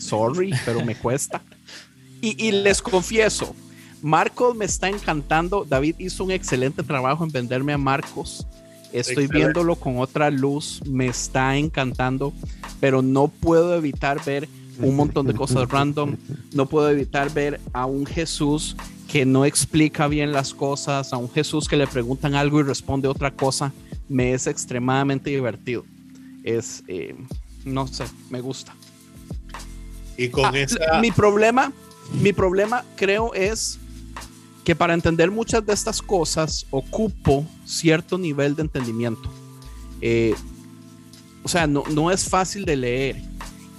Sorry, 0.00 0.52
pero 0.64 0.84
me 0.84 0.96
cuesta. 0.96 1.40
Y, 2.20 2.48
y 2.48 2.50
les 2.50 2.82
confieso, 2.82 3.54
Marcos 4.02 4.56
me 4.56 4.64
está 4.64 4.88
encantando. 4.88 5.64
David 5.68 5.96
hizo 5.98 6.24
un 6.24 6.30
excelente 6.30 6.82
trabajo 6.82 7.24
en 7.24 7.30
venderme 7.30 7.72
a 7.72 7.78
Marcos. 7.78 8.46
Estoy 8.92 9.24
Excelente. 9.24 9.36
viéndolo 9.36 9.76
con 9.76 9.98
otra 9.98 10.30
luz, 10.30 10.80
me 10.86 11.06
está 11.06 11.56
encantando, 11.56 12.32
pero 12.80 13.02
no 13.02 13.28
puedo 13.28 13.74
evitar 13.76 14.24
ver 14.24 14.48
un 14.80 14.96
montón 14.96 15.26
de 15.26 15.34
cosas 15.34 15.68
random. 15.68 16.16
No 16.54 16.66
puedo 16.66 16.90
evitar 16.90 17.32
ver 17.32 17.60
a 17.72 17.86
un 17.86 18.06
Jesús 18.06 18.76
que 19.06 19.26
no 19.26 19.44
explica 19.44 20.08
bien 20.08 20.32
las 20.32 20.54
cosas, 20.54 21.12
a 21.12 21.16
un 21.18 21.30
Jesús 21.30 21.68
que 21.68 21.76
le 21.76 21.86
preguntan 21.86 22.34
algo 22.34 22.60
y 22.60 22.62
responde 22.62 23.06
otra 23.08 23.30
cosa. 23.32 23.72
Me 24.08 24.32
es 24.32 24.46
extremadamente 24.46 25.30
divertido. 25.30 25.84
Es, 26.42 26.82
eh, 26.88 27.14
no 27.64 27.86
sé, 27.86 28.04
me 28.30 28.40
gusta. 28.40 28.74
Y 30.16 30.28
con 30.28 30.46
Ah, 30.46 30.58
esa. 30.58 31.00
Mi 31.00 31.10
problema, 31.10 31.72
mi 32.22 32.32
problema 32.32 32.84
creo 32.96 33.34
es 33.34 33.78
que 34.64 34.74
para 34.74 34.94
entender 34.94 35.30
muchas 35.30 35.64
de 35.64 35.72
estas 35.72 36.02
cosas 36.02 36.66
ocupo 36.70 37.46
cierto 37.64 38.18
nivel 38.18 38.54
de 38.54 38.62
entendimiento. 38.62 39.28
Eh, 40.00 40.34
o 41.42 41.48
sea, 41.48 41.66
no, 41.66 41.84
no 41.90 42.10
es 42.10 42.28
fácil 42.28 42.64
de 42.64 42.76
leer. 42.76 43.22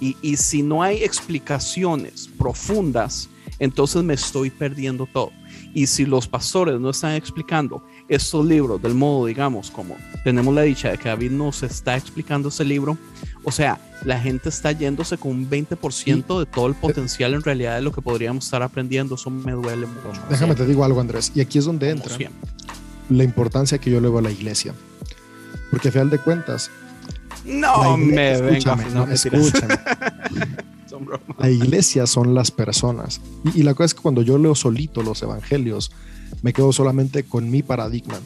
Y, 0.00 0.16
y 0.20 0.36
si 0.36 0.62
no 0.62 0.82
hay 0.82 1.04
explicaciones 1.04 2.28
profundas, 2.36 3.28
entonces 3.58 4.02
me 4.02 4.14
estoy 4.14 4.50
perdiendo 4.50 5.06
todo. 5.06 5.30
Y 5.72 5.86
si 5.86 6.04
los 6.04 6.26
pastores 6.26 6.80
no 6.80 6.90
están 6.90 7.14
explicando 7.14 7.84
estos 8.14 8.44
libros 8.46 8.80
del 8.82 8.94
modo, 8.94 9.26
digamos, 9.26 9.70
como 9.70 9.96
tenemos 10.24 10.54
la 10.54 10.62
dicha 10.62 10.90
de 10.90 10.98
que 10.98 11.08
David 11.08 11.30
nos 11.32 11.62
está 11.62 11.96
explicando 11.96 12.48
ese 12.50 12.64
libro, 12.64 12.96
o 13.44 13.50
sea, 13.52 13.80
la 14.04 14.18
gente 14.20 14.48
está 14.48 14.72
yéndose 14.72 15.16
con 15.18 15.32
un 15.32 15.50
20% 15.50 16.38
de 16.38 16.46
todo 16.46 16.66
el 16.66 16.74
potencial 16.74 17.34
en 17.34 17.42
realidad 17.42 17.76
de 17.76 17.82
lo 17.82 17.92
que 17.92 18.00
podríamos 18.02 18.44
estar 18.44 18.62
aprendiendo. 18.62 19.14
Eso 19.16 19.30
me 19.30 19.52
duele 19.52 19.86
mucho. 19.86 20.20
Déjame 20.30 20.54
te 20.54 20.66
digo 20.66 20.84
algo, 20.84 21.00
Andrés. 21.00 21.32
Y 21.34 21.40
aquí 21.40 21.58
es 21.58 21.64
donde 21.64 21.90
entra 21.90 22.16
la 23.08 23.24
importancia 23.24 23.78
que 23.78 23.90
yo 23.90 24.00
le 24.00 24.08
veo 24.08 24.18
a 24.18 24.22
la 24.22 24.30
iglesia. 24.30 24.74
Porque 25.70 25.88
a 25.88 25.92
final 25.92 26.10
de 26.10 26.18
cuentas, 26.18 26.70
No 27.44 27.60
la 27.82 27.88
igle- 27.90 27.96
me 28.14 28.40
venga. 28.40 28.48
escúchame, 28.58 28.84
no, 28.86 28.90
no, 28.94 29.06
mentiras. 29.06 29.40
escúchame. 29.46 29.74
Son 30.88 31.08
La 31.38 31.48
iglesia 31.50 32.06
son 32.06 32.34
las 32.34 32.50
personas. 32.50 33.20
Y, 33.54 33.60
y 33.60 33.62
la 33.62 33.72
cosa 33.74 33.86
es 33.86 33.94
que 33.94 34.02
cuando 34.02 34.20
yo 34.22 34.36
leo 34.38 34.54
solito 34.54 35.02
los 35.02 35.22
evangelios, 35.22 35.90
me 36.42 36.52
quedo 36.52 36.72
solamente 36.72 37.24
con 37.24 37.50
mi 37.50 37.62
paradigma. 37.62 38.18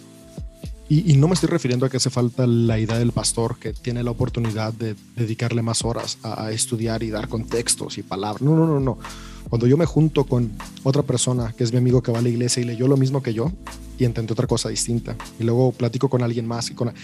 Y, 0.89 1.13
y 1.13 1.17
no 1.17 1.27
me 1.27 1.35
estoy 1.35 1.49
refiriendo 1.49 1.85
a 1.85 1.91
que 1.91 1.97
hace 1.97 2.11
falta 2.11 2.47
la 2.47 2.79
idea 2.79 2.97
del 2.99 3.11
pastor 3.11 3.59
que 3.59 3.73
tiene 3.73 4.05
la 4.05 4.13
oportunidad 4.13 4.73
de 4.73 4.95
dedicarle 5.17 5.61
más 5.61 5.85
horas 5.85 6.19
a, 6.23 6.53
estudiar 6.53 7.03
y 7.03 7.11
dar 7.11 7.29
contextos 7.29 7.99
y 7.99 8.03
palabras. 8.03 8.41
No, 8.41 8.55
no, 8.55 8.67
no, 8.67 8.79
no. 8.79 8.99
Cuando 9.49 9.67
yo 9.67 9.77
me 9.77 9.85
junto 9.85 10.25
con 10.25 10.53
otra 10.85 11.03
persona 11.03 11.53
que 11.57 11.65
es 11.65 11.73
mi 11.73 11.79
amigo 11.79 12.03
que 12.03 12.13
va 12.13 12.21
a 12.21 12.23
la 12.23 12.29
iglesia 12.29 12.63
y 12.63 12.67
leyó 12.67 12.87
lo 12.87 12.97
mismo 12.97 13.21
que 13.23 13.35
yo 13.35 13.51
y 13.99 14.05
entendió 14.05 14.35
otra 14.35 14.47
cosa 14.47 14.69
distinta 14.69 15.17
y 15.39 15.45
luego 15.45 15.73
platico 15.73 16.09
con 16.09 16.23
alguien 16.23 16.47
más 16.47 16.71
y 16.71 16.75
con 16.75 16.89
ah, 16.89 16.95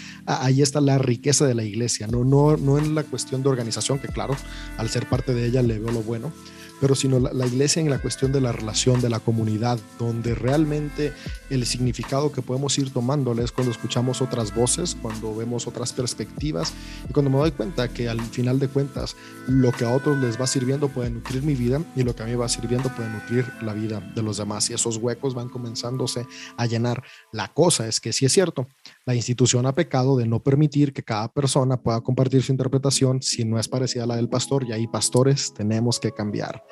ahí 0.45 0.61
está 0.61 0.79
la 0.81 0.97
riqueza 0.97 1.45
de 1.45 1.55
la 1.55 1.63
iglesia, 1.63 2.07
no 2.07 2.23
no 2.23 2.57
no 2.57 2.77
en 2.77 2.95
la 2.95 3.03
cuestión 3.03 3.41
de 3.43 3.49
organización 3.49 3.99
que 3.99 4.07
claro, 4.09 4.35
al 4.77 4.89
ser 4.89 5.07
parte 5.09 5.33
de 5.33 5.47
ella 5.47 5.61
le 5.61 5.79
veo 5.79 5.91
lo 5.91 6.03
bueno, 6.03 6.31
pero 6.79 6.95
sino 6.95 7.19
la, 7.19 7.31
la, 7.33 7.45
iglesia 7.45 7.81
en 7.81 7.89
la 7.89 7.99
cuestión 7.99 8.31
de 8.31 8.41
la 8.41 8.51
relación, 8.51 9.01
de 9.01 9.09
la 9.09 9.19
comunidad, 9.19 9.79
donde 9.99 10.35
realmente 10.35 11.13
el 11.49 11.65
significado 11.65 12.31
que 12.31 12.41
podemos 12.41 12.77
ir 12.77 12.91
tomándole 12.91 13.43
es 13.43 13.51
cuando 13.51 13.71
escuchamos 13.71 14.21
otras 14.21 14.53
voces, 14.53 14.95
cuando 15.01 15.35
vemos 15.35 15.67
otras 15.67 15.93
perspectivas 15.93 16.73
y 17.09 17.13
cuando 17.13 17.31
me 17.31 17.37
doy 17.37 17.51
cuenta 17.51 17.87
que 17.87 18.09
al 18.09 18.21
final 18.21 18.59
de 18.59 18.67
cuentas 18.67 19.15
lo 19.47 19.71
que 19.71 19.85
a 19.85 19.91
otros 19.91 20.17
les 20.17 20.39
va 20.39 20.47
sirviendo 20.47 20.89
puede 20.89 21.09
nutrir 21.09 21.43
mi 21.43 21.55
vida 21.55 21.81
y 21.95 22.03
lo 22.03 22.15
que 22.15 22.23
a 22.23 22.25
mí 22.25 22.35
va 22.35 22.49
sirviendo 22.49 22.89
puede 22.95 23.09
nutrir 23.09 23.45
la 23.61 23.73
vida 23.73 23.99
de 24.15 24.21
los 24.21 24.37
demás 24.37 24.69
y 24.69 24.73
esos 24.73 24.97
huecos 24.97 25.33
van 25.33 25.49
comenzándose 25.49 26.25
a 26.57 26.65
llenar. 26.65 27.03
La 27.33 27.51
cosa 27.51 27.87
es 27.87 27.99
que 27.99 28.13
sí 28.13 28.25
es 28.25 28.31
cierto, 28.31 28.67
la 29.05 29.15
institución 29.15 29.65
ha 29.65 29.73
pecado 29.73 30.15
de 30.15 30.27
no 30.27 30.39
permitir 30.41 30.93
que 30.93 31.01
cada 31.01 31.27
persona 31.33 31.81
pueda 31.81 31.99
compartir 32.01 32.43
su 32.43 32.51
interpretación 32.51 33.23
si 33.23 33.43
no 33.43 33.59
es 33.59 33.67
parecida 33.67 34.03
a 34.03 34.07
la 34.07 34.15
del 34.15 34.29
pastor 34.29 34.63
y 34.63 34.71
ahí 34.71 34.85
pastores 34.85 35.51
tenemos 35.51 35.99
que 35.99 36.11
cambiar 36.11 36.63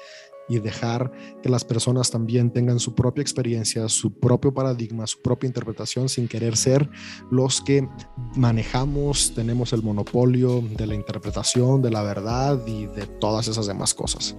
y 0.47 0.59
dejar 0.59 1.11
que 1.41 1.49
las 1.49 1.65
personas 1.65 2.11
también 2.11 2.51
tengan 2.51 2.79
su 2.79 2.93
propia 2.93 3.23
experiencia, 3.23 3.89
su 3.89 4.19
propio 4.19 4.53
paradigma, 4.53 5.07
su 5.07 5.19
propia 5.21 5.47
interpretación 5.47 6.09
sin 6.09 6.27
querer 6.27 6.55
ser 6.55 6.89
los 7.31 7.61
que 7.61 7.87
manejamos, 8.35 9.33
tenemos 9.33 9.73
el 9.73 9.81
monopolio 9.81 10.61
de 10.61 10.85
la 10.85 10.93
interpretación, 10.93 11.81
de 11.81 11.89
la 11.89 12.03
verdad 12.03 12.59
y 12.67 12.85
de 12.85 13.07
todas 13.07 13.47
esas 13.47 13.65
demás 13.65 13.95
cosas. 13.95 14.35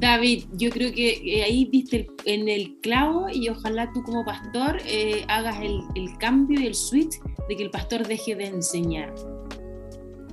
David, 0.00 0.44
yo 0.52 0.70
creo 0.70 0.92
que 0.92 1.42
ahí 1.44 1.68
diste 1.70 2.06
en 2.24 2.48
el 2.48 2.78
clavo 2.80 3.26
y 3.30 3.50
ojalá 3.50 3.92
tú 3.92 4.02
como 4.02 4.24
pastor 4.24 4.78
eh, 4.86 5.24
hagas 5.28 5.60
el, 5.60 5.82
el 5.94 6.16
cambio 6.16 6.58
y 6.58 6.66
el 6.66 6.74
switch 6.74 7.20
de 7.48 7.56
que 7.56 7.62
el 7.62 7.70
pastor 7.70 8.06
deje 8.06 8.34
de 8.34 8.46
enseñar 8.46 9.14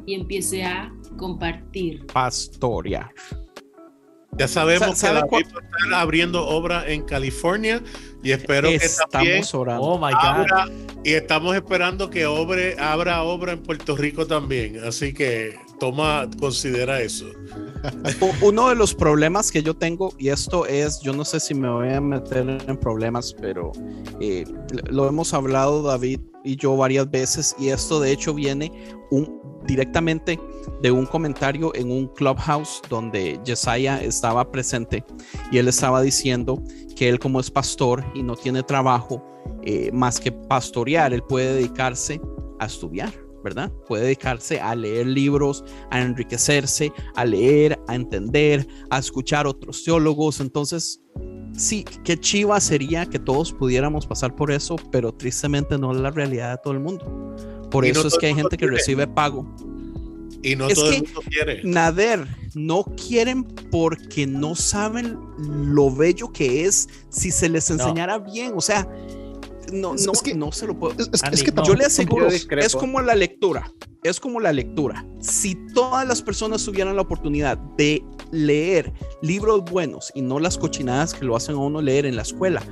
y 0.06 0.16
empiece 0.16 0.64
a 0.64 0.90
compartir. 1.18 2.06
Pastorear. 2.08 3.12
Ya 4.38 4.48
sabemos 4.48 5.02
que 5.02 5.08
David 5.08 5.24
va 5.32 5.38
a 5.38 5.42
estar 5.42 5.94
abriendo 5.96 6.48
obra 6.48 6.88
en 6.88 7.04
California 7.04 7.82
y 8.24 8.32
espero 8.32 8.70
estamos 8.70 9.00
que 9.00 9.12
también 9.12 9.44
orando. 9.52 9.84
Oh 9.84 9.98
my 9.98 10.14
God. 10.14 10.22
abra, 10.22 10.66
y 11.04 11.14
estamos 11.14 11.56
esperando 11.56 12.10
que 12.10 12.26
obre, 12.26 12.80
abra 12.80 13.24
obra 13.24 13.54
en 13.54 13.64
Puerto 13.64 13.98
Rico 13.98 14.28
también. 14.28 14.82
Así 14.86 15.14
que 15.14 15.58
toma, 15.80 16.30
considera 16.40 17.02
eso. 17.02 17.26
Uno 18.42 18.70
de 18.70 18.76
los 18.76 18.94
problemas 18.94 19.52
que 19.52 19.64
yo 19.64 19.76
tengo, 19.76 20.14
y 20.18 20.30
esto 20.30 20.66
es, 20.66 21.00
yo 21.02 21.14
no 21.14 21.26
sé 21.26 21.40
si 21.40 21.54
me 21.54 21.70
voy 21.70 21.90
a 21.90 22.02
meter 22.02 22.50
en 22.68 22.78
problemas, 22.78 23.34
pero 23.40 23.72
eh, 24.20 24.46
lo 24.90 25.08
hemos 25.08 25.34
hablado 25.34 25.84
David 25.84 26.20
y 26.44 26.56
yo 26.56 26.76
varias 26.76 27.10
veces, 27.10 27.56
y 27.60 27.70
esto 27.70 28.00
de 28.00 28.12
hecho 28.12 28.34
viene 28.34 28.72
directamente 29.66 30.40
de 30.82 30.92
un 30.92 31.06
comentario 31.06 31.74
en 31.76 31.92
un 31.92 32.08
clubhouse 32.08 32.82
donde 32.90 33.40
Jesiah 33.46 34.02
estaba 34.02 34.50
presente 34.52 35.04
y 35.52 35.58
él 35.58 35.68
estaba 35.68 36.02
diciendo 36.02 36.62
que 36.96 37.10
él 37.10 37.20
como 37.20 37.40
es 37.40 37.52
pastor 37.52 38.04
y 38.14 38.24
no 38.24 38.36
tiene 38.36 38.64
trabajo 38.64 39.24
eh, 39.64 39.92
más 39.92 40.20
que 40.20 40.32
pastorear, 40.32 41.14
él 41.14 41.24
puede 41.24 41.54
dedicarse 41.54 42.22
a 42.60 42.66
estudiar. 42.66 43.27
¿Verdad? 43.48 43.72
Puede 43.88 44.04
dedicarse 44.04 44.60
a 44.60 44.76
leer 44.76 45.08
libros, 45.08 45.64
a 45.90 46.02
enriquecerse, 46.02 46.92
a 47.16 47.24
leer, 47.26 47.80
a 47.88 47.96
entender, 47.96 48.68
a 48.90 49.00
escuchar 49.00 49.48
otros 49.48 49.84
teólogos. 49.84 50.40
Entonces, 50.42 51.02
sí, 51.54 51.86
qué 52.04 52.18
chiva 52.20 52.60
sería 52.60 53.06
que 53.06 53.20
todos 53.20 53.54
pudiéramos 53.54 54.06
pasar 54.06 54.36
por 54.36 54.52
eso, 54.52 54.76
pero 54.92 55.14
tristemente 55.14 55.78
no 55.78 55.92
es 55.94 56.00
la 56.00 56.12
realidad 56.12 56.52
de 56.52 56.58
todo 56.64 56.74
el 56.74 56.80
mundo. 56.80 57.36
Por 57.72 57.86
Y 57.86 57.90
eso 57.90 58.02
no 58.04 58.08
es 58.10 58.18
que 58.18 58.28
hay 58.28 58.36
gente 58.36 58.58
que 58.58 58.68
recibe 58.68 59.08
pago. 59.08 59.48
Y 60.44 60.56
no 60.56 60.68
Es 60.68 60.76
todo 60.76 60.90
que- 60.92 60.98
el 60.98 61.04
mundo 61.04 61.22
quiere. 61.30 61.62
Nader, 61.64 62.28
no 62.54 62.84
quieren 62.84 63.44
porque 63.72 64.28
no 64.28 64.56
saben 64.56 65.18
lo 65.40 65.94
bello 65.94 66.32
que 66.32 66.66
es 66.66 66.88
si 67.10 67.32
se 67.32 67.50
les 67.50 67.70
enseñara 67.72 68.20
bien. 68.20 68.54
O 68.56 68.62
sea, 68.62 68.88
no, 69.74 69.94
no, 69.96 70.12
es 70.12 70.22
que- 70.22 70.34
no 70.36 70.52
se 70.52 70.68
lo 70.68 70.78
puedo. 70.78 70.94
Es, 71.00 71.10
es- 71.12 71.24
Andy, 71.24 71.36
es 71.36 71.44
que 71.44 71.52
no. 71.52 71.64
Yo 71.64 71.74
le 71.76 71.86
aseguro, 71.86 72.28
es 72.28 72.76
como 72.76 73.02
la 73.02 73.16
lectura, 73.16 73.72
es 74.04 74.20
como 74.20 74.40
la 74.40 74.52
lectura. 74.54 75.06
Si 75.20 75.56
todas 75.74 76.08
las 76.08 76.22
personas 76.22 76.64
tuvieran 76.64 76.96
la 76.96 77.02
oportunidad 77.02 77.58
de 77.78 78.04
leer 78.32 78.94
libros 79.22 79.64
buenos 79.70 80.12
y 80.16 80.22
no 80.22 80.40
las 80.40 80.58
cochinadas 80.58 81.14
que 81.14 81.26
lo 81.26 81.36
hacen 81.36 81.56
a 81.56 81.60
uno 81.60 81.82
leer 81.82 82.06
en 82.06 82.16
la 82.16 82.22
escuela, 82.24 82.64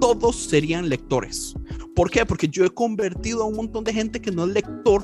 todos 0.00 0.36
serían 0.36 0.88
lectores. 0.88 1.54
¿Por 1.94 2.10
qué? 2.10 2.26
Porque 2.26 2.48
yo 2.48 2.64
he 2.64 2.70
convertido 2.70 3.42
a 3.42 3.46
un 3.46 3.56
montón 3.56 3.84
de 3.84 3.92
gente 3.92 4.20
que 4.20 4.30
no 4.32 4.44
es 4.44 4.50
lector 4.52 5.02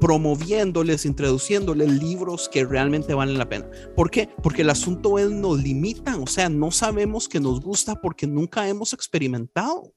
promoviéndoles, 0.00 1.04
introduciéndoles 1.04 1.90
libros 2.00 2.48
que 2.48 2.64
realmente 2.64 3.14
valen 3.14 3.36
la 3.36 3.48
pena. 3.48 3.68
¿Por 3.96 4.10
qué? 4.10 4.28
Porque 4.42 4.62
el 4.62 4.70
asunto 4.70 5.18
es 5.18 5.30
nos 5.30 5.60
limitan, 5.60 6.22
o 6.22 6.26
sea, 6.28 6.48
no 6.48 6.70
sabemos 6.70 7.28
que 7.28 7.40
nos 7.40 7.60
gusta 7.60 8.00
porque 8.00 8.26
nunca 8.26 8.68
hemos 8.68 8.92
experimentado. 8.92 9.92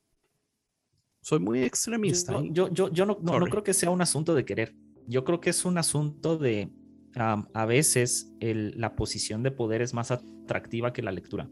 Soy 1.22 1.39
muy 1.39 1.64
extremista. 1.64 2.34
Yo, 2.34 2.68
yo, 2.68 2.69
yo, 2.69 2.89
yo 2.91 3.06
no, 3.06 3.18
no- 3.22 3.39
no 3.39 3.45
creo 3.45 3.64
que 3.64 3.73
sea 3.73 3.89
un 3.91 4.02
asunto 4.02 4.34
de 4.35 4.43
querer. 4.45 4.76
Yo 5.07 5.23
creo 5.23 5.39
que 5.39 5.49
es 5.52 5.65
un 5.65 5.77
asunto 5.77 6.38
de 6.38 6.69
am, 7.15 7.48
a 7.53 7.65
veces 7.65 8.34
el- 8.39 8.73
la 8.80 8.95
posición 8.95 9.43
de 9.43 9.52
poder 9.52 9.81
es 9.81 9.93
más 9.93 10.11
atractiva 10.11 10.93
que 10.93 11.02
la 11.02 11.11
lectura. 11.11 11.49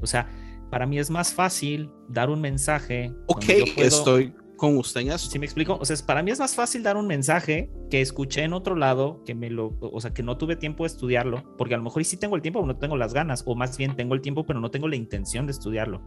O 0.00 0.06
sea, 0.06 0.28
para 0.70 0.86
mí 0.86 0.98
es 0.98 1.10
más 1.10 1.32
fácil 1.34 1.90
dar 2.08 2.30
un 2.30 2.40
mensaje. 2.40 3.12
Ok, 3.26 3.44
puedo- 3.74 3.88
estoy 3.88 4.34
con 4.56 4.76
usted 4.78 5.00
en. 5.02 5.18
¿Sí 5.18 5.38
me 5.38 5.46
explico? 5.46 5.76
O 5.80 5.84
sea, 5.84 5.96
para 6.06 6.22
mí 6.22 6.30
es 6.30 6.38
más 6.38 6.54
fácil 6.54 6.82
dar 6.82 6.96
un 6.96 7.06
mensaje 7.06 7.70
que 7.90 8.00
escuché 8.00 8.42
en 8.42 8.52
otro 8.52 8.76
lado, 8.76 9.22
que 9.24 9.34
me 9.34 9.50
lo, 9.50 9.76
o 9.80 10.00
sea, 10.00 10.12
que 10.14 10.22
no 10.22 10.38
tuve 10.38 10.56
tiempo 10.56 10.84
de 10.84 10.88
estudiarlo, 10.88 11.42
porque 11.58 11.74
a 11.74 11.78
lo 11.78 11.82
mejor 11.84 12.04
sí 12.04 12.16
tengo 12.16 12.36
el 12.36 12.42
tiempo, 12.42 12.60
pero 12.60 12.72
no 12.72 12.78
tengo 12.78 12.96
las 12.96 13.12
ganas, 13.12 13.42
o 13.46 13.54
más 13.54 13.76
bien 13.76 13.96
tengo 13.96 14.14
el 14.14 14.20
tiempo, 14.20 14.46
pero 14.46 14.60
no 14.60 14.70
tengo 14.70 14.86
la 14.88 14.96
intención 14.96 15.46
de 15.46 15.52
estudiarlo. 15.52 16.02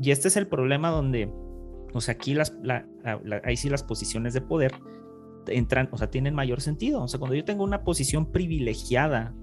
Y 0.00 0.10
este 0.10 0.28
es 0.28 0.36
el 0.36 0.46
problema 0.46 0.90
donde, 0.90 1.32
o 1.92 2.00
sea, 2.00 2.14
aquí 2.14 2.34
las, 2.34 2.54
la- 2.62 2.86
la- 3.04 3.20
la- 3.24 3.42
ahí 3.44 3.56
sí 3.56 3.68
las 3.68 3.82
posiciones 3.82 4.34
de 4.34 4.40
poder 4.40 4.72
entran, 5.46 5.88
o 5.92 5.98
sea, 5.98 6.10
tienen 6.10 6.34
mayor 6.34 6.60
sentido. 6.60 7.02
O 7.02 7.08
sea, 7.08 7.18
cuando 7.18 7.34
yo 7.34 7.44
tengo 7.44 7.64
una 7.64 7.82
posición 7.84 8.30
privilegiada 8.32 9.34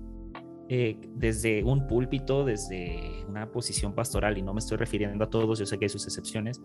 eh, 0.68 1.00
desde 1.16 1.64
un 1.64 1.86
púlpito, 1.88 2.44
desde 2.44 3.24
una 3.28 3.52
posición 3.52 3.94
pastoral, 3.94 4.38
y 4.38 4.42
no 4.42 4.54
me 4.54 4.60
estoy 4.60 4.78
refiriendo 4.78 5.24
a 5.24 5.30
todos, 5.30 5.60
yo 5.60 5.66
sé 5.66 5.78
que 5.78 5.86
hay 5.86 5.90
sus 5.90 6.06
excepciones, 6.06 6.60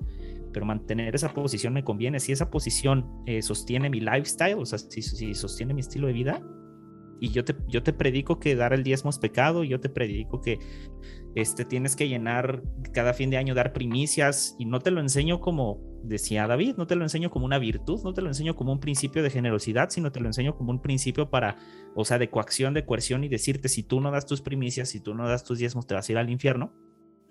pero 0.53 0.65
mantener 0.65 1.15
esa 1.15 1.33
posición 1.35 1.75
me 1.75 1.85
conviene. 1.85 2.19
Si 2.21 2.33
esa 2.33 2.51
posición 2.51 3.07
eh, 3.27 3.43
sostiene 3.43 3.91
mi 3.91 4.01
lifestyle, 4.01 4.55
o 4.59 4.65
sea, 4.67 4.79
si, 4.79 5.03
si 5.03 5.35
sostiene 5.35 5.75
mi 5.75 5.81
estilo 5.81 6.07
de 6.07 6.13
vida, 6.15 6.43
y 7.23 7.29
yo 7.29 7.45
te, 7.45 7.55
yo 7.69 7.83
te 7.83 7.93
predico 7.93 8.39
que 8.41 8.57
dar 8.57 8.73
el 8.73 8.83
diezmo 8.83 9.11
es 9.11 9.19
pecado, 9.19 9.65
yo 9.65 9.79
te 9.81 9.91
predico 9.91 10.41
que 10.41 10.59
este, 11.35 11.65
tienes 11.65 11.97
que 11.97 12.09
llenar 12.09 12.63
cada 12.93 13.13
fin 13.13 13.31
de 13.31 13.37
año, 13.37 13.55
dar 13.55 13.73
primicias, 13.73 14.57
y 14.59 14.65
no 14.65 14.81
te 14.81 14.91
lo 14.91 15.01
enseño 15.01 15.41
como 15.41 15.81
decía 16.03 16.47
David, 16.47 16.77
no 16.77 16.87
te 16.87 16.97
lo 16.97 17.05
enseño 17.05 17.31
como 17.31 17.45
una 17.45 17.59
virtud, 17.59 18.01
no 18.03 18.15
te 18.15 18.23
lo 18.23 18.29
enseño 18.29 18.57
como 18.57 18.73
un 18.73 18.81
principio 18.81 19.23
de 19.23 19.31
generosidad, 19.31 19.91
sino 19.91 20.11
te 20.11 20.21
lo 20.21 20.27
enseño 20.27 20.57
como 20.57 20.71
un 20.71 20.81
principio 20.81 21.31
para, 21.31 21.57
o 21.95 22.05
sea, 22.05 22.19
de 22.19 22.31
coacción, 22.31 22.75
de 22.75 22.87
coerción 22.87 23.23
y 23.25 23.29
decirte, 23.29 23.69
si 23.69 23.83
tú 23.83 24.01
no 24.01 24.11
das 24.11 24.27
tus 24.27 24.41
primicias, 24.41 24.89
si 24.89 25.01
tú 25.01 25.15
no 25.15 25.29
das 25.29 25.45
tus 25.45 25.59
diezmos, 25.59 25.87
te 25.87 25.95
vas 25.95 26.09
a 26.09 26.13
ir 26.13 26.19
al 26.19 26.31
infierno. 26.31 26.73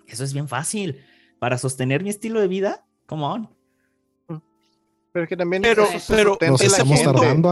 Eso 0.06 0.24
es 0.24 0.32
bien 0.32 0.48
fácil. 0.48 1.00
Para 1.38 1.58
sostener 1.58 2.02
mi 2.02 2.10
estilo 2.10 2.40
de 2.40 2.48
vida, 2.48 2.86
come 3.06 3.24
on. 3.24 3.50
Pero 5.12 5.26
que 5.26 5.36
también 5.36 5.62
Pero, 5.62 5.84
eso 5.84 5.98
se 5.98 6.14
pero 6.14 6.38
Nos 6.40 6.60
estamos 6.60 6.98
gente, 6.98 7.12
tardando, 7.12 7.50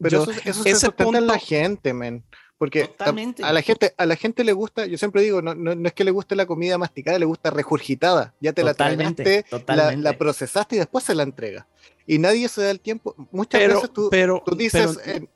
Pero 0.00 0.24
yo- 0.24 0.30
eso, 0.30 0.40
eso 0.44 0.62
se 0.62 0.70
ese 0.70 0.88
en 0.98 1.26
la 1.26 1.38
gente, 1.38 1.92
men. 1.92 2.24
Porque 2.60 2.90
a 2.98 3.52
la 3.54 3.62
gente, 3.62 3.94
a 3.96 4.04
la 4.04 4.16
gente 4.16 4.44
le 4.44 4.52
gusta, 4.52 4.84
yo 4.84 4.98
siempre 4.98 5.22
digo, 5.22 5.40
no, 5.40 5.54
no, 5.54 5.74
no 5.74 5.88
es 5.88 5.94
que 5.94 6.04
le 6.04 6.10
guste 6.10 6.36
la 6.36 6.44
comida 6.44 6.76
masticada, 6.76 7.18
le 7.18 7.24
gusta 7.24 7.48
regurgitada. 7.48 8.34
Ya 8.38 8.52
te 8.52 8.60
Totalmente, 8.62 9.24
la 9.24 9.24
tragaste, 9.24 9.44
la, 9.50 9.58
totalmente. 9.60 10.02
la 10.02 10.18
procesaste 10.18 10.76
y 10.76 10.78
después 10.80 11.02
se 11.02 11.14
la 11.14 11.22
entrega. 11.22 11.66
Y 12.06 12.18
nadie 12.18 12.46
se 12.50 12.60
da 12.60 12.70
el 12.70 12.78
tiempo. 12.80 13.14
Muchas 13.32 13.58
pero, 13.62 13.74
veces 13.76 13.90
tú, 13.94 14.08
pero, 14.10 14.42
tú 14.44 14.54
dices, 14.54 14.98
pero- 15.02 15.16
eh, 15.24 15.28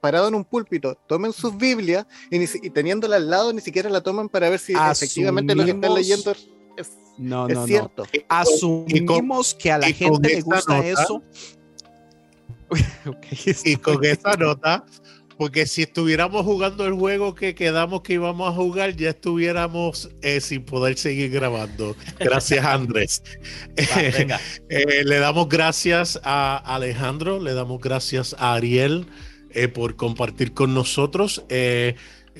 parado 0.00 0.28
en 0.28 0.36
un 0.36 0.44
púlpito, 0.44 0.94
tomen 1.08 1.32
sus 1.32 1.56
Biblias 1.56 2.06
y, 2.30 2.38
ni 2.38 2.46
si- 2.46 2.60
y 2.62 2.70
teniéndola 2.70 3.16
al 3.16 3.28
lado 3.28 3.52
ni 3.52 3.60
siquiera 3.60 3.90
la 3.90 4.00
toman 4.00 4.28
para 4.28 4.48
ver 4.48 4.60
si 4.60 4.72
efectivamente 4.74 5.56
lo 5.56 5.64
que 5.64 5.72
están 5.72 5.94
leyendo 5.94 6.30
es, 6.30 6.48
es- 6.76 6.92
no, 7.18 7.48
es 7.48 7.54
no, 7.54 7.60
no. 7.62 7.66
cierto. 7.66 8.04
Asumimos 8.28 9.52
que 9.52 9.72
a 9.72 9.78
la 9.78 9.88
gente 9.90 10.28
le 10.28 10.42
gusta 10.42 10.76
nota- 10.76 10.86
eso. 10.86 11.22
Y 13.64 13.76
con 13.76 14.04
esa 14.04 14.34
nota 14.36 14.84
porque 15.38 15.66
si 15.66 15.82
estuviéramos 15.82 16.44
jugando 16.44 16.84
el 16.84 16.92
juego 16.92 17.34
que 17.34 17.54
quedamos 17.54 18.02
que 18.02 18.14
íbamos 18.14 18.50
a 18.50 18.52
jugar, 18.52 18.96
ya 18.96 19.10
estuviéramos 19.10 20.10
eh, 20.20 20.40
sin 20.40 20.64
poder 20.64 20.98
seguir 20.98 21.30
grabando. 21.30 21.96
Gracias, 22.18 22.64
Andrés. 22.66 23.22
Va. 24.30 24.40
Eh, 24.70 25.04
le 25.04 25.18
damos 25.18 25.48
gracias 25.48 26.20
a 26.24 26.56
Alejandro, 26.56 27.40
le 27.40 27.54
damos 27.54 27.80
gracias 27.80 28.36
a 28.38 28.52
Ariel 28.52 29.06
eh, 29.50 29.68
por 29.68 29.96
compartir 29.96 30.52
con 30.52 30.74
nosotros. 30.74 31.42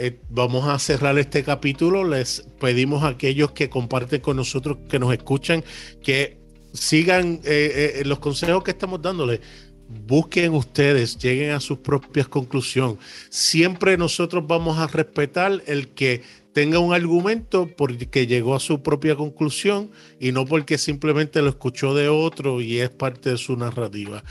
Eh, 0.01 0.20
vamos 0.29 0.69
a 0.69 0.79
cerrar 0.79 1.19
este 1.19 1.43
capítulo. 1.43 2.05
Les 2.05 2.47
pedimos 2.61 3.03
a 3.03 3.09
aquellos 3.09 3.51
que 3.51 3.69
comparten 3.69 4.20
con 4.20 4.37
nosotros, 4.37 4.79
que 4.89 5.01
nos 5.01 5.12
escuchan, 5.12 5.65
que 6.03 6.39
sigan 6.73 7.41
eh, 7.45 7.97
eh, 8.01 8.05
los 8.05 8.20
consejos 8.20 8.62
que 8.62 8.70
estamos 8.70 9.03
dándoles. 9.03 9.41
Busquen 9.89 10.52
ustedes, 10.52 11.16
lleguen 11.16 11.52
a 11.52 11.60
sus 11.60 11.78
propias 11.78 12.28
conclusiones. 12.28 12.98
Siempre 13.31 13.97
nosotros 13.97 14.47
vamos 14.47 14.78
a 14.78 14.86
respetar 14.86 15.62
el 15.66 15.89
que 15.89 16.23
tenga 16.52 16.78
un 16.78 16.93
argumento 16.93 17.70
porque 17.77 18.27
llegó 18.27 18.55
a 18.55 18.60
su 18.60 18.82
propia 18.82 19.16
conclusión 19.16 19.90
y 20.20 20.32
no 20.32 20.44
porque 20.44 20.77
simplemente 20.77 21.40
lo 21.40 21.48
escuchó 21.48 21.94
de 21.94 22.09
otro 22.09 22.60
y 22.60 22.81
es 22.81 22.90
parte 22.90 23.31
de 23.31 23.39
su 23.39 23.56
narrativa. 23.56 24.23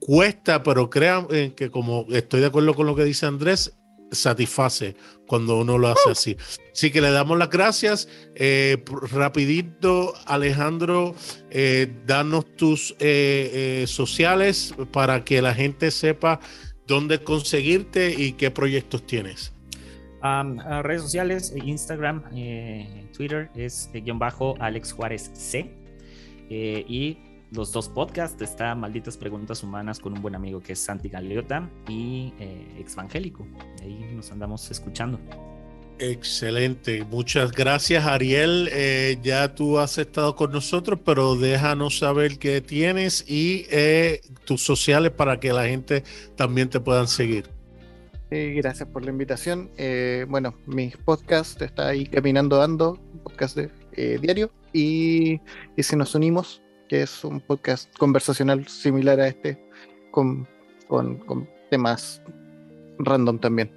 Cuesta, 0.00 0.62
pero 0.62 0.90
crean 0.90 1.28
que 1.54 1.70
como 1.70 2.06
estoy 2.10 2.40
de 2.40 2.46
acuerdo 2.46 2.74
con 2.74 2.86
lo 2.86 2.96
que 2.96 3.04
dice 3.04 3.26
Andrés, 3.26 3.72
satisface 4.14 4.96
cuando 5.26 5.58
uno 5.58 5.78
lo 5.78 5.88
hace 5.88 6.10
así. 6.10 6.36
Así 6.72 6.90
que 6.90 7.00
le 7.00 7.10
damos 7.10 7.38
las 7.38 7.50
gracias. 7.50 8.08
Eh, 8.34 8.82
rapidito, 9.12 10.14
Alejandro, 10.26 11.14
eh, 11.50 11.92
danos 12.06 12.44
tus 12.56 12.92
eh, 12.98 13.82
eh, 13.82 13.86
sociales 13.86 14.74
para 14.92 15.24
que 15.24 15.40
la 15.40 15.54
gente 15.54 15.90
sepa 15.90 16.40
dónde 16.86 17.22
conseguirte 17.22 18.14
y 18.16 18.32
qué 18.32 18.50
proyectos 18.50 19.06
tienes. 19.06 19.52
Redes 20.82 21.02
sociales, 21.02 21.52
eh, 21.54 21.60
Instagram, 21.64 22.24
Twitter 23.14 23.50
es 23.54 23.90
guion 23.92 24.18
bajo 24.18 24.54
Alex 24.58 24.92
Juárez 24.92 25.30
C. 25.34 25.70
Y 26.48 27.18
los 27.54 27.72
dos 27.72 27.88
podcasts 27.88 28.40
está 28.42 28.74
Malditas 28.74 29.16
Preguntas 29.16 29.62
Humanas 29.62 30.00
con 30.00 30.12
un 30.12 30.22
buen 30.22 30.34
amigo 30.34 30.60
que 30.60 30.72
es 30.72 30.80
Santi 30.80 31.08
Galeota 31.08 31.68
y 31.88 32.32
eh, 32.38 32.76
Exvangélico. 32.78 33.46
Ahí 33.82 34.12
nos 34.14 34.30
andamos 34.32 34.70
escuchando. 34.70 35.20
Excelente, 36.00 37.04
muchas 37.04 37.52
gracias 37.52 38.04
Ariel. 38.04 38.68
Eh, 38.72 39.18
ya 39.22 39.54
tú 39.54 39.78
has 39.78 39.96
estado 39.98 40.34
con 40.34 40.50
nosotros, 40.50 40.98
pero 41.04 41.36
déjanos 41.36 41.98
saber 41.98 42.38
qué 42.38 42.60
tienes 42.60 43.24
y 43.28 43.66
eh, 43.70 44.20
tus 44.44 44.62
sociales 44.62 45.12
para 45.12 45.38
que 45.38 45.52
la 45.52 45.66
gente 45.66 46.02
también 46.36 46.68
te 46.68 46.80
puedan 46.80 47.06
seguir. 47.06 47.54
Eh, 48.36 48.54
gracias 48.56 48.88
por 48.88 49.04
la 49.04 49.12
invitación. 49.12 49.70
Eh, 49.76 50.26
bueno, 50.28 50.56
mi 50.66 50.90
podcast 51.04 51.62
está 51.62 51.86
ahí 51.86 52.04
caminando 52.06 52.60
ando, 52.60 52.98
un 53.12 53.20
podcast 53.20 53.56
de, 53.56 53.70
eh, 53.92 54.18
diario. 54.20 54.50
Y, 54.72 55.40
y 55.76 55.82
si 55.84 55.94
nos 55.94 56.16
unimos, 56.16 56.63
que 56.88 57.02
es 57.02 57.24
un 57.24 57.40
podcast 57.40 57.94
conversacional 57.96 58.66
similar 58.68 59.20
a 59.20 59.28
este, 59.28 59.58
con, 60.10 60.46
con- 60.88 61.18
con 61.18 61.48
temas 61.70 62.22
random 62.98 63.38
también. 63.38 63.70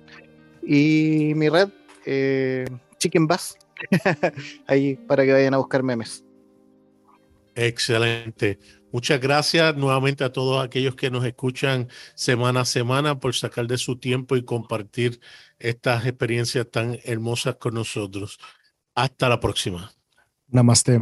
Y 0.61 1.33
mi 1.35 1.49
red, 1.49 1.69
eh, 2.05 2.65
Chicken 2.99 3.27
Bass, 3.27 3.57
ahí 4.67 4.95
para 4.95 5.23
que 5.25 5.33
vayan 5.33 5.53
a 5.53 5.57
buscar 5.57 5.83
memes. 5.83 6.23
Excelente. 7.55 8.59
Muchas 8.91 9.19
gracias 9.19 9.75
nuevamente 9.75 10.23
a 10.23 10.31
todos 10.31 10.63
aquellos 10.63 10.95
que 10.95 11.09
nos 11.11 11.25
escuchan 11.25 11.89
semana 12.15 12.61
a 12.61 12.65
semana 12.65 13.19
por 13.19 13.35
sacar 13.35 13.67
de 13.67 13.77
su 13.77 13.97
tiempo 13.97 14.37
y 14.37 14.43
compartir 14.45 15.19
estas 15.59 16.05
experiencias 16.05 16.69
tan 16.69 16.97
hermosas 17.03 17.55
con 17.57 17.73
nosotros. 17.73 18.39
Hasta 18.95 19.27
la 19.29 19.39
próxima. 19.39 19.91
Namaste. 20.47 21.01